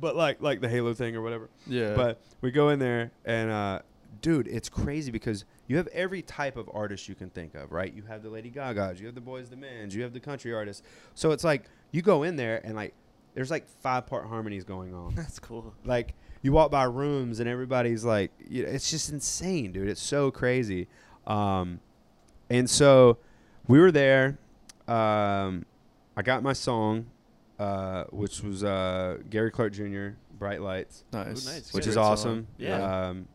[0.00, 1.94] but like like the halo thing or whatever Yeah.
[1.94, 3.80] but we go in there and uh,
[4.20, 7.92] dude, it's crazy because you have every type of artist you can think of, right?
[7.94, 10.52] You have the Lady Gagas, you have the Boyz II Men's, you have the country
[10.52, 10.82] artists.
[11.14, 12.94] So it's like you go in there and like
[13.34, 15.14] there's like five part harmonies going on.
[15.16, 15.72] That's cool.
[15.84, 19.88] like you walk by rooms and everybody's like, you know, it's just insane, dude.
[19.88, 20.88] It's so crazy.
[21.26, 21.80] Um,
[22.50, 23.18] and so
[23.68, 24.38] we were there.
[24.88, 25.64] Um,
[26.16, 27.06] I got my song,
[27.62, 30.08] uh, which was uh, Gary Clark Jr.
[30.38, 31.46] Bright Lights nice.
[31.46, 31.72] Ooh, nice.
[31.72, 32.12] which is Great song.
[32.12, 32.46] awesome.
[32.58, 33.08] Yeah.
[33.08, 33.28] Um,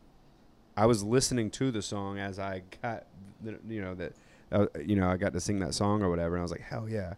[0.76, 3.04] I was listening to the song as I got,
[3.42, 4.12] the, you know that,
[4.52, 6.60] uh, you know, I got to sing that song or whatever, and I was like,
[6.60, 7.14] hell yeah.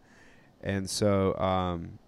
[0.62, 1.98] And so, um,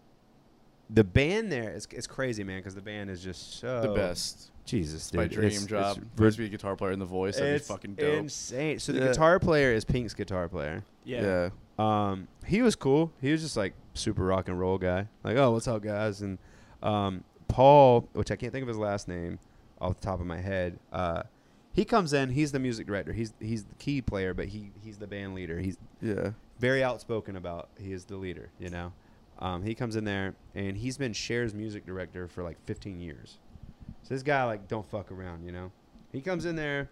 [0.91, 4.51] the band there is it's crazy, man, because the band is just so The best.
[4.65, 5.97] Jesus, It's my dream it's- job.
[5.99, 7.37] It's, First be a guitar player in the voice.
[7.37, 8.15] That'd be fucking dope.
[8.15, 8.79] insane.
[8.79, 9.07] So the Yeah.
[9.09, 10.85] guitar player is Pink's guitar player.
[11.05, 11.23] Yeah.
[11.23, 11.49] yeah.
[11.79, 13.13] Um, he was cool.
[13.21, 15.09] He was just like super rock and roll guy.
[15.25, 16.21] Like, oh, what's up, guys?
[16.23, 16.39] And
[16.83, 19.39] um, Paul, which I can't think of his last name
[19.81, 21.23] off the top of my head, uh,
[21.73, 22.31] he comes in.
[22.31, 23.13] He's the music director.
[23.13, 25.59] He's he's the key player, but he he's the band leader.
[25.59, 26.33] He's Yeah.
[26.59, 27.69] very outspoken about.
[27.79, 28.51] He is the leader.
[28.59, 28.93] You know,
[29.39, 33.39] um, he comes in there and he's been Cher's music director for like 15 years.
[34.03, 35.45] So this guy like don't fuck around.
[35.47, 35.73] You know,
[36.13, 36.91] he comes in there,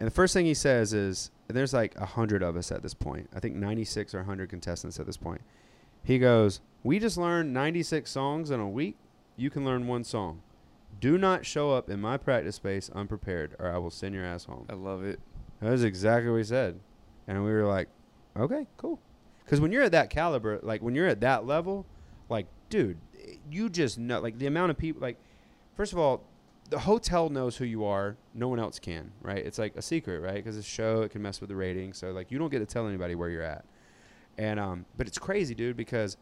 [0.00, 2.94] and the first thing he says is, there's like a hundred of us at this
[2.94, 3.28] point.
[3.34, 5.42] I think 96 or 100 contestants at this point.
[6.02, 8.96] He goes, "We just learned 96 songs in a week.
[9.36, 10.42] You can learn one song.
[11.00, 14.44] Do not show up in my practice space unprepared, or I will send your ass
[14.44, 15.20] home." I love it.
[15.60, 16.80] That was exactly what he said.
[17.26, 17.88] And we were like,
[18.36, 19.00] okay, cool.
[19.44, 21.86] Because when you're at that caliber, like when you're at that level,
[22.28, 22.98] like, dude,
[23.50, 25.18] you just know, like the amount of people, like,
[25.76, 26.22] first of all,
[26.70, 28.16] the hotel knows who you are.
[28.34, 29.44] No one else can, right?
[29.44, 30.36] It's like a secret, right?
[30.36, 31.98] Because it's show, it can mess with the ratings.
[31.98, 33.64] So, like, you don't get to tell anybody where you're at.
[34.38, 36.16] And, um, but it's crazy, dude, because,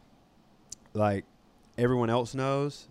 [0.95, 1.25] like,
[1.79, 2.89] everyone else knows.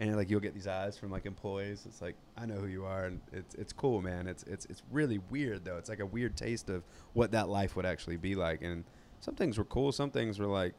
[0.00, 1.84] And like you'll get these eyes from like employees.
[1.86, 4.26] It's like I know who you are, and it's it's cool, man.
[4.26, 5.76] It's it's it's really weird though.
[5.76, 8.60] It's like a weird taste of what that life would actually be like.
[8.60, 8.82] And
[9.20, 10.74] some things were cool, some things were like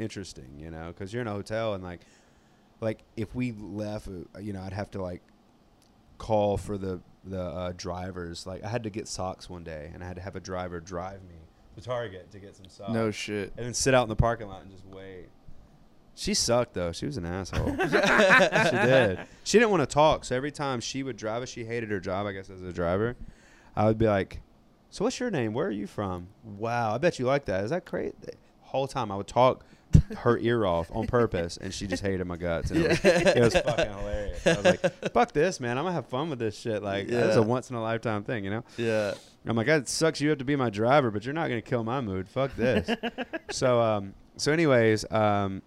[0.00, 2.00] interesting, you know, because you're in a hotel and like
[2.80, 5.22] like if we left, uh, you know, I'd have to like
[6.20, 8.46] call for the the uh, drivers.
[8.46, 10.78] Like I had to get socks one day, and I had to have a driver
[10.80, 11.34] drive me
[11.74, 12.92] to Target to get some socks.
[12.92, 13.52] No shit.
[13.56, 15.26] and then sit out in the parking lot and just wait.
[16.14, 16.92] She sucked though.
[16.92, 17.76] She was an asshole.
[17.80, 19.20] she did.
[19.42, 22.00] She didn't want to talk, so every time she would drive us, she hated her
[22.00, 22.26] job.
[22.26, 23.16] I guess as a driver,
[23.74, 24.40] I would be like,
[24.90, 25.54] "So what's your name?
[25.54, 26.28] Where are you from?
[26.44, 27.64] Wow, I bet you like that.
[27.64, 29.64] Is that great?" The whole time I would talk
[30.18, 32.70] her ear off on purpose, and she just hated my guts.
[32.70, 34.46] And it, was, it was fucking hilarious.
[34.46, 35.78] I was like, "Fuck this, man!
[35.78, 36.82] I'm gonna have fun with this shit.
[36.82, 39.14] Like, it's a once in a lifetime thing, you know." Yeah.
[39.46, 40.20] I'm like, that sucks.
[40.20, 42.28] You have to be my driver, but you're not gonna kill my mood.
[42.28, 42.90] Fuck this.
[43.50, 45.62] so, um, so anyways, um,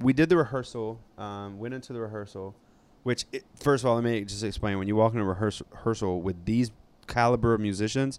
[0.00, 1.00] we did the rehearsal.
[1.16, 2.54] Um, went into the rehearsal,
[3.04, 4.78] which it, first of all, let me just explain.
[4.78, 6.72] When you walk into a rehearsal, rehearsal with these
[7.06, 8.18] caliber of musicians,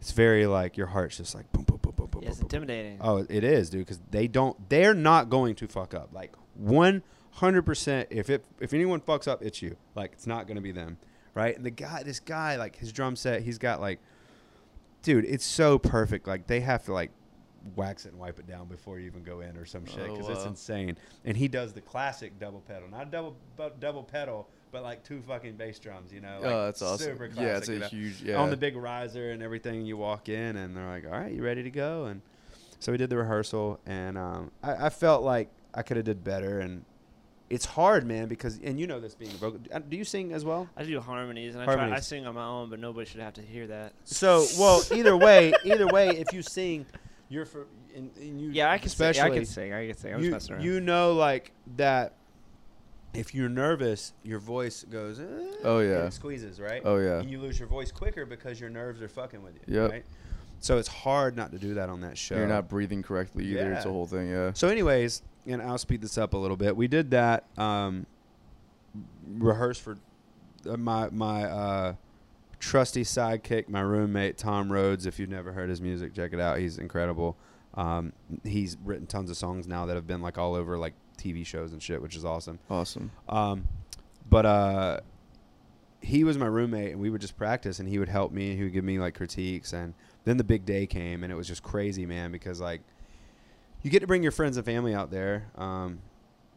[0.00, 1.78] it's very like your heart's just like boom, boom,
[2.22, 2.28] boom, boom, boom.
[2.28, 2.62] Yeah, it's boom, boom.
[2.62, 2.98] intimidating.
[3.00, 4.68] Oh, it is, dude, because they don't.
[4.68, 6.10] They're not going to fuck up.
[6.12, 7.02] Like one
[7.32, 8.08] hundred percent.
[8.10, 9.76] If it if anyone fucks up, it's you.
[9.94, 10.98] Like it's not gonna be them,
[11.34, 11.56] right?
[11.56, 14.00] And the guy, this guy, like his drum set, he's got like,
[15.02, 16.26] dude, it's so perfect.
[16.26, 17.10] Like they have to like
[17.76, 20.16] wax it and wipe it down before you even go in or some shit Oh,
[20.16, 20.96] because it's insane.
[21.24, 25.04] And he does the classic double pedal, not a double but double pedal, but like
[25.04, 26.12] two fucking bass drums.
[26.12, 27.12] You know, like oh, that's awesome.
[27.12, 27.86] Super yeah, it's classic, you a know?
[27.88, 28.22] huge.
[28.22, 28.40] Yeah.
[28.40, 29.86] on the big riser and everything.
[29.86, 32.22] You walk in and they're like, "All right, you ready to go?" And
[32.80, 36.24] so we did the rehearsal, and um, I, I felt like I could have did
[36.24, 36.58] better.
[36.58, 36.84] And
[37.48, 39.60] it's hard, man, because and you know this being a vocal.
[39.70, 40.68] uh, Do you sing as well?
[40.76, 41.92] I do harmonies, and I try.
[41.92, 43.92] I sing on my own, but nobody should have to hear that.
[44.04, 46.86] So, well, either way, either way, if you sing,
[47.28, 48.50] you're for and, and you.
[48.50, 49.06] Yeah, I can sing.
[49.08, 49.72] especially I can sing.
[49.72, 50.12] I can sing.
[50.12, 50.64] I was you, messing around.
[50.64, 52.14] you know, like that.
[53.14, 55.20] If you're nervous, your voice goes.
[55.20, 56.06] "Uh," Oh, yeah.
[56.06, 56.80] it squeezes, right?
[56.84, 57.20] Oh, yeah.
[57.20, 59.80] And you lose your voice quicker because your nerves are fucking with you.
[59.82, 59.90] Yep.
[59.90, 60.04] Right.
[60.60, 62.36] So it's hard not to do that on that show.
[62.36, 63.72] You're not breathing correctly either.
[63.72, 64.30] It's a whole thing.
[64.30, 64.52] Yeah.
[64.54, 66.76] So, anyways, and I'll speed this up a little bit.
[66.76, 67.44] We did that.
[67.58, 68.06] Um,
[69.26, 69.98] rehearse for
[70.68, 71.94] uh, my my uh,
[72.60, 75.04] trusty sidekick, my roommate Tom Rhodes.
[75.04, 76.58] If you've never heard his music, check it out.
[76.58, 77.36] He's incredible.
[77.74, 78.12] Um,
[78.44, 81.72] he's written tons of songs now that have been like all over like TV shows
[81.72, 82.58] and shit, which is awesome.
[82.68, 83.10] Awesome.
[83.28, 83.68] Um,
[84.28, 85.00] but uh,
[86.00, 88.50] he was my roommate, and we would just practice, and he would help me.
[88.50, 89.94] and He would give me like critiques, and
[90.24, 92.80] then the big day came, and it was just crazy, man, because like
[93.82, 96.00] you get to bring your friends and family out there, um,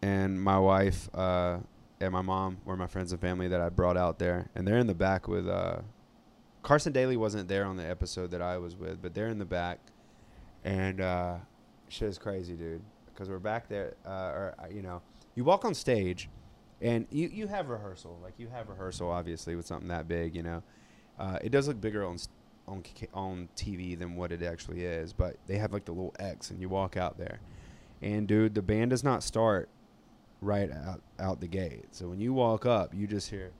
[0.01, 1.57] and my wife uh,
[1.99, 4.77] and my mom were my friends and family that I brought out there, and they're
[4.77, 5.77] in the back with uh,
[6.63, 9.45] Carson Daly wasn't there on the episode that I was with, but they're in the
[9.45, 9.79] back,
[10.63, 11.35] and uh,
[11.89, 12.81] shit is crazy, dude,
[13.15, 15.01] because we're back there, uh, or uh, you know,
[15.35, 16.29] you walk on stage
[16.81, 20.43] and you, you have rehearsal like you have rehearsal obviously with something that big you
[20.43, 20.61] know.
[21.17, 22.17] Uh, it does look bigger on
[22.67, 26.51] on on TV than what it actually is but they have like the little X
[26.51, 27.39] and you walk out there.
[28.01, 29.69] And dude the band does not start
[30.41, 31.85] right out out the gate.
[31.91, 33.51] So when you walk up you just hear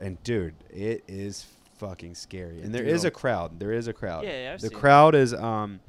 [0.00, 2.62] and dude it is fucking scary.
[2.62, 3.60] And there is a crowd.
[3.60, 4.24] There is a crowd.
[4.24, 5.80] Yeah, yeah, I've the crowd is um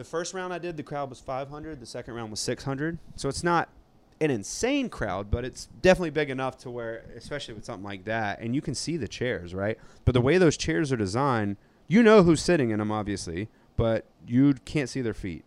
[0.00, 1.78] the first round I did, the crowd was 500.
[1.78, 2.96] The second round was 600.
[3.16, 3.68] So it's not
[4.18, 8.40] an insane crowd, but it's definitely big enough to where, especially with something like that,
[8.40, 9.76] and you can see the chairs, right?
[10.06, 14.06] But the way those chairs are designed, you know who's sitting in them, obviously, but
[14.26, 15.44] you can't see their feet.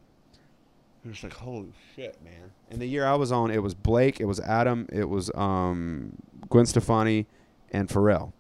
[1.03, 2.51] You're just like, holy shit, man.
[2.69, 6.15] And the year I was on, it was Blake, it was Adam, it was um,
[6.49, 7.25] Gwen Stefani,
[7.71, 8.33] and Pharrell.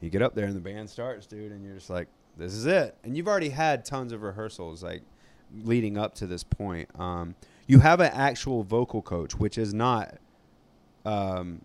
[0.00, 2.66] You get up there and the band starts, dude, and you're just like, this is
[2.66, 2.96] it.
[3.04, 5.02] And you've already had tons of rehearsals, like
[5.62, 6.88] leading up to this point.
[6.98, 7.34] Um,
[7.66, 10.16] you have an actual vocal coach, which is not,
[11.04, 11.62] um,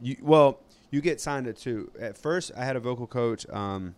[0.00, 1.90] you well, you get signed to two.
[2.00, 3.48] At first, I had a vocal coach.
[3.50, 3.94] Um,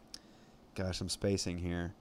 [0.75, 1.95] gosh, I'm spacing here.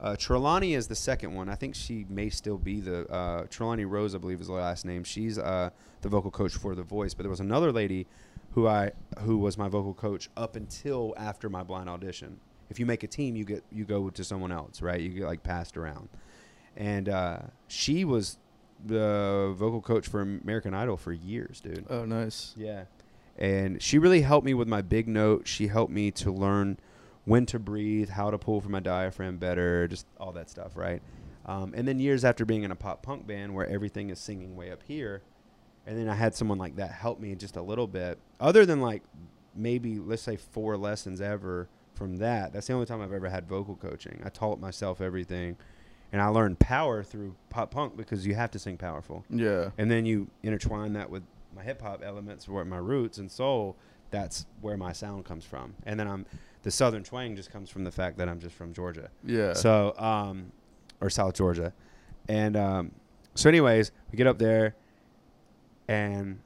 [0.00, 1.48] Uh, Trelawney is the second one.
[1.48, 4.84] I think she may still be the uh, Trelawney Rose, I believe is the last
[4.84, 5.04] name.
[5.04, 5.70] She's uh,
[6.00, 7.14] the vocal coach for The Voice.
[7.14, 8.08] But there was another lady
[8.52, 12.40] who I who was my vocal coach up until after my blind audition.
[12.72, 14.98] If you make a team, you get you go to someone else, right?
[14.98, 16.08] You get like passed around,
[16.74, 18.38] and uh, she was
[18.82, 21.84] the vocal coach for American Idol for years, dude.
[21.90, 22.54] Oh, nice.
[22.56, 22.84] Yeah.
[23.36, 25.46] And she really helped me with my big note.
[25.46, 26.78] She helped me to learn
[27.26, 31.02] when to breathe, how to pull from my diaphragm better, just all that stuff, right?
[31.44, 34.56] Um, and then years after being in a pop punk band where everything is singing
[34.56, 35.20] way up here,
[35.86, 38.18] and then I had someone like that help me just a little bit.
[38.40, 39.02] Other than like
[39.54, 41.68] maybe let's say four lessons ever
[42.02, 42.52] from that.
[42.52, 44.20] That's the only time I've ever had vocal coaching.
[44.24, 45.56] I taught myself everything,
[46.12, 49.70] and I learned power through pop punk because you have to sing powerful Yeah.
[49.78, 51.22] and then you intertwine that with
[51.54, 53.76] my hip hop elements, where my roots and soul.
[54.10, 56.26] That's where my sound comes from, and then I'm
[56.64, 59.52] the southern twang just comes from the fact that I'm just from Georgia, Yeah.
[59.54, 60.50] so um,
[61.00, 61.72] or South Georgia,
[62.28, 62.90] and um,
[63.34, 64.74] so anyways, we get up there,
[65.88, 66.40] and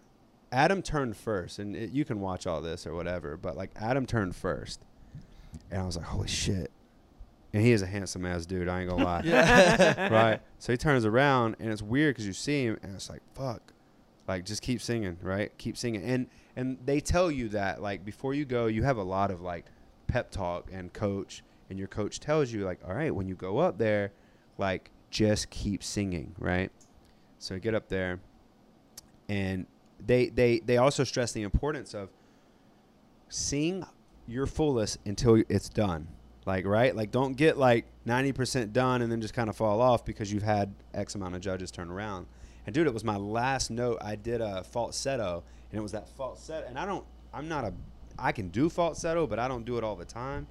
[0.53, 4.07] Adam turned first, and it, you can watch all this or whatever, but like Adam
[4.07, 4.81] turned first,
[5.71, 6.71] and I was like, holy shit.
[7.53, 8.69] And he is a handsome ass dude.
[8.69, 9.23] I ain't gonna lie.
[9.25, 10.13] Yeah.
[10.13, 10.41] right.
[10.59, 13.73] So he turns around, and it's weird because you see him, and it's like, fuck,
[14.29, 15.57] like just keep singing, right?
[15.59, 16.27] Keep singing, and
[16.57, 19.67] and they tell you that like before you go, you have a lot of like
[20.07, 23.59] pep talk and coach, and your coach tells you like, all right, when you go
[23.59, 24.13] up there,
[24.59, 26.71] like just keep singing, right?
[27.39, 28.21] So I get up there,
[29.29, 29.67] and
[30.05, 32.11] they they they also stress the importance of
[33.29, 33.85] sing
[34.27, 36.09] your fullest until it's done.
[36.45, 39.81] Like right, like don't get like ninety percent done and then just kind of fall
[39.81, 42.27] off because you've had X amount of judges turn around.
[42.67, 43.99] And dude, it was my last note.
[44.01, 46.67] I did a falsetto, and it was that falsetto.
[46.69, 47.73] And I don't, I'm not a,
[48.19, 50.47] I can do falsetto, but I don't do it all the time.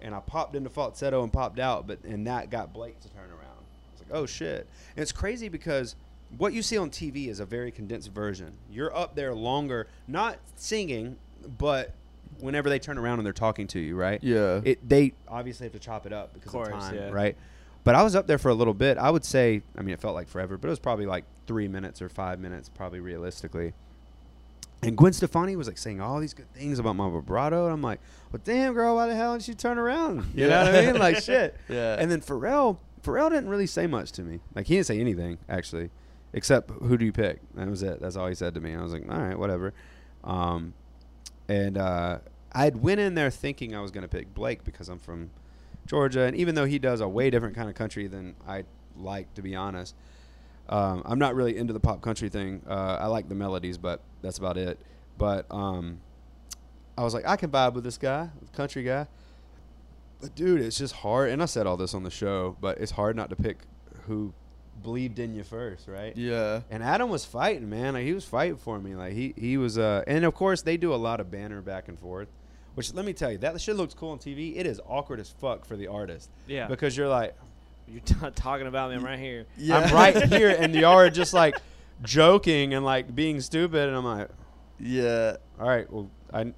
[0.00, 3.30] And I popped into falsetto and popped out, but and that got Blake to turn
[3.30, 3.42] around.
[3.42, 4.66] I was like, oh shit!
[4.96, 5.94] And it's crazy because
[6.36, 8.52] what you see on TV is a very condensed version.
[8.70, 11.16] You're up there longer, not singing,
[11.58, 11.94] but
[12.40, 14.22] whenever they turn around and they're talking to you, right?
[14.22, 14.60] Yeah.
[14.64, 17.10] It they obviously have to chop it up because of, Course, time, yeah.
[17.10, 17.36] right?
[17.84, 18.98] But I was up there for a little bit.
[18.98, 21.68] I would say, I mean, it felt like forever, but it was probably like three
[21.68, 23.72] minutes or five minutes, probably realistically.
[24.82, 27.82] And Gwen Stefani was like saying all these good things about my vibrato, and I'm
[27.82, 28.00] like,
[28.30, 30.98] "Well, damn, girl, why the hell didn't you turn around?" You know what I mean?
[30.98, 31.56] Like shit.
[31.68, 31.96] Yeah.
[31.98, 34.40] And then Pharrell, Pharrell didn't really say much to me.
[34.54, 35.90] Like he didn't say anything actually,
[36.32, 37.40] except who do you pick?
[37.54, 38.00] That was it.
[38.00, 38.74] That's all he said to me.
[38.74, 39.74] I was like, all right, whatever.
[40.22, 40.74] Um,
[41.48, 42.18] and uh,
[42.52, 45.30] I went in there thinking I was gonna pick Blake because I'm from
[45.86, 48.64] Georgia, and even though he does a way different kind of country than I
[48.96, 49.94] like, to be honest,
[50.68, 52.62] um, I'm not really into the pop country thing.
[52.68, 54.78] Uh, I like the melodies, but that's about it.
[55.16, 56.00] But um,
[56.96, 59.06] I was like, I can vibe with this guy, country guy.
[60.20, 61.30] But dude, it's just hard.
[61.30, 63.58] And I said all this on the show, but it's hard not to pick
[64.06, 64.34] who
[64.82, 66.16] believed in you first, right?
[66.16, 66.60] yeah.
[66.70, 67.94] And Adam was fighting, man.
[67.94, 68.94] Like he was fighting for me.
[68.94, 71.88] Like he he was uh and of course they do a lot of banner back
[71.88, 72.28] and forth.
[72.74, 74.56] Which let me tell you, that shit looks cool on TV.
[74.56, 76.30] It is awkward as fuck for the artist.
[76.46, 76.68] Yeah.
[76.68, 77.36] Because you're like,
[77.88, 78.96] You're t- talking about me.
[78.96, 79.46] I'm right here.
[79.56, 79.78] Yeah.
[79.78, 81.56] I'm right here and y'all are just like
[82.02, 84.28] joking and like being stupid and I'm like,
[84.78, 85.36] Yeah.
[85.58, 86.52] all right, well, I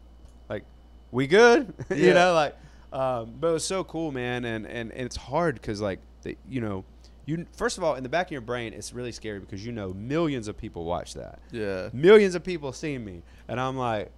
[0.48, 0.64] like,
[1.10, 2.56] we good, you know, like,
[2.92, 6.36] um, but it was so cool, man, and and, and it's hard because like, the,
[6.48, 6.84] you know,
[7.30, 9.72] you first of all in the back of your brain, it's really scary because you
[9.72, 11.88] know millions of people watch that, Yeah.
[11.92, 14.10] millions of people see me, and I'm like,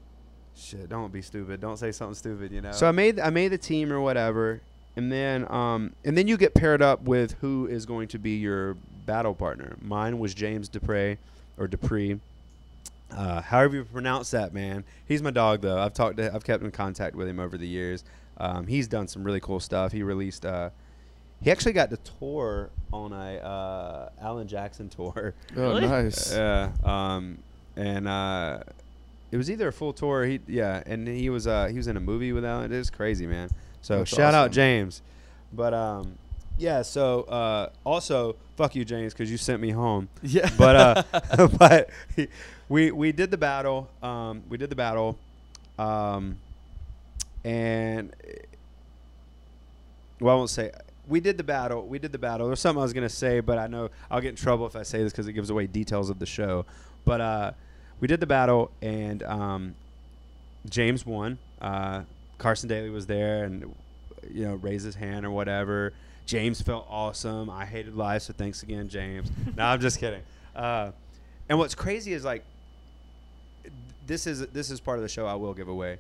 [0.57, 2.73] shit, don't be stupid, don't say something stupid, you know.
[2.73, 4.61] So I made I made the team or whatever,
[4.97, 8.37] and then um and then you get paired up with who is going to be
[8.37, 8.77] your
[9.07, 9.77] battle partner.
[9.81, 11.19] Mine was James Dupre
[11.59, 12.19] or Dupree.
[13.11, 14.85] Uh, however you pronounce that, man.
[15.07, 15.79] He's my dog, though.
[15.79, 18.05] I've talked to, I've kept in contact with him over the years.
[18.39, 19.93] Um, he's done some really cool stuff.
[19.93, 20.71] He released, uh,
[21.43, 25.35] he actually got to tour on a uh, Alan Jackson tour.
[25.57, 25.87] Oh, Really?
[25.87, 26.33] nice.
[26.33, 26.73] Yeah.
[26.85, 27.39] Um,
[27.77, 28.61] and uh,
[29.31, 30.25] it was either a full tour.
[30.27, 32.71] He yeah, and he was uh, he was in a movie with Alan.
[32.73, 33.49] It was crazy, man.
[33.81, 34.51] So That's shout out.
[34.53, 35.01] James.
[35.53, 36.17] But um,
[36.59, 36.83] yeah.
[36.83, 40.49] So uh, also fuck you, James, because you sent me home Yeah.
[40.59, 42.29] but uh, but he-
[42.69, 43.89] we we did the battle.
[44.03, 45.19] Um, we did the battle,
[45.79, 46.39] um,
[47.45, 48.15] and
[50.21, 50.71] well, I won't say
[51.09, 51.87] we did the battle.
[51.87, 52.47] We did the battle.
[52.47, 54.83] There's something I was gonna say, but I know I'll get in trouble if I
[54.83, 56.65] say this because it gives away details of the show.
[57.05, 57.53] But uh,
[58.01, 59.75] we did the battle, and um,
[60.69, 61.39] James won.
[61.61, 62.03] Uh,
[62.39, 63.75] Carson Daly was there, and
[64.31, 65.93] you know raised his hand or whatever.
[66.27, 67.51] James felt awesome.
[67.51, 69.31] I hated life, so thanks again, James.
[69.57, 70.23] no, I'm just kidding.
[70.55, 70.93] Uh,
[71.49, 72.45] and what's crazy is like
[74.07, 75.99] this is this is part of the show I will give away.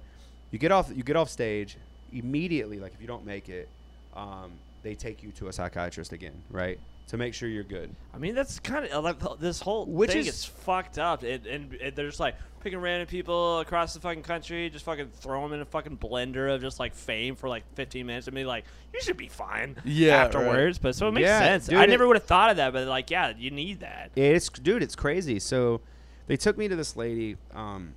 [0.50, 1.76] You get off you get off stage
[2.12, 2.78] immediately.
[2.78, 3.68] Like if you don't make it,
[4.14, 6.78] um, they take you to a psychiatrist again, right?
[7.08, 7.94] To make sure you're good.
[8.14, 11.46] I mean, that's kind of like this whole Which thing is- is fucked up, and,
[11.46, 15.42] and, and they're just like picking random people across the fucking country, just fucking throw
[15.42, 18.44] them in a fucking blender of just like fame for like 15 minutes, and be
[18.44, 20.78] like, you should be fine Yeah, afterwards.
[20.78, 21.66] But so it makes Yeah, sense.
[21.66, 24.12] dude, I never would have thought of that, but like, yeah, you need that.
[24.16, 25.38] It's dude, it's crazy.
[25.40, 25.80] So
[26.28, 27.94] they took me to this lady, um,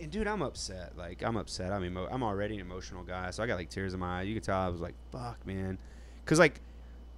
[0.00, 0.96] and dude, I'm upset.
[0.96, 1.70] Like I'm upset.
[1.70, 4.22] I'm emo- I'm already an emotional guy, so I got like tears in my eye.
[4.22, 5.76] You could tell I was like, "Fuck, man,"
[6.24, 6.60] because like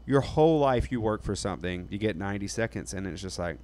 [0.07, 3.59] your whole life you work for something, you get 90 seconds, and it's just like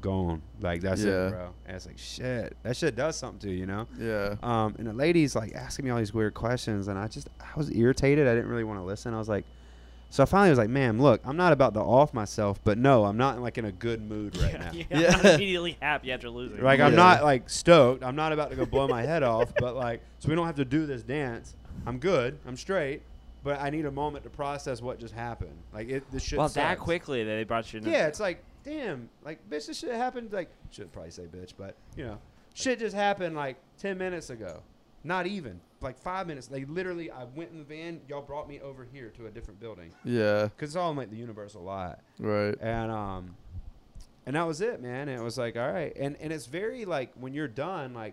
[0.00, 0.42] gone.
[0.60, 1.26] Like that's Yeah.
[1.26, 1.50] it, bro.
[1.66, 2.56] And it's like shit.
[2.62, 3.86] That shit does something to you, you know.
[3.98, 4.36] Yeah.
[4.42, 7.56] Um, and the lady's like asking me all these weird questions, and I just I
[7.56, 8.26] was irritated.
[8.28, 9.14] I didn't really want to listen.
[9.14, 9.44] I was like,
[10.12, 13.04] so I finally was like, "Ma'am, look, I'm not about to off myself, but no,
[13.04, 14.72] I'm not like in a good mood right now.
[14.72, 15.06] yeah, Yeah.
[15.16, 16.62] I'm not immediately happy after losing.
[16.62, 18.02] Like I'm not like stoked.
[18.04, 20.56] I'm not about to go blow my head off, but like so we don't have
[20.56, 21.54] to do this dance.
[21.86, 22.38] I'm good.
[22.46, 23.02] I'm straight,
[23.42, 25.56] but I need a moment to process what just happened.
[25.72, 26.38] Like it, this shit.
[26.38, 26.80] well, that sucks.
[26.82, 27.78] quickly that they brought you.
[27.80, 30.32] In Yeah, it's like, damn, like bitch, this shit happened.
[30.32, 32.18] Like should probably say bitch, but you know,
[32.54, 34.62] shit just happened like ten minutes ago.
[35.02, 36.46] Not even like five minutes.
[36.46, 38.02] They literally, I went in the van.
[38.06, 40.42] Y'all brought me over here to a different building Yeah.
[40.44, 42.54] because it's all in, like the Universal lot Right.
[42.60, 43.34] and um
[44.26, 46.84] and that was it man and it was like all right and and it's very
[46.84, 48.12] like when you're done like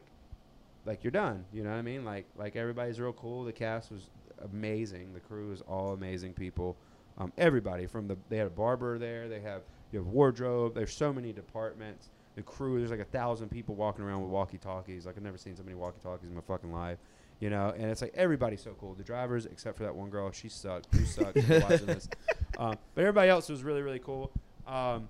[0.85, 3.91] like you're done you know what i mean like like everybody's real cool the cast
[3.91, 4.09] was
[4.43, 5.13] amazing.
[5.13, 6.75] The crew is all amazing people.
[7.17, 10.93] Um everybody from the they had a barber there they have you have wardrobe there's
[10.93, 12.09] so many departments.
[12.35, 15.37] The crew there's like a thousand people walking around with walkie talkies like i've never
[15.39, 16.99] seen so many walkie talkies in my fucking life
[17.39, 17.71] you know?
[17.77, 18.95] And it's like everybody's so cool.
[18.95, 20.87] The drivers except for that one girl she sucked.
[20.95, 22.09] Who sucked watching this.
[22.57, 24.31] Um, but everybody else was really really cool.
[24.67, 25.07] Um,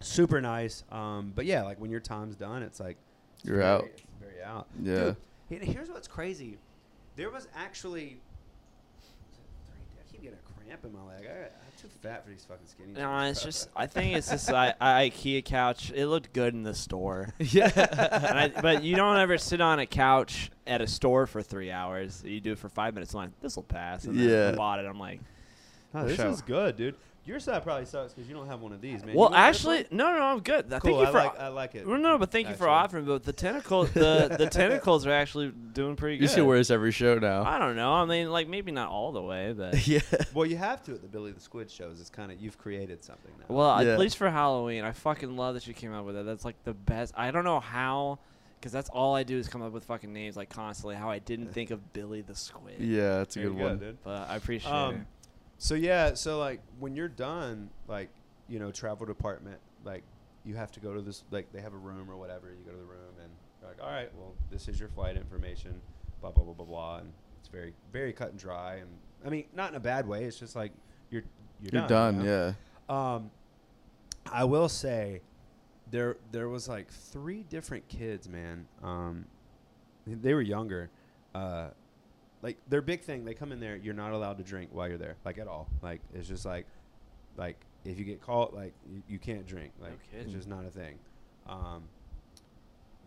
[0.00, 0.84] super nice.
[0.92, 2.96] Um, but yeah like when your time's done it's like
[3.36, 3.84] it's You're very- out.
[3.84, 4.66] it's very out.
[4.82, 5.12] Yeah.
[5.50, 6.58] Dude, here's what's crazy.
[7.16, 8.20] There was actually
[9.98, 11.26] I keep getting a cramp in my leg.
[11.26, 12.92] I, I'm too fat for these fucking skinny.
[12.92, 13.68] No, jeans, it's just.
[13.76, 15.92] I think it's this I, I, IKEA couch.
[15.94, 17.70] It looked good in the store, yeah.
[17.74, 21.70] and I, but you don't ever sit on a couch at a store for three
[21.70, 22.22] hours.
[22.24, 23.14] You do it for five minutes.
[23.14, 24.04] I'm like, this will pass.
[24.04, 24.48] And then Yeah.
[24.50, 24.86] I bought it.
[24.86, 25.20] I'm like,
[25.92, 26.28] No, this show.
[26.30, 26.94] is good, dude.
[27.26, 29.14] Your side probably sucks because you don't have one of these, man.
[29.14, 29.86] well, You want this actually, one?
[29.92, 30.72] no, no, I'm good.
[30.72, 31.02] I cool.
[31.02, 31.86] Thank you I like, I like it.
[31.86, 33.04] well, no, but thank you for offering.
[33.04, 36.22] But the tentacle, the the tentacles are actually doing pretty good.
[36.22, 37.44] You should wear this every show now.
[37.44, 37.92] I don't know.
[37.92, 40.00] I mean, like maybe not all the way, but yeah.
[40.32, 42.00] Well, you have to at the Billy the Squid shows.
[42.00, 43.54] It's kind of you've created something now.
[43.54, 43.92] well, Yeah.
[43.92, 46.24] at least for Halloween, I fucking love that you came up with it.
[46.24, 47.12] That's like the best.
[47.18, 48.18] I don't know how,
[48.58, 50.96] because that's all I do is come up with fucking names like constantly.
[50.96, 52.80] How I didn't think of Billy the Squid.
[52.80, 53.78] Yeah, that's a Very good one.
[53.78, 53.98] dude.
[54.02, 55.00] But I appreciate um, it.
[55.62, 58.08] So yeah, so like when you're done, like
[58.48, 60.02] you know, travel department, like
[60.42, 62.48] you have to go to this, like they have a room or whatever.
[62.48, 63.30] You go to the room and
[63.60, 65.78] you're like, all right, well, this is your flight information,
[66.22, 68.76] blah blah blah blah blah, and it's very very cut and dry.
[68.76, 68.88] And
[69.24, 70.24] I mean, not in a bad way.
[70.24, 70.72] It's just like
[71.10, 71.24] you're
[71.60, 71.80] you're, done.
[71.80, 72.14] You're done.
[72.14, 72.24] done.
[72.24, 72.54] you know?
[72.88, 73.14] Yeah.
[73.14, 73.30] Um,
[74.32, 75.20] I will say,
[75.90, 78.66] there there was like three different kids, man.
[78.82, 79.26] Um,
[80.06, 80.88] they were younger.
[81.34, 81.68] Uh,
[82.42, 83.76] like their big thing, they come in there.
[83.76, 85.68] You're not allowed to drink while you're there, like at all.
[85.82, 86.66] Like it's just like,
[87.36, 89.72] like if you get caught, like you, you can't drink.
[89.80, 90.98] Like it's just not a thing.
[91.48, 91.84] Um,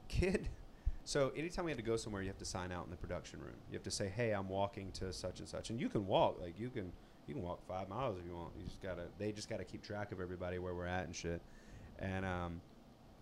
[0.07, 0.47] kid.
[1.05, 3.41] So anytime we had to go somewhere, you have to sign out in the production
[3.41, 3.57] room.
[3.69, 6.39] You have to say, "Hey, I'm walking to such and such," and you can walk.
[6.39, 6.93] Like you can
[7.27, 8.53] you can walk five miles if you want.
[8.57, 11.41] You just gotta they just gotta keep track of everybody where we're at and shit.
[11.99, 12.61] And um,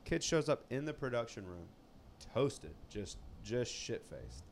[0.05, 1.65] kid shows up in the production room,
[2.35, 4.43] toasted, just just shit faced.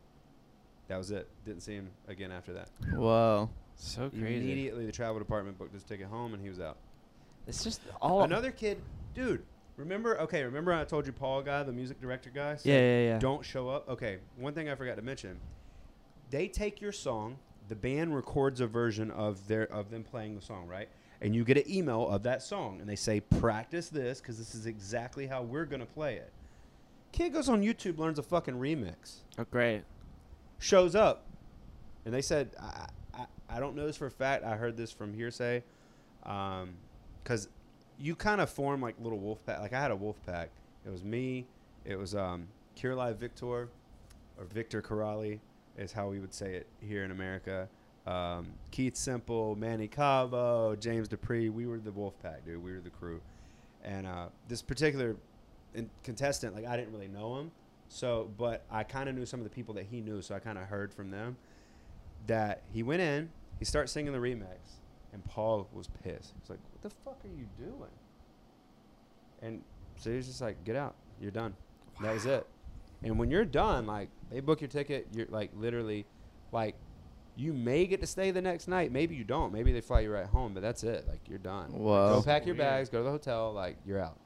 [0.90, 1.30] That was it.
[1.46, 2.70] Didn't see him again after that.
[2.94, 3.50] Whoa.
[3.76, 4.36] so crazy.
[4.38, 6.78] Immediately, the travel department booked his ticket home, and he was out.
[7.48, 8.24] It's just all.
[8.24, 8.80] Another kid,
[9.14, 9.44] dude.
[9.78, 10.20] Remember?
[10.20, 12.58] Okay, remember I told you Paul guy, the music director guy.
[12.58, 13.20] said, Yeah, yeah, yeah.
[13.20, 13.88] Don't show up.
[13.88, 15.40] Okay, one thing I forgot to mention.
[16.32, 17.38] They take your song.
[17.70, 20.90] The band records a version of their of them playing the song, right?
[21.22, 24.56] And you get an email of that song, and they say, "Practice this, because this
[24.56, 26.32] is exactly how we're gonna play it."
[27.12, 29.84] Kid goes on YouTube, learns a fucking remix, Oh, great.
[30.60, 31.26] Shows up,
[32.06, 34.44] and they said, "I, I, I don't know this for a fact.
[34.44, 35.64] I heard this from hearsay,
[36.22, 37.48] because
[37.98, 39.60] you kind of form like little wolf pack.
[39.60, 40.50] Like I had a wolf pack.
[40.86, 41.46] It was me.
[41.86, 43.70] It was um, Victor,
[44.38, 45.40] or Victor Kiraly
[45.78, 47.68] is how we would say it here in America.
[48.06, 51.50] Um, Keith Semple, Manny Cabo, James Dupree.
[51.50, 52.64] We were the wolf pack, dude.
[52.64, 53.22] We were the crew.
[53.84, 55.16] And uh, this particular
[56.04, 57.52] contestant, like I didn't really know him,
[57.90, 60.40] so but I kind of knew some of the people that he knew, so I
[60.40, 61.36] kind of heard from them
[62.28, 64.58] that he went in, he starts singing the remix,
[65.12, 66.34] and Paul was pissed.
[66.40, 67.92] He's like, "What the fuck are you doing?"
[69.42, 69.64] And
[69.98, 71.56] so he's just like, "Get out, you're done."
[72.02, 72.46] That was it.
[73.04, 76.06] And when you're done, like they book your ticket, you're like literally,
[76.52, 76.76] like
[77.36, 78.92] you may get to stay the next night.
[78.92, 79.54] Maybe you don't.
[79.54, 81.08] Maybe they fly you right home, but that's it.
[81.08, 81.72] Like you're done.
[81.72, 82.16] Wow.
[82.16, 83.54] Go pack your bags, go to the hotel.
[83.54, 84.18] Like you're out.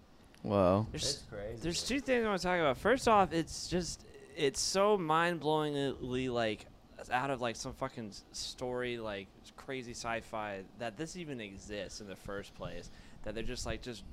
[0.44, 0.88] Wow.
[0.92, 1.60] There's, crazy.
[1.62, 2.78] there's two things I want to talk about.
[2.78, 4.06] First off, it's just
[4.36, 6.66] it's so mind-blowingly like
[7.12, 12.16] out of like some fucking story like crazy sci-fi that this even exists in the
[12.16, 12.90] first place.
[13.24, 14.04] That they're just like just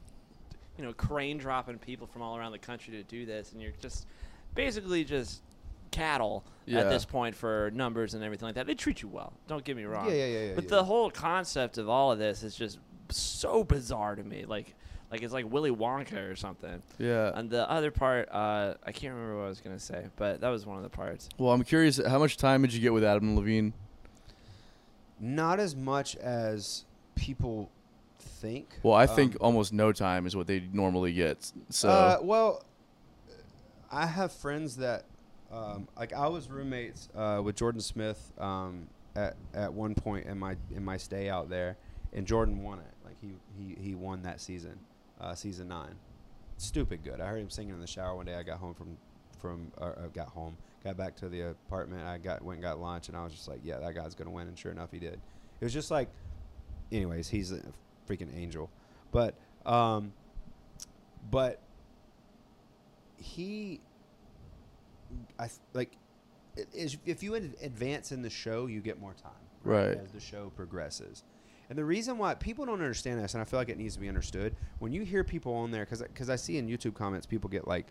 [0.78, 3.72] you know crane dropping people from all around the country to do this, and you're
[3.80, 4.06] just
[4.54, 5.42] basically just
[5.90, 6.80] cattle Yeah.
[6.80, 8.66] at this point for numbers and everything like that.
[8.66, 9.32] They treat you well.
[9.48, 10.06] Don't get me wrong.
[10.06, 10.52] Yeah, yeah, yeah, yeah.
[10.54, 10.70] But yeah.
[10.70, 12.78] the whole concept of all of this is just
[13.08, 14.44] so bizarre to me.
[14.44, 14.74] Like,
[15.10, 16.82] like it's like Willy Wonka or something.
[16.98, 17.32] Yeah.
[17.34, 20.48] And the other part, uh, I can't remember what I was gonna say, but that
[20.48, 21.28] was one of the parts.
[21.38, 22.00] Well, I'm curious.
[22.06, 23.72] How much time did you get with Adam Levine?
[25.22, 27.70] not as much as people
[28.18, 28.78] think.
[28.82, 31.52] Well, I think Um, almost no time is what they normally get.
[31.68, 32.62] So Uh, well,
[33.90, 35.04] I have friends that,
[35.52, 40.38] um, like, I was roommates uh, with Jordan Smith um, at at one point in
[40.38, 41.76] my in my stay out there,
[42.14, 42.94] and Jordan won it.
[43.04, 44.78] Like he he he won that season,
[45.20, 45.94] uh, season nine.
[46.56, 47.20] Stupid good.
[47.20, 48.34] I heard him singing in the shower one day.
[48.34, 48.96] I got home from
[49.40, 52.06] from uh, got home, got back to the apartment.
[52.06, 54.30] I got went and got lunch, and I was just like, yeah, that guy's gonna
[54.30, 54.48] win.
[54.48, 55.14] And sure enough, he did.
[55.60, 56.08] It was just like,
[56.92, 57.60] anyways, he's a
[58.08, 58.70] freaking angel.
[59.12, 59.34] But
[59.64, 60.12] um,
[61.30, 61.60] but
[63.16, 63.80] he
[65.38, 65.92] I like
[66.56, 69.32] it is if you advance in the show, you get more time,
[69.64, 69.98] Right.
[69.98, 71.22] As the show progresses,
[71.70, 74.00] and the reason why people don't understand this, and I feel like it needs to
[74.00, 77.26] be understood, when you hear people on there, because because I see in YouTube comments
[77.26, 77.86] people get like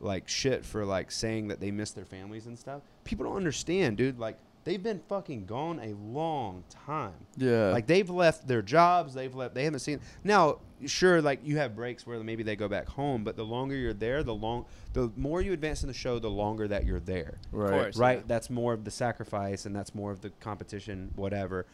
[0.00, 2.82] like shit for like saying that they miss their families and stuff.
[3.04, 4.18] People don't understand, dude.
[4.18, 7.14] Like they've been fucking gone a long time.
[7.36, 7.70] yeah.
[7.70, 9.54] Like they've left their jobs, they've left.
[9.54, 10.00] They haven't seen.
[10.24, 13.74] Now, sure, like you have breaks where maybe they go back home, but the longer
[13.76, 17.00] you're there, the long, the more you advance in the show, the longer that you're
[17.00, 17.38] there.
[17.50, 17.70] right.
[17.70, 17.96] course.
[17.96, 18.18] Right.
[18.18, 18.24] yeah.
[18.26, 21.66] That's more of the sacrifice, and that's more of the competition, whatever.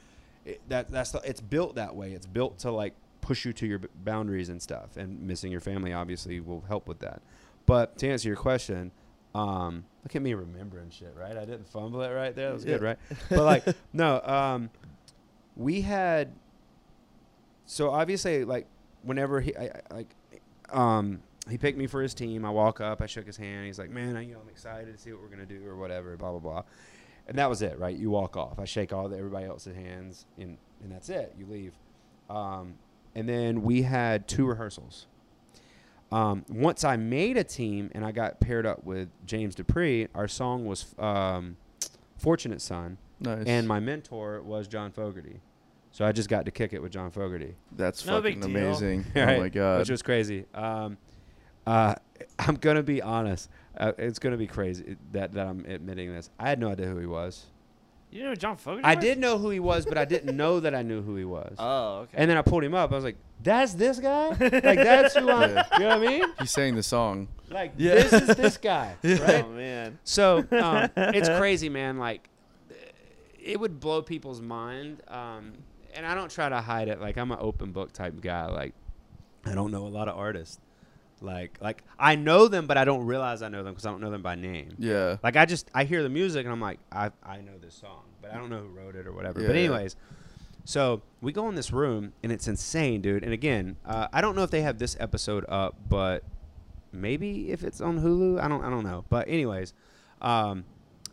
[0.49, 2.13] It, that that's the, it's built that way.
[2.13, 4.97] It's built to like push you to your boundaries and stuff.
[4.97, 7.21] And missing your family obviously will help with that.
[7.67, 8.91] But to answer your question,
[9.35, 11.37] um, look at me remembering shit, right?
[11.37, 12.49] I didn't fumble it right there.
[12.49, 12.99] That was good, right?
[13.29, 14.71] But like, no, um,
[15.57, 16.33] we had.
[17.67, 18.67] So obviously, like,
[19.03, 20.15] whenever he, I, I, like,
[20.71, 21.21] um,
[21.51, 22.47] he picked me for his team.
[22.47, 23.67] I walk up, I shook his hand.
[23.67, 25.77] He's like, "Man, I, you know, I'm excited to see what we're gonna do or
[25.77, 26.63] whatever." Blah blah blah,
[27.29, 27.97] and that was it, right?
[27.97, 28.59] You walk off.
[28.59, 31.35] I shake all the, everybody else's hands, and and that's it.
[31.39, 31.75] You leave.
[32.31, 32.75] Um,
[33.15, 35.07] and then we had two rehearsals.
[36.11, 40.27] Um, once I made a team and I got paired up with James Dupree, our
[40.29, 41.57] song was um,
[42.17, 43.45] "Fortunate Son," Nice.
[43.47, 45.41] and my mentor was John Fogerty.
[45.91, 47.55] So I just got to kick it with John Fogerty.
[47.73, 49.05] that's No fucking amazing.
[49.15, 49.81] Right, Oh my god.
[49.81, 50.45] which was crazy.
[50.55, 50.97] Um,
[51.67, 51.95] uh,
[52.39, 53.49] I'm gonna be honest.
[53.77, 56.31] Uh, it's gonna be crazy that, that I'm admitting this.
[56.39, 57.47] I had no idea who he was.
[58.11, 58.85] You know John Fogerty?
[58.85, 59.05] I was?
[59.05, 61.55] did know who he was, but I didn't know that I knew who he was.
[61.59, 62.15] Oh, okay.
[62.17, 62.91] and then I pulled him up.
[62.91, 64.29] I was like, "That's this guy.
[64.41, 65.55] Like that's who I'm.
[65.55, 65.65] Yeah.
[65.75, 66.25] You know what I mean?
[66.41, 67.29] He sang the song.
[67.51, 67.95] Like Yeah.
[67.97, 69.45] this is this guy, right?
[69.45, 69.99] Oh man.
[70.05, 71.99] So um, it's crazy, man.
[71.99, 72.29] Like
[73.39, 75.53] it would blow people's mind, um,
[75.95, 77.01] and I don't try to hide it.
[77.01, 78.47] Like I'm an open book type guy.
[78.47, 78.75] Like
[79.45, 80.59] I don't know a lot of artists.
[81.23, 84.01] Like like I know them, but I don't realize I know them because I don't
[84.01, 84.75] know them by name.
[84.79, 85.17] Yeah.
[85.23, 88.05] Like I just I hear the music and I'm like I I know this song,
[88.23, 89.41] but I don't know who wrote it or whatever.
[89.41, 89.97] Yeah, but anyways,
[90.65, 93.25] so we go in this room and it's insane, dude.
[93.25, 96.23] And again, uh, I don't know if they have this episode up, but
[96.93, 99.05] maybe if it's on Hulu, I don't I don't know.
[99.09, 99.73] But anyways,
[100.21, 100.65] um,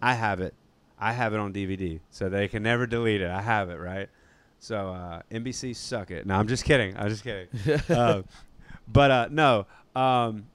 [0.01, 0.53] I have it.
[0.99, 3.29] I have it on DVD, so they can never delete it.
[3.29, 4.09] I have it right.
[4.59, 6.25] So uh, NBC suck it.
[6.25, 6.97] No, I'm just kidding.
[6.97, 7.47] I'm just kidding.
[7.95, 8.23] uh,
[8.87, 9.67] but uh, no.
[9.95, 10.47] Um,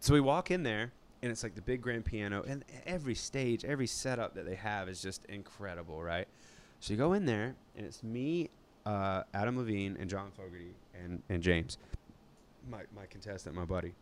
[0.00, 3.64] so we walk in there, and it's like the big grand piano, and every stage,
[3.64, 6.26] every setup that they have is just incredible, right?
[6.80, 8.50] So you go in there, and it's me,
[8.86, 11.78] uh, Adam Levine, and John Fogerty, and, and James,
[12.68, 13.92] my my contestant, my buddy.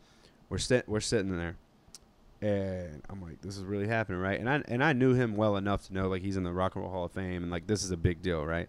[0.48, 1.56] We're sit we're sitting there,
[2.40, 4.38] and I'm like, this is really happening, right?
[4.38, 6.76] And I and I knew him well enough to know like he's in the Rock
[6.76, 8.68] and Roll Hall of Fame, and like this is a big deal, right?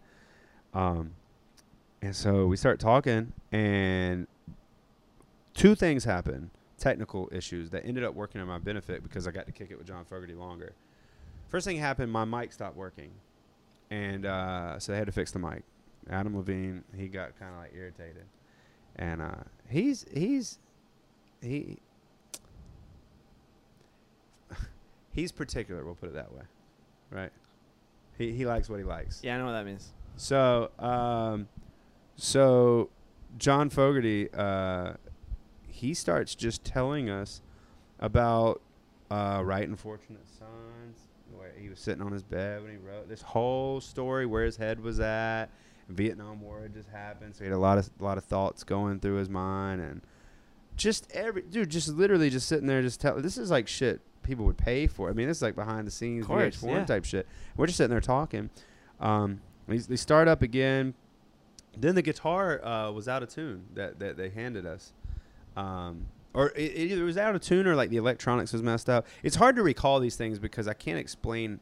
[0.73, 1.11] Um,
[2.01, 4.27] and so we start talking, and
[5.53, 9.45] two things happen technical issues that ended up working in my benefit because I got
[9.45, 10.73] to kick it with John Fogerty longer.
[11.49, 13.11] First thing happened, my mic stopped working,
[13.91, 15.63] and uh, so they had to fix the mic.
[16.09, 18.25] Adam Levine, he got kind of like irritated,
[18.95, 20.59] and uh, he's he's
[21.41, 21.77] he
[25.11, 25.83] he's particular.
[25.83, 26.43] We'll put it that way,
[27.11, 27.31] right?
[28.17, 29.21] He he likes what he likes.
[29.23, 29.91] Yeah, I know what that means.
[30.17, 31.47] So, um,
[32.15, 32.89] so
[33.37, 34.93] John Fogerty, uh,
[35.79, 37.41] he starts just telling us
[37.99, 38.61] about
[39.09, 43.21] uh, writing "Fortunate Sons," where he was sitting on his bed when he wrote this
[43.21, 45.47] whole story, where his head was at.
[45.87, 48.63] Vietnam War had just happened, so he had a lot of a lot of thoughts
[48.63, 50.01] going through his mind, and
[50.75, 53.19] just every dude, just literally just sitting there, just tell.
[53.21, 55.09] This is like shit people would pay for.
[55.09, 56.85] I mean, this is like behind the scenes course, VH1 yeah.
[56.85, 57.27] type shit.
[57.57, 58.49] We're just sitting there talking.
[58.99, 60.93] Um, they, they start up again.
[61.77, 64.93] Then the guitar uh, was out of tune that, that they handed us.
[65.55, 68.89] Um, or it, it either was out of tune or like the electronics was messed
[68.89, 69.07] up.
[69.23, 71.59] It's hard to recall these things because I can't explain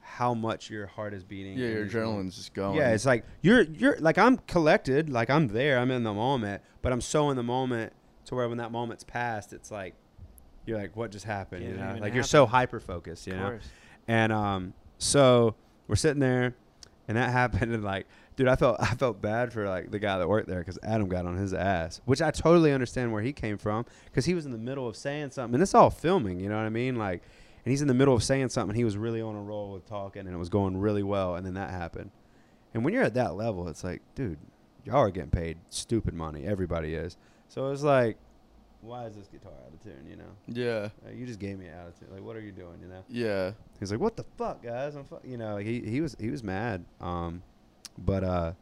[0.00, 1.58] how much your heart is beating.
[1.58, 2.76] Yeah, your adrenaline's just going.
[2.76, 6.62] Yeah, it's like you're you're like I'm collected, like I'm there, I'm in the moment,
[6.80, 7.92] but I'm so in the moment
[8.26, 9.94] to where when that moment's passed, it's like
[10.64, 11.64] you're like, what just happened?
[11.64, 13.48] Yeah, you know, even like you're so hyper focused, you of know.
[13.50, 13.64] course.
[14.08, 15.54] And um, so
[15.88, 16.54] we're sitting there,
[17.08, 18.06] and that happened, and like,
[18.36, 21.08] dude, I felt I felt bad for like the guy that worked there because Adam
[21.08, 24.46] got on his ass, which I totally understand where he came from because he was
[24.46, 26.96] in the middle of saying something, and it's all filming, you know what I mean?
[26.96, 27.22] Like,
[27.64, 29.86] and he's in the middle of saying something, he was really on a roll with
[29.86, 32.10] talking, and it was going really well, and then that happened.
[32.74, 34.38] And when you're at that level, it's like, dude,
[34.84, 36.44] y'all are getting paid stupid money.
[36.46, 37.16] Everybody is.
[37.48, 38.18] So it's like,
[38.82, 40.06] why is this guitar out of tune?
[40.08, 42.08] You know, yeah, Like, you just gave me an attitude.
[42.12, 42.78] Like, what are you doing?
[42.80, 43.02] You know.
[43.08, 43.52] yeah.
[43.80, 46.84] He's like, "What the fuck, guys?" I'm you know, he he was he was mad.
[47.00, 47.42] Um,
[47.98, 48.52] but uh,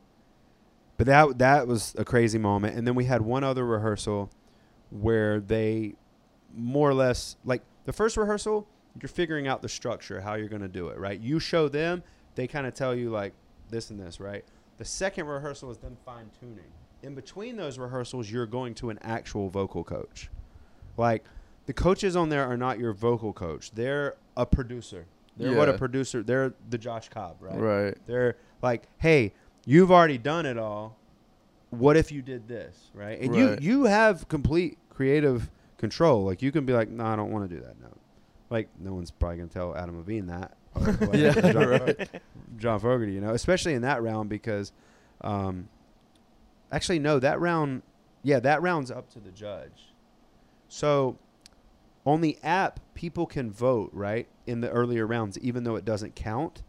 [0.97, 2.77] but that that was a crazy moment.
[2.77, 4.31] And then we had one other rehearsal
[4.91, 5.95] where they
[6.57, 8.67] more or less like the first rehearsal,
[9.01, 11.19] you're figuring out the structure, how you're gonna do it, right?
[11.19, 12.03] You show them,
[12.35, 13.33] they kind of tell you like
[13.71, 14.45] this and this, right?
[14.79, 16.65] The second rehearsal is them fine tuning.
[17.03, 20.31] In between those rehearsals, you're going to an actual vocal coach.
[20.97, 21.25] Like
[21.67, 23.73] the coaches on there are not your vocal coach.
[23.73, 25.07] They're a producer.
[25.37, 26.23] They're what a producer.
[26.23, 27.59] They're the Josh Cobb, right?
[27.59, 27.99] Right.
[28.07, 29.33] They're like, hey,
[29.67, 30.97] you've already done it all.
[31.71, 33.21] What if you did this, right?
[33.21, 33.39] And Right.
[33.63, 36.25] you you have complete creative control.
[36.25, 37.81] Like you can be like, no, I don't want to do that.
[37.81, 37.89] No,
[38.51, 40.57] like no one's probably gonna tell Adam Levine that.
[40.77, 42.11] or Yeah, John, right.
[42.59, 44.73] John Fogerty, you know, especially in that round because,
[45.23, 45.69] um,
[46.73, 47.83] actually no, that round,
[48.23, 49.93] yeah, that round's up to the judge.
[50.69, 51.17] So,
[52.07, 56.15] on the app, people can vote right in the earlier rounds, even though it doesn't
[56.15, 56.63] count.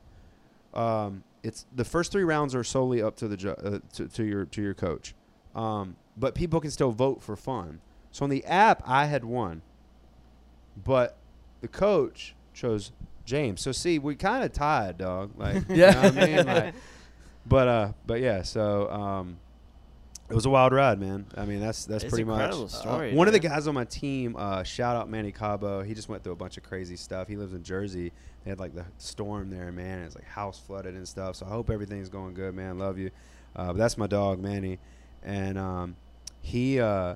[0.73, 4.23] Um, it's the first three rounds are solely up to the ju- uh, to, to
[4.23, 5.13] your to your coach,
[5.55, 7.81] um, but people can still vote for fun.
[8.11, 9.61] So on the app, I had won,
[10.83, 11.17] but
[11.61, 12.91] the coach chose
[13.25, 13.61] James.
[13.61, 15.31] So see, we kind of tied, dog.
[15.37, 15.75] Like, Yeah.
[15.75, 16.45] you know what I mean?
[16.45, 16.73] Like,
[17.45, 18.41] but uh, but yeah.
[18.41, 19.37] So um,
[20.29, 21.25] it was a wild ride, man.
[21.37, 22.53] I mean, that's that's It's pretty much.
[22.71, 25.83] story, one of the guys on my team, uh, shout out Manny Cabo.
[25.83, 27.27] He just went through a bunch of crazy stuff.
[27.27, 28.11] He lives in Jersey.
[28.43, 29.99] They had like the storm there, man.
[30.03, 31.35] It's like house flooded and stuff.
[31.37, 32.77] So I hope everything's going good, man.
[32.79, 33.11] Love you.
[33.55, 34.79] Uh, but that's my dog, Manny,
[35.23, 35.95] and um,
[36.41, 37.15] he uh,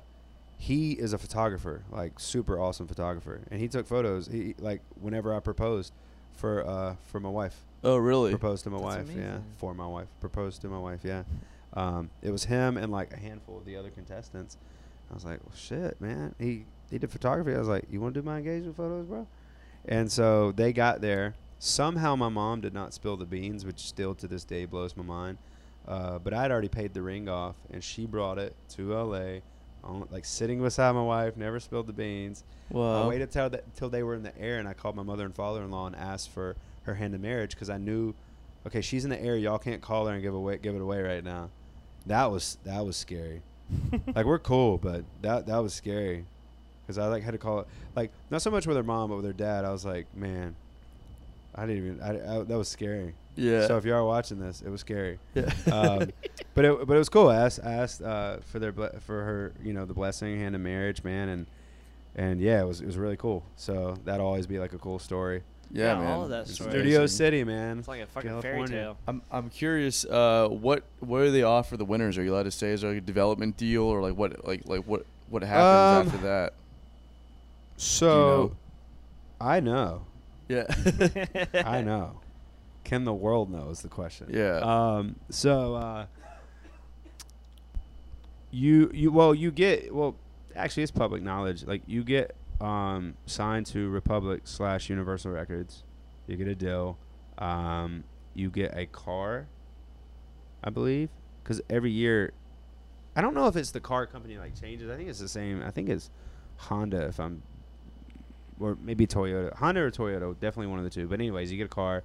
[0.56, 4.26] he is a photographer, like super awesome photographer, and he took photos.
[4.28, 5.92] He like whenever I proposed
[6.34, 8.30] for uh, for my wife Oh, really?
[8.30, 9.16] proposed to my That's wife.
[9.16, 10.08] Yeah, for my wife.
[10.20, 11.00] Proposed to my wife.
[11.02, 11.24] Yeah.
[11.74, 14.56] Um, it was him and like a handful of the other contestants.
[15.10, 16.34] I was like, well, shit, man.
[16.38, 17.54] He he did photography.
[17.54, 19.26] I was like, you want to do my engagement photos, bro?
[19.86, 21.34] And so they got there.
[21.58, 25.04] Somehow my mom did not spill the beans, which still to this day blows my
[25.04, 25.38] mind.
[25.86, 29.42] Uh, but I had already paid the ring off, and she brought it to L.A.
[29.82, 32.44] On, like sitting beside my wife, never spilled the beans.
[33.04, 35.24] I waited till that till they were in the air, and I called my mother
[35.24, 38.14] and father-in-law and asked for her hand in marriage because I knew,
[38.66, 39.36] okay, she's in the air.
[39.36, 41.50] Y'all can't call her and give away give it away right now.
[42.06, 43.42] That was that was scary.
[44.14, 46.24] like we're cool, but that that was scary
[46.86, 49.16] because I like had to call it like not so much with her mom, but
[49.16, 49.64] with her dad.
[49.64, 50.56] I was like, man,
[51.54, 52.00] I didn't even.
[52.02, 53.14] I, I, that was scary.
[53.36, 53.66] Yeah.
[53.66, 55.18] So if you are watching this, it was scary.
[55.34, 55.52] yeah.
[55.70, 56.10] Um,
[56.54, 57.28] but it but it was cool.
[57.28, 60.54] I asked I asked uh, for their ble- for her you know the blessing hand
[60.54, 61.46] in marriage, man, and
[62.16, 63.44] and yeah, it was it was really cool.
[63.56, 65.42] So that'll always be like a cool story.
[65.72, 66.06] Yeah, Yeah, man.
[66.12, 66.70] all of that story.
[66.70, 67.16] Studio amazing.
[67.16, 67.78] City, man.
[67.78, 68.96] It's like a fucking fairy tale.
[69.06, 70.04] I'm I'm curious.
[70.04, 72.18] Uh, what what do they offer the winners?
[72.18, 72.70] Are you allowed to say?
[72.70, 76.14] Is there like a development deal or like what like like what what happens Um,
[76.14, 76.52] after that?
[77.76, 78.56] So
[79.40, 79.46] know?
[79.46, 80.02] I know,
[80.48, 80.66] Yeah.
[81.64, 82.20] I know.
[82.84, 84.26] Can the world know is the question.
[84.32, 84.56] Yeah.
[84.58, 85.16] Um.
[85.30, 86.06] So uh,
[88.50, 90.16] you you well you get well
[90.56, 95.84] actually it's public knowledge like you get um signed to Republic slash Universal Records.
[96.26, 96.98] You get a deal.
[97.38, 98.04] Um.
[98.34, 99.48] You get a car.
[100.62, 101.08] I believe
[101.42, 102.32] because every year,
[103.16, 104.88] I don't know if it's the car company like changes.
[104.88, 105.62] I think it's the same.
[105.62, 106.10] I think it's
[106.56, 107.42] Honda if I'm,
[108.60, 109.54] or maybe Toyota.
[109.56, 111.08] Honda or Toyota, definitely one of the two.
[111.08, 112.04] But anyways, you get a car,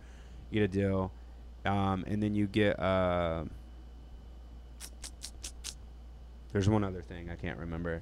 [0.49, 1.11] you get a deal,
[1.65, 2.79] um, and then you get.
[2.79, 3.45] Uh,
[6.51, 8.01] there's one other thing I can't remember.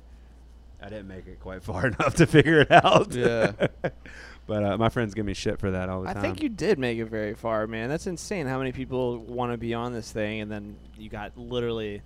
[0.83, 3.13] I didn't make it quite far enough to figure it out.
[3.13, 3.53] Yeah.
[4.47, 6.21] but uh, my friends give me shit for that all the I time.
[6.21, 7.89] think you did make it very far, man.
[7.89, 8.47] That's insane.
[8.47, 12.01] How many people want to be on this thing, and then you got literally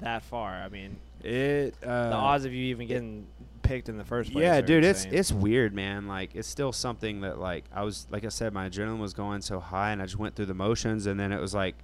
[0.00, 0.54] that far.
[0.54, 1.74] I mean, it.
[1.82, 3.26] Uh, the odds of you even getting
[3.62, 4.42] picked in the first place.
[4.42, 6.06] Yeah, dude, it's it's weird, man.
[6.06, 9.42] Like it's still something that like I was like I said, my adrenaline was going
[9.42, 11.76] so high, and I just went through the motions, and then it was like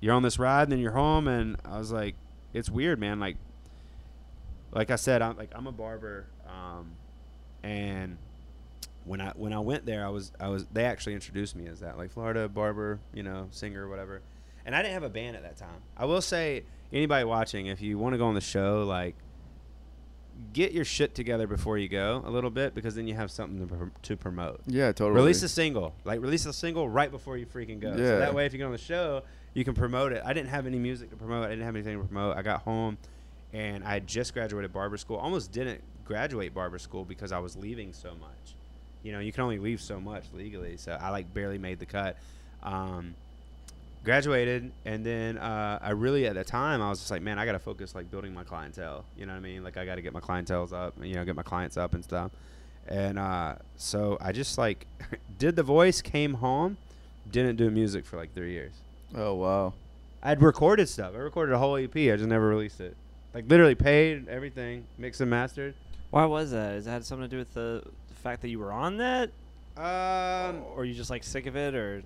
[0.00, 2.14] you're on this ride, and then you're home, and I was like,
[2.52, 3.18] it's weird, man.
[3.18, 3.36] Like,
[4.72, 6.92] like I said, I'm like I'm a barber, um,
[7.62, 8.18] and
[9.04, 11.80] when I when I went there, I was I was they actually introduced me as
[11.80, 14.20] that like Florida barber, you know, singer or whatever,
[14.66, 15.80] and I didn't have a band at that time.
[15.96, 19.14] I will say, anybody watching, if you want to go on the show, like
[20.52, 23.66] get your shit together before you go a little bit because then you have something
[23.66, 24.60] to, pr- to promote.
[24.66, 24.92] yeah.
[24.92, 25.16] Totally.
[25.20, 27.96] Release a single, like release a single right before you freaking go.
[27.96, 28.18] So Yeah.
[28.18, 29.22] that way, if you go on the show,
[29.54, 30.22] you can promote it.
[30.24, 31.46] I didn't have any music to promote.
[31.46, 32.36] I didn't have anything to promote.
[32.36, 32.98] I got home,
[33.52, 35.16] and I had just graduated barber school.
[35.16, 38.54] Almost didn't graduate barber school because I was leaving so much.
[39.02, 41.86] You know, you can only leave so much legally, so I like barely made the
[41.86, 42.16] cut.
[42.62, 43.14] Um,
[44.04, 47.44] graduated and then uh, i really at the time i was just like man i
[47.44, 50.12] gotta focus like building my clientele you know what i mean like i gotta get
[50.12, 52.30] my clientels up you know get my clients up and stuff
[52.86, 54.86] and uh, so i just like
[55.38, 56.76] did the voice came home
[57.30, 58.72] didn't do music for like three years
[59.14, 59.74] Oh wow.
[60.22, 62.96] i'd recorded stuff i recorded a whole ep i just never released it
[63.34, 65.74] like literally paid everything mixed and mastered
[66.10, 66.74] Why was that?
[66.74, 69.30] Is that something to do with the, the fact that you were on that,
[69.76, 72.02] um or you just like sick of it, or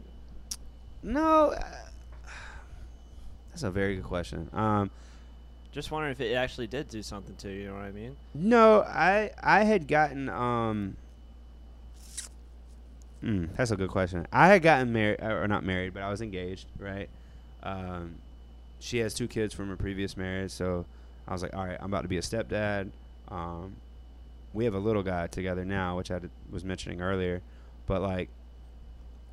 [1.03, 1.65] no uh,
[3.51, 4.91] that's a very good question um
[5.73, 7.63] just wondering if it actually did do something to you?
[7.63, 8.15] You know what I mean?
[8.35, 10.97] No, I I had gotten um.
[13.25, 14.27] Mm, that's a good question.
[14.33, 17.09] I had gotten married, or not married, but I was engaged, right?
[17.63, 18.17] Um,
[18.81, 20.85] she has two kids from her previous marriage, so
[21.27, 22.91] I was like, all right, I'm about to be a stepdad.
[23.29, 23.77] Um,
[24.53, 26.21] we have a little guy together now, which I
[26.51, 27.43] was mentioning earlier,
[27.87, 28.29] but like,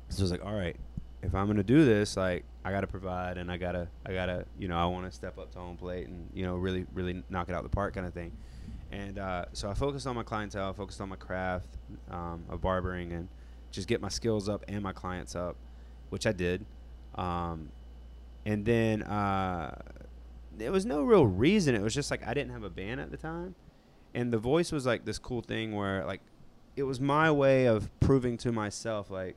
[0.08, 0.76] So I was like, all right,
[1.22, 4.68] if I'm gonna do this, like I gotta provide, and I gotta, I gotta, you
[4.68, 7.48] know, I want to step up to home plate and you know really, really knock
[7.48, 8.32] it out the park, kind of thing.
[8.92, 11.68] And uh, so I focused on my clientele, focused on my craft
[12.10, 13.28] um, of barbering, and
[13.70, 15.56] just get my skills up and my clients up,
[16.08, 16.64] which I did.
[17.14, 17.70] Um,
[18.46, 19.76] and then uh,
[20.60, 21.74] there was no real reason.
[21.74, 23.54] It was just like I didn't have a band at the time,
[24.14, 26.20] and the voice was like this cool thing where like
[26.76, 29.36] it was my way of proving to myself like,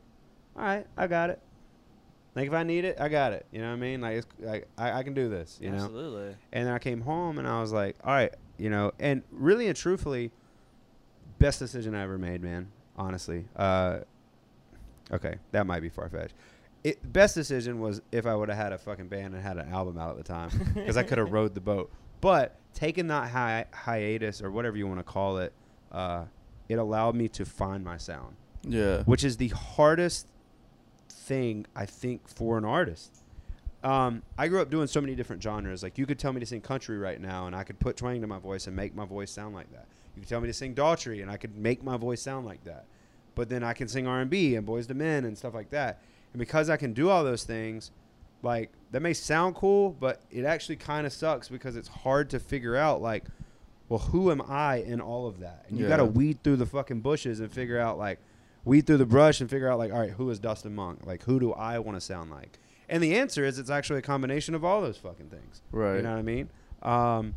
[0.55, 1.39] all right, I got it.
[2.35, 3.45] Like if I need it, I got it.
[3.51, 4.01] You know what I mean?
[4.01, 5.59] Like, it's, like I, I can do this.
[5.61, 5.77] You know.
[5.77, 6.35] Absolutely.
[6.51, 9.67] And then I came home and I was like, all right, you know, and really
[9.67, 10.31] and truthfully,
[11.39, 12.71] best decision I ever made, man.
[12.95, 13.45] Honestly.
[13.55, 13.99] Uh,
[15.11, 16.33] okay, that might be far fetched.
[16.83, 19.69] It best decision was if I would have had a fucking band and had an
[19.69, 21.91] album out at the time because I could have rode the boat.
[22.19, 25.53] But taking that hi- hiatus or whatever you want to call it,
[25.91, 26.25] uh,
[26.69, 29.03] it allowed me to find my sound, Yeah.
[29.03, 30.27] which is the hardest
[31.09, 33.17] thing I think for an artist.
[33.83, 35.83] Um, I grew up doing so many different genres.
[35.83, 38.21] Like you could tell me to sing country right now, and I could put twang
[38.21, 39.87] to my voice and make my voice sound like that.
[40.15, 42.63] You could tell me to sing Daughtry, and I could make my voice sound like
[42.63, 42.85] that.
[43.35, 45.69] But then I can sing R and B and Boyz II Men and stuff like
[45.71, 46.01] that.
[46.33, 47.91] And because I can do all those things,
[48.41, 52.39] like that may sound cool, but it actually kind of sucks because it's hard to
[52.39, 53.23] figure out like,
[53.89, 55.65] well, who am I in all of that?
[55.69, 58.19] And you got to weed through the fucking bushes and figure out like,
[58.65, 61.05] weed through the brush and figure out like, all right, who is Dustin Monk?
[61.05, 62.59] Like, who do I want to sound like?
[62.89, 65.61] And the answer is it's actually a combination of all those fucking things.
[65.71, 65.97] Right.
[65.97, 66.49] You know what I mean?
[66.81, 67.35] Um,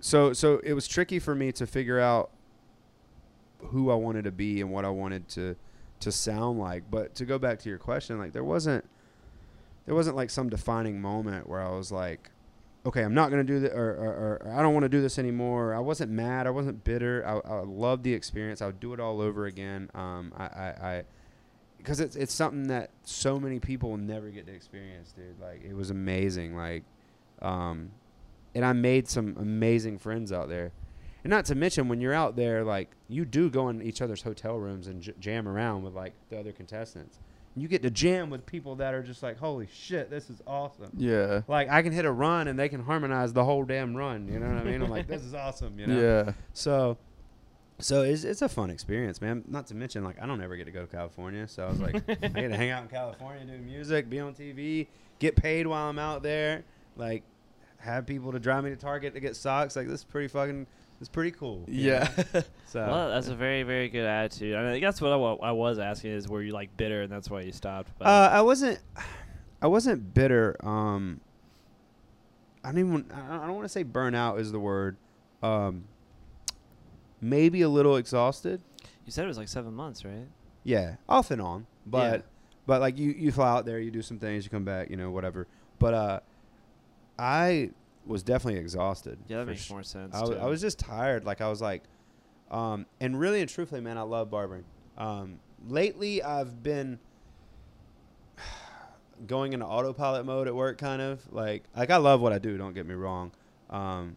[0.00, 2.30] so so it was tricky for me to figure out
[3.58, 5.56] who I wanted to be and what I wanted to
[6.00, 6.90] to sound like.
[6.90, 8.84] But to go back to your question, like there wasn't
[9.86, 12.30] there wasn't like some defining moment where I was like,
[12.86, 15.18] okay, I'm not gonna do this, or, or, or I don't want to do this
[15.18, 15.74] anymore.
[15.74, 16.46] I wasn't mad.
[16.46, 17.24] I wasn't bitter.
[17.26, 18.62] I, I loved the experience.
[18.62, 19.90] I would do it all over again.
[19.94, 21.04] Um, I, I, I
[21.76, 25.40] because it's it's something that so many people will never get to experience, dude.
[25.40, 26.56] Like it was amazing.
[26.56, 26.84] Like,
[27.40, 27.90] um,
[28.54, 30.72] and I made some amazing friends out there.
[31.24, 34.22] And not to mention, when you're out there, like you do go in each other's
[34.22, 37.18] hotel rooms and j- jam around with like the other contestants.
[37.56, 40.92] You get to jam with people that are just like, "Holy shit, this is awesome!"
[40.96, 41.42] Yeah.
[41.48, 44.28] Like I can hit a run and they can harmonize the whole damn run.
[44.28, 44.80] You know what I mean?
[44.82, 46.00] I'm like, "This is awesome." You know?
[46.00, 46.32] Yeah.
[46.52, 46.96] So,
[47.80, 49.42] so it's it's a fun experience, man.
[49.48, 51.80] Not to mention, like I don't ever get to go to California, so I was
[51.80, 54.86] like, I get to hang out in California, do music, be on TV,
[55.18, 56.62] get paid while I'm out there,
[56.96, 57.24] like
[57.78, 59.74] have people to drive me to Target to get socks.
[59.74, 60.66] Like this is pretty fucking,
[61.00, 61.64] it's pretty cool.
[61.68, 62.08] Yeah.
[62.66, 64.54] So Well, that's a very, very good attitude.
[64.54, 65.16] I mean, that's what I,
[65.48, 67.90] I was asking is were you like bitter and that's why you stopped?
[67.98, 68.78] But Uh, I wasn't,
[69.60, 70.54] I wasn't bitter.
[70.64, 71.20] Um,
[72.62, 73.06] I don't even.
[73.12, 74.96] I I don't want to say burnout is the word.
[75.42, 75.84] Um,
[77.20, 78.60] maybe a little exhausted.
[79.04, 80.28] you said it was like seven months, right?
[80.62, 81.66] Yeah, off and on.
[81.86, 82.22] But Yeah.
[82.66, 84.96] but like you you fly out there, you do some things, you come back, you
[84.96, 85.46] know, whatever.
[85.78, 86.20] But uh,
[87.18, 87.70] I
[88.06, 89.18] was definitely exhausted.
[89.28, 90.14] Yeah, that makes sh- more sense.
[90.14, 90.36] I was, too.
[90.36, 91.24] I was just tired.
[91.24, 91.82] Like I was like,
[92.50, 94.64] um, and really and truthfully, man, I love barbering.
[94.98, 95.38] Um,
[95.68, 96.98] lately, I've been
[99.26, 102.56] going into autopilot mode at work, kind of like like I love what I do.
[102.56, 103.32] Don't get me wrong,
[103.68, 104.16] um,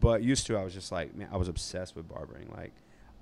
[0.00, 2.50] but used to I was just like, man, I was obsessed with barbering.
[2.54, 2.72] Like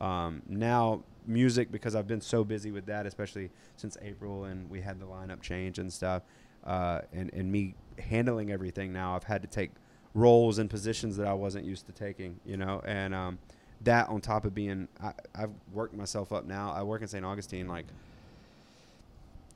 [0.01, 4.81] um, now, music because I've been so busy with that, especially since April and we
[4.81, 6.23] had the lineup change and stuff,
[6.65, 9.15] uh, and and me handling everything now.
[9.15, 9.71] I've had to take
[10.15, 13.39] roles and positions that I wasn't used to taking, you know, and um,
[13.83, 16.73] that on top of being, I, I've worked myself up now.
[16.73, 17.25] I work in St.
[17.25, 17.87] Augustine like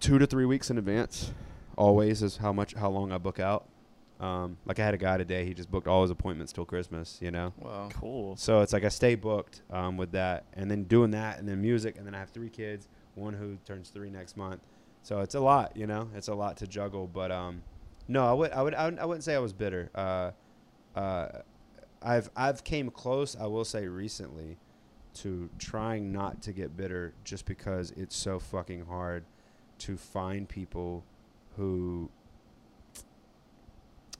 [0.01, 1.33] two to three weeks in advance.
[1.77, 3.67] Always is how much how long I book out.
[4.19, 7.19] Um, like I had a guy today, he just booked all his appointments till Christmas,
[7.21, 7.53] you know.
[7.59, 7.91] Wow.
[7.93, 8.37] cool.
[8.37, 11.61] So it's like I stay booked um, with that, and then doing that, and then
[11.61, 14.63] music, and then I have three kids, one who turns three next month.
[15.07, 16.09] So it's a lot, you know.
[16.17, 17.63] It's a lot to juggle, but um,
[18.09, 19.89] no, I would, I would, I, would, I wouldn't say I was bitter.
[19.95, 20.33] Uh,
[20.97, 21.29] uh,
[22.03, 23.37] I've, I've came close.
[23.37, 24.59] I will say recently,
[25.15, 29.23] to trying not to get bitter, just because it's so fucking hard
[29.79, 31.05] to find people
[31.57, 32.11] who.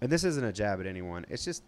[0.01, 1.27] And this isn't a jab at anyone.
[1.29, 1.65] It's just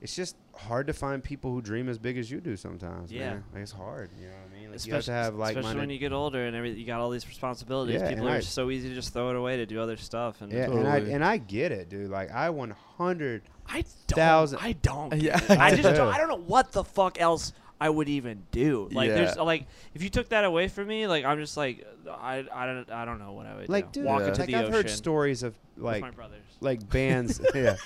[0.00, 3.12] it's just hard to find people who dream as big as you do sometimes.
[3.12, 3.30] Yeah.
[3.34, 3.44] man.
[3.52, 4.10] Like, it's hard.
[4.18, 4.70] You know what I mean?
[4.72, 6.78] Like, you have to Especially- have like especially when you get older and everything.
[6.80, 8.00] You got all these responsibilities.
[8.00, 10.40] Yeah, People are I- so easy to just throw it away to do other stuff.
[10.40, 12.10] And yeah, and I and I get it, dude.
[12.10, 14.16] Like I 100 I don't.
[14.16, 15.14] Thousand- I don't.
[15.20, 15.38] Yeah.
[15.48, 15.92] I I just do.
[15.96, 16.14] don't.
[16.14, 18.88] I don't know what the fuck else I would even do.
[18.92, 19.14] like, Yeah.
[19.14, 22.66] there's like, if you took that away from me, like, I'm just like, I, I
[22.66, 24.00] don't, I don't know what I would like do.
[24.00, 24.06] dude.
[24.08, 24.28] Walk Yeah.
[24.28, 26.42] into like the I've ocean heard stories of like my brothers.
[26.60, 27.40] like bands.
[27.54, 27.76] yeah,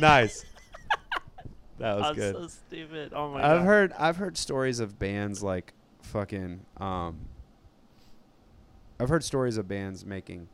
[0.00, 0.44] nice.
[1.78, 2.34] That was I'm good.
[2.34, 3.12] so stupid.
[3.14, 3.66] Oh my I've god.
[3.66, 5.72] heard I've heard stories of bands like
[6.02, 7.18] fucking um
[8.98, 10.48] I've heard stories of bands making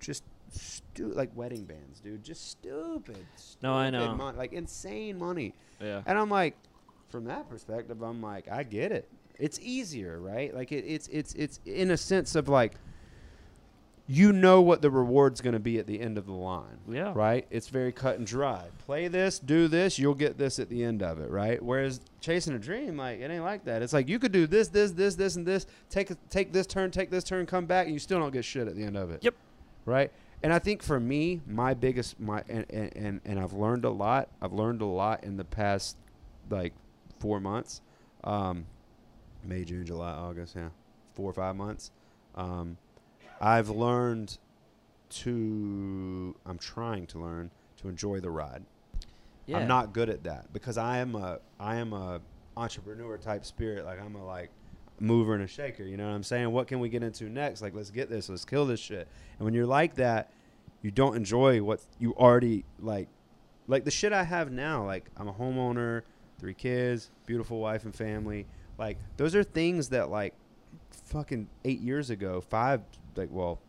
[0.00, 3.24] just stu- like wedding bands, dude, just stupid.
[3.62, 4.14] No, I know.
[4.14, 5.54] mon- like insane money.
[5.80, 6.02] Yeah.
[6.06, 6.56] And I'm like,
[7.08, 9.08] from that perspective, I'm like, I get it.
[9.38, 10.52] It's easier, right?
[10.54, 12.74] Like it, it's it's it's in a sense of like,
[14.06, 16.78] you know what the reward's going to be at the end of the line.
[16.88, 17.12] Yeah.
[17.14, 17.46] Right.
[17.50, 18.66] It's very cut and dry.
[18.84, 21.30] Play this, do this, you'll get this at the end of it.
[21.30, 21.62] Right.
[21.62, 23.80] Whereas chasing a dream, like it ain't like that.
[23.82, 25.66] It's like you could do this, this, this, this, and this.
[25.88, 28.68] Take take this turn, take this turn, come back, and you still don't get shit
[28.68, 29.24] at the end of it.
[29.24, 29.34] Yep.
[29.86, 30.12] Right.
[30.42, 34.28] And I think for me, my biggest my and, and, and, I've learned a lot.
[34.42, 35.96] I've learned a lot in the past
[36.50, 36.74] like
[37.18, 37.80] four months.
[38.22, 38.66] Um,
[39.42, 40.68] May, June, July, August, yeah.
[41.14, 41.90] Four or five months.
[42.34, 42.76] Um,
[43.44, 44.38] I've learned
[45.10, 48.64] to I'm trying to learn to enjoy the ride.
[49.46, 49.58] Yeah.
[49.58, 52.22] I'm not good at that because I am a I am a
[52.56, 53.84] entrepreneur type spirit.
[53.84, 54.50] Like I'm a like
[54.98, 55.82] mover and a shaker.
[55.82, 56.50] You know what I'm saying?
[56.52, 57.60] What can we get into next?
[57.60, 58.30] Like let's get this.
[58.30, 59.06] Let's kill this shit.
[59.38, 60.30] And when you're like that,
[60.80, 63.08] you don't enjoy what you already like.
[63.68, 64.86] Like the shit I have now.
[64.86, 66.00] Like I'm a homeowner,
[66.38, 68.46] three kids, beautiful wife and family.
[68.78, 70.32] Like those are things that like
[70.90, 72.80] fucking eight years ago, five
[73.16, 73.60] like well,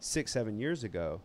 [0.00, 1.20] six seven years ago.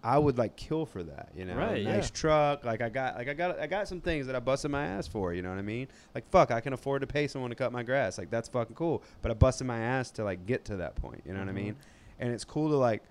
[0.00, 1.56] I would like kill for that, you know.
[1.56, 2.20] Right, nice yeah.
[2.20, 4.86] truck, like I got, like I got, I got some things that I busted my
[4.86, 5.34] ass for.
[5.34, 5.88] You know what I mean?
[6.14, 8.16] Like fuck, I can afford to pay someone to cut my grass.
[8.16, 9.02] Like that's fucking cool.
[9.22, 11.22] But I busted my ass to like get to that point.
[11.26, 11.72] You know what I mean?
[11.72, 12.20] Mm-hmm.
[12.22, 13.02] And it's cool to like,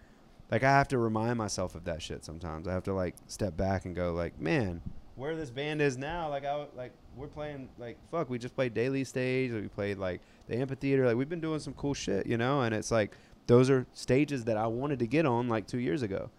[0.49, 2.69] like I have to remind myself of that shit sometimes.
[2.69, 4.81] I have to like step back and go like, man,
[5.17, 8.29] where this band is now, like I like we're playing like fuck.
[8.29, 9.51] We just played Daily's Place.
[9.51, 11.05] We played like the amphitheater.
[11.05, 12.61] Like we've been doing some cool shit, you know.
[12.61, 13.17] And it's like
[13.47, 16.29] those are stages that I wanted to get on like two years ago.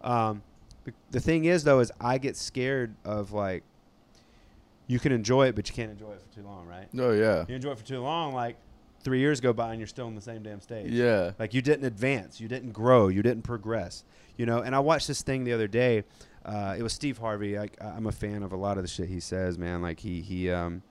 [0.00, 0.42] Um,
[1.10, 3.62] the, thing is though, is I get scared of like
[4.86, 6.88] you can enjoy it, but you can't enjoy it for too long, right?
[6.98, 7.44] Oh yeah.
[7.48, 8.56] You enjoy it for too long, like
[9.02, 10.90] three years go by and you're still on the same damn stage.
[10.90, 11.32] Yeah.
[11.38, 14.04] Like you didn't advance, you didn't grow, you didn't progress.
[14.36, 16.04] You know, and I watched this thing the other day.
[16.44, 17.58] Uh, it was Steve Harvey.
[17.58, 19.82] I, I'm a fan of a lot of the shit he says, man.
[19.82, 20.82] Like he he um,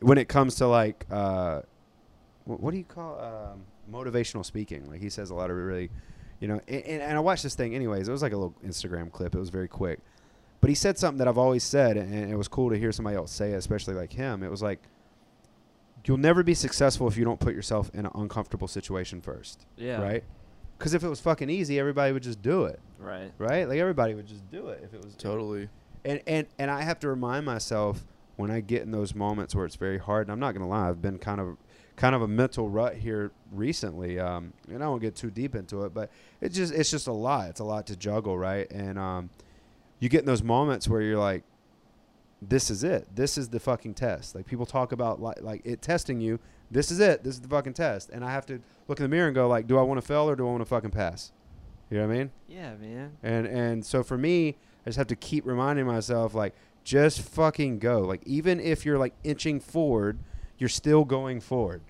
[0.00, 1.62] when it comes to like uh,
[2.44, 4.88] what, what do you call um, motivational speaking?
[4.90, 5.90] Like he says a lot of really,
[6.40, 6.60] you know.
[6.68, 8.08] And, and, and I watched this thing anyways.
[8.08, 9.34] It was like a little Instagram clip.
[9.34, 10.00] It was very quick,
[10.60, 13.16] but he said something that I've always said, and it was cool to hear somebody
[13.16, 14.42] else say it, especially like him.
[14.42, 14.80] It was like.
[16.04, 20.00] You'll never be successful if you don't put yourself in an uncomfortable situation first Yeah.
[20.00, 20.22] right?
[20.78, 23.32] Because if it was fucking easy, everybody would just do it, Right.
[23.38, 23.68] right?
[23.68, 25.68] Like everybody would just do it if it was Totally.
[26.04, 28.06] And and and I have to remind myself
[28.36, 30.28] when I get in those moments where it's very hard.
[30.28, 31.56] And I'm not gonna lie, I've been kind of
[31.96, 34.20] kind of a mental rut here recently.
[34.20, 36.10] Um, and I won't get too deep into it, but
[36.40, 37.48] it's just it's just a lot.
[37.48, 38.70] It's a lot to juggle, right?
[38.70, 39.30] And um,
[39.98, 41.42] you get in those moments where you're like,
[42.42, 43.08] this is it.
[43.14, 44.34] This is the fucking test.
[44.34, 46.38] Like people talk about like like it testing you.
[46.70, 47.24] This is it.
[47.24, 48.10] This is the fucking test.
[48.10, 50.06] And I have to look in the mirror and go like, do I want to
[50.06, 51.32] fail or do I want to fucking pass?
[51.90, 52.30] You know what I mean?
[52.48, 53.16] Yeah, man.
[53.22, 57.78] And and so for me, I just have to keep reminding myself like just fucking
[57.78, 58.00] go.
[58.00, 60.18] Like even if you're like inching forward,
[60.58, 61.82] you're still going forward,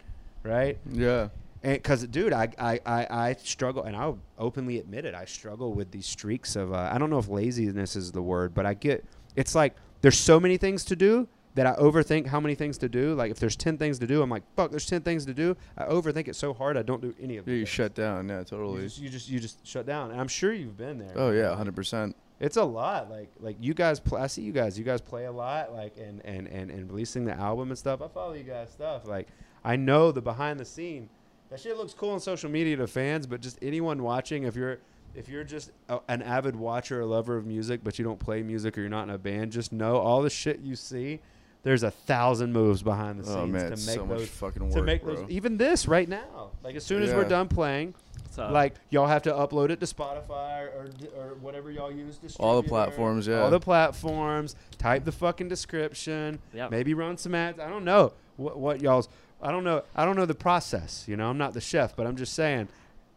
[0.43, 0.79] right?
[0.91, 1.29] Yeah.
[1.63, 5.15] And because dude, I, I I I struggle, and I'll openly admit it.
[5.15, 8.55] I struggle with these streaks of uh, I don't know if laziness is the word,
[8.55, 9.05] but I get
[9.35, 12.89] it's like there's so many things to do that I overthink how many things to
[12.89, 13.15] do.
[13.15, 14.71] Like if there's ten things to do, I'm like fuck.
[14.71, 15.57] There's ten things to do.
[15.77, 17.59] I overthink it so hard I don't do any of Yeah, it.
[17.61, 18.29] you shut down.
[18.29, 18.83] Yeah, You totally.
[18.83, 21.13] just, you just you just shut down, and I'm sure you've been there.
[21.17, 22.15] Oh yeah, hundred percent.
[22.41, 23.11] It's a lot.
[23.11, 24.79] Like like you guys, pl- I see you guys.
[24.79, 25.73] You guys play a lot.
[25.73, 28.03] Like and and and and releasing the album and stuff.
[28.03, 29.07] I follow you guys stuff.
[29.07, 29.29] Like
[29.65, 31.09] I know the behind the scene.
[31.51, 34.79] That shit looks cool on social media to fans, but just anyone watching, if you're
[35.15, 38.43] if you're just a, an avid watcher or lover of music, but you don't play
[38.43, 41.21] music or you're not in a band, just know all the shit you see.
[41.63, 44.71] There's a thousand moves behind the oh, scenes Oh man, to make so those fucking
[44.71, 45.17] to make bro.
[45.17, 46.51] those even this right now.
[46.63, 47.95] Like as soon as we're done playing,
[48.37, 52.19] So, like y'all have to upload it to Spotify or or whatever y'all use.
[52.39, 53.41] All the platforms, yeah.
[53.41, 54.55] All the platforms.
[54.79, 56.39] Type the fucking description.
[56.53, 56.71] Yep.
[56.71, 57.59] Maybe run some ads.
[57.59, 59.09] I don't know what what y'all's.
[59.43, 59.83] I don't know.
[59.95, 61.05] I don't know the process.
[61.09, 62.69] You know, I'm not the chef, but I'm just saying.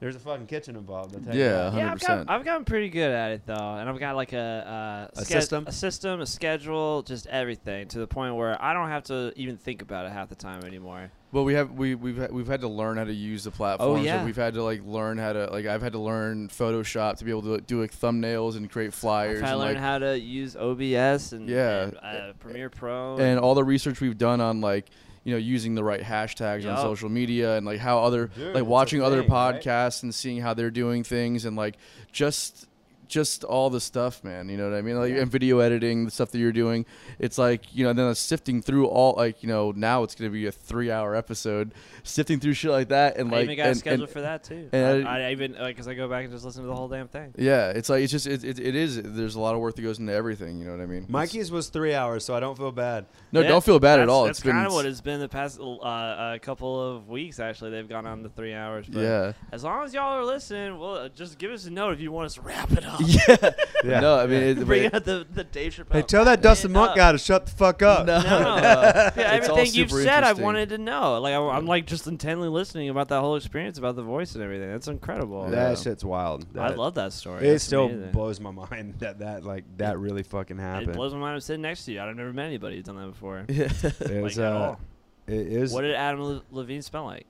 [0.01, 1.13] There's a fucking kitchen involved.
[1.13, 1.73] I'll tell you Yeah, that.
[1.75, 5.09] yeah, I've, got, I've gotten pretty good at it though, and I've got like a
[5.17, 5.67] uh, A sched- system?
[5.67, 9.57] a system, a schedule, just everything to the point where I don't have to even
[9.57, 11.11] think about it half the time anymore.
[11.31, 13.97] But we have we we've had, we've had to learn how to use the platforms.
[13.97, 14.25] Like, yeah.
[14.25, 17.29] we've had to like learn how to like I've had to learn Photoshop to be
[17.29, 19.37] able to do like thumbnails and create flyers.
[19.37, 21.83] I've had to and, learn like, how to use OBS and, Yeah.
[21.83, 23.17] and, uh, Premiere Pro.
[23.17, 24.87] and all the research we've done on like
[25.23, 28.61] you know using the right hashtags on social media and like how other Dude, like
[28.61, 29.61] a watching other thing, right?
[29.61, 31.75] podcasts and seeing how they're doing things and like
[32.11, 32.68] just
[33.09, 34.47] just all the stuff, man.
[34.47, 34.97] You know what I mean?
[34.97, 36.85] Like and video editing, the stuff that you're doing.
[37.19, 40.45] It's like you know, then sifting through all like you know now it's gonna be
[40.45, 41.73] a three hour episode,
[42.03, 44.43] sifting through shit like that and I like even got and, scheduled and- for that
[44.43, 44.69] too.
[44.71, 46.87] and I, I even like because I go back and just listen to the whole
[46.87, 47.33] damn thing.
[47.37, 49.01] yeah, it's like it's just it, it, it is.
[49.01, 50.59] There's a lot of work that goes into everything.
[50.59, 50.99] You know what I mean?
[50.99, 53.05] It's- Mikey's was three hours, so I don't feel bad.
[53.31, 54.25] no, Yeah, don't feel bad at all.
[54.25, 57.39] That's it's been kind of what it's been the past uh, uh, couple of weeks.
[57.39, 58.85] Actually, they've gone on to three hours.
[58.87, 59.33] But yeah.
[59.51, 62.11] As long as y'all are listening, well, uh, just give us a note if you
[62.11, 62.98] want us to wrap it up.
[63.05, 63.49] yeah.
[63.83, 63.99] Yeah.
[64.01, 65.93] No, I mean, it, Bring but- out the the Dave Chappelle.
[65.93, 66.95] Hey, tell that Dustin it Monk up.
[66.97, 68.05] guy to shut the fuck up.
[68.05, 68.19] No.
[68.23, 71.19] No, Yeah, yeah, it's all everything you've said, I wanted to know.
[71.19, 74.43] Like, I, I'm like just intently listening about that whole experience, about the voice and
[74.43, 74.69] everything.
[74.71, 75.45] That's incredible.
[75.45, 75.69] Yeah.
[75.69, 76.45] That shit's wild.
[76.57, 77.47] I love that story.
[77.47, 78.11] It That's still amazing.
[78.11, 80.75] blows my mind that that like that really fucking happened.
[80.83, 80.97] It happened.
[80.97, 81.33] blows my mind.
[81.35, 82.01] I'm sitting next to you.
[82.01, 83.45] I've never met anybody who's done that before.
[83.47, 83.65] Yeah.
[83.83, 84.79] It Like, was, at uh, all.
[85.27, 85.71] It is.
[85.73, 87.27] What did Adam Levine smell like?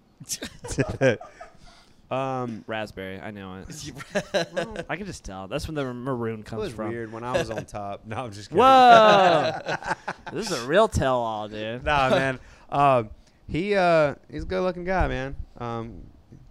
[2.11, 3.19] Um, Raspberry.
[3.19, 4.85] I know it.
[4.89, 5.47] I can just tell.
[5.47, 6.89] That's when the maroon it comes was from.
[6.89, 8.05] weird when I was on top.
[8.05, 8.63] No, I'm just kidding.
[8.63, 9.51] Whoa!
[10.33, 11.83] this is a real tell-all, dude.
[11.83, 12.39] nah, man.
[12.69, 13.09] Um,
[13.47, 15.35] he uh, he's a good looking guy, man.
[15.57, 16.01] Um,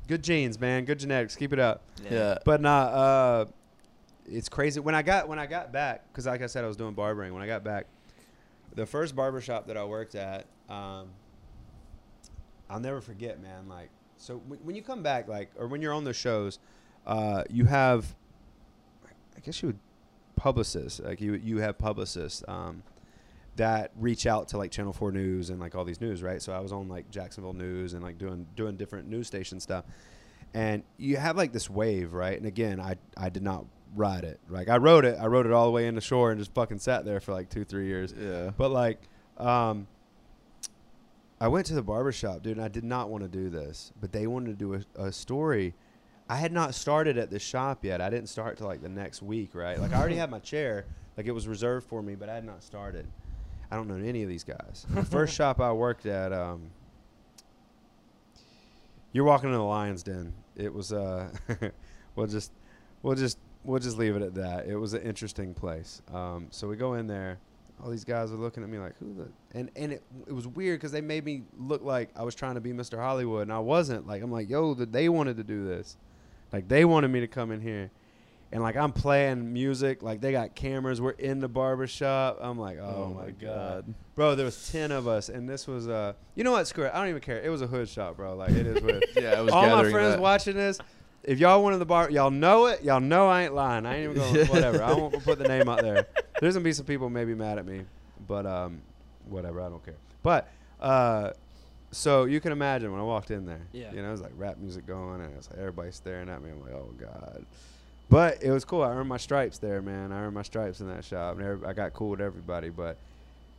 [0.06, 0.84] good genes, man.
[0.84, 1.36] Good genetics.
[1.36, 1.82] Keep it up.
[2.10, 2.38] yeah.
[2.44, 3.44] But nah, uh,
[4.26, 4.80] it's crazy.
[4.80, 7.32] When I got when I got back, because like I said, I was doing barbering.
[7.34, 7.86] When I got back,
[8.74, 11.08] the first barbershop that I worked at, um,
[12.70, 13.68] I'll never forget, man.
[13.68, 16.58] Like, so when, when you come back, like, or when you're on the shows,
[17.06, 18.14] uh, you have,
[19.36, 19.78] I guess you would
[20.36, 22.42] publicists, like you you have publicists.
[22.46, 22.82] Um,
[23.56, 26.40] that reach out to like Channel Four News and like all these news, right?
[26.40, 29.84] So I was on like Jacksonville News and like doing doing different news station stuff,
[30.54, 32.36] and you have like this wave, right?
[32.36, 34.40] And again, I I did not ride it.
[34.48, 36.78] Like I rode it, I rode it all the way into shore and just fucking
[36.78, 38.14] sat there for like two three years.
[38.18, 38.50] Yeah.
[38.56, 39.00] But like,
[39.36, 39.86] um,
[41.40, 43.92] I went to the barber shop, dude, and I did not want to do this,
[44.00, 45.74] but they wanted to do a, a story.
[46.28, 48.00] I had not started at the shop yet.
[48.00, 49.78] I didn't start till like the next week, right?
[49.80, 50.84] Like I already had my chair,
[51.16, 53.06] like it was reserved for me, but I had not started.
[53.70, 54.86] I don't know any of these guys.
[54.90, 56.70] The first shop I worked at, um,
[59.12, 60.32] you're walking into the lion's den.
[60.56, 61.30] It was, uh,
[62.16, 62.52] we'll just,
[63.02, 64.66] we'll just, we'll just leave it at that.
[64.66, 66.02] It was an interesting place.
[66.12, 67.38] Um, so we go in there.
[67.82, 70.46] All these guys are looking at me like, who the, and and it, it was
[70.46, 72.98] weird because they made me look like I was trying to be Mr.
[72.98, 74.06] Hollywood, and I wasn't.
[74.06, 75.96] Like I'm like, yo, that they wanted to do this,
[76.52, 77.90] like they wanted me to come in here,
[78.50, 81.00] and like I'm playing music, like they got cameras.
[81.00, 82.38] We're in the barbershop.
[82.40, 83.94] I'm like, oh, my god.
[84.16, 84.34] bro.
[84.34, 86.66] There was ten of us, and this was uh, you know what?
[86.66, 86.90] Screw it.
[86.92, 87.40] I don't even care.
[87.40, 88.34] It was a hood shop, bro.
[88.34, 88.94] Like it is what.
[88.96, 90.20] it- Yeah, I was all my friends that.
[90.20, 90.78] watching this.
[91.24, 92.82] If y'all went to the bar, y'all know it.
[92.82, 93.86] Y'all know I ain't lying.
[93.86, 94.46] I ain't even going.
[94.48, 94.82] whatever.
[94.82, 96.06] I won't put the name out there.
[96.40, 97.82] There's gonna be some people maybe mad at me,
[98.26, 98.80] but um,
[99.28, 99.60] whatever.
[99.60, 99.96] I don't care.
[100.22, 100.48] But
[100.80, 101.32] uh,
[101.90, 103.60] so you can imagine when I walked in there.
[103.72, 103.92] Yeah.
[103.92, 106.50] You know, it was like rap music going, and it's like everybody staring at me.
[106.50, 107.44] I'm like, oh god.
[108.10, 108.82] But it was cool.
[108.82, 110.12] I earned my stripes there, man.
[110.12, 112.70] I earned my stripes in that shop, and every, I got cool with everybody.
[112.70, 112.96] But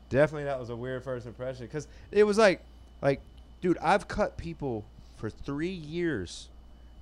[0.10, 2.62] definitely, that was a weird first impression because it was like,
[3.02, 3.22] like,
[3.62, 4.86] dude, I've cut people
[5.18, 6.48] for three years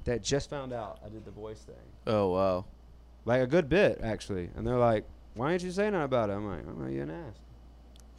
[0.08, 1.76] that just found out I did the voice thing,
[2.08, 2.66] Oh wow.
[3.26, 5.06] like a good bit actually, and they're like,
[5.36, 7.36] "Why didn't you say nothing about it?" I'm like, "I'm not you an ass."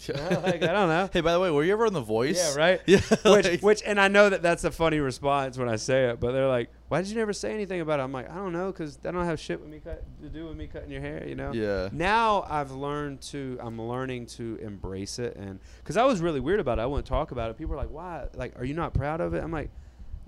[0.08, 1.10] like, I don't know.
[1.12, 2.36] Hey, by the way, were you ever on The Voice?
[2.38, 2.80] Yeah, right.
[2.86, 3.00] Yeah.
[3.24, 6.20] which, like- which, and I know that that's a funny response when I say it,
[6.20, 8.52] but they're like, "Why did you never say anything about it?" I'm like, "I don't
[8.52, 11.00] know, because I don't have shit with me cut, to do with me cutting your
[11.00, 11.88] hair, you know." Yeah.
[11.90, 16.60] Now I've learned to, I'm learning to embrace it, and because I was really weird
[16.60, 17.58] about it, I wouldn't talk about it.
[17.58, 18.26] People are like, "Why?
[18.34, 19.70] Like, are you not proud of it?" I'm like,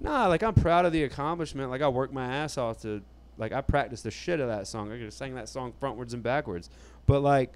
[0.00, 1.70] "Nah, like I'm proud of the accomplishment.
[1.70, 3.02] Like I worked my ass off to,
[3.38, 4.90] like I practiced the shit of that song.
[4.90, 6.70] I could have sang that song frontwards and backwards,
[7.06, 7.52] but like."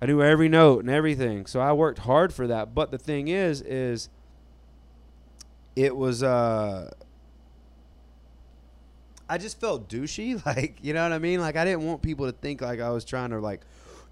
[0.00, 1.46] I knew every note and everything.
[1.46, 2.74] So I worked hard for that.
[2.74, 4.08] But the thing is, is
[5.76, 6.90] it was uh
[9.28, 11.40] I just felt douchey, like you know what I mean?
[11.40, 13.62] Like I didn't want people to think like I was trying to like,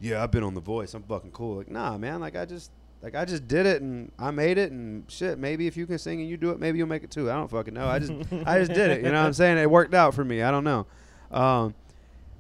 [0.01, 1.57] yeah, I've been on the voice, I'm fucking cool.
[1.59, 2.71] Like, nah, man, like I just
[3.03, 5.99] like I just did it and I made it and shit, maybe if you can
[5.99, 7.31] sing and you do it, maybe you'll make it too.
[7.31, 7.87] I don't fucking know.
[7.87, 8.13] I just
[8.47, 8.99] I just did it.
[8.99, 9.59] You know what I'm saying?
[9.59, 10.43] It worked out for me.
[10.43, 10.87] I don't know.
[11.31, 11.75] Um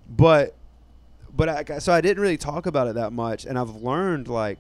[0.08, 0.54] but
[1.34, 4.58] but I, so I didn't really talk about it that much, and I've learned like,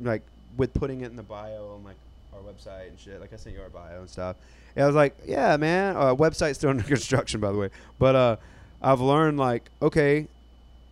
[0.00, 0.22] like
[0.56, 1.96] with putting it in the bio on like
[2.32, 3.20] our website and shit.
[3.20, 4.36] Like I sent you our bio and stuff.
[4.74, 5.96] And I was like, yeah, man.
[5.96, 7.70] Our website's still under construction, by the way.
[7.98, 8.36] But uh,
[8.82, 10.28] I've learned like, okay,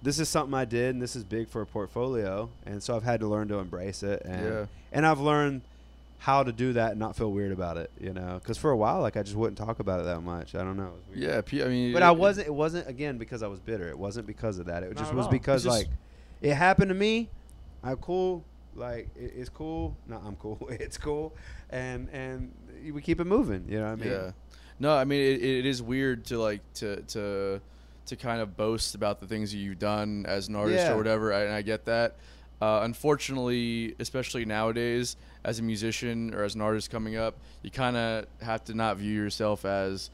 [0.02, 3.02] this is something I did, and this is big for a portfolio, and so I've
[3.04, 4.66] had to learn to embrace it, and Yeah.
[4.92, 5.62] and I've learned
[6.20, 8.40] how to do that and not feel weird about it, you know.
[8.42, 10.54] Because for a while, like I just wouldn't talk about it that much.
[10.56, 10.86] I don't know.
[10.86, 11.52] It was weird.
[11.52, 11.64] Yeah.
[11.64, 11.92] I mean.
[11.92, 12.46] But it- I wasn't.
[12.48, 13.88] It wasn't again because I was bitter.
[13.88, 14.82] It wasn't because of that.
[14.82, 15.88] It just was because just- like
[16.42, 17.28] it happened to me.
[17.84, 18.44] I'm cool.
[18.74, 19.96] Like it, it's cool.
[20.08, 20.58] No, I'm cool.
[20.70, 21.34] It's cool.
[21.70, 22.52] And and
[22.92, 23.64] we keep it moving.
[23.68, 24.10] You know what I mean?
[24.12, 24.30] Yeah.
[24.80, 27.60] No, I mean it, it is weird to like to to
[28.08, 30.92] to kind of boast about the things that you've done as an artist Yeah.
[30.92, 32.16] or whatever, and I get that.
[32.60, 37.96] Uh, unfortunately, especially nowadays, as a musician or as an artist coming up, you kind
[37.96, 40.10] of have to not view yourself as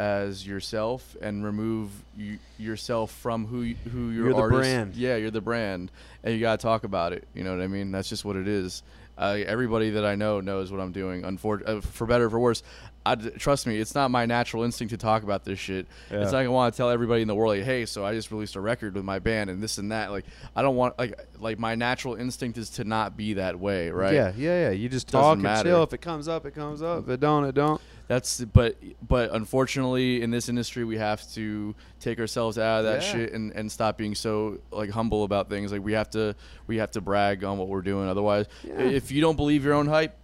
[0.00, 4.94] as yourself and remove you, yourself from who who your You're the brand.
[4.94, 5.90] Yeah, you're the brand,
[6.22, 7.26] and you gotta talk about it.
[7.34, 7.90] You know what I mean?
[7.90, 8.82] That's just what it is.
[9.16, 11.22] Uh, everybody that I know knows what I'm doing.
[11.22, 12.62] Unfor- uh, for better or for worse,
[13.06, 15.86] I trust me, it's not my natural instinct to talk about this shit.
[16.10, 16.22] Yeah.
[16.22, 18.30] It's like I want to tell everybody in the world, like, hey, so I just
[18.30, 20.10] released a record with my band and this and that.
[20.10, 23.88] Like, I don't want like like my natural instinct is to not be that way,
[23.90, 24.12] right?
[24.12, 24.70] Yeah, yeah, yeah.
[24.70, 25.68] You just talk and matter.
[25.70, 25.82] chill.
[25.84, 27.04] If it comes up, it comes up.
[27.04, 27.80] If it don't, it don't.
[28.08, 33.02] That's but but unfortunately in this industry we have to take ourselves out of that
[33.02, 33.12] Yeah.
[33.12, 35.72] shit and, and stop being so like humble about things.
[35.72, 36.34] Like we have to
[36.66, 38.08] we have to brag on what we're doing.
[38.08, 38.80] Otherwise, Yeah.
[38.80, 40.16] if you don't believe your own hype,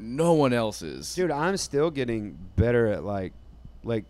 [0.00, 1.14] no one else is.
[1.14, 3.32] Dude, I'm still getting better at like,
[3.84, 4.04] like,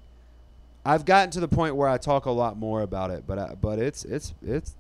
[0.85, 3.55] I've gotten to the point where I talk a lot more about it, but I,
[3.55, 4.77] but it's it's it's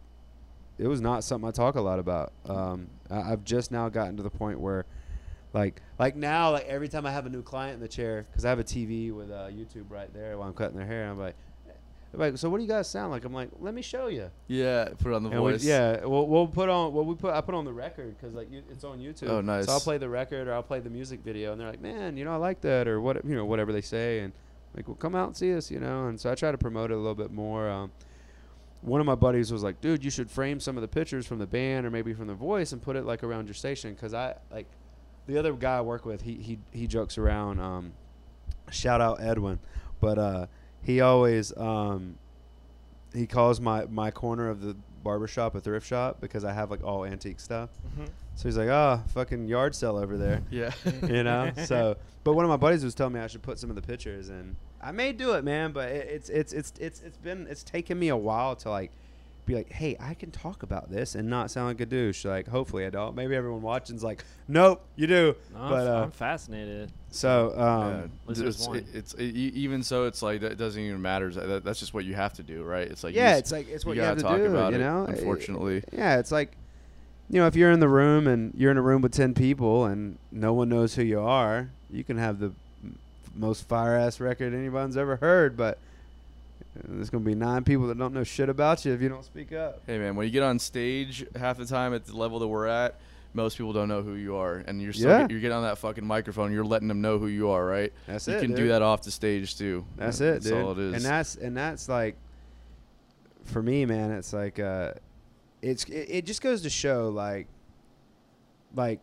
[0.78, 2.32] it was not something I talk a lot about.
[2.46, 4.86] Um, I, I've just now gotten to the point where,
[5.52, 8.46] like, like now, like every time I have a new client in the chair, because
[8.46, 11.18] I have a TV with uh, YouTube right there while I'm cutting their hair, I'm
[11.18, 11.36] like.
[12.12, 13.24] Like so, what do you guys sound like?
[13.24, 14.30] I'm like, let me show you.
[14.48, 15.64] Yeah, put on the And we- voice.
[15.64, 18.50] yeah, we'll, we'll put on well we put I put on the record because like
[18.50, 19.28] you, it's on YouTube.
[19.28, 19.66] Oh, nice.
[19.66, 22.16] So I'll play the record or I'll play the music video, and they're like, man,
[22.16, 24.32] you know, I like that or what you know whatever they say, and
[24.76, 26.08] like, well, come out and see us, you know.
[26.08, 27.68] And so I try to promote it a little bit more.
[27.70, 27.92] Um,
[28.82, 31.38] one of my buddies was like, dude, you should frame some of the pictures from
[31.38, 34.14] the band or maybe from the voice and put it like around your station because
[34.14, 34.66] I like
[35.26, 36.22] the other guy I work with.
[36.22, 37.60] He he he jokes around.
[37.60, 37.92] Um,
[38.72, 39.58] shout out Edwin,
[40.00, 40.46] but uh,
[40.82, 42.16] he always um,
[43.14, 46.84] he calls my my corner of the barbershop a thrift shop because I have like
[46.84, 47.70] all antique stuff.
[48.36, 50.72] So he's like, oh, fucking yard sale over there, Yeah.
[51.06, 51.50] you know.
[51.66, 53.82] so, but one of my buddies was telling me I should put some of the
[53.82, 55.72] pictures, and I may do it, man.
[55.72, 58.92] But it, it's it's it's it's it's been it's taken me a while to like
[59.46, 62.24] be like, hey, I can talk about this and not sound like a douche.
[62.24, 63.14] Like, hopefully I don't.
[63.16, 65.34] Maybe everyone watching's like, nope, you do.
[65.52, 66.92] No, but I'm, uh, I'm fascinated.
[67.10, 70.04] so um, least there's it's, it- it's it, e- even so.
[70.06, 71.30] It's like it doesn't even matter.
[71.30, 72.86] That, that's just what you have to do, right?
[72.86, 74.50] It's like yeah, just- it's like it's what you you, have gotta talk do.
[74.54, 75.82] about you it, know, unfortunately.
[75.92, 76.52] yeah, it's like
[77.28, 79.84] you know, if you're in the room and you're in a room with ten people
[79.86, 82.52] and no one knows who you are, you can have the
[83.34, 85.78] most fire ass record anyone's ever heard, but uh,
[86.74, 89.52] there's gonna be nine people that don't know shit about you if you don't speak
[89.52, 89.82] up.
[89.86, 92.66] Hey man, when you get on stage, half the time at the level that we're
[92.66, 92.98] at,
[93.32, 95.26] most people don't know who you are, and you're still Yeah.
[95.30, 96.52] you're getting on that fucking microphone.
[96.52, 97.92] You're letting them know who you are, right?
[98.06, 98.40] That's you it.
[98.40, 99.84] can do that off the stage too.
[99.96, 100.54] That's it, That's dude.
[100.64, 100.94] all it is.
[100.94, 102.16] And that's and that's like
[103.44, 104.10] for me, man.
[104.12, 104.92] It's like uh,
[105.62, 107.46] it's it, it just goes to show like
[108.74, 109.00] like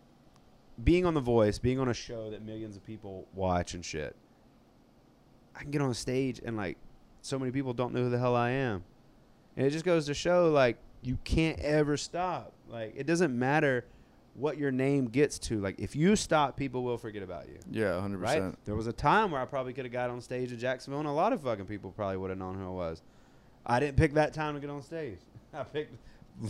[0.83, 4.15] being on The Voice, being on a show that millions of people watch and shit.
[5.55, 6.77] I can get on stage and like
[7.27, 8.83] so many people don't know who the hell I am,
[9.55, 12.53] and it just goes to show like you can't ever stop.
[12.69, 13.85] Like it doesn't matter
[14.33, 15.59] what your name gets to.
[15.59, 18.37] Like if you stop, people will forget about you yeah, hundred right?
[18.37, 18.59] percent.
[18.65, 21.07] There was a time where I probably could have got on stage in Jacksonville, and
[21.07, 23.01] a lot of fucking people probably would have known who I was.
[23.65, 25.19] I didn't pick that time to get on stage.
[25.53, 25.97] I picked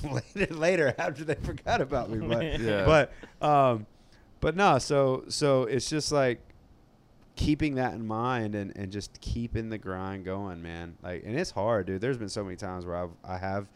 [0.35, 2.25] later, later after they forgot about me.
[2.27, 2.85] But Yeah.
[2.85, 3.85] but um,
[4.39, 4.77] but no.
[4.77, 6.39] So so it's just like
[7.37, 10.97] keeping that in mind and, and just keeping the grind going, man.
[11.01, 12.01] Like, and it's hard, dude.
[12.01, 13.69] There's been so many times where I've I have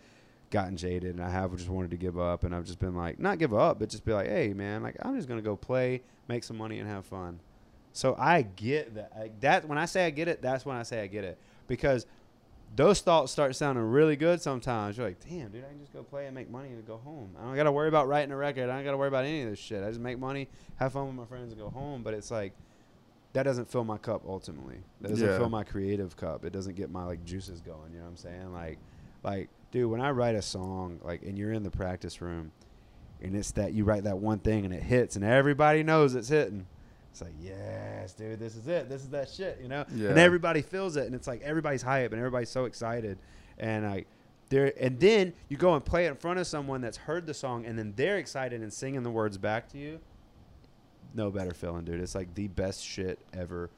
[0.50, 3.20] gotten jaded and I have just wanted to give up, and I've just been like,
[3.20, 6.02] not give up, but just be like, hey, man, like I'm just gonna go play,
[6.28, 7.40] make some money, and have fun.
[7.94, 9.42] So I get that.
[9.42, 12.06] That when I say I get it, that's when I say I get it because
[12.76, 14.98] those thoughts start sounding really good sometimes.
[14.98, 17.36] You're like, damn, dude, I can just go play and make money and go home.
[17.40, 18.70] I don't got to worry about writing a record.
[18.70, 19.84] I don't got to worry about any of this shit.
[19.84, 22.02] I just make money, have fun with my friends, and go home.
[22.02, 22.54] But it's like
[23.34, 24.78] that doesn't fill my cup ultimately.
[25.02, 25.38] That doesn't Yeah.
[25.38, 26.44] fill my creative cup.
[26.46, 27.92] It doesn't get my like juices going.
[27.94, 28.54] You know what I'm saying?
[28.54, 28.78] Like,
[29.24, 32.52] like, dude, when I write a song, like, and you're in the practice room,
[33.22, 36.30] and it's that you write that one thing and it hits, and everybody knows it's
[36.30, 36.66] hitting.
[37.12, 38.90] It's like, yes, dude, this is it.
[38.90, 39.86] This is that shit, you know.
[39.94, 40.10] Yeah.
[40.10, 43.18] And everybody feels it, and it's like everybody's hype and everybody's so excited,
[43.58, 44.08] and like.
[44.50, 47.34] There, and then you go and play it in front of someone that's heard the
[47.34, 50.02] song, and then they're excited and singing the words back to you.
[51.14, 52.00] No better feeling, dude.
[52.00, 53.70] It's like the best shit ever.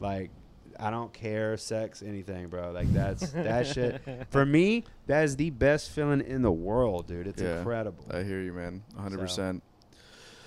[0.00, 0.30] Like,
[0.78, 2.70] I don't care, sex, anything, bro.
[2.72, 4.00] Like that's that shit.
[4.30, 7.26] For me, that is the best feeling in the world, dude.
[7.26, 7.58] It's Yeah.
[7.58, 8.04] incredible.
[8.10, 8.82] I hear you, man.
[8.96, 9.62] hundred percent.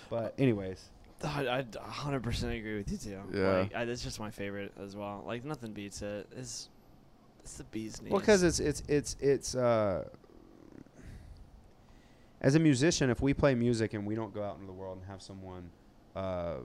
[0.10, 0.84] But anyways,
[1.24, 3.20] I, I 100% agree with you too.
[3.34, 3.52] Yeah.
[3.60, 5.24] Like, I, it's just my favorite as well.
[5.26, 6.28] Like nothing beats it.
[6.36, 6.70] It's
[7.44, 8.12] it's the bee's knees.
[8.12, 10.08] well, because it's it's it's it's uh.
[12.42, 14.98] As a musician, if we play music and we don't go out into the world
[14.98, 15.70] and have someone
[16.16, 16.56] uh,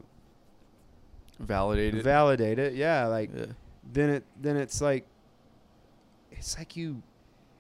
[1.95, 2.03] it.
[2.03, 3.47] validate it, yeah, like yeah.
[3.93, 5.07] then it then it's like
[6.31, 7.03] it's like you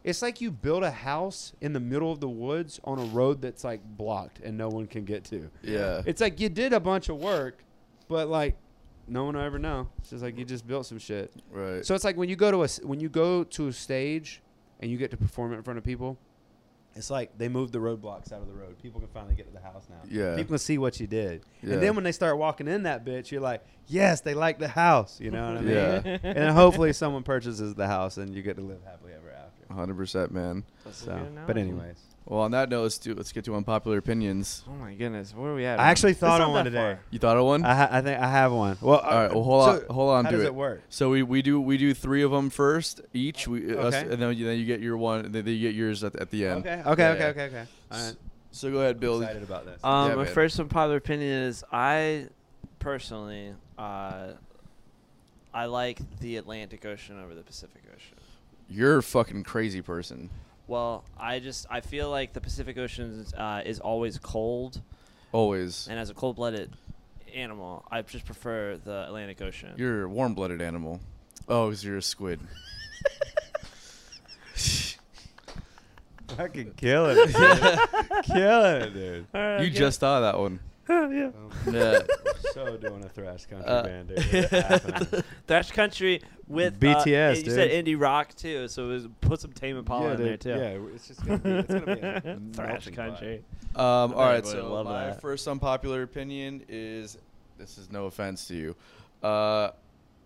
[0.04, 3.42] it's like you build a house in the middle of the woods on a road
[3.42, 5.50] that's like blocked and no one can get to.
[5.62, 6.02] Yeah.
[6.06, 7.62] It's like you did a bunch of work,
[8.08, 8.56] but like
[9.06, 9.88] no one will ever know.
[9.98, 11.32] It's just like you just built some shit.
[11.50, 11.84] right.
[11.84, 14.40] So it's like when you go to a when you go to a stage
[14.80, 16.16] and you get to perform it in front of people.
[16.98, 18.76] It's like they moved the roadblocks out of the road.
[18.82, 19.96] People can finally get to the house now.
[20.10, 20.34] Yeah.
[20.36, 21.44] People can see what you did.
[21.62, 21.74] Yeah.
[21.74, 24.68] And then when they start walking in that bitch, you're like, yes, they like the
[24.68, 25.20] house.
[25.20, 25.74] You know what I mean?
[25.74, 26.02] Yeah.
[26.22, 29.72] and then hopefully someone purchases the house and you get to live happily ever after.
[29.72, 30.64] Hundred percent, man.
[30.84, 31.98] That's a So, good but anyways,
[32.28, 34.62] Well, on that note, let's do let's get to unpopular opinions.
[34.68, 35.80] Oh my goodness, where are we at?
[35.80, 36.76] I actually thought not on one today.
[36.76, 37.00] far.
[37.10, 37.64] You thought of one?
[37.64, 38.76] I, ha- I think I have one.
[38.82, 39.32] Well, All right.
[39.34, 39.82] Well, hold on.
[39.88, 40.24] Hold on.
[40.26, 40.48] How do does it.
[40.48, 40.82] it work?
[40.90, 43.48] So we, we do we do three of them first each.
[43.48, 44.12] We us, Okay.
[44.12, 45.32] and then you, then you get your one.
[45.32, 46.66] Then you get yours at, at the end.
[46.66, 46.82] Okay.
[46.86, 47.02] Okay.
[47.02, 47.18] Yeah, okay.
[47.18, 47.26] yeah.
[47.28, 47.44] okay.
[47.44, 47.64] Okay.
[47.92, 48.16] All right.
[48.50, 49.22] So go ahead, Bill.
[49.22, 49.82] Excited about this.
[49.82, 50.34] Um, Yeah, my man.
[50.34, 52.26] first unpopular opinion is I
[52.78, 54.32] personally uh,
[55.54, 58.16] I like the Atlantic Ocean over the Pacific Ocean.
[58.68, 60.28] You're a fucking crazy person.
[60.68, 64.82] Well, I just I feel like the Pacific Ocean is, uh, is always cold,
[65.32, 65.88] Always.
[65.90, 66.70] and as a cold-blooded
[67.34, 69.72] animal, I just prefer the Atlantic Ocean.
[69.76, 71.00] You're a warm-blooded animal.
[71.48, 72.40] Oh, because you're a squid.
[76.36, 77.26] Fucking killing it.
[77.28, 78.24] dude.
[78.24, 79.26] killing it, dude.
[79.62, 80.60] you just thought of that one.
[81.10, 81.30] yeah.
[81.70, 81.98] Yeah.
[82.54, 85.24] so doing a thrash country Uh, band, dude.
[85.46, 89.52] Thrash country with BTS, Uh, you said indie rock too, so it was, put some
[89.52, 90.50] Tame Impala in there too.
[90.50, 93.42] Yeah, it's just gonna be, it's gonna be a Thrash country.
[93.76, 95.20] Um, I all bet right, everybody so love my that.
[95.20, 97.18] first unpopular opinion is
[97.58, 98.76] this is no offense to you.
[99.22, 99.70] Uh,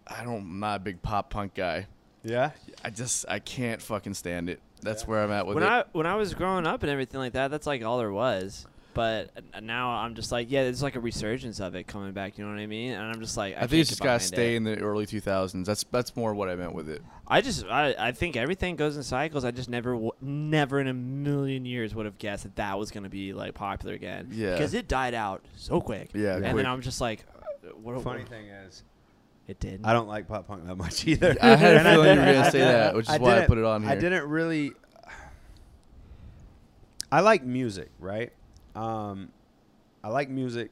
[0.06, 1.86] I don't, I'm not a big pop punk guy.
[2.24, 2.50] Yeah.
[2.84, 4.60] I just I can't fucking stand it.
[4.80, 5.08] That's Yeah.
[5.10, 5.68] where I'm at with when it.
[5.68, 8.66] I when I was growing up and everything like that, that's like all there was.
[8.94, 9.30] But
[9.62, 12.36] now I'm just like, yeah, there's like a resurgence of it coming back.
[12.36, 12.92] You know what I mean?
[12.92, 14.56] And I'm just like, I, I, think it's get just gotta stay it.
[14.58, 15.64] in the early 2000s.
[15.64, 17.02] That's that's more what I meant with it.
[17.26, 19.44] I just, I, I think everything goes in cycles.
[19.46, 23.08] I just never, never in a million years would have guessed that that was gonna
[23.08, 24.28] be like popular again.
[24.30, 24.52] Yeah.
[24.52, 26.10] Because it died out so quick.
[26.14, 26.56] Yeah, And quick.
[26.56, 28.02] then I'm just like, uh, what?
[28.02, 28.84] Funny what- thing is,
[29.48, 29.80] it did.
[29.84, 31.34] I don't like pop punk that much either.
[31.40, 33.46] I had a feeling you were didn't- gonna I say that, which is why I
[33.46, 33.90] put it on here.
[33.90, 34.72] I didn't really.
[37.10, 38.32] I like music, right?
[38.74, 39.30] Um,
[40.04, 40.70] I like music,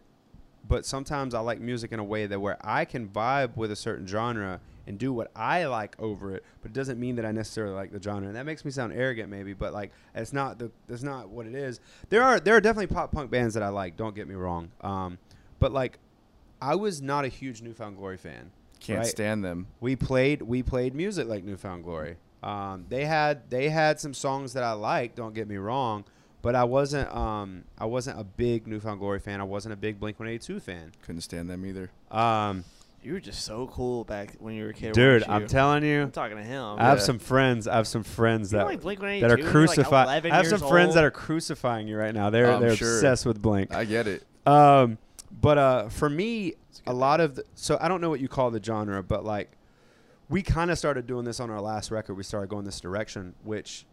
[0.66, 3.76] but sometimes I like music in a way that where I can vibe with a
[3.76, 7.32] certain genre and do what I like over it, but it doesn't mean that I
[7.32, 8.26] necessarily like the genre.
[8.26, 11.46] And that makes me sound arrogant, maybe, but like it's not the that's not what
[11.46, 11.80] it is.
[12.08, 13.96] There are there are definitely pop punk bands that I like.
[13.96, 14.70] Don't get me wrong.
[14.80, 15.18] Um,
[15.60, 15.98] but like,
[16.60, 18.50] I was not a huge New Found Glory fan.
[18.80, 19.06] Can't right?
[19.06, 19.66] stand them.
[19.80, 22.16] we played we played music like New Found Glory.
[22.42, 25.16] Um, they had they had some songs that I liked.
[25.16, 26.04] Don't get me wrong,
[26.42, 29.40] but I wasn't um, I wasn't a big New Found Glory fan.
[29.40, 30.92] I wasn't a big Blink One Eighty Two fan.
[31.02, 31.90] Couldn't stand them either.
[32.10, 32.64] Um,
[33.02, 34.92] you were just so cool back when you were a kid.
[34.92, 36.76] dude, I'm telling you, I'm talking to him.
[36.78, 37.04] I have Yeah.
[37.04, 37.66] some friends.
[37.66, 40.08] I have some friends You know, that like Blink-182 that are when you're, like, crucifying.
[40.08, 42.28] I have some years friends that are crucifying you right now.
[42.28, 42.96] They're I'm they're sure.
[42.96, 43.74] obsessed with Blink.
[43.74, 44.22] I get it.
[44.46, 44.98] Um,
[45.40, 46.54] but uh, for me,
[46.86, 49.24] a a lot of the, so I don't know what you call the genre, but
[49.24, 49.50] like
[50.28, 52.14] we kind of started doing this on our last record.
[52.14, 53.86] We started going this direction, which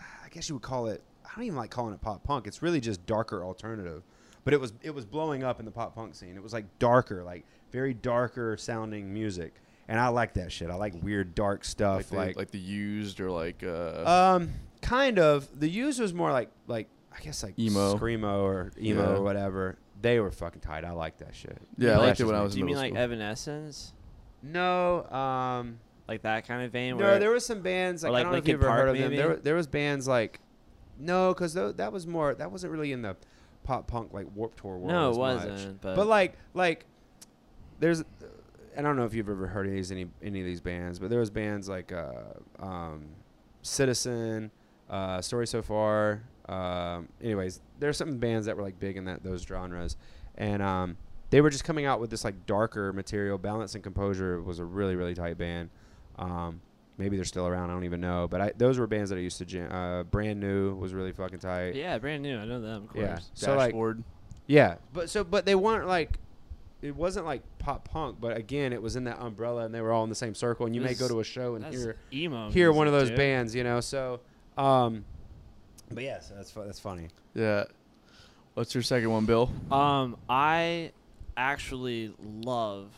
[0.00, 1.02] I guess you would call it.
[1.36, 2.46] I don't even like calling it pop punk.
[2.46, 4.02] It's really just darker alternative.
[4.44, 6.34] But it was it was blowing up in the pop punk scene.
[6.34, 9.54] It was like darker, like very darker sounding music,
[9.86, 10.70] and I like that shit.
[10.70, 14.50] I like weird dark Like stuff, the, like like the used or like uh, um,
[14.80, 15.46] kind of.
[15.60, 17.96] The used was more like like I guess like Emo.
[17.96, 19.16] screamo or emo Yeah.
[19.18, 19.78] or whatever.
[20.00, 20.84] They were fucking tight.
[20.84, 21.58] I like that shit.
[21.76, 22.44] yeah, I liked it when I me.
[22.44, 22.98] was Do you mean middle like.
[23.02, 23.92] Evanescence?
[24.42, 26.96] No, um, Like that kind of vein?
[26.96, 27.04] no.
[27.04, 28.88] where There was some bands like, like I don't know if you've ever Park, heard
[28.90, 29.16] of them.
[29.16, 30.40] There, there was bands like
[30.98, 33.16] no, because that was more that wasn't really in the
[33.64, 34.88] pop punk like Warped Tour world.
[34.88, 36.84] No, it wasn't, but- but like like
[37.80, 38.02] there's.
[38.78, 41.08] I don't know if you've ever heard of these any any of these bands, but
[41.10, 42.12] there was bands like uh,
[42.58, 43.06] um,
[43.62, 44.50] Citizen,
[44.90, 46.22] uh, Story So Far.
[46.48, 49.96] Um, anyways, there's some bands that were like big in that those genres,
[50.36, 50.96] and um,
[51.30, 53.38] they were just coming out with this like darker material.
[53.38, 55.70] Balance and Composure was a really really tight band.
[56.18, 56.60] Um,
[56.98, 57.70] maybe they're still around.
[57.70, 58.28] I don't even know.
[58.28, 59.70] But I, those were bands that I used to jam.
[59.72, 61.74] Uh, Brand New was really fucking tight.
[61.74, 62.38] yeah, brand new.
[62.38, 62.84] I know them.
[62.84, 63.04] Of course.
[63.04, 63.18] Yeah.
[63.34, 64.02] So like Dashboard.
[64.46, 66.18] yeah, but so but they weren't like
[66.82, 69.92] it wasn't like pop punk, but again, it was in that umbrella, and they were
[69.92, 70.66] all in the same circle.
[70.66, 72.50] And you may go to a show and hear emo.
[72.50, 73.16] hear one of those dude.
[73.16, 73.80] bands, you know.
[73.80, 74.20] So,
[74.58, 75.04] um,
[75.90, 77.08] but yeah, so that's fu- that's funny.
[77.34, 77.64] Yeah.
[78.54, 79.50] What's your second one, Bill?
[79.70, 80.92] Um, I
[81.36, 82.88] actually love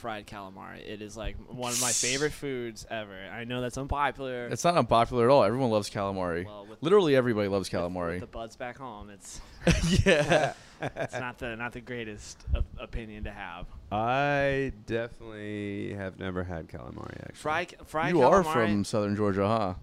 [0.00, 0.80] fried calamari.
[0.86, 3.16] It is like one of my favorite foods ever.
[3.32, 4.46] I know that's unpopular.
[4.48, 5.44] It's not unpopular at all.
[5.44, 6.44] Everyone loves calamari.
[6.46, 8.12] Well, with- Literally everybody loves calamari.
[8.14, 9.40] With the buds back home, it's
[10.06, 10.54] yeah.
[10.80, 13.66] it's not the not the greatest op- opinion to have.
[13.92, 17.18] I definitely have never had calamari.
[17.20, 18.32] Actually, Fried fried you calamari.
[18.32, 19.74] are from Southern Georgia, huh?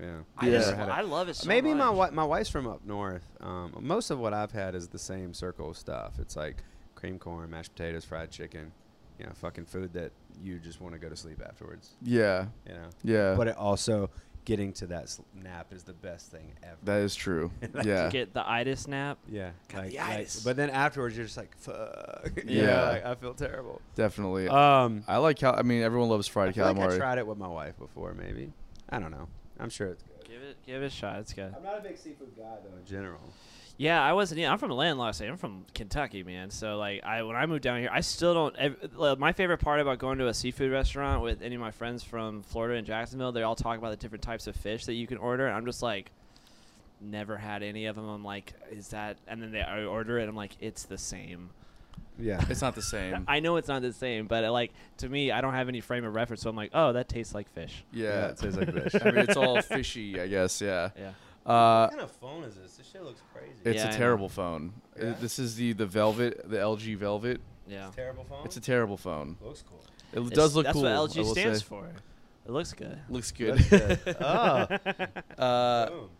[0.00, 0.52] Yeah, I Yeah.
[0.52, 0.92] just Never had it.
[0.92, 1.86] I love it so Maybe my much.
[1.86, 3.24] wi- my wife's from up north.
[3.40, 6.20] Um, most of what I've had is the same circle of stuff.
[6.20, 6.62] It's like
[6.94, 8.70] cream corn, mashed potatoes, fried chicken.
[9.18, 11.96] You know, fucking food that you just want to go to sleep afterwards.
[12.02, 12.46] Yeah.
[12.66, 13.34] You know, Yeah.
[13.36, 14.10] but it also
[14.44, 16.76] getting to that sl- nap is the best thing ever.
[16.84, 17.50] that is true.
[17.74, 18.08] Like, yeah.
[18.08, 19.18] Get the itis nap.
[19.28, 20.42] yeah, Got like, the like- itis.
[20.42, 22.30] but then afterwards you're just like, fuck.
[22.46, 22.62] Yeah.
[22.62, 23.82] yeah, like, I feel terrible.
[23.96, 24.48] Definitely.
[24.48, 26.96] Um, I like cal- I mean everyone loves I fried feel like I calamari.
[26.96, 28.14] tried it with my wife before.
[28.14, 28.52] Maybe
[28.88, 29.28] I don't know.
[29.60, 30.28] I'm sure it's good.
[30.28, 31.18] Give it give it a shot.
[31.18, 31.52] It's good.
[31.56, 33.20] I'm not a big seafood guy though in general.
[33.78, 34.40] Yeah, I wasn't.
[34.40, 35.28] Yeah, I'm from Atlanta, like I say.
[35.28, 36.50] I'm from Kentucky, man.
[36.50, 38.56] So like, I when I moved down here, I still don't.
[38.56, 41.70] ev- like, My favorite part about going to a seafood restaurant with any of my
[41.70, 44.94] friends from Florida and Jacksonville, they all talk about the different types of fish that
[44.94, 46.10] you can order, and I'm just like,
[47.00, 48.08] never had any of them.
[48.08, 49.16] I'm like, is that?
[49.28, 51.50] And then they I order it, I'm like, it's the same.
[52.20, 53.24] Yeah, It's not the same.
[53.28, 55.80] I know it's not the same, but uh, like to me, I don't have any
[55.80, 57.84] frame of reference, so I'm like, oh, that tastes like fish.
[57.92, 58.26] yeah.
[58.26, 59.00] it tastes like fish.
[59.04, 60.90] I mean it's all fishy, I guess, yeah.
[60.98, 61.10] Yeah.
[61.48, 62.76] Uh what kind of phone is this?
[62.76, 63.52] This shit looks crazy.
[63.64, 63.96] it's Yeah, I a know.
[63.98, 64.72] terrible phone.
[65.00, 65.14] Uh, Yeah?
[65.20, 67.40] This is the the Velvet, the LG Velvet.
[67.66, 67.90] Yeah.
[67.94, 68.44] terrible phone.
[68.44, 69.36] It's a terrible phone.
[69.42, 69.80] looks cool.
[70.12, 70.84] It It's- does look that's cool.
[70.84, 71.64] what LG stands say.
[71.66, 71.86] for.
[72.46, 72.98] It looks good.
[73.10, 73.58] Looks good.
[73.58, 74.16] That's good.
[74.20, 74.24] oh,
[75.38, 76.10] uh, boom.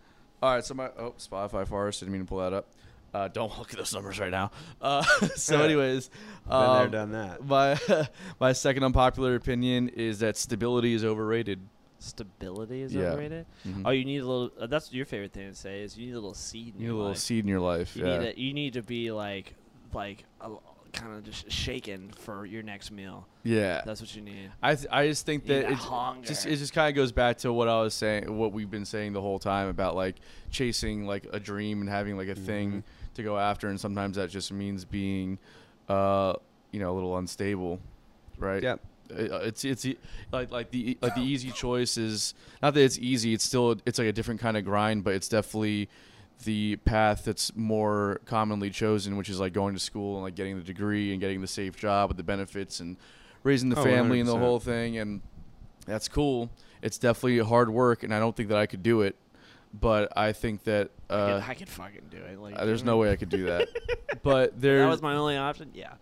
[0.42, 2.66] all right, so my oh Spotify for Artists didn't mean to pull that up.
[3.14, 4.50] Uh, don't look at those numbers right now.
[4.82, 5.02] Uh,
[5.34, 6.08] so, anyways,
[6.44, 7.42] Been um, there, done that.
[7.46, 8.06] my
[8.38, 11.58] my second unpopular opinion is that stability is overrated.
[11.98, 13.06] Stability is Yeah.
[13.12, 13.46] overrated.
[13.66, 13.82] Mhm.
[13.84, 14.50] Oh, you need a little.
[14.60, 16.74] Uh, that's your favorite thing to say is you need a little seed.
[16.74, 17.18] In you need a your little life.
[17.18, 17.96] seed in your life.
[17.96, 18.18] You yeah.
[18.18, 19.54] need to, You need to be like
[19.92, 20.24] like
[20.92, 23.26] kind of just shaken for your next meal.
[23.42, 23.82] yeah.
[23.84, 24.50] That's what you need.
[24.62, 26.26] I th- I just think that need it that hunger.
[26.26, 28.84] just it just kind of goes back to what I was saying, what we've been
[28.86, 30.16] saying the whole time about like
[30.50, 34.30] chasing like a dream and having like a thing to go after, and sometimes that
[34.30, 35.38] just means being,
[35.88, 36.34] uh,
[36.70, 37.80] you know, a little unstable,
[38.38, 38.62] right?
[38.62, 38.80] Yep.
[39.10, 39.96] Uh, It's it's e-
[40.32, 43.32] like like the like the easy choice is not that it's easy.
[43.34, 45.88] It's still it's like a different kind of grind, but it's definitely
[46.44, 50.56] the path that's more commonly chosen, which is like going to school and like getting
[50.56, 52.96] the degree and getting the safe job with the benefits and
[53.42, 54.98] raising the Oh, family and the whole thing.
[54.98, 55.20] And
[55.86, 56.50] that's cool.
[56.80, 59.16] It's definitely hard work, and I don't think that I could do it.
[59.74, 62.38] But I think that I, uh, could, I could fucking do it.
[62.40, 63.68] Like uh, there's no way I could do that.
[64.22, 65.70] but there, That was my only option.
[65.74, 65.94] Yeah.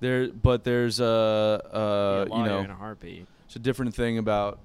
[0.00, 3.26] There, but there's uh, a uh, you know, in a heartbeat.
[3.46, 4.58] it's a different thing about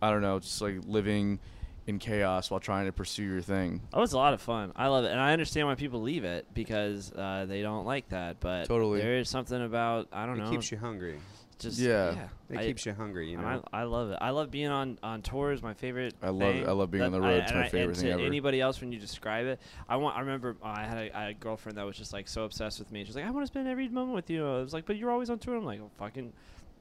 [0.00, 1.38] I don't know, just like living
[1.86, 3.80] in chaos while trying to pursue your thing.
[3.94, 4.72] Oh, it's a lot of fun.
[4.76, 8.10] I love it, and I understand why people leave it because uh, they don't like
[8.10, 8.40] that.
[8.40, 9.00] But Totally.
[9.00, 10.50] there is something about I don't It know.
[10.50, 11.18] keeps you hungry.
[11.58, 12.28] Just Yeah.
[12.50, 13.30] It I- keeps you hungry.
[13.30, 13.62] You know.
[13.72, 14.18] I, I love it.
[14.20, 15.62] I love being on, on tours.
[15.62, 16.14] My favorite.
[16.22, 16.68] I love- thing.
[16.68, 17.28] I love being on the road.
[17.28, 18.22] I- It's and my I- favorite and thing to ever.
[18.24, 20.16] Anybody else when you describe it, I want.
[20.16, 22.44] I remember uh, I had a, I had a girlfriend that was just like so
[22.44, 23.04] obsessed with me.
[23.04, 24.46] She's like, I want to spend every moment with you.
[24.46, 25.56] I was like, but you're always on tour.
[25.56, 26.32] I'm like, oh, fucking.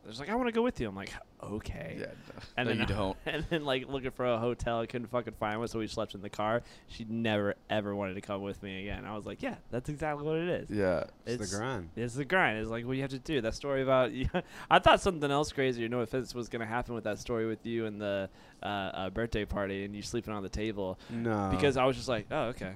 [0.10, 0.88] She's like, I want to go with you.
[0.88, 1.12] I'm like,
[1.44, 1.98] okay.
[2.00, 2.06] Yeah,
[2.58, 3.18] And no, then you don't.
[3.26, 6.16] And then like looking for a hotel, I couldn't fucking find one, so we slept
[6.16, 6.62] in the car.
[6.88, 9.06] She never ever wanted to come with me again.
[9.06, 10.70] I was like, yeah, that's exactly what it is.
[10.70, 11.90] Yeah, it's, the grind.
[11.96, 12.60] It's the grind.
[12.60, 13.42] It's like what you have to do.
[13.42, 14.12] That story about
[14.72, 15.88] I thought something else crazy.
[15.88, 18.30] No offense was gonna happen with that story with you and the
[18.64, 22.08] uh, uh, birthday party and you sleeping on the table No, because I was just
[22.08, 22.74] like, oh okay.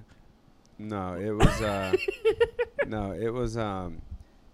[0.78, 1.62] no, it was.
[1.62, 1.96] Uh,
[2.88, 3.56] no, it was.
[3.58, 4.02] Um,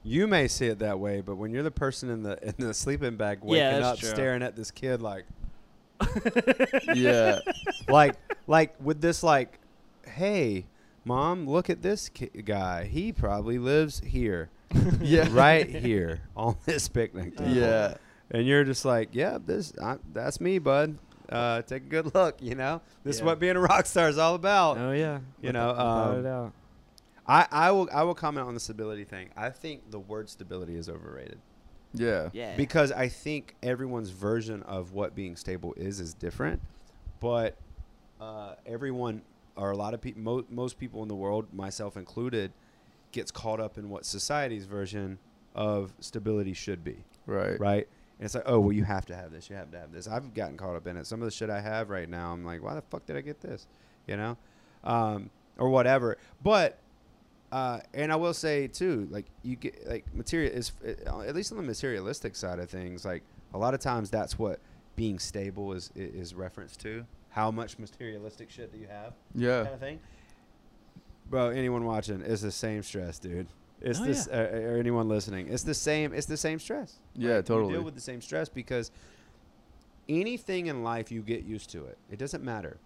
[0.08, 2.74] you may see it that way, but when you're the person in the in the
[2.74, 4.10] sleeping bag waking Yeah, that's up, true.
[4.10, 5.26] staring at this kid like,
[6.94, 7.40] yeah,
[7.88, 8.16] like,
[8.48, 9.60] like with this like,
[10.06, 10.66] hey,
[11.06, 12.86] mom, look at this ki- guy.
[12.86, 14.50] He probably lives here,
[15.02, 17.52] yeah, right here on this picnic table.
[17.52, 17.96] Yeah,
[18.32, 20.98] and you're just like, yeah, this I, that's me, bud.
[21.30, 22.42] Uh, take a good look.
[22.42, 24.78] You know, this is what being a rock star is all about.
[24.78, 25.20] Oh yeah.
[25.42, 26.54] You know, Without a um, doubt.
[27.28, 29.30] I, I will I will comment on the stability thing.
[29.36, 31.40] I think the word stability is overrated
[31.94, 32.56] yeah, Yeah.
[32.56, 36.62] because I think everyone's version of what being stable is is different,
[37.20, 37.56] but
[38.22, 39.22] uh, everyone
[39.56, 42.52] or a lot of people, mo- most people in the world, myself included,
[43.12, 45.18] gets caught up in what society's version
[45.56, 46.98] of stability should be.
[47.26, 47.88] right, right?
[48.20, 49.50] And it's like, oh, well, you have to have this.
[49.50, 50.08] You have to have this.
[50.08, 51.06] I've gotten caught up in it.
[51.08, 53.22] Some of the shit I have right now, I'm like, why the fuck did I
[53.22, 53.66] get this?
[54.08, 54.38] You know,
[54.84, 56.18] um, or whatever.
[56.44, 56.78] But,
[57.52, 61.52] uh, and I will say too, like you get like material is uh, at least
[61.52, 63.06] on the materialistic side of things.
[63.06, 64.60] Like a lot of times, that's what
[64.96, 67.06] being stable is is referenced to.
[67.30, 69.14] How much materialistic shit do you have?
[69.36, 70.00] yeah, Kind of thing.
[71.30, 73.48] Bro, anyone watching, it's the same stress, dude.
[73.82, 75.50] It's Oh, this, uh, or anyone listening.
[75.50, 76.14] It's the same.
[76.14, 76.96] It's the same stress.
[77.16, 77.74] Yeah, You totally.
[77.74, 78.92] deal with the same stress because
[80.10, 81.98] anything in life you get used to it.
[82.10, 82.78] It doesn't matter.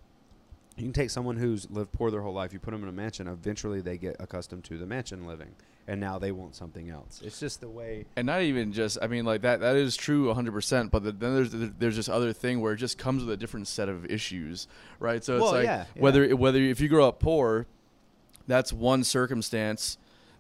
[0.78, 2.54] You can take someone who's lived poor their whole life.
[2.54, 3.28] You put them in a mansion.
[3.28, 5.50] Eventually, they get accustomed to the mansion living,
[5.88, 7.22] and now they want something else.
[7.24, 8.06] It's just the way.
[8.16, 11.36] and not even just i mean like that that is true 100% but the, then
[11.36, 14.68] there's there's this other thing where it just comes with a different set of issues
[15.00, 16.02] right so it's Well, like yeah, yeah.
[16.02, 17.66] whether whether if you grow up poor
[18.48, 19.98] that's one circumstance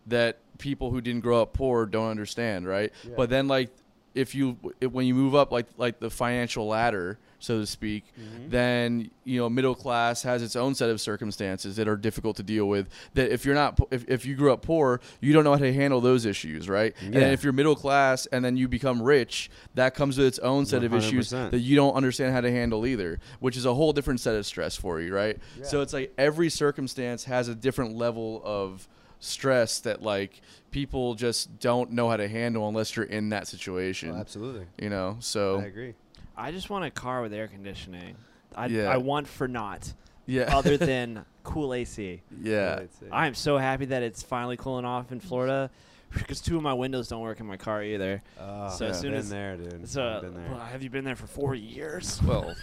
[0.08, 3.14] that people who didn't grow up poor don't understand right Yeah.
[3.18, 3.70] but then like
[4.14, 8.04] if you if, when you move up like like the financial ladder so to speak
[8.20, 8.50] Mm-hmm.
[8.50, 12.44] then you know middle class has its own set of circumstances that are difficult to
[12.44, 15.54] deal with that if you're not if, if you grew up poor you don't know
[15.54, 16.94] how to handle those issues right?
[17.02, 20.66] And if you're middle class and then you become rich that comes with its own
[20.66, 23.94] set of issues that you don't understand how to handle either which is a whole
[23.94, 25.38] different set of stress for you right?
[25.64, 28.88] So it's like every circumstance has a different level of
[29.22, 30.42] stress that like
[30.72, 34.66] people just don't know how to handle unless you're in that situation Oh, absolutely.
[34.80, 35.94] you know so I agree.
[36.36, 38.16] I just want a car with air conditioning.
[38.56, 38.90] I, Yeah.
[38.90, 39.94] I want for not.
[40.26, 42.22] yeah other than cool AC.
[42.42, 43.06] yeah I'd say.
[43.12, 45.70] I am so happy that it's finally cooling off in Florida
[46.14, 48.22] because two of my windows don't work in my car either.
[48.40, 49.88] Oh, So as soon been as- there, dude.
[49.88, 50.50] So, I've been there.
[50.52, 52.20] well, have you been there for four years?
[52.26, 52.54] well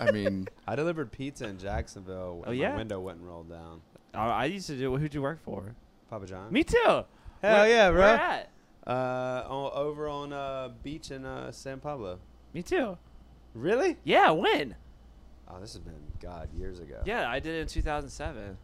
[0.00, 2.42] i mean I delivered pizza in Jacksonville.
[2.44, 2.70] Oh, and yeah?
[2.72, 3.80] My window wouldn't roll down.
[4.12, 4.96] I I used to do.
[4.96, 5.74] Who'd you work for?
[6.10, 6.52] Papa John.
[6.52, 6.78] Me too.
[6.84, 7.04] Hell
[7.42, 8.00] Where- yeah, bro.
[8.00, 8.50] Where at?
[8.86, 12.18] Uh, on, over on uh beach in uh San Pablo.
[12.52, 12.98] Me too.
[13.54, 13.96] Really?
[14.04, 14.76] Yeah, when?
[15.48, 17.00] Oh, this has been God years ago.
[17.04, 18.56] Yeah, I did it in 2007.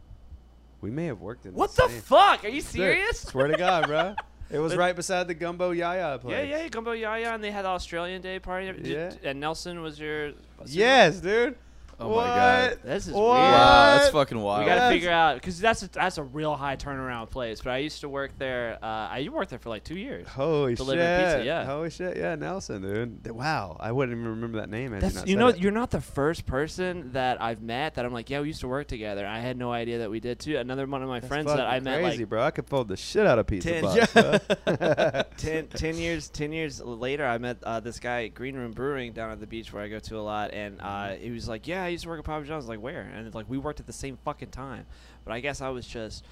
[0.81, 1.55] We may have worked in.
[1.55, 2.45] What the same- fuck?
[2.45, 3.21] Are you Dude, serious?
[3.21, 4.15] Swear to God, bro.
[4.53, 6.49] It was right beside the Gumbo Yaya place.
[6.49, 8.73] yeah, yeah, Gumbo Yaya, and they had the Australian Day party.
[8.73, 9.13] Did- Yeah.
[9.31, 10.33] And Nelson was your.
[10.67, 11.55] Yes, dude.
[12.01, 12.25] Oh my?
[12.25, 12.79] God.
[12.83, 13.23] This is What?
[13.23, 13.53] weird.
[13.53, 14.93] wow that's fucking wild We got to Yes.
[14.93, 17.61] figure out because that's a, that's a real high turnaround place.
[17.61, 18.79] But I used to work there.
[18.83, 20.27] Uh, I worked there for like two years.
[20.29, 21.35] Holy Delivered shit!
[21.37, 21.65] pizza, yeah.
[21.65, 22.17] Holy shit!
[22.17, 23.31] Yeah, Nelson, dude.
[23.31, 24.93] Wow, I wouldn't even remember that name.
[24.93, 25.59] Had That's, you, you know, it.
[25.59, 28.69] you're not the first person that I've met that I'm like, yeah, we used to
[28.69, 29.27] work together.
[29.27, 30.57] I had no idea that we did too.
[30.57, 32.43] Another one of my That's friends that I met crazy, like bro.
[32.43, 33.71] I could fold the shit out of pizza.
[33.73, 35.23] Ten- box, bro.
[35.37, 39.13] 10, 10 years 10 years later i met uh, this guy at green room brewing
[39.13, 41.67] down at the beach where i go to a lot and uh, he was like
[41.67, 43.81] yeah i used to work at papa john's like where and it's like we worked
[43.81, 44.87] at the same fucking time
[45.25, 46.25] but i guess i was just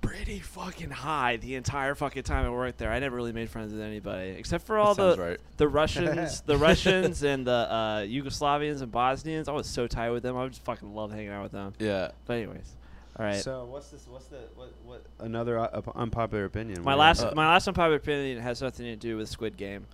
[0.00, 3.72] pretty fucking high the entire fucking time i worked there i never really made friends
[3.72, 5.40] with anybody except for all the right.
[5.56, 10.22] the russians the russians and the uh, yugoslavians and bosnians i was so tight with
[10.22, 12.76] them i just fucking love hanging out with them yeah but anyways
[13.18, 14.06] all right So what's this?
[14.08, 14.72] What's the what?
[14.84, 16.82] What another uh, unpopular opinion?
[16.84, 19.86] My last Uh, my last unpopular opinion has nothing to do with Squid Game.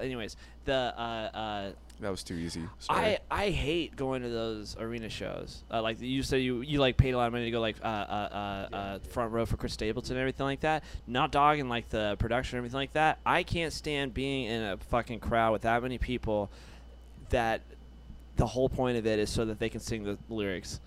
[0.00, 1.70] Anyways, the uh, uh,
[2.00, 3.18] that was too easy Sorry.
[3.30, 5.62] I I hate going to those arena shows.
[5.70, 7.76] Uh, like you said, you you like paid a lot of money to go like
[7.82, 10.84] uh, uh, uh, uh, front row for Chris Stapleton and everything like that.
[11.06, 13.18] Not dogging like the production or everything like that.
[13.24, 16.50] I can't stand being in a fucking crowd with that many people.
[17.30, 17.62] That
[18.36, 20.80] the whole point of it is so that they can sing the lyrics.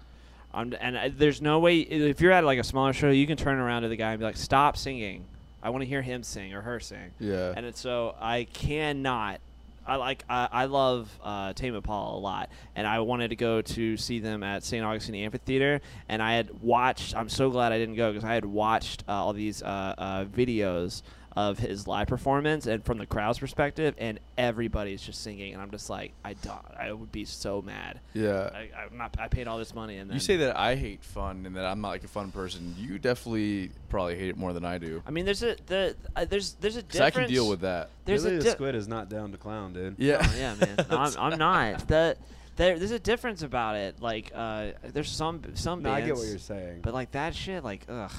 [0.54, 3.38] Um, and uh, there's no way if you're at like a smaller show, you can
[3.38, 5.26] turn around to the guy and be like, "Stop singing!
[5.62, 9.42] I want to hear him sing or her sing." yeah And it's so I cannot.
[9.88, 13.62] I like I, I love uh, Tame Impala a lot, and I wanted to go
[13.62, 14.86] to see them at St.
[14.86, 17.16] Augustine Amphitheater, and I had watched.
[17.16, 20.26] I'm so glad I didn't go because I had watched uh, all these uh, uh,
[20.26, 21.02] videos
[21.36, 25.70] of his live performance and from the crowd's perspective, and everybody's just singing, and I'm
[25.72, 28.00] just like, I don't, I would be so mad.
[28.14, 29.16] yeah I, I'm not.
[29.20, 31.66] I paid all this money, and then you say that I hate fun and that
[31.66, 32.76] I'm not like a fun person.
[32.78, 35.04] You definitely probably hate it more than I do.
[35.06, 37.16] I mean, there's a the uh, there's there's a Because difference.
[37.18, 37.90] I can deal with that.
[38.06, 39.96] There's Billy a the di- squid is not down to clown, dude.
[40.00, 40.18] Yeah.
[40.22, 40.76] Oh, yeah, man.
[40.90, 41.88] No, I'm, I'm not.
[41.88, 42.18] The,
[42.56, 44.02] there, there's a difference about it.
[44.02, 46.80] Like, uh, there's some some No, I get what you're saying.
[46.82, 48.12] but like that shit, like, ugh,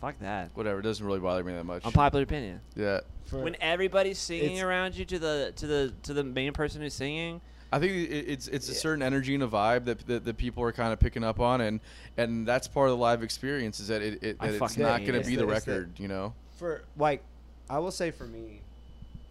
[0.00, 0.50] fuck that.
[0.54, 0.80] Whatever.
[0.80, 1.84] It doesn't really bother me that much.
[1.84, 2.60] Unpopular opinion.
[2.76, 3.00] yeah.
[3.26, 6.80] For- When everybody's singing It's- around you to the to the to the main person
[6.80, 10.24] who's singing, I think it, it's it's a certain energy and a vibe that, that
[10.24, 11.80] that people are kind of picking up on, and
[12.16, 15.14] and that's part of the live experience is that it, it that it's not going
[15.16, 15.22] it.
[15.24, 16.32] to be the the- it's the- record, you know.
[16.56, 17.22] for like
[17.68, 18.62] I will say for me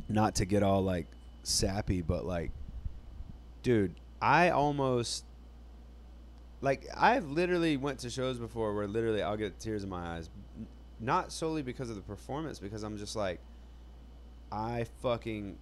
[0.09, 1.07] not to get all like
[1.41, 2.51] sappy but like
[3.63, 5.25] dude I almost
[6.61, 10.29] like I've literally went to shows before where literally I'll get tears in my eyes
[10.35, 10.36] N-
[10.99, 13.39] not solely because of the performance because I'm just like
[14.51, 15.57] I fucking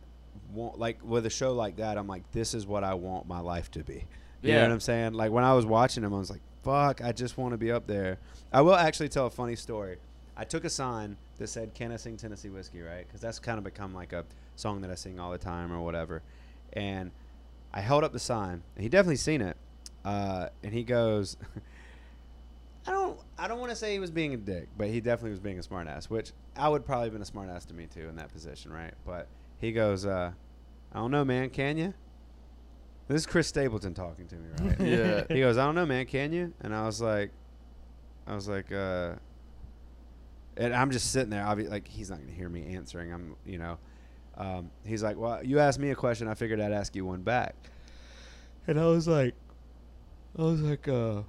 [0.54, 3.40] want like with a show like that I'm like this is what I want my
[3.40, 4.06] life to be
[4.42, 4.62] you know Yeah.
[4.64, 7.38] what I'm saying like when I was watching them I was like fuck I just
[7.38, 8.18] want to be up there
[8.54, 9.98] I will actually tell a funny story
[10.38, 13.58] I took a sign that said "Can I sing Tennessee whiskey?" Right, because that's kind
[13.58, 14.26] of become like a
[14.58, 16.22] song that I sing all the time or whatever.
[16.74, 17.12] And
[17.74, 19.56] I held up the sign, and he definitely seen it.
[20.04, 21.38] Uh, and he goes,
[22.88, 25.32] "I don't, I don't want to say he was being a dick, but he definitely
[25.32, 28.08] was being a smartass, which I would probably have been a smartass to me too
[28.10, 28.94] in that position, right?
[29.06, 29.28] But
[29.60, 30.32] he goes, uh,
[30.94, 31.94] I don't know, man, can you?
[33.08, 34.80] This is Chris Stapleton talking to me, right?
[34.88, 35.24] Yeah.
[35.30, 36.54] he goes, I don't know, man, can you?
[36.62, 37.32] And I was like,
[38.28, 39.14] I was like, uh,
[40.58, 43.14] and I'm just sitting there, obvi- like he's not gonna hear me answering.
[43.14, 43.78] I'm, you know,
[44.38, 47.22] um, he's like, well, you asked me a question, I figured I'd ask you one
[47.22, 47.56] back.
[48.68, 49.36] And I was like,
[50.38, 51.22] I was like, uh,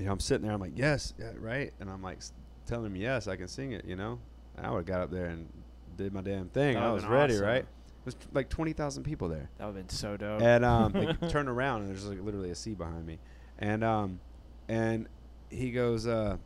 [0.00, 2.18] you know, I'm sitting there, I'm like, yes, yeah, right, and I'm like
[2.66, 4.18] telling him, yes, I can sing it, you know.
[4.56, 5.48] And I would have got up there and
[5.96, 6.76] did my damn thing.
[6.76, 7.46] I was ready, awesome.
[7.46, 7.62] right?
[7.62, 9.50] It was like twenty thousand people there.
[9.58, 10.40] That would have been so dope.
[10.40, 13.18] And um, like, turn around and there's like literally a sea behind me,
[13.58, 14.20] and um,
[14.68, 15.06] and
[15.50, 16.38] he goes, uh,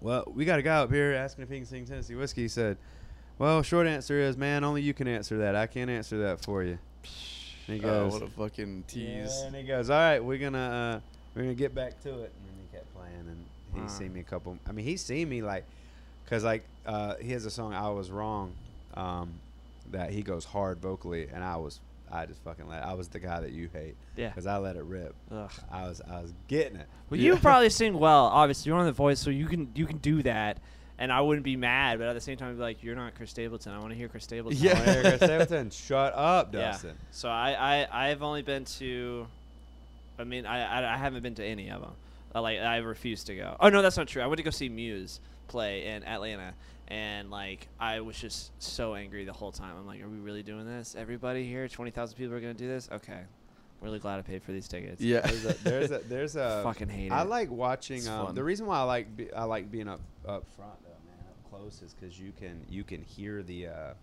[0.00, 2.42] well, we got a guy up here asking if he can sing Tennessee whiskey.
[2.42, 2.78] He said,
[3.38, 5.54] well, short answer is, man, only you can answer that.
[5.56, 6.78] I can't answer that for you.
[7.68, 9.38] And he Oh, goes, what a fucking tease.
[9.40, 12.32] yeah, and he goes, all right, we're gonna uh, we're gonna get back to it.
[12.32, 14.58] And then he kept playing, and he seen me a couple.
[14.66, 15.64] I mean, he seen me like,
[16.28, 18.52] cause like uh, he has a song "I Was Wrong,"
[18.94, 19.34] um,
[19.92, 21.78] that he goes hard vocally, and I was
[22.10, 22.82] I just fucking let.
[22.84, 24.30] I was the guy that you hate, Yeah.
[24.30, 25.14] cause I let it rip.
[25.30, 25.50] Ugh.
[25.70, 26.86] I was I was getting it.
[27.10, 28.24] Well, you probably sing well.
[28.26, 30.58] Obviously, you're on the voice, so you can you can do that,
[30.98, 31.98] and I wouldn't be mad.
[31.98, 33.72] But at the same time, I'd be like, you're not Chris Stapleton.
[33.72, 34.58] I want to hear Chris Stapleton.
[34.62, 34.78] Yeah.
[34.84, 36.90] Yeah, Chris Stapleton, shut up, Dustin.
[36.90, 37.06] Yeah.
[37.10, 39.26] So I I I've only been to,
[40.18, 41.92] I mean I I, I haven't been to any of them.
[42.34, 43.56] Uh, like I refuse to go.
[43.60, 44.22] Oh no, that's not true.
[44.22, 46.54] I went to go see Muse play in Atlanta,
[46.88, 49.76] and like I was just so angry the whole time.
[49.78, 50.94] I'm like, are we really doing this?
[50.98, 52.88] Everybody here, twenty thousand people are gonna do this?
[52.92, 53.26] Okay, I'm
[53.80, 55.00] really glad I paid for these tickets.
[55.00, 55.20] Yeah.
[55.20, 57.28] There's a there's a there's a Fucking hate I it.
[57.28, 57.98] like watching.
[57.98, 58.34] It's Um, fun.
[58.34, 61.50] the reason why I like be, I like being up up front though, man, up
[61.50, 63.68] close is because you can you can hear the.
[63.68, 63.94] Uh, y-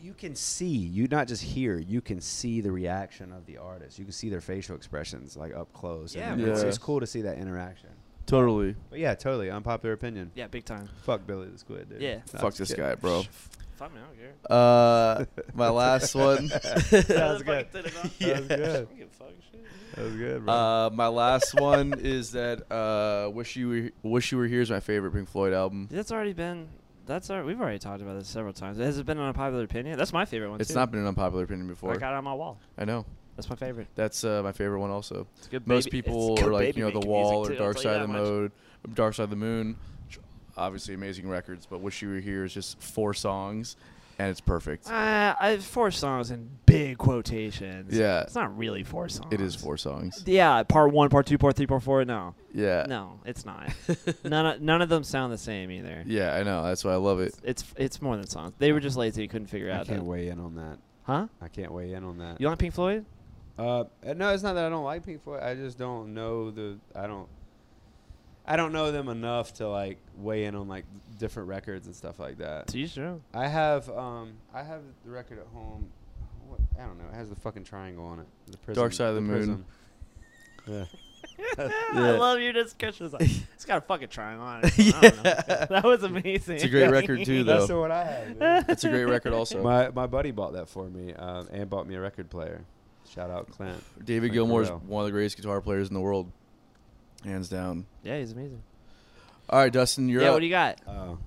[0.00, 3.98] you can see you not just hear you can see the reaction of the artist
[3.98, 7.06] you can see their facial expressions like up close Yeah, and it's, it's cool to
[7.06, 7.90] see that interaction
[8.26, 8.76] Totally.
[8.90, 10.88] but yeah totally unpopular opinion Yeah, big time.
[11.02, 12.20] fuck billy the squid dude Yeah.
[12.38, 12.84] Fuck this kidding.
[12.84, 13.22] guy, bro.
[13.76, 14.32] Fuck me, I don't care.
[14.48, 16.46] Uh, my last one.
[16.48, 19.64] that was good Fucking that was good I don't give a fuck, shit.
[19.96, 20.54] that was good bro.
[20.54, 23.68] Uh, my last one is that uh, "Wish You
[24.02, 25.88] Were Wish You Were Here" is my favorite Pink Floyd album.
[25.90, 26.68] That's already been.
[27.06, 28.78] That's our, we've already talked about this several times.
[28.78, 29.96] Has it been an unpopular opinion?
[29.96, 30.60] That's my favorite one.
[30.60, 30.74] It's too.
[30.74, 31.92] not been an unpopular opinion before.
[31.92, 32.58] I got it on my wall.
[32.76, 33.06] I know.
[33.36, 33.86] That's my favorite.
[33.94, 35.26] That's uh, my favorite one also.
[35.38, 35.66] It's good.
[35.66, 38.22] Most people are like you know the Wall or too, Dark Side of the much.
[38.22, 38.52] Mode,
[38.94, 39.76] Dark Side of the Moon.
[40.56, 43.76] Obviously amazing records, but "Wish You Were Here" is just four songs,
[44.18, 44.90] and it's perfect.
[44.90, 47.94] Uh, I have four songs in big quotations.
[47.96, 48.22] Yeah.
[48.22, 49.32] It's not really four songs.
[49.32, 50.22] It is four songs.
[50.26, 52.04] Yeah, part one, part two, part three, part four.
[52.04, 52.86] No, Yeah.
[52.88, 53.70] no, it's not.
[54.24, 56.02] none of none of them sound the same either.
[56.06, 56.62] Yeah, I know.
[56.62, 57.34] That's why I love it.
[57.42, 58.54] It's it's more than songs.
[58.58, 59.28] They were just lazy.
[59.28, 59.80] Couldn't figure i out.
[59.82, 60.04] I can't that.
[60.04, 61.28] weigh in on that Huh?
[61.40, 63.04] i can't weigh in on that You like Pink Floyd?
[63.58, 65.42] Uh, uh, no, it's not that I don't like Pink Floyd.
[65.42, 66.78] I just don't know the.
[66.94, 67.28] I don't.
[68.46, 70.84] I don't know them enough to like weigh in on like
[71.18, 72.68] different records and stuff like that.
[72.68, 73.20] To you sure.
[73.34, 75.90] I have um I have the record at home.
[76.48, 77.04] What I don't know.
[77.12, 78.26] It has the fucking triangle on it.
[78.50, 79.64] The prism, Dark Side of the Moon.
[80.66, 80.88] prism.
[81.58, 81.70] Yeah.
[81.92, 83.10] I love your discussion.
[83.10, 84.72] Like, it's got a fucking triangle on it.
[84.94, 85.66] I don't know.
[85.70, 86.56] That was amazing.
[86.56, 87.74] It's a great record too, That's though.
[87.74, 88.26] the one I have.
[88.28, 88.70] dude.
[88.70, 89.62] It's a great record also.
[89.62, 92.64] my my buddy bought that for me um, and bought me a record player.
[93.08, 93.82] Shout out Clint.
[94.04, 96.30] David Frank Gilmour is one of the greatest guitar players in the world,
[97.24, 97.86] hands down.
[98.02, 98.62] Yeah, he's amazing.
[99.48, 100.34] All right, Dustin, you're yeah, up.
[100.34, 100.80] what do you got?
[100.88, 101.18] Oh,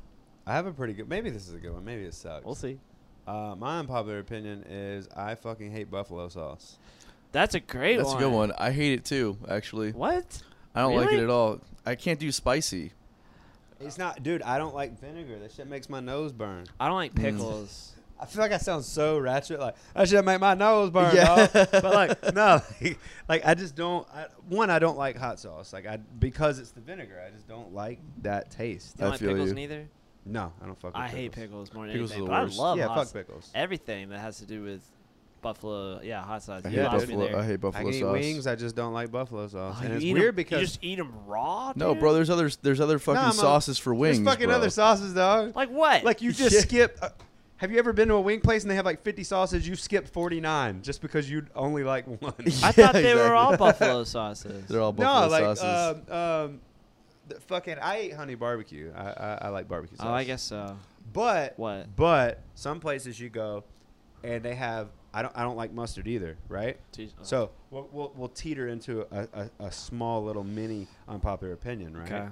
[0.45, 1.07] I have a pretty good.
[1.07, 1.85] Maybe this is a good one.
[1.85, 2.45] Maybe it sucks.
[2.45, 2.79] We'll see.
[3.27, 6.77] Uh, my unpopular opinion is I fucking hate buffalo sauce.
[7.31, 8.17] That's a great That's one.
[8.17, 8.51] a good one.
[8.57, 9.37] I hate it too.
[9.47, 10.41] Actually, What?
[10.75, 11.21] I don't like Really?
[11.21, 11.59] it at all.
[11.85, 12.91] I can't do spicy.
[13.79, 14.41] It's not, dude.
[14.41, 15.37] I don't like vinegar.
[15.39, 16.65] That shit makes my nose burn.
[16.79, 17.21] I don't like Mm.
[17.21, 17.93] pickles.
[18.21, 19.59] I feel like I sound so ratchet.
[19.59, 21.15] Like I should make my nose burn.
[21.15, 21.47] Yeah.
[21.47, 21.67] dog.
[21.71, 22.99] but like no, like,
[23.29, 24.07] like, I just don't.
[24.13, 25.71] I, one, I don't like hot sauce.
[25.71, 27.21] Like I because it's the vinegar.
[27.25, 28.95] I just don't like that taste.
[28.97, 29.55] You don't I like feel pickles you.
[29.55, 29.87] neither?
[30.25, 30.93] No, I don't fuck.
[30.93, 31.69] With I hate pickles.
[31.69, 32.29] pickles more than Pickles anything.
[32.29, 32.59] are the but worst.
[32.59, 33.51] I love Yeah, hot fuck pickles.
[33.55, 34.81] everything that has to do with
[35.41, 36.01] buffalo.
[36.03, 36.61] Yeah, hot sauce.
[36.65, 37.09] I You hate Yeah, lost dude.
[37.09, 37.31] me buffalo.
[37.31, 37.41] there.
[37.41, 38.11] I hate I buffalo can eat sauce.
[38.11, 38.47] wings.
[38.47, 39.77] I just don't like buffalo sauce.
[39.79, 41.71] Oh, and it's eat 'em- weird because you just eat them raw.
[41.75, 42.13] No, bro.
[42.13, 43.33] There's other there's other fucking Nah, man.
[43.33, 44.17] sauces for wings.
[44.19, 44.55] there's fucking bro.
[44.57, 45.55] other sauces, dog.
[45.55, 46.03] Like what?
[46.03, 46.97] Like you just skip.
[47.01, 47.09] Uh,
[47.59, 49.67] have you ever been to a wing place and they have like 50 sauces?
[49.67, 52.33] You skipped 49 just because you only like one.
[52.39, 54.65] I Yeah, thought they were all buffalo sauces.
[54.67, 56.09] They're all buffalo no, like sauces.
[56.09, 56.61] um, um,
[57.27, 57.75] the fucking.
[57.81, 58.91] I ate honey barbecue.
[58.95, 60.07] I I, I like barbecue sauce.
[60.09, 60.75] oh, I guess so.
[61.13, 61.95] But What?
[61.95, 63.63] But some places you go,
[64.23, 64.89] and they have.
[65.13, 65.35] I don't.
[65.35, 66.37] I don't like mustard either.
[66.47, 66.77] Right.
[66.95, 67.23] Jeez, oh.
[67.23, 72.11] So we'll, we'll, we'll teeter into a, a, a small little mini unpopular opinion, right?
[72.11, 72.27] Okay.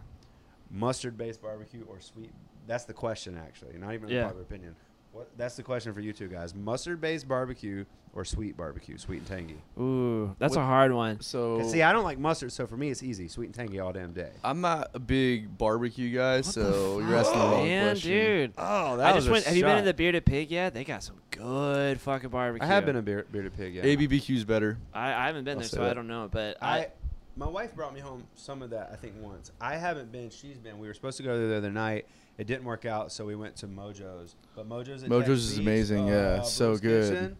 [0.69, 2.31] Mustard based barbecue or sweet?
[2.67, 3.77] That's the question, actually.
[3.77, 4.21] Not even an Yeah.
[4.23, 4.75] unpopular opinion.
[5.17, 9.27] What, that's the question for you two guys: mustard-based barbecue or sweet barbecue, sweet and
[9.27, 9.57] tangy.
[9.79, 11.19] Ooh, that's What- a hard one.
[11.21, 13.79] So 'Cause See, I don't like mustard, so for me it's easy, sweet and tangy
[13.79, 14.29] all damn day.
[14.43, 18.11] I'm not a big barbecue guy, so you're asking the wrong Man, question.
[18.11, 18.53] dude.
[18.57, 19.45] Oh, I just went.
[19.45, 20.73] Have you been in the Bearded Pig yet?
[20.73, 22.63] They got some good fucking barbecue.
[22.63, 23.73] I have been a beer, bearded pig.
[23.75, 23.83] Yeah.
[23.83, 24.77] ABBQ's better.
[24.93, 25.93] I, I haven't been I'll there, say so I that.
[25.95, 26.27] don't know.
[26.31, 26.87] But I, I,
[27.35, 28.89] my wife brought me home some of that.
[28.91, 29.51] I think once.
[29.61, 30.29] I haven't been.
[30.31, 30.79] She's been.
[30.79, 32.07] We were supposed to go there the other night.
[32.37, 34.35] It didn't work out, so we went to Mojo's.
[34.55, 35.03] But Mojo's.
[35.03, 37.13] at Mojo's Jax is Beach, amazing, yeah, uh, so Blue's good.
[37.13, 37.37] Kitchen.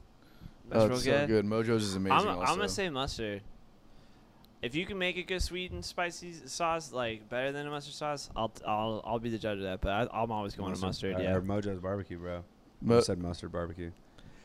[0.69, 1.03] That's oh, real good.
[1.03, 1.45] so good.
[1.45, 2.27] Mojo's is amazing.
[2.29, 3.41] I'm, I'm gonna say mustard.
[4.61, 7.93] If you can make a good sweet and spicy sauce, like better than a mustard
[7.93, 9.81] sauce, I'll I'll I'll be the judge of that.
[9.81, 11.15] But I, I'm always going to mustard.
[11.15, 11.35] uh, Yeah.
[11.35, 12.43] Or Mojo's barbecue, bro.
[12.81, 13.91] Mo- I said mustard barbecue.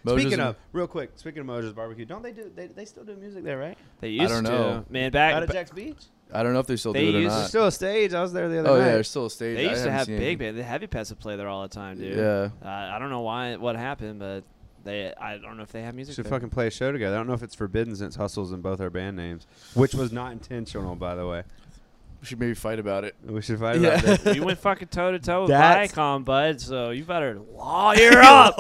[0.05, 2.50] Mojo's speaking of, real quick, speaking of Mojo's barbecue, don't they do?
[2.55, 3.78] They, they still do music there, right?
[4.00, 4.50] They used don't to.
[4.50, 4.84] know.
[4.90, 6.05] Man, back Out of ba- Jax Beach.
[6.34, 7.72] I don't know if they still They do it or used to There's still a
[7.72, 8.14] stage.
[8.14, 8.86] I was there the other oh night.
[8.86, 9.56] yeah, there's still a stage.
[9.56, 10.38] they I used to haven't have seen big it.
[10.38, 10.58] band.
[10.58, 12.16] The heavy pets would play there all the time, dude.
[12.16, 12.48] Yeah.
[12.64, 14.44] Uh, I don't know why what happened, but
[14.84, 16.14] they I don't know if they have music.
[16.16, 16.30] should there.
[16.30, 17.14] fucking play a show together.
[17.14, 20.10] I don't know if it's forbidden since Hustle's in both our band names, which was
[20.12, 21.42] not intentional, by the way.
[22.20, 23.16] We should maybe fight about it.
[23.24, 23.98] We should fight Yeah.
[24.00, 24.36] about that.
[24.36, 26.60] you went fucking toe to toe with That's- Viacom, bud.
[26.60, 28.56] So you better lawyer up.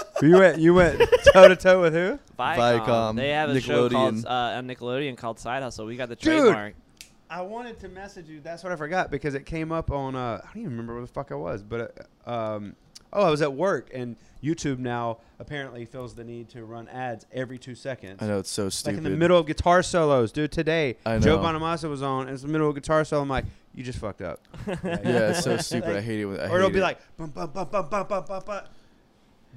[0.22, 1.00] you went you went
[1.32, 2.18] toe to toe with who?
[2.38, 2.56] Viacom.
[2.86, 4.26] Viacom, They have a show called Nickelodeon.
[4.26, 5.86] uh, on Nickelodeon called Side Hustle.
[5.86, 6.24] We got the Dude.
[6.42, 6.74] trademark.
[7.28, 8.40] I wanted to message you.
[8.40, 10.14] That's what I forgot because it came up on.
[10.14, 12.76] Uh, I don't even remember where the fuck I was, but uh, um,
[13.12, 17.26] oh, I was at work, and YouTube now apparently feels the need to run ads
[17.32, 18.22] every two seconds.
[18.22, 18.98] I know it's so stupid.
[18.98, 20.52] Like in the middle of guitar solos, dude.
[20.52, 21.38] Today, I Joe.
[21.38, 22.22] Bonamassa was on.
[22.22, 23.22] and It's the middle of guitar solo.
[23.22, 24.40] I'm like, you just fucked up.
[24.66, 25.96] Yeah, it's so stupid.
[25.96, 26.26] I hate it.
[26.26, 26.82] When, I or it'll be it.
[26.82, 28.60] like, bum, bum, bum, bum, bum, bum, bum, bum.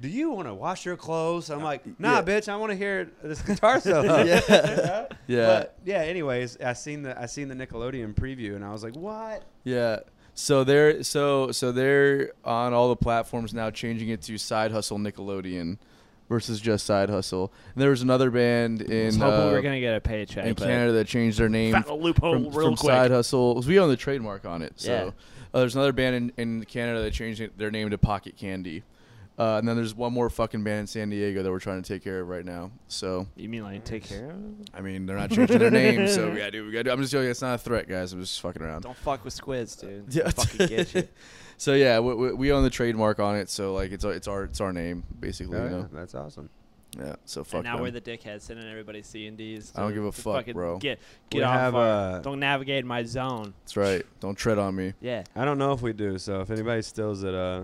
[0.00, 1.50] Do you want to wash your clothes?
[1.50, 2.22] I'm like, nah, yeah.
[2.22, 2.48] bitch.
[2.48, 4.22] I want to hear this guitar solo.
[4.22, 4.40] Yeah.
[4.48, 5.06] yeah.
[5.26, 5.98] yeah, But yeah.
[5.98, 9.42] Anyways, I seen the I seen the Nickelodeon preview, and I was like, what?
[9.64, 9.98] yeah.
[10.34, 14.96] So they're so so they're on all the platforms now, changing it to Side Hustle
[14.98, 15.76] Nickelodeon
[16.30, 17.52] versus just Side Hustle.
[17.74, 20.00] And there was another band I in was hoping we uh, were gonna get a
[20.00, 20.46] paycheck.
[20.46, 22.90] in Canada that changed their name Found a loophole from, real from quick.
[22.90, 23.56] Side Hustle.
[23.56, 24.74] 'cause We own the trademark on it.
[24.80, 25.10] So Yeah.
[25.52, 28.82] uh, there's another band in, in Canada that changed their name to Pocket Candy.
[29.40, 31.88] Uh, and then there's one more fucking band in San Diego that we're trying to
[31.94, 32.70] take care of right now.
[32.88, 34.36] So You mean like take care of?
[34.74, 36.66] I mean, they're not changing their name, so we gotta do.
[36.66, 36.90] We gotta do.
[36.90, 37.30] I'm just joking.
[37.30, 38.12] It's not a threat, guys.
[38.12, 38.82] I'm just fucking around.
[38.82, 40.04] Don't fuck with squids, dude.
[40.14, 40.24] Yeah.
[40.24, 41.08] They'll fucking get you.
[41.56, 43.48] so yeah, we, we, we own the trademark on it.
[43.48, 45.56] So like, it's our it's our it's our name basically.
[45.58, 46.50] Oh, you yeah, that's awesome.
[46.98, 47.14] Yeah.
[47.24, 47.84] So fuck and now them.
[47.84, 49.72] we're the dickheads sending everybody C and D's.
[49.74, 50.76] I don't give a fuck, bro.
[50.78, 50.98] Get
[51.30, 51.54] get We off.
[51.54, 53.54] have, our- uh, don't navigate my zone.
[53.62, 54.04] That's right.
[54.20, 54.92] Don't tread on me.
[55.00, 55.22] Yeah.
[55.34, 56.18] I don't know if we do.
[56.18, 57.62] So if anybody steals it, uh,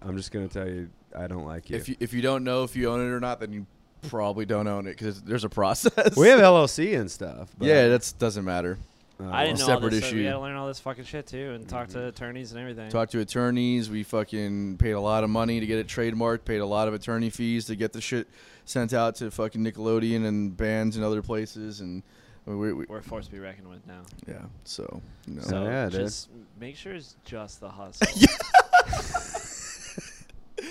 [0.00, 1.76] I'm just gonna tell you, I don't like you.
[1.76, 3.66] If you if you don't know if you own it or not, then you
[4.08, 6.16] probably don't own it because there's a process.
[6.16, 7.50] we have LLC and stuff.
[7.58, 8.78] But, yeah, that's doesn't matter.
[9.20, 10.00] uh, I didn't a know all separate this.
[10.04, 10.12] stuff.
[10.12, 10.26] We issue.
[10.26, 12.90] had to learn all this fucking shit too, and talk to attorneys and everything.
[12.90, 13.90] Talked to attorneys.
[13.90, 16.44] We fucking paid a lot of money to get it trademarked.
[16.44, 18.28] Paid a lot of attorney fees to get the shit
[18.64, 21.80] sent out to fucking Nickelodeon and bands and other places.
[21.80, 22.02] And
[22.46, 24.00] we, we, We're a force to be reckoned with now.
[24.26, 24.42] yeah.
[24.64, 25.42] So you know.
[25.42, 26.00] So yeah, dude.
[26.00, 28.06] just make sure it's just the hustle.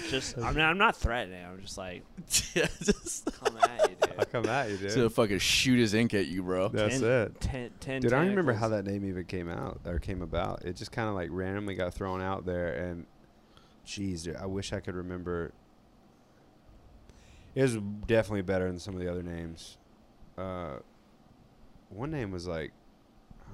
[0.10, 1.44] just, I mean, I'm not threatening.
[1.44, 2.04] I'm just like
[2.56, 4.32] yeah, just coming at you, I'll dude.
[4.32, 4.92] come at you, dude.
[4.92, 6.70] to fucking shoot his ink at you, bro.
[6.70, 7.42] That's ten, it.
[7.42, 10.66] Ten, ten Dude, I don't remember how that name even came out or came about.
[10.66, 13.06] It just kind of like randomly got thrown out there, and
[13.86, 15.52] jeez, dude, I wish I could remember.
[17.56, 19.78] It was definitely better than some of the other names.
[20.38, 20.78] Uh,
[21.90, 22.72] one name was like,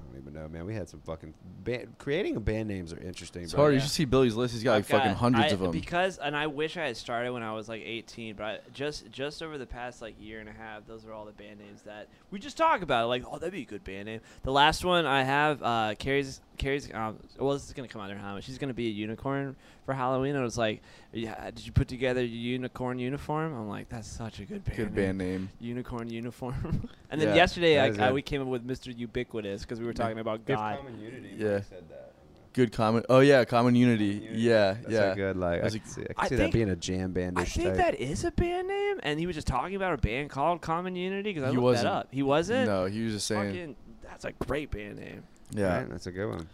[0.06, 0.66] I don't even know, man.
[0.66, 3.42] We had some fucking band, creating a band names are interesting.
[3.42, 3.62] It's bro.
[3.64, 3.72] hard.
[3.74, 3.84] You yeah.
[3.84, 4.54] should see Billy's list.
[4.54, 5.70] He's got like I've fucking got- hundreds I- of them.
[5.70, 9.10] Because, and I wish I had started when I was like 18, but I, just
[9.10, 11.82] just over the past like year and a half, those are all the band names
[11.82, 13.08] that we just talk about.
[13.08, 14.20] Like, oh, that'd be a good band name.
[14.42, 16.88] The last one I have, uh, Carrie's Carrie's.
[16.92, 19.94] Um, well, this is gonna come out there, how she's gonna be a unicorn for
[19.94, 20.30] Halloween.
[20.34, 23.54] And I was like, yeah, did you put together your unicorn uniform?
[23.54, 24.76] I'm like, that's such a good band.
[24.76, 24.94] Good name.
[25.06, 25.50] band name.
[25.60, 26.88] Unicorn uniform.
[27.10, 28.96] and then Yeah, yesterday, I, I, we came up with Mr.
[28.96, 30.78] Ubiquitous because we were talking about Good God.
[30.78, 31.34] common unity.
[31.36, 31.56] Yeah.
[31.58, 32.12] you said that.
[32.52, 33.04] Good common.
[33.10, 34.06] Oh yeah, common unity.
[34.14, 34.38] Unity.
[34.40, 35.12] Yeah, That's yeah.
[35.12, 35.58] a good like.
[35.58, 37.38] I That's can see, I can I see think- that being a jam band.
[37.38, 37.76] I think type.
[37.76, 40.96] that is a band name, and he was just talking about a band called Common
[40.96, 41.84] Unity because I He looked wasn't.
[41.84, 42.08] that up.
[42.10, 42.66] He wasn't.
[42.66, 43.48] No, he was just saying.
[43.50, 45.22] Fucking, that's a great band name.
[45.50, 45.78] Yeah.
[45.78, 45.90] Right?
[45.90, 46.48] that's a good one.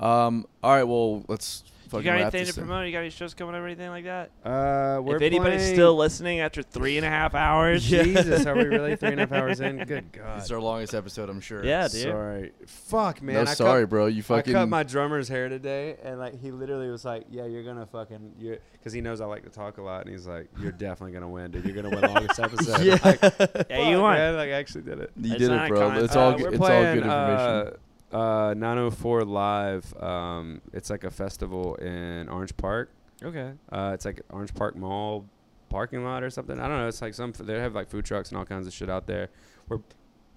[0.00, 0.46] Um.
[0.62, 0.84] All right.
[0.84, 2.64] Well, let's You fucking got wrap anything this to thing.
[2.66, 2.86] promote?
[2.86, 4.30] You got any shows coming up or anything like that?
[4.44, 8.62] Uh, we're if anybody's still listening after three and a half hours, Jesus, are we
[8.66, 9.78] really three and a half hours in?
[9.84, 10.38] Good God.
[10.38, 11.64] It's our longest episode, I'm sure.
[11.64, 12.02] Yeah, dude.
[12.02, 12.52] Sorry.
[12.66, 13.34] Fuck, man.
[13.34, 14.06] no, I cut- sorry, bro.
[14.06, 14.54] You fucking.
[14.54, 17.86] I cut my drummer's hair today, and like he literally was like, "Yeah, you're gonna
[17.86, 20.70] fucking you," because he knows I like to talk a lot, and he's like, "You're
[20.70, 21.64] definitely gonna win, dude.
[21.64, 22.98] You're gonna win longest episode." yeah.
[23.04, 23.20] Like,
[23.68, 24.14] Yeah, you fuck, won.
[24.16, 25.10] Man, like I actually did it.
[25.20, 25.80] you It's did it, bro.
[25.90, 26.28] con- It's all.
[26.28, 27.10] Uh, good we're it's all good information.
[27.10, 27.70] Uh,
[28.12, 29.94] uh, 904 live.
[30.02, 32.90] Um, it's like a festival in Orange Park.
[33.22, 33.52] Okay.
[33.70, 35.24] Uh, it's like Orange Park Mall
[35.68, 36.58] parking lot or something.
[36.58, 36.88] I don't know.
[36.88, 39.28] It's like some they have like food trucks and all kinds of shit out there.
[39.68, 39.80] We're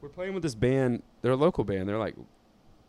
[0.01, 1.03] we're playing with this band.
[1.21, 1.87] They're a local band.
[1.87, 2.15] They're like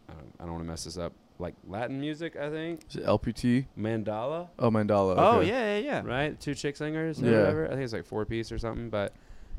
[0.08, 1.12] I don't, I don't want to mess this up.
[1.38, 2.80] Like Latin music, I think.
[2.88, 3.66] Is it LPT?
[3.78, 5.14] Mandala, Oh, Mandala.
[5.18, 5.48] Oh okay.
[5.48, 6.02] yeah, yeah, yeah.
[6.04, 6.38] right?
[6.40, 7.38] Two chick singers or Yeah.
[7.38, 7.66] whatever.
[7.66, 8.90] I think it's like four piece or something.
[8.90, 9.12] But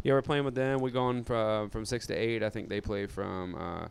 [0.04, 0.80] yeah, we're playing with them.
[0.80, 2.42] We're going from from six to eight.
[2.44, 3.88] I think they play from uh,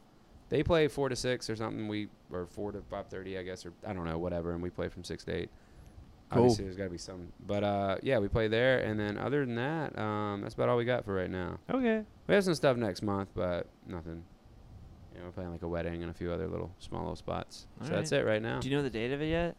[0.52, 1.88] they play four to six or something.
[1.88, 4.52] We or four to five thirty, I guess, or I don't know, whatever.
[4.52, 5.50] And we play from six to eight.
[6.30, 6.42] Cool.
[6.42, 7.32] Obviously, there's got to be some.
[7.46, 10.76] But uh, yeah, we play there, and then other than that, um, that's about all
[10.76, 11.58] we got for right now.
[11.72, 12.04] Okay.
[12.26, 14.24] We have some stuff next month, but nothing.
[15.14, 17.66] You know, we're playing like a wedding and a few other little small little spots.
[17.80, 18.60] All so that's it right now.
[18.60, 19.56] Do you know the date of it yet?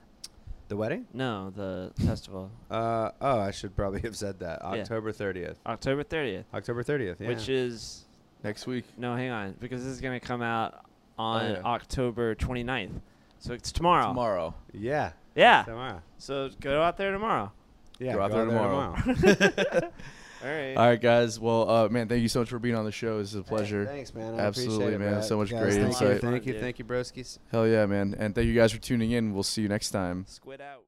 [0.68, 1.08] The wedding?
[1.12, 2.52] No, the festival.
[2.70, 4.62] Uh oh, I should probably have said that.
[4.62, 5.58] October thirtieth.
[5.66, 7.20] October 30th, October thirtieth.
[7.20, 7.30] Yeah.
[7.30, 8.03] which is
[8.44, 8.86] Next week.
[8.98, 10.86] no, hang on, because this is gonna come out
[11.18, 11.62] on yeah.
[11.64, 13.02] October 29th.
[13.40, 14.08] So it's tomorrow.
[14.08, 14.56] Tomorrow.
[14.74, 15.12] yeah.
[15.36, 15.64] Yeah.
[15.64, 16.02] Tomorrow.
[16.18, 17.52] So go out there tomorrow.
[18.00, 18.14] Yeah.
[18.14, 19.92] Go out go there tomorrow.
[20.44, 20.76] All right.
[20.76, 21.40] All right, guys.
[21.40, 23.20] Well, uh, man, thank you so much for being on the show.
[23.20, 23.86] This is a pleasure.
[23.86, 24.36] Thanks, man.
[24.36, 25.14] I Absolutely, appreciate it, man.
[25.14, 25.26] Brett.
[25.26, 26.14] So much Guys, great thank insight.
[26.16, 26.62] You, thank you, Dude.
[26.62, 27.40] thank you, broskies.
[27.52, 28.14] Hell yeah, man.
[28.18, 29.34] And thank you guys for tuning in.
[29.34, 30.26] We'll see you next time.
[30.28, 30.84] Squid out.